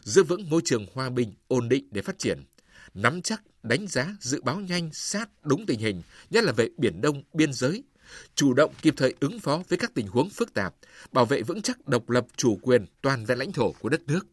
giữ 0.02 0.22
vững 0.22 0.50
môi 0.50 0.62
trường 0.64 0.86
hòa 0.94 1.10
bình, 1.10 1.34
ổn 1.48 1.68
định 1.68 1.88
để 1.90 2.02
phát 2.02 2.18
triển, 2.18 2.44
nắm 2.94 3.22
chắc, 3.22 3.42
đánh 3.62 3.86
giá, 3.86 4.16
dự 4.20 4.42
báo 4.42 4.60
nhanh, 4.60 4.90
sát, 4.92 5.28
đúng 5.42 5.66
tình 5.66 5.80
hình, 5.80 6.02
nhất 6.30 6.44
là 6.44 6.52
về 6.52 6.68
Biển 6.76 7.00
Đông, 7.00 7.22
biên 7.32 7.52
giới, 7.52 7.84
chủ 8.34 8.54
động 8.54 8.72
kịp 8.82 8.94
thời 8.96 9.14
ứng 9.20 9.40
phó 9.40 9.62
với 9.68 9.78
các 9.78 9.94
tình 9.94 10.06
huống 10.06 10.30
phức 10.30 10.54
tạp, 10.54 10.74
bảo 11.12 11.26
vệ 11.26 11.42
vững 11.42 11.62
chắc 11.62 11.88
độc 11.88 12.10
lập 12.10 12.26
chủ 12.36 12.58
quyền 12.62 12.86
toàn 13.02 13.24
vẹn 13.24 13.38
lãnh 13.38 13.52
thổ 13.52 13.72
của 13.72 13.88
đất 13.88 14.00
nước 14.06 14.26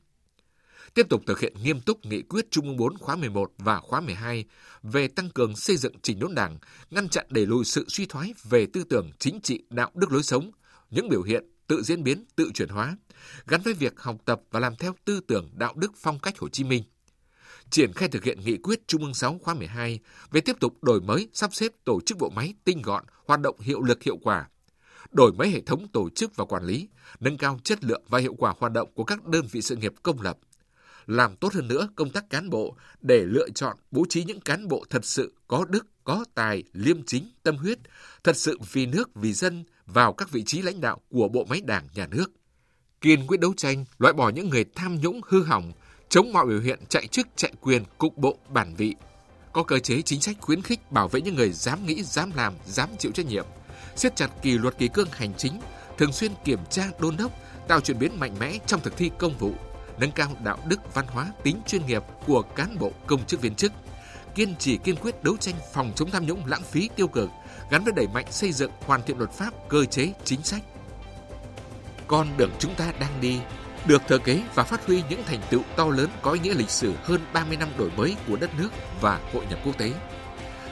tiếp 0.93 1.09
tục 1.09 1.23
thực 1.25 1.39
hiện 1.39 1.53
nghiêm 1.63 1.81
túc 1.81 2.05
nghị 2.05 2.21
quyết 2.21 2.51
Trung 2.51 2.65
ương 2.65 2.77
4 2.77 2.97
khóa 2.97 3.15
11 3.15 3.51
và 3.57 3.79
khóa 3.79 4.01
12 4.01 4.45
về 4.83 5.07
tăng 5.07 5.29
cường 5.29 5.55
xây 5.55 5.77
dựng 5.77 5.99
chỉnh 6.01 6.19
đốn 6.19 6.35
đảng, 6.35 6.57
ngăn 6.91 7.09
chặn 7.09 7.25
đẩy 7.29 7.45
lùi 7.45 7.65
sự 7.65 7.85
suy 7.87 8.05
thoái 8.05 8.33
về 8.49 8.65
tư 8.73 8.83
tưởng 8.89 9.11
chính 9.19 9.41
trị, 9.41 9.63
đạo 9.69 9.91
đức 9.93 10.11
lối 10.11 10.23
sống, 10.23 10.51
những 10.89 11.09
biểu 11.09 11.23
hiện 11.23 11.43
tự 11.67 11.83
diễn 11.83 12.03
biến, 12.03 12.25
tự 12.35 12.51
chuyển 12.53 12.69
hóa, 12.69 12.97
gắn 13.47 13.61
với 13.61 13.73
việc 13.73 13.99
học 13.99 14.15
tập 14.25 14.41
và 14.51 14.59
làm 14.59 14.75
theo 14.75 14.95
tư 15.05 15.19
tưởng 15.27 15.49
đạo 15.53 15.73
đức 15.75 15.91
phong 15.95 16.19
cách 16.19 16.39
Hồ 16.39 16.49
Chí 16.49 16.63
Minh. 16.63 16.83
Triển 17.69 17.93
khai 17.93 18.09
thực 18.09 18.23
hiện 18.23 18.39
nghị 18.45 18.57
quyết 18.57 18.87
Trung 18.87 19.03
ương 19.03 19.13
6 19.13 19.39
khóa 19.43 19.53
12 19.53 19.99
về 20.31 20.41
tiếp 20.41 20.55
tục 20.59 20.83
đổi 20.83 21.01
mới, 21.01 21.29
sắp 21.33 21.53
xếp 21.53 21.71
tổ 21.83 22.01
chức 22.01 22.17
bộ 22.17 22.29
máy 22.29 22.53
tinh 22.63 22.81
gọn, 22.81 23.03
hoạt 23.25 23.41
động 23.41 23.59
hiệu 23.59 23.81
lực 23.81 24.03
hiệu 24.03 24.17
quả, 24.23 24.47
đổi 25.11 25.33
mới 25.33 25.49
hệ 25.49 25.61
thống 25.61 25.87
tổ 25.87 26.09
chức 26.09 26.35
và 26.35 26.45
quản 26.45 26.63
lý, 26.63 26.89
nâng 27.19 27.37
cao 27.37 27.59
chất 27.63 27.83
lượng 27.83 28.03
và 28.09 28.19
hiệu 28.19 28.35
quả 28.37 28.53
hoạt 28.59 28.73
động 28.73 28.89
của 28.93 29.03
các 29.03 29.25
đơn 29.25 29.47
vị 29.51 29.61
sự 29.61 29.75
nghiệp 29.75 29.93
công 30.03 30.21
lập, 30.21 30.37
làm 31.09 31.35
tốt 31.35 31.53
hơn 31.53 31.67
nữa 31.67 31.89
công 31.95 32.09
tác 32.09 32.29
cán 32.29 32.49
bộ 32.49 32.75
để 33.01 33.23
lựa 33.25 33.49
chọn 33.49 33.77
bố 33.91 34.05
trí 34.09 34.23
những 34.23 34.39
cán 34.39 34.67
bộ 34.67 34.85
thật 34.89 35.05
sự 35.05 35.33
có 35.47 35.65
đức, 35.69 35.85
có 36.03 36.25
tài, 36.35 36.63
liêm 36.73 37.03
chính, 37.05 37.31
tâm 37.43 37.57
huyết, 37.57 37.79
thật 38.23 38.37
sự 38.37 38.59
vì 38.71 38.85
nước, 38.85 39.09
vì 39.15 39.33
dân, 39.33 39.63
vào 39.85 40.13
các 40.13 40.31
vị 40.31 40.43
trí 40.43 40.61
lãnh 40.61 40.81
đạo 40.81 41.01
của 41.09 41.27
bộ 41.27 41.45
máy 41.49 41.61
đảng 41.61 41.87
nhà 41.93 42.07
nước. 42.07 42.31
Kiên 43.01 43.27
quyết 43.27 43.39
đấu 43.39 43.53
tranh, 43.57 43.85
loại 43.97 44.13
bỏ 44.13 44.29
những 44.29 44.49
người 44.49 44.65
tham 44.75 44.95
nhũng 44.95 45.21
hư 45.27 45.43
hỏng, 45.43 45.71
chống 46.09 46.33
mọi 46.33 46.45
biểu 46.45 46.59
hiện 46.59 46.79
chạy 46.89 47.07
chức 47.07 47.27
chạy 47.35 47.53
quyền 47.61 47.83
cục 47.97 48.17
bộ 48.17 48.37
bản 48.49 48.75
vị. 48.75 48.95
Có 49.53 49.63
cơ 49.63 49.79
chế 49.79 50.01
chính 50.01 50.21
sách 50.21 50.37
khuyến 50.39 50.61
khích 50.61 50.91
bảo 50.91 51.07
vệ 51.07 51.21
những 51.21 51.35
người 51.35 51.51
dám 51.51 51.85
nghĩ, 51.85 52.03
dám 52.03 52.31
làm, 52.35 52.53
dám 52.65 52.89
chịu 52.99 53.11
trách 53.11 53.25
nhiệm. 53.25 53.45
siết 53.95 54.15
chặt 54.15 54.29
kỷ 54.41 54.57
luật 54.57 54.77
kỳ 54.77 54.87
cương 54.87 55.09
hành 55.11 55.33
chính, 55.37 55.59
thường 55.97 56.13
xuyên 56.13 56.31
kiểm 56.45 56.59
tra 56.69 56.89
đôn 56.99 57.17
đốc, 57.17 57.31
tạo 57.67 57.81
chuyển 57.81 57.99
biến 57.99 58.19
mạnh 58.19 58.35
mẽ 58.39 58.57
trong 58.65 58.81
thực 58.81 58.97
thi 58.97 59.11
công 59.17 59.37
vụ, 59.37 59.53
nâng 59.99 60.11
cao 60.11 60.29
đạo 60.43 60.57
đức 60.65 60.93
văn 60.93 61.05
hóa 61.07 61.31
tính 61.43 61.61
chuyên 61.67 61.85
nghiệp 61.85 62.03
của 62.27 62.41
cán 62.41 62.79
bộ 62.79 62.91
công 63.07 63.25
chức 63.25 63.41
viên 63.41 63.55
chức, 63.55 63.71
kiên 64.35 64.55
trì 64.55 64.77
kiên 64.77 64.95
quyết 64.95 65.23
đấu 65.23 65.37
tranh 65.37 65.55
phòng 65.73 65.91
chống 65.95 66.11
tham 66.11 66.25
nhũng 66.25 66.45
lãng 66.45 66.61
phí 66.61 66.89
tiêu 66.95 67.07
cực, 67.07 67.29
gắn 67.71 67.83
với 67.83 67.93
đẩy 67.93 68.07
mạnh 68.07 68.25
xây 68.31 68.51
dựng 68.51 68.71
hoàn 68.85 69.01
thiện 69.03 69.17
luật 69.17 69.31
pháp, 69.31 69.53
cơ 69.69 69.85
chế, 69.85 70.13
chính 70.23 70.43
sách. 70.43 70.61
Con 72.07 72.27
đường 72.37 72.51
chúng 72.59 72.75
ta 72.75 72.93
đang 72.99 73.21
đi 73.21 73.39
được 73.85 74.01
thừa 74.07 74.17
kế 74.17 74.43
và 74.55 74.63
phát 74.63 74.87
huy 74.87 75.03
những 75.09 75.23
thành 75.25 75.41
tựu 75.49 75.61
to 75.75 75.85
lớn 75.85 76.09
có 76.21 76.31
ý 76.31 76.39
nghĩa 76.39 76.53
lịch 76.53 76.69
sử 76.69 76.93
hơn 77.03 77.21
30 77.33 77.57
năm 77.57 77.69
đổi 77.77 77.91
mới 77.97 78.15
của 78.27 78.35
đất 78.35 78.49
nước 78.57 78.69
và 79.01 79.19
hội 79.33 79.45
nhập 79.49 79.59
quốc 79.65 79.77
tế. 79.77 79.93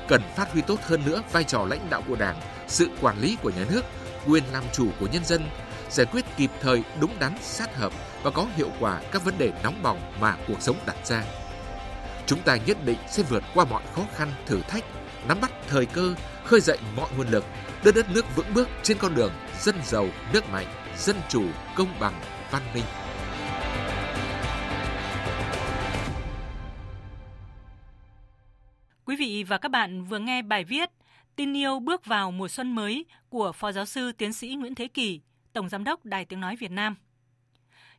Cần 0.08 0.22
phát 0.36 0.54
huy 0.54 0.62
tốt 0.62 0.80
hơn 0.84 1.06
nữa 1.06 1.24
vai 1.32 1.44
trò 1.44 1.66
lãnh 1.66 1.90
đạo 1.90 2.04
của 2.08 2.16
Đảng, 2.16 2.42
sự 2.68 2.90
quản 3.02 3.20
lý 3.22 3.38
của 3.42 3.50
nhà 3.50 3.66
nước, 3.72 3.82
quyền 4.28 4.44
làm 4.52 4.64
chủ 4.74 4.90
của 5.00 5.08
nhân 5.08 5.26
dân, 5.26 5.50
giải 5.90 6.06
quyết 6.06 6.26
kịp 6.38 6.52
thời, 6.62 6.84
đúng 7.00 7.20
đắn, 7.20 7.34
sát 7.42 7.76
hợp 7.76 7.94
và 8.28 8.32
có 8.32 8.48
hiệu 8.56 8.72
quả 8.80 9.02
các 9.12 9.24
vấn 9.26 9.38
đề 9.38 9.52
nóng 9.64 9.84
bỏng 9.84 10.00
mà 10.22 10.38
cuộc 10.48 10.62
sống 10.62 10.76
đặt 10.86 10.96
ra. 11.06 11.24
Chúng 12.26 12.40
ta 12.42 12.58
nhất 12.66 12.78
định 12.86 12.98
sẽ 13.08 13.24
vượt 13.24 13.44
qua 13.54 13.66
mọi 13.66 13.84
khó 13.94 14.02
khăn, 14.16 14.32
thử 14.46 14.62
thách, 14.62 14.84
nắm 15.28 15.38
bắt 15.42 15.52
thời 15.68 15.86
cơ, 15.86 16.16
khơi 16.44 16.62
dậy 16.62 16.78
mọi 16.96 17.10
nguồn 17.18 17.28
lực, 17.28 17.46
đưa 17.84 17.92
đất 17.92 18.06
nước 18.14 18.26
vững 18.36 18.54
bước 18.54 18.70
trên 18.84 18.98
con 18.98 19.16
đường 19.16 19.32
dân 19.60 19.76
giàu, 19.84 20.08
nước 20.34 20.50
mạnh, 20.52 20.66
dân 20.98 21.16
chủ, 21.30 21.44
công 21.76 22.00
bằng, 22.00 22.14
văn 22.52 22.62
minh. 22.74 22.84
Quý 29.06 29.16
vị 29.16 29.44
và 29.44 29.58
các 29.58 29.72
bạn 29.72 30.04
vừa 30.04 30.20
nghe 30.20 30.42
bài 30.42 30.64
viết 30.64 30.90
Tin 31.36 31.58
yêu 31.58 31.80
bước 31.80 32.06
vào 32.06 32.32
mùa 32.32 32.48
xuân 32.48 32.76
mới 32.76 33.06
của 33.30 33.52
Phó 33.52 33.72
Giáo 33.72 33.86
sư 33.86 34.12
Tiến 34.12 34.34
sĩ 34.34 34.56
Nguyễn 34.56 34.76
Thế 34.76 34.88
Kỳ, 34.88 35.22
Tổng 35.54 35.70
Giám 35.70 35.84
đốc 35.84 36.06
Đài 36.06 36.26
Tiếng 36.26 36.40
Nói 36.40 36.56
Việt 36.56 36.72
Nam. 36.72 36.96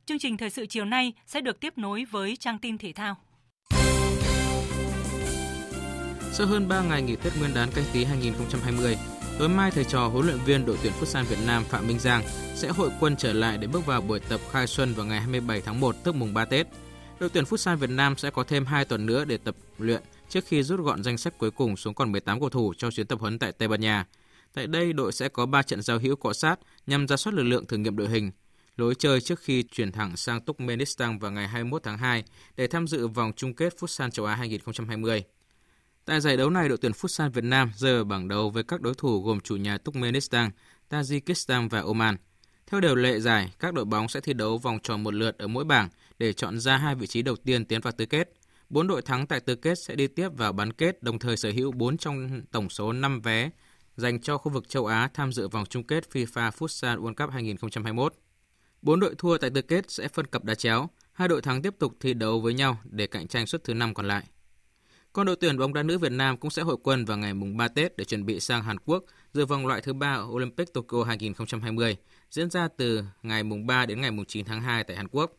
Chương 0.09 0.19
trình 0.19 0.37
thời 0.37 0.51
sự 0.51 0.67
chiều 0.67 0.85
nay 0.85 1.13
sẽ 1.27 1.41
được 1.41 1.61
tiếp 1.61 1.79
nối 1.79 2.05
với 2.11 2.37
trang 2.37 2.59
tin 2.59 2.79
thể 2.79 2.93
thao. 2.93 3.17
Sau 6.33 6.47
hơn 6.47 6.69
3 6.69 6.83
ngày 6.83 7.03
nghỉ 7.03 7.17
Tết 7.17 7.33
Nguyên 7.39 7.55
đán 7.55 7.69
canh 7.75 7.85
tí 7.93 8.05
2020, 8.05 8.97
tối 9.39 9.49
mai 9.49 9.71
thầy 9.71 9.85
trò 9.85 10.09
huấn 10.09 10.27
luyện 10.27 10.39
viên 10.47 10.67
đội 10.67 10.79
tuyển 10.83 10.93
Futsal 11.01 11.25
Việt 11.25 11.37
Nam 11.47 11.65
Phạm 11.65 11.87
Minh 11.87 11.99
Giang 11.99 12.23
sẽ 12.55 12.69
hội 12.69 12.91
quân 13.01 13.17
trở 13.17 13.33
lại 13.33 13.59
để 13.59 13.67
bước 13.67 13.87
vào 13.87 14.01
buổi 14.01 14.21
tập 14.21 14.41
khai 14.51 14.67
xuân 14.67 14.95
vào 14.95 15.07
ngày 15.07 15.21
27 15.21 15.61
tháng 15.61 15.81
1 15.81 15.97
tức 16.05 16.15
mùng 16.15 16.35
3 16.35 16.45
Tết. 16.45 16.67
Đội 17.21 17.31
tuyển 17.31 17.45
Futsal 17.45 17.77
Việt 17.77 17.91
Nam 17.91 18.17
sẽ 18.17 18.31
có 18.31 18.45
thêm 18.45 18.67
2 18.67 18.85
tuần 18.85 19.07
nữa 19.07 19.25
để 19.25 19.37
tập 19.37 19.57
luyện 19.79 20.03
trước 20.29 20.45
khi 20.47 20.63
rút 20.63 20.81
gọn 20.81 21.05
danh 21.05 21.19
sách 21.19 21.39
cuối 21.39 21.51
cùng 21.51 21.77
xuống 21.77 21.95
còn 21.95 22.13
18 22.13 22.41
cầu 22.41 22.49
thủ 22.49 22.75
trong 22.79 22.91
chuyến 22.91 23.07
tập 23.07 23.21
huấn 23.21 23.39
tại 23.39 23.53
Tây 23.53 23.69
Ban 23.69 23.81
Nha. 23.81 24.07
Tại 24.55 24.67
đây, 24.67 24.93
đội 24.93 25.13
sẽ 25.13 25.29
có 25.29 25.47
3 25.47 25.63
trận 25.63 25.83
giao 25.83 25.99
hữu 25.99 26.17
cọ 26.17 26.33
sát 26.33 26.57
nhằm 26.87 27.09
ra 27.09 27.17
soát 27.17 27.33
lực 27.35 27.43
lượng 27.43 27.67
thử 27.67 27.77
nghiệm 27.77 27.97
đội 27.97 28.09
hình, 28.09 28.31
lối 28.79 28.95
chơi 28.95 29.21
trước 29.21 29.41
khi 29.41 29.63
chuyển 29.63 29.93
thẳng 29.93 30.17
sang 30.17 30.41
Turkmenistan 30.41 31.19
vào 31.19 31.31
ngày 31.31 31.49
21 31.49 31.83
tháng 31.83 31.99
2 31.99 32.25
để 32.57 32.67
tham 32.67 32.87
dự 32.87 33.09
vòng 33.09 33.33
chung 33.37 33.55
kết 33.55 33.75
Futsal 33.79 34.11
châu 34.11 34.27
Á 34.27 34.35
2020. 34.35 35.25
Tại 36.05 36.21
giải 36.21 36.37
đấu 36.37 36.51
này, 36.51 36.69
đội 36.69 36.79
tuyển 36.79 36.93
Futsal 36.93 37.31
Việt 37.31 37.45
Nam 37.45 37.71
rơi 37.77 37.97
ở 37.97 38.05
bảng 38.05 38.29
đầu 38.29 38.51
với 38.51 38.63
các 38.63 38.81
đối 38.81 38.95
thủ 38.95 39.23
gồm 39.23 39.41
chủ 39.41 39.57
nhà 39.57 39.79
Turkmenistan, 39.79 40.51
Tajikistan 40.91 41.69
và 41.69 41.81
Oman. 41.81 42.17
Theo 42.67 42.81
điều 42.81 42.95
lệ 42.95 43.21
giải, 43.21 43.53
các 43.59 43.75
đội 43.75 43.85
bóng 43.85 44.09
sẽ 44.09 44.21
thi 44.21 44.33
đấu 44.33 44.59
vòng 44.59 44.79
tròn 44.83 45.03
một 45.03 45.15
lượt 45.15 45.39
ở 45.39 45.47
mỗi 45.47 45.65
bảng 45.65 45.89
để 46.19 46.33
chọn 46.33 46.61
ra 46.61 46.77
hai 46.77 46.95
vị 46.95 47.07
trí 47.07 47.23
đầu 47.23 47.37
tiên 47.37 47.65
tiến 47.65 47.81
vào 47.81 47.93
tứ 47.93 48.07
kết. 48.07 48.33
Bốn 48.71 48.87
đội 48.87 49.03
thắng 49.03 49.27
tại 49.27 49.41
tứ 49.41 49.55
kết 49.55 49.75
sẽ 49.87 49.95
đi 49.95 50.07
tiếp 50.07 50.29
vào 50.37 50.53
bán 50.53 50.73
kết, 50.73 51.03
đồng 51.03 51.19
thời 51.19 51.37
sở 51.37 51.51
hữu 51.51 51.73
4 51.73 51.97
trong 51.97 52.43
tổng 52.51 52.71
số 52.71 52.93
5 52.93 53.21
vé 53.21 53.51
dành 53.97 54.21
cho 54.21 54.39
khu 54.39 54.53
vực 54.53 54.69
châu 54.69 54.87
Á 54.87 55.09
tham 55.15 55.33
dự 55.33 55.49
vòng 55.49 55.67
chung 55.67 55.85
kết 55.85 56.05
FIFA 56.13 56.51
Futsal 56.51 57.01
World 57.01 57.15
Cup 57.15 57.31
2021. 57.31 58.15
Bốn 58.83 59.01
đội 59.01 59.15
thua 59.19 59.39
tại 59.39 59.51
tứ 59.51 59.63
kết 59.63 59.91
sẽ 59.91 60.09
phân 60.09 60.27
cặp 60.27 60.45
đá 60.45 60.55
chéo, 60.55 60.89
hai 61.13 61.29
đội 61.29 61.43
thắng 61.43 61.63
tiếp 61.63 61.75
tục 61.79 61.93
thi 62.01 62.15
đấu 62.15 62.41
với 62.41 62.55
nhau 62.55 62.79
để 62.85 63.07
cạnh 63.07 63.29
tranh 63.29 63.47
suất 63.47 63.65
thứ 63.65 63.75
năm 63.75 63.95
còn 63.95 64.09
lại. 64.09 64.25
Còn 65.13 65.27
đội 65.27 65.37
tuyển 65.41 65.59
bóng 65.59 65.75
đá 65.75 65.83
nữ 65.83 65.99
Việt 65.99 66.13
Nam 66.13 66.37
cũng 66.37 66.51
sẽ 66.51 66.63
hội 66.63 66.77
quân 66.83 67.05
vào 67.05 67.19
ngày 67.19 67.35
mùng 67.35 67.57
3 67.57 67.69
Tết 67.69 67.97
để 67.97 68.05
chuẩn 68.05 68.27
bị 68.27 68.41
sang 68.41 68.63
Hàn 68.63 68.79
Quốc 68.79 69.05
dự 69.33 69.47
vòng 69.47 69.67
loại 69.67 69.81
thứ 69.81 69.93
ba 69.93 70.17
Olympic 70.17 70.73
Tokyo 70.73 71.05
2020 71.05 71.97
diễn 72.31 72.51
ra 72.51 72.69
từ 72.77 73.05
ngày 73.23 73.43
mùng 73.43 73.67
3 73.67 73.87
đến 73.87 74.01
ngày 74.01 74.11
mùng 74.11 74.25
9 74.25 74.45
tháng 74.45 74.63
2 74.63 74.85
tại 74.85 74.97
Hàn 74.97 75.09
Quốc. 75.09 75.33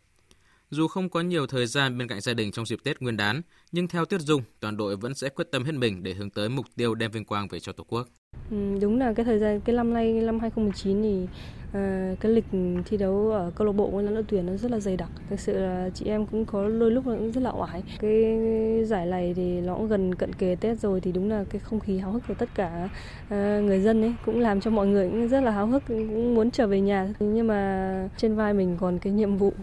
Dù 0.70 0.88
không 0.88 1.10
có 1.10 1.22
nhiều 1.22 1.48
thời 1.48 1.68
gian 1.68 1.98
bên 1.98 2.08
cạnh 2.08 2.22
gia 2.22 2.34
đình 2.34 2.52
trong 2.52 2.66
dịp 2.66 2.80
Tết 2.84 3.02
Nguyên 3.02 3.18
đán, 3.18 3.42
nhưng 3.72 3.88
theo 3.88 4.06
Tuyết 4.06 4.22
Dung, 4.22 4.44
toàn 4.60 4.78
đội 4.78 4.96
vẫn 4.96 5.14
sẽ 5.14 5.30
quyết 5.30 5.48
tâm 5.52 5.64
hết 5.64 5.72
mình 5.72 6.04
để 6.04 6.14
hướng 6.14 6.30
tới 6.30 6.50
mục 6.50 6.66
tiêu 6.76 6.96
đem 6.96 7.12
vinh 7.12 7.26
quang 7.26 7.48
về 7.48 7.60
cho 7.60 7.72
Tổ 7.72 7.84
quốc. 7.84 8.08
Ừ, 8.52 8.58
đúng 8.82 9.00
là 9.00 9.14
cái 9.14 9.26
thời 9.26 9.40
gian 9.40 9.60
cái 9.60 9.76
năm 9.76 9.94
nay 9.94 10.14
năm 10.14 10.40
2019 10.40 11.02
thì 11.02 11.28
à, 11.74 12.16
cái 12.20 12.32
lịch 12.32 12.46
thi 12.86 12.98
đấu 12.98 13.32
ở 13.32 13.52
câu 13.56 13.68
lạc 13.68 13.74
bộ 13.74 13.88
với 13.88 14.08
đội 14.08 14.24
tuyển 14.28 14.46
nó 14.46 14.58
rất 14.58 14.72
là 14.72 14.80
dày 14.80 14.98
đặc. 14.98 15.10
Thực 15.30 15.40
sự 15.40 15.60
là 15.60 15.90
chị 15.94 16.06
em 16.06 16.26
cũng 16.26 16.46
có 16.46 16.70
đôi 16.70 16.92
lúc 16.92 17.08
là 17.08 17.16
cũng 17.16 17.32
rất 17.32 17.42
là 17.44 17.52
oải. 17.52 17.84
Cái 18.00 18.38
giải 18.86 19.06
này 19.06 19.34
thì 19.36 19.62
nó 19.62 19.76
cũng 19.76 19.88
gần 19.88 20.16
cận 20.16 20.34
kề 20.34 20.56
tết 20.60 20.80
rồi 20.80 21.02
thì 21.02 21.12
đúng 21.12 21.30
là 21.30 21.44
cái 21.50 21.60
không 21.60 21.80
khí 21.80 21.98
háo 21.98 22.12
hức 22.12 22.24
của 22.28 22.34
tất 22.34 22.50
cả 22.56 22.90
à, 23.30 23.60
người 23.64 23.82
dân 23.82 24.02
ấy 24.02 24.14
cũng 24.26 24.40
làm 24.40 24.62
cho 24.62 24.72
mọi 24.72 24.88
người 24.88 25.10
cũng 25.10 25.28
rất 25.28 25.42
là 25.44 25.52
háo 25.52 25.68
hức 25.68 25.84
cũng 25.88 26.36
muốn 26.36 26.52
trở 26.52 26.68
về 26.68 26.82
nhà. 26.82 27.14
Nhưng 27.20 27.48
mà 27.48 28.10
trên 28.18 28.36
vai 28.36 28.54
mình 28.54 28.78
còn 28.80 29.00
cái 29.00 29.14
nhiệm 29.14 29.38
vụ 29.38 29.54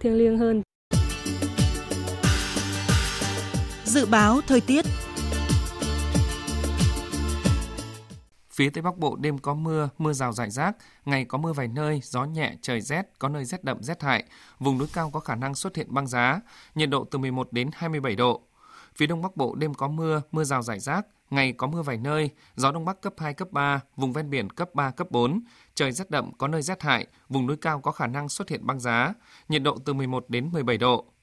thiêng 0.00 0.18
liêng 0.18 0.38
hơn. 0.38 0.62
Dự 3.84 4.06
báo 4.10 4.40
thời 4.46 4.60
tiết. 4.60 4.84
Phía 8.54 8.70
Tây 8.70 8.82
Bắc 8.82 8.98
Bộ 8.98 9.16
đêm 9.16 9.38
có 9.38 9.54
mưa, 9.54 9.88
mưa 9.98 10.12
rào 10.12 10.32
rải 10.32 10.50
rác, 10.50 10.76
ngày 11.04 11.24
có 11.24 11.38
mưa 11.38 11.52
vài 11.52 11.68
nơi, 11.68 12.00
gió 12.04 12.24
nhẹ, 12.24 12.54
trời 12.62 12.80
rét, 12.80 13.06
có 13.18 13.28
nơi 13.28 13.44
rét 13.44 13.64
đậm 13.64 13.82
rét 13.82 14.02
hại. 14.02 14.24
Vùng 14.58 14.78
núi 14.78 14.88
cao 14.92 15.10
có 15.10 15.20
khả 15.20 15.34
năng 15.34 15.54
xuất 15.54 15.76
hiện 15.76 15.86
băng 15.94 16.06
giá, 16.06 16.40
nhiệt 16.74 16.90
độ 16.90 17.04
từ 17.04 17.18
11 17.18 17.52
đến 17.52 17.70
27 17.72 18.16
độ. 18.16 18.42
Phía 18.96 19.06
Đông 19.06 19.22
Bắc 19.22 19.36
Bộ 19.36 19.54
đêm 19.54 19.74
có 19.74 19.88
mưa, 19.88 20.22
mưa 20.32 20.44
rào 20.44 20.62
rải 20.62 20.80
rác, 20.80 21.06
ngày 21.30 21.52
có 21.52 21.66
mưa 21.66 21.82
vài 21.82 21.96
nơi, 21.96 22.30
gió 22.56 22.72
Đông 22.72 22.84
Bắc 22.84 23.00
cấp 23.00 23.14
2, 23.18 23.34
cấp 23.34 23.48
3, 23.50 23.80
vùng 23.96 24.12
ven 24.12 24.30
biển 24.30 24.50
cấp 24.50 24.74
3, 24.74 24.90
cấp 24.90 25.10
4. 25.10 25.40
Trời 25.74 25.92
rét 25.92 26.10
đậm, 26.10 26.32
có 26.38 26.48
nơi 26.48 26.62
rét 26.62 26.82
hại, 26.82 27.06
vùng 27.28 27.46
núi 27.46 27.56
cao 27.56 27.80
có 27.80 27.92
khả 27.92 28.06
năng 28.06 28.28
xuất 28.28 28.48
hiện 28.48 28.66
băng 28.66 28.80
giá, 28.80 29.14
nhiệt 29.48 29.62
độ 29.62 29.78
từ 29.84 29.92
11 29.92 30.24
đến 30.28 30.50
17 30.52 30.78
độ. 30.78 31.13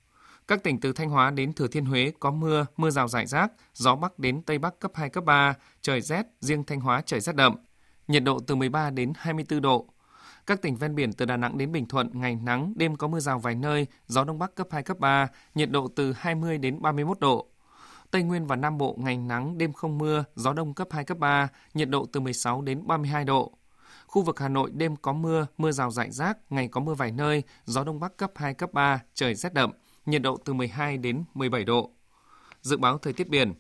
Các 0.48 0.64
tỉnh 0.64 0.80
từ 0.80 0.94
Thanh 0.94 1.10
Hóa 1.10 1.32
đến 1.32 1.54
Thừa 1.54 1.68
Thiên 1.68 1.86
Huế 1.86 2.12
có 2.20 2.32
mưa, 2.32 2.66
mưa 2.78 2.90
rào 2.90 3.08
rải 3.08 3.26
rác, 3.26 3.52
gió 3.74 3.96
Bắc 3.96 4.20
đến 4.20 4.42
Tây 4.42 4.58
Bắc 4.58 4.80
cấp 4.80 4.92
2, 4.96 5.10
cấp 5.10 5.24
3, 5.24 5.54
trời 5.82 6.02
rét, 6.02 6.26
riêng 6.40 6.64
Thanh 6.64 6.80
Hóa 6.80 7.02
trời 7.06 7.20
rét 7.20 7.36
đậm. 7.36 7.56
Nhiệt 8.08 8.24
độ 8.24 8.40
từ 8.48 8.56
13 8.56 8.90
đến 8.90 9.14
24 9.16 9.62
độ. 9.62 9.88
Các 10.46 10.62
tỉnh 10.62 10.76
ven 10.76 10.96
biển 10.96 11.14
từ 11.14 11.26
Đà 11.26 11.38
Nẵng 11.38 11.58
đến 11.58 11.72
Bình 11.72 11.88
Thuận 11.88 12.10
ngày 12.14 12.36
nắng, 12.36 12.74
đêm 12.76 12.96
có 12.96 13.08
mưa 13.08 13.20
rào 13.20 13.40
vài 13.40 13.56
nơi, 13.56 13.88
gió 14.08 14.24
Đông 14.24 14.40
Bắc 14.40 14.56
cấp 14.56 14.68
2, 14.72 14.84
cấp 14.84 15.00
3, 15.00 15.28
nhiệt 15.56 15.72
độ 15.72 15.88
từ 15.96 16.14
20 16.14 16.58
đến 16.58 16.82
31 16.82 17.20
độ. 17.20 17.48
Tây 18.12 18.24
Nguyên 18.24 18.48
và 18.48 18.56
Nam 18.56 18.78
Bộ 18.78 18.96
ngày 19.00 19.18
nắng, 19.18 19.58
đêm 19.58 19.74
không 19.74 19.98
mưa, 19.98 20.24
gió 20.36 20.54
đông 20.54 20.74
cấp 20.74 20.88
2, 20.92 21.04
cấp 21.04 21.18
3, 21.18 21.48
nhiệt 21.74 21.90
độ 21.90 22.06
từ 22.14 22.20
16 22.20 22.62
đến 22.62 22.88
32 22.88 23.26
độ. 23.26 23.52
Khu 24.08 24.22
vực 24.22 24.40
Hà 24.40 24.48
Nội 24.48 24.72
đêm 24.74 24.96
có 24.96 25.14
mưa, 25.14 25.48
mưa 25.58 25.72
rào 25.72 25.92
rải 25.92 26.12
rác, 26.12 26.38
ngày 26.50 26.68
có 26.68 26.82
mưa 26.82 26.94
vài 26.94 27.12
nơi, 27.12 27.44
gió 27.66 27.84
đông 27.84 28.00
bắc 28.00 28.18
cấp 28.18 28.32
2, 28.36 28.54
cấp 28.54 28.74
3, 28.74 29.00
trời 29.14 29.36
rét 29.36 29.54
đậm, 29.54 29.72
nhiệt 30.12 30.22
độ 30.22 30.38
từ 30.46 30.54
12 30.54 30.98
đến 30.98 31.24
17 31.34 31.64
độ. 31.64 31.92
Dự 32.62 32.78
báo 32.78 32.98
thời 32.98 33.14
tiết 33.14 33.30
biển, 33.30 33.54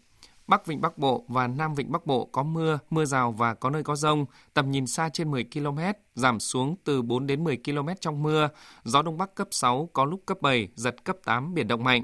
Bắc 0.47 0.65
Vịnh 0.65 0.81
Bắc 0.81 0.97
Bộ 0.97 1.25
và 1.27 1.47
Nam 1.47 1.75
Vịnh 1.75 1.91
Bắc 1.91 2.05
Bộ 2.05 2.25
có 2.25 2.43
mưa, 2.43 2.79
mưa 2.89 3.05
rào 3.05 3.31
và 3.31 3.53
có 3.53 3.69
nơi 3.69 3.83
có 3.83 3.95
rông, 3.95 4.25
tầm 4.53 4.71
nhìn 4.71 4.87
xa 4.87 5.09
trên 5.09 5.31
10 5.31 5.43
km, 5.53 5.79
giảm 6.15 6.39
xuống 6.39 6.75
từ 6.83 7.01
4 7.01 7.27
đến 7.27 7.43
10 7.43 7.57
km 7.65 7.89
trong 8.01 8.23
mưa, 8.23 8.49
gió 8.83 9.01
Đông 9.01 9.17
Bắc 9.17 9.35
cấp 9.35 9.47
6, 9.51 9.89
có 9.93 10.05
lúc 10.05 10.23
cấp 10.25 10.41
7, 10.41 10.67
giật 10.75 11.03
cấp 11.03 11.17
8, 11.25 11.53
biển 11.53 11.67
động 11.67 11.83
mạnh. 11.83 12.03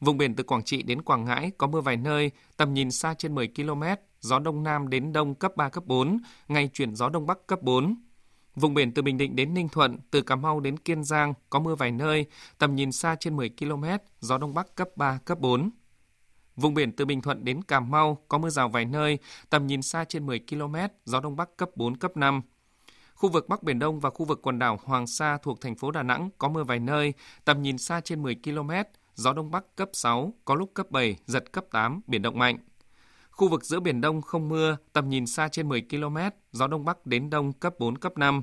Vùng 0.00 0.16
biển 0.16 0.34
từ 0.34 0.44
Quảng 0.44 0.62
Trị 0.62 0.82
đến 0.82 1.02
Quảng 1.02 1.24
Ngãi 1.24 1.50
có 1.58 1.66
mưa 1.66 1.80
vài 1.80 1.96
nơi, 1.96 2.30
tầm 2.56 2.74
nhìn 2.74 2.90
xa 2.90 3.14
trên 3.14 3.34
10 3.34 3.48
km, 3.56 3.82
gió 4.20 4.38
Đông 4.38 4.62
Nam 4.62 4.88
đến 4.88 5.12
Đông 5.12 5.34
cấp 5.34 5.56
3, 5.56 5.68
cấp 5.68 5.84
4, 5.86 6.18
ngày 6.48 6.70
chuyển 6.72 6.94
gió 6.94 7.08
Đông 7.08 7.26
Bắc 7.26 7.46
cấp 7.46 7.62
4. 7.62 7.96
Vùng 8.58 8.74
biển 8.74 8.92
từ 8.92 9.02
Bình 9.02 9.18
Định 9.18 9.36
đến 9.36 9.54
Ninh 9.54 9.68
Thuận, 9.68 9.98
từ 10.10 10.22
Cà 10.22 10.36
Mau 10.36 10.60
đến 10.60 10.78
Kiên 10.78 11.04
Giang 11.04 11.34
có 11.50 11.58
mưa 11.58 11.74
vài 11.74 11.90
nơi, 11.90 12.26
tầm 12.58 12.74
nhìn 12.74 12.92
xa 12.92 13.16
trên 13.20 13.36
10 13.36 13.50
km, 13.58 13.84
gió 14.20 14.38
Đông 14.38 14.54
Bắc 14.54 14.74
cấp 14.74 14.88
3, 14.96 15.18
cấp 15.24 15.38
4. 15.40 15.70
Vùng 16.56 16.74
biển 16.74 16.92
từ 16.92 17.04
Bình 17.04 17.20
Thuận 17.20 17.44
đến 17.44 17.62
Cà 17.62 17.80
Mau 17.80 18.18
có 18.28 18.38
mưa 18.38 18.50
rào 18.50 18.68
vài 18.68 18.84
nơi, 18.84 19.18
tầm 19.50 19.66
nhìn 19.66 19.82
xa 19.82 20.04
trên 20.04 20.26
10 20.26 20.40
km, 20.50 20.74
gió 21.04 21.20
Đông 21.20 21.36
Bắc 21.36 21.56
cấp 21.56 21.70
4, 21.74 21.96
cấp 21.96 22.16
5. 22.16 22.42
Khu 23.14 23.28
vực 23.28 23.48
Bắc 23.48 23.62
Biển 23.62 23.78
Đông 23.78 24.00
và 24.00 24.10
khu 24.10 24.26
vực 24.26 24.42
quần 24.42 24.58
đảo 24.58 24.80
Hoàng 24.84 25.06
Sa 25.06 25.38
thuộc 25.42 25.60
thành 25.60 25.74
phố 25.74 25.90
Đà 25.90 26.02
Nẵng 26.02 26.30
có 26.38 26.48
mưa 26.48 26.64
vài 26.64 26.78
nơi, 26.78 27.14
tầm 27.44 27.62
nhìn 27.62 27.78
xa 27.78 28.00
trên 28.00 28.22
10 28.22 28.36
km, 28.44 28.70
gió 29.14 29.32
Đông 29.32 29.50
Bắc 29.50 29.76
cấp 29.76 29.88
6, 29.92 30.34
có 30.44 30.54
lúc 30.54 30.70
cấp 30.74 30.90
7, 30.90 31.16
giật 31.26 31.52
cấp 31.52 31.64
8, 31.70 32.00
biển 32.06 32.22
động 32.22 32.38
mạnh. 32.38 32.58
Khu 33.38 33.48
vực 33.48 33.64
giữa 33.64 33.80
Biển 33.80 34.00
Đông 34.00 34.22
không 34.22 34.48
mưa, 34.48 34.76
tầm 34.92 35.08
nhìn 35.08 35.26
xa 35.26 35.48
trên 35.48 35.68
10 35.68 35.82
km, 35.90 36.16
gió 36.52 36.66
Đông 36.66 36.84
Bắc 36.84 37.06
đến 37.06 37.30
Đông 37.30 37.52
cấp 37.52 37.74
4, 37.78 37.98
cấp 37.98 38.18
5. 38.18 38.42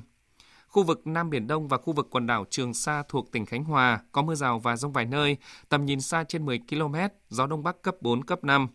Khu 0.68 0.82
vực 0.82 1.06
Nam 1.06 1.30
Biển 1.30 1.46
Đông 1.46 1.68
và 1.68 1.78
khu 1.78 1.92
vực 1.92 2.08
quần 2.10 2.26
đảo 2.26 2.44
Trường 2.50 2.74
Sa 2.74 3.02
thuộc 3.08 3.32
tỉnh 3.32 3.46
Khánh 3.46 3.64
Hòa 3.64 4.00
có 4.12 4.22
mưa 4.22 4.34
rào 4.34 4.58
và 4.58 4.76
rông 4.76 4.92
vài 4.92 5.04
nơi, 5.04 5.36
tầm 5.68 5.86
nhìn 5.86 6.00
xa 6.00 6.24
trên 6.24 6.46
10 6.46 6.60
km, 6.70 6.94
gió 7.28 7.46
Đông 7.46 7.62
Bắc 7.62 7.82
cấp 7.82 7.96
4, 8.00 8.24
cấp 8.24 8.44
5. 8.44 8.68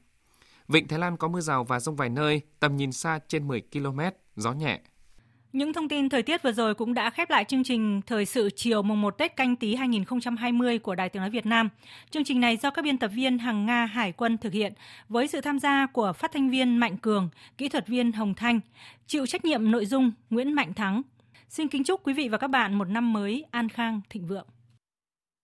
Vịnh 0.68 0.88
Thái 0.88 1.00
Lan 1.00 1.18
có 1.18 1.28
mưa 1.28 1.42
rào 1.42 1.64
và 1.64 1.80
rông 1.80 1.96
vài 1.96 2.10
nơi, 2.10 2.42
tầm 2.60 2.78
nhìn 2.78 2.92
xa 2.92 3.20
trên 3.28 3.48
10 3.48 3.62
km, 3.74 4.00
gió 4.36 4.54
nhẹ. 4.54 4.82
Những 5.54 5.74
thông 5.74 5.90
tin 5.90 6.10
thời 6.10 6.24
tiết 6.24 6.44
vừa 6.44 6.52
rồi 6.52 6.76
cũng 6.76 6.94
đã 6.94 7.10
khép 7.10 7.30
lại 7.30 7.44
chương 7.44 7.64
trình 7.64 8.02
Thời 8.08 8.26
sự 8.26 8.50
chiều 8.56 8.82
mùng 8.82 9.02
1 9.02 9.18
Tết 9.18 9.36
canh 9.36 9.56
tí 9.56 9.76
2020 9.76 10.80
của 10.80 10.96
Đài 10.96 11.10
Tiếng 11.10 11.22
Nói 11.22 11.30
Việt 11.30 11.46
Nam. 11.46 11.70
Chương 12.10 12.24
trình 12.24 12.40
này 12.40 12.58
do 12.58 12.70
các 12.70 12.82
biên 12.86 12.98
tập 12.98 13.12
viên 13.16 13.38
Hằng 13.38 13.66
Nga 13.66 13.86
Hải 13.86 14.12
quân 14.12 14.38
thực 14.38 14.54
hiện 14.54 14.74
với 15.10 15.28
sự 15.28 15.42
tham 15.42 15.60
gia 15.60 15.86
của 15.86 16.14
phát 16.14 16.32
thanh 16.32 16.50
viên 16.50 16.78
Mạnh 16.78 16.98
Cường, 16.98 17.30
kỹ 17.58 17.70
thuật 17.70 17.88
viên 17.88 18.12
Hồng 18.12 18.34
Thanh, 18.34 18.60
chịu 19.08 19.26
trách 19.26 19.46
nhiệm 19.46 19.72
nội 19.72 19.86
dung 19.86 20.12
Nguyễn 20.30 20.54
Mạnh 20.54 20.74
Thắng. 20.74 21.02
Xin 21.50 21.68
kính 21.68 21.84
chúc 21.84 22.08
quý 22.08 22.14
vị 22.14 22.28
và 22.30 22.38
các 22.38 22.48
bạn 22.48 22.74
một 22.74 22.90
năm 22.90 23.14
mới 23.14 23.46
an 23.52 23.70
khang 23.70 24.02
thịnh 24.10 24.28
vượng. 24.28 24.48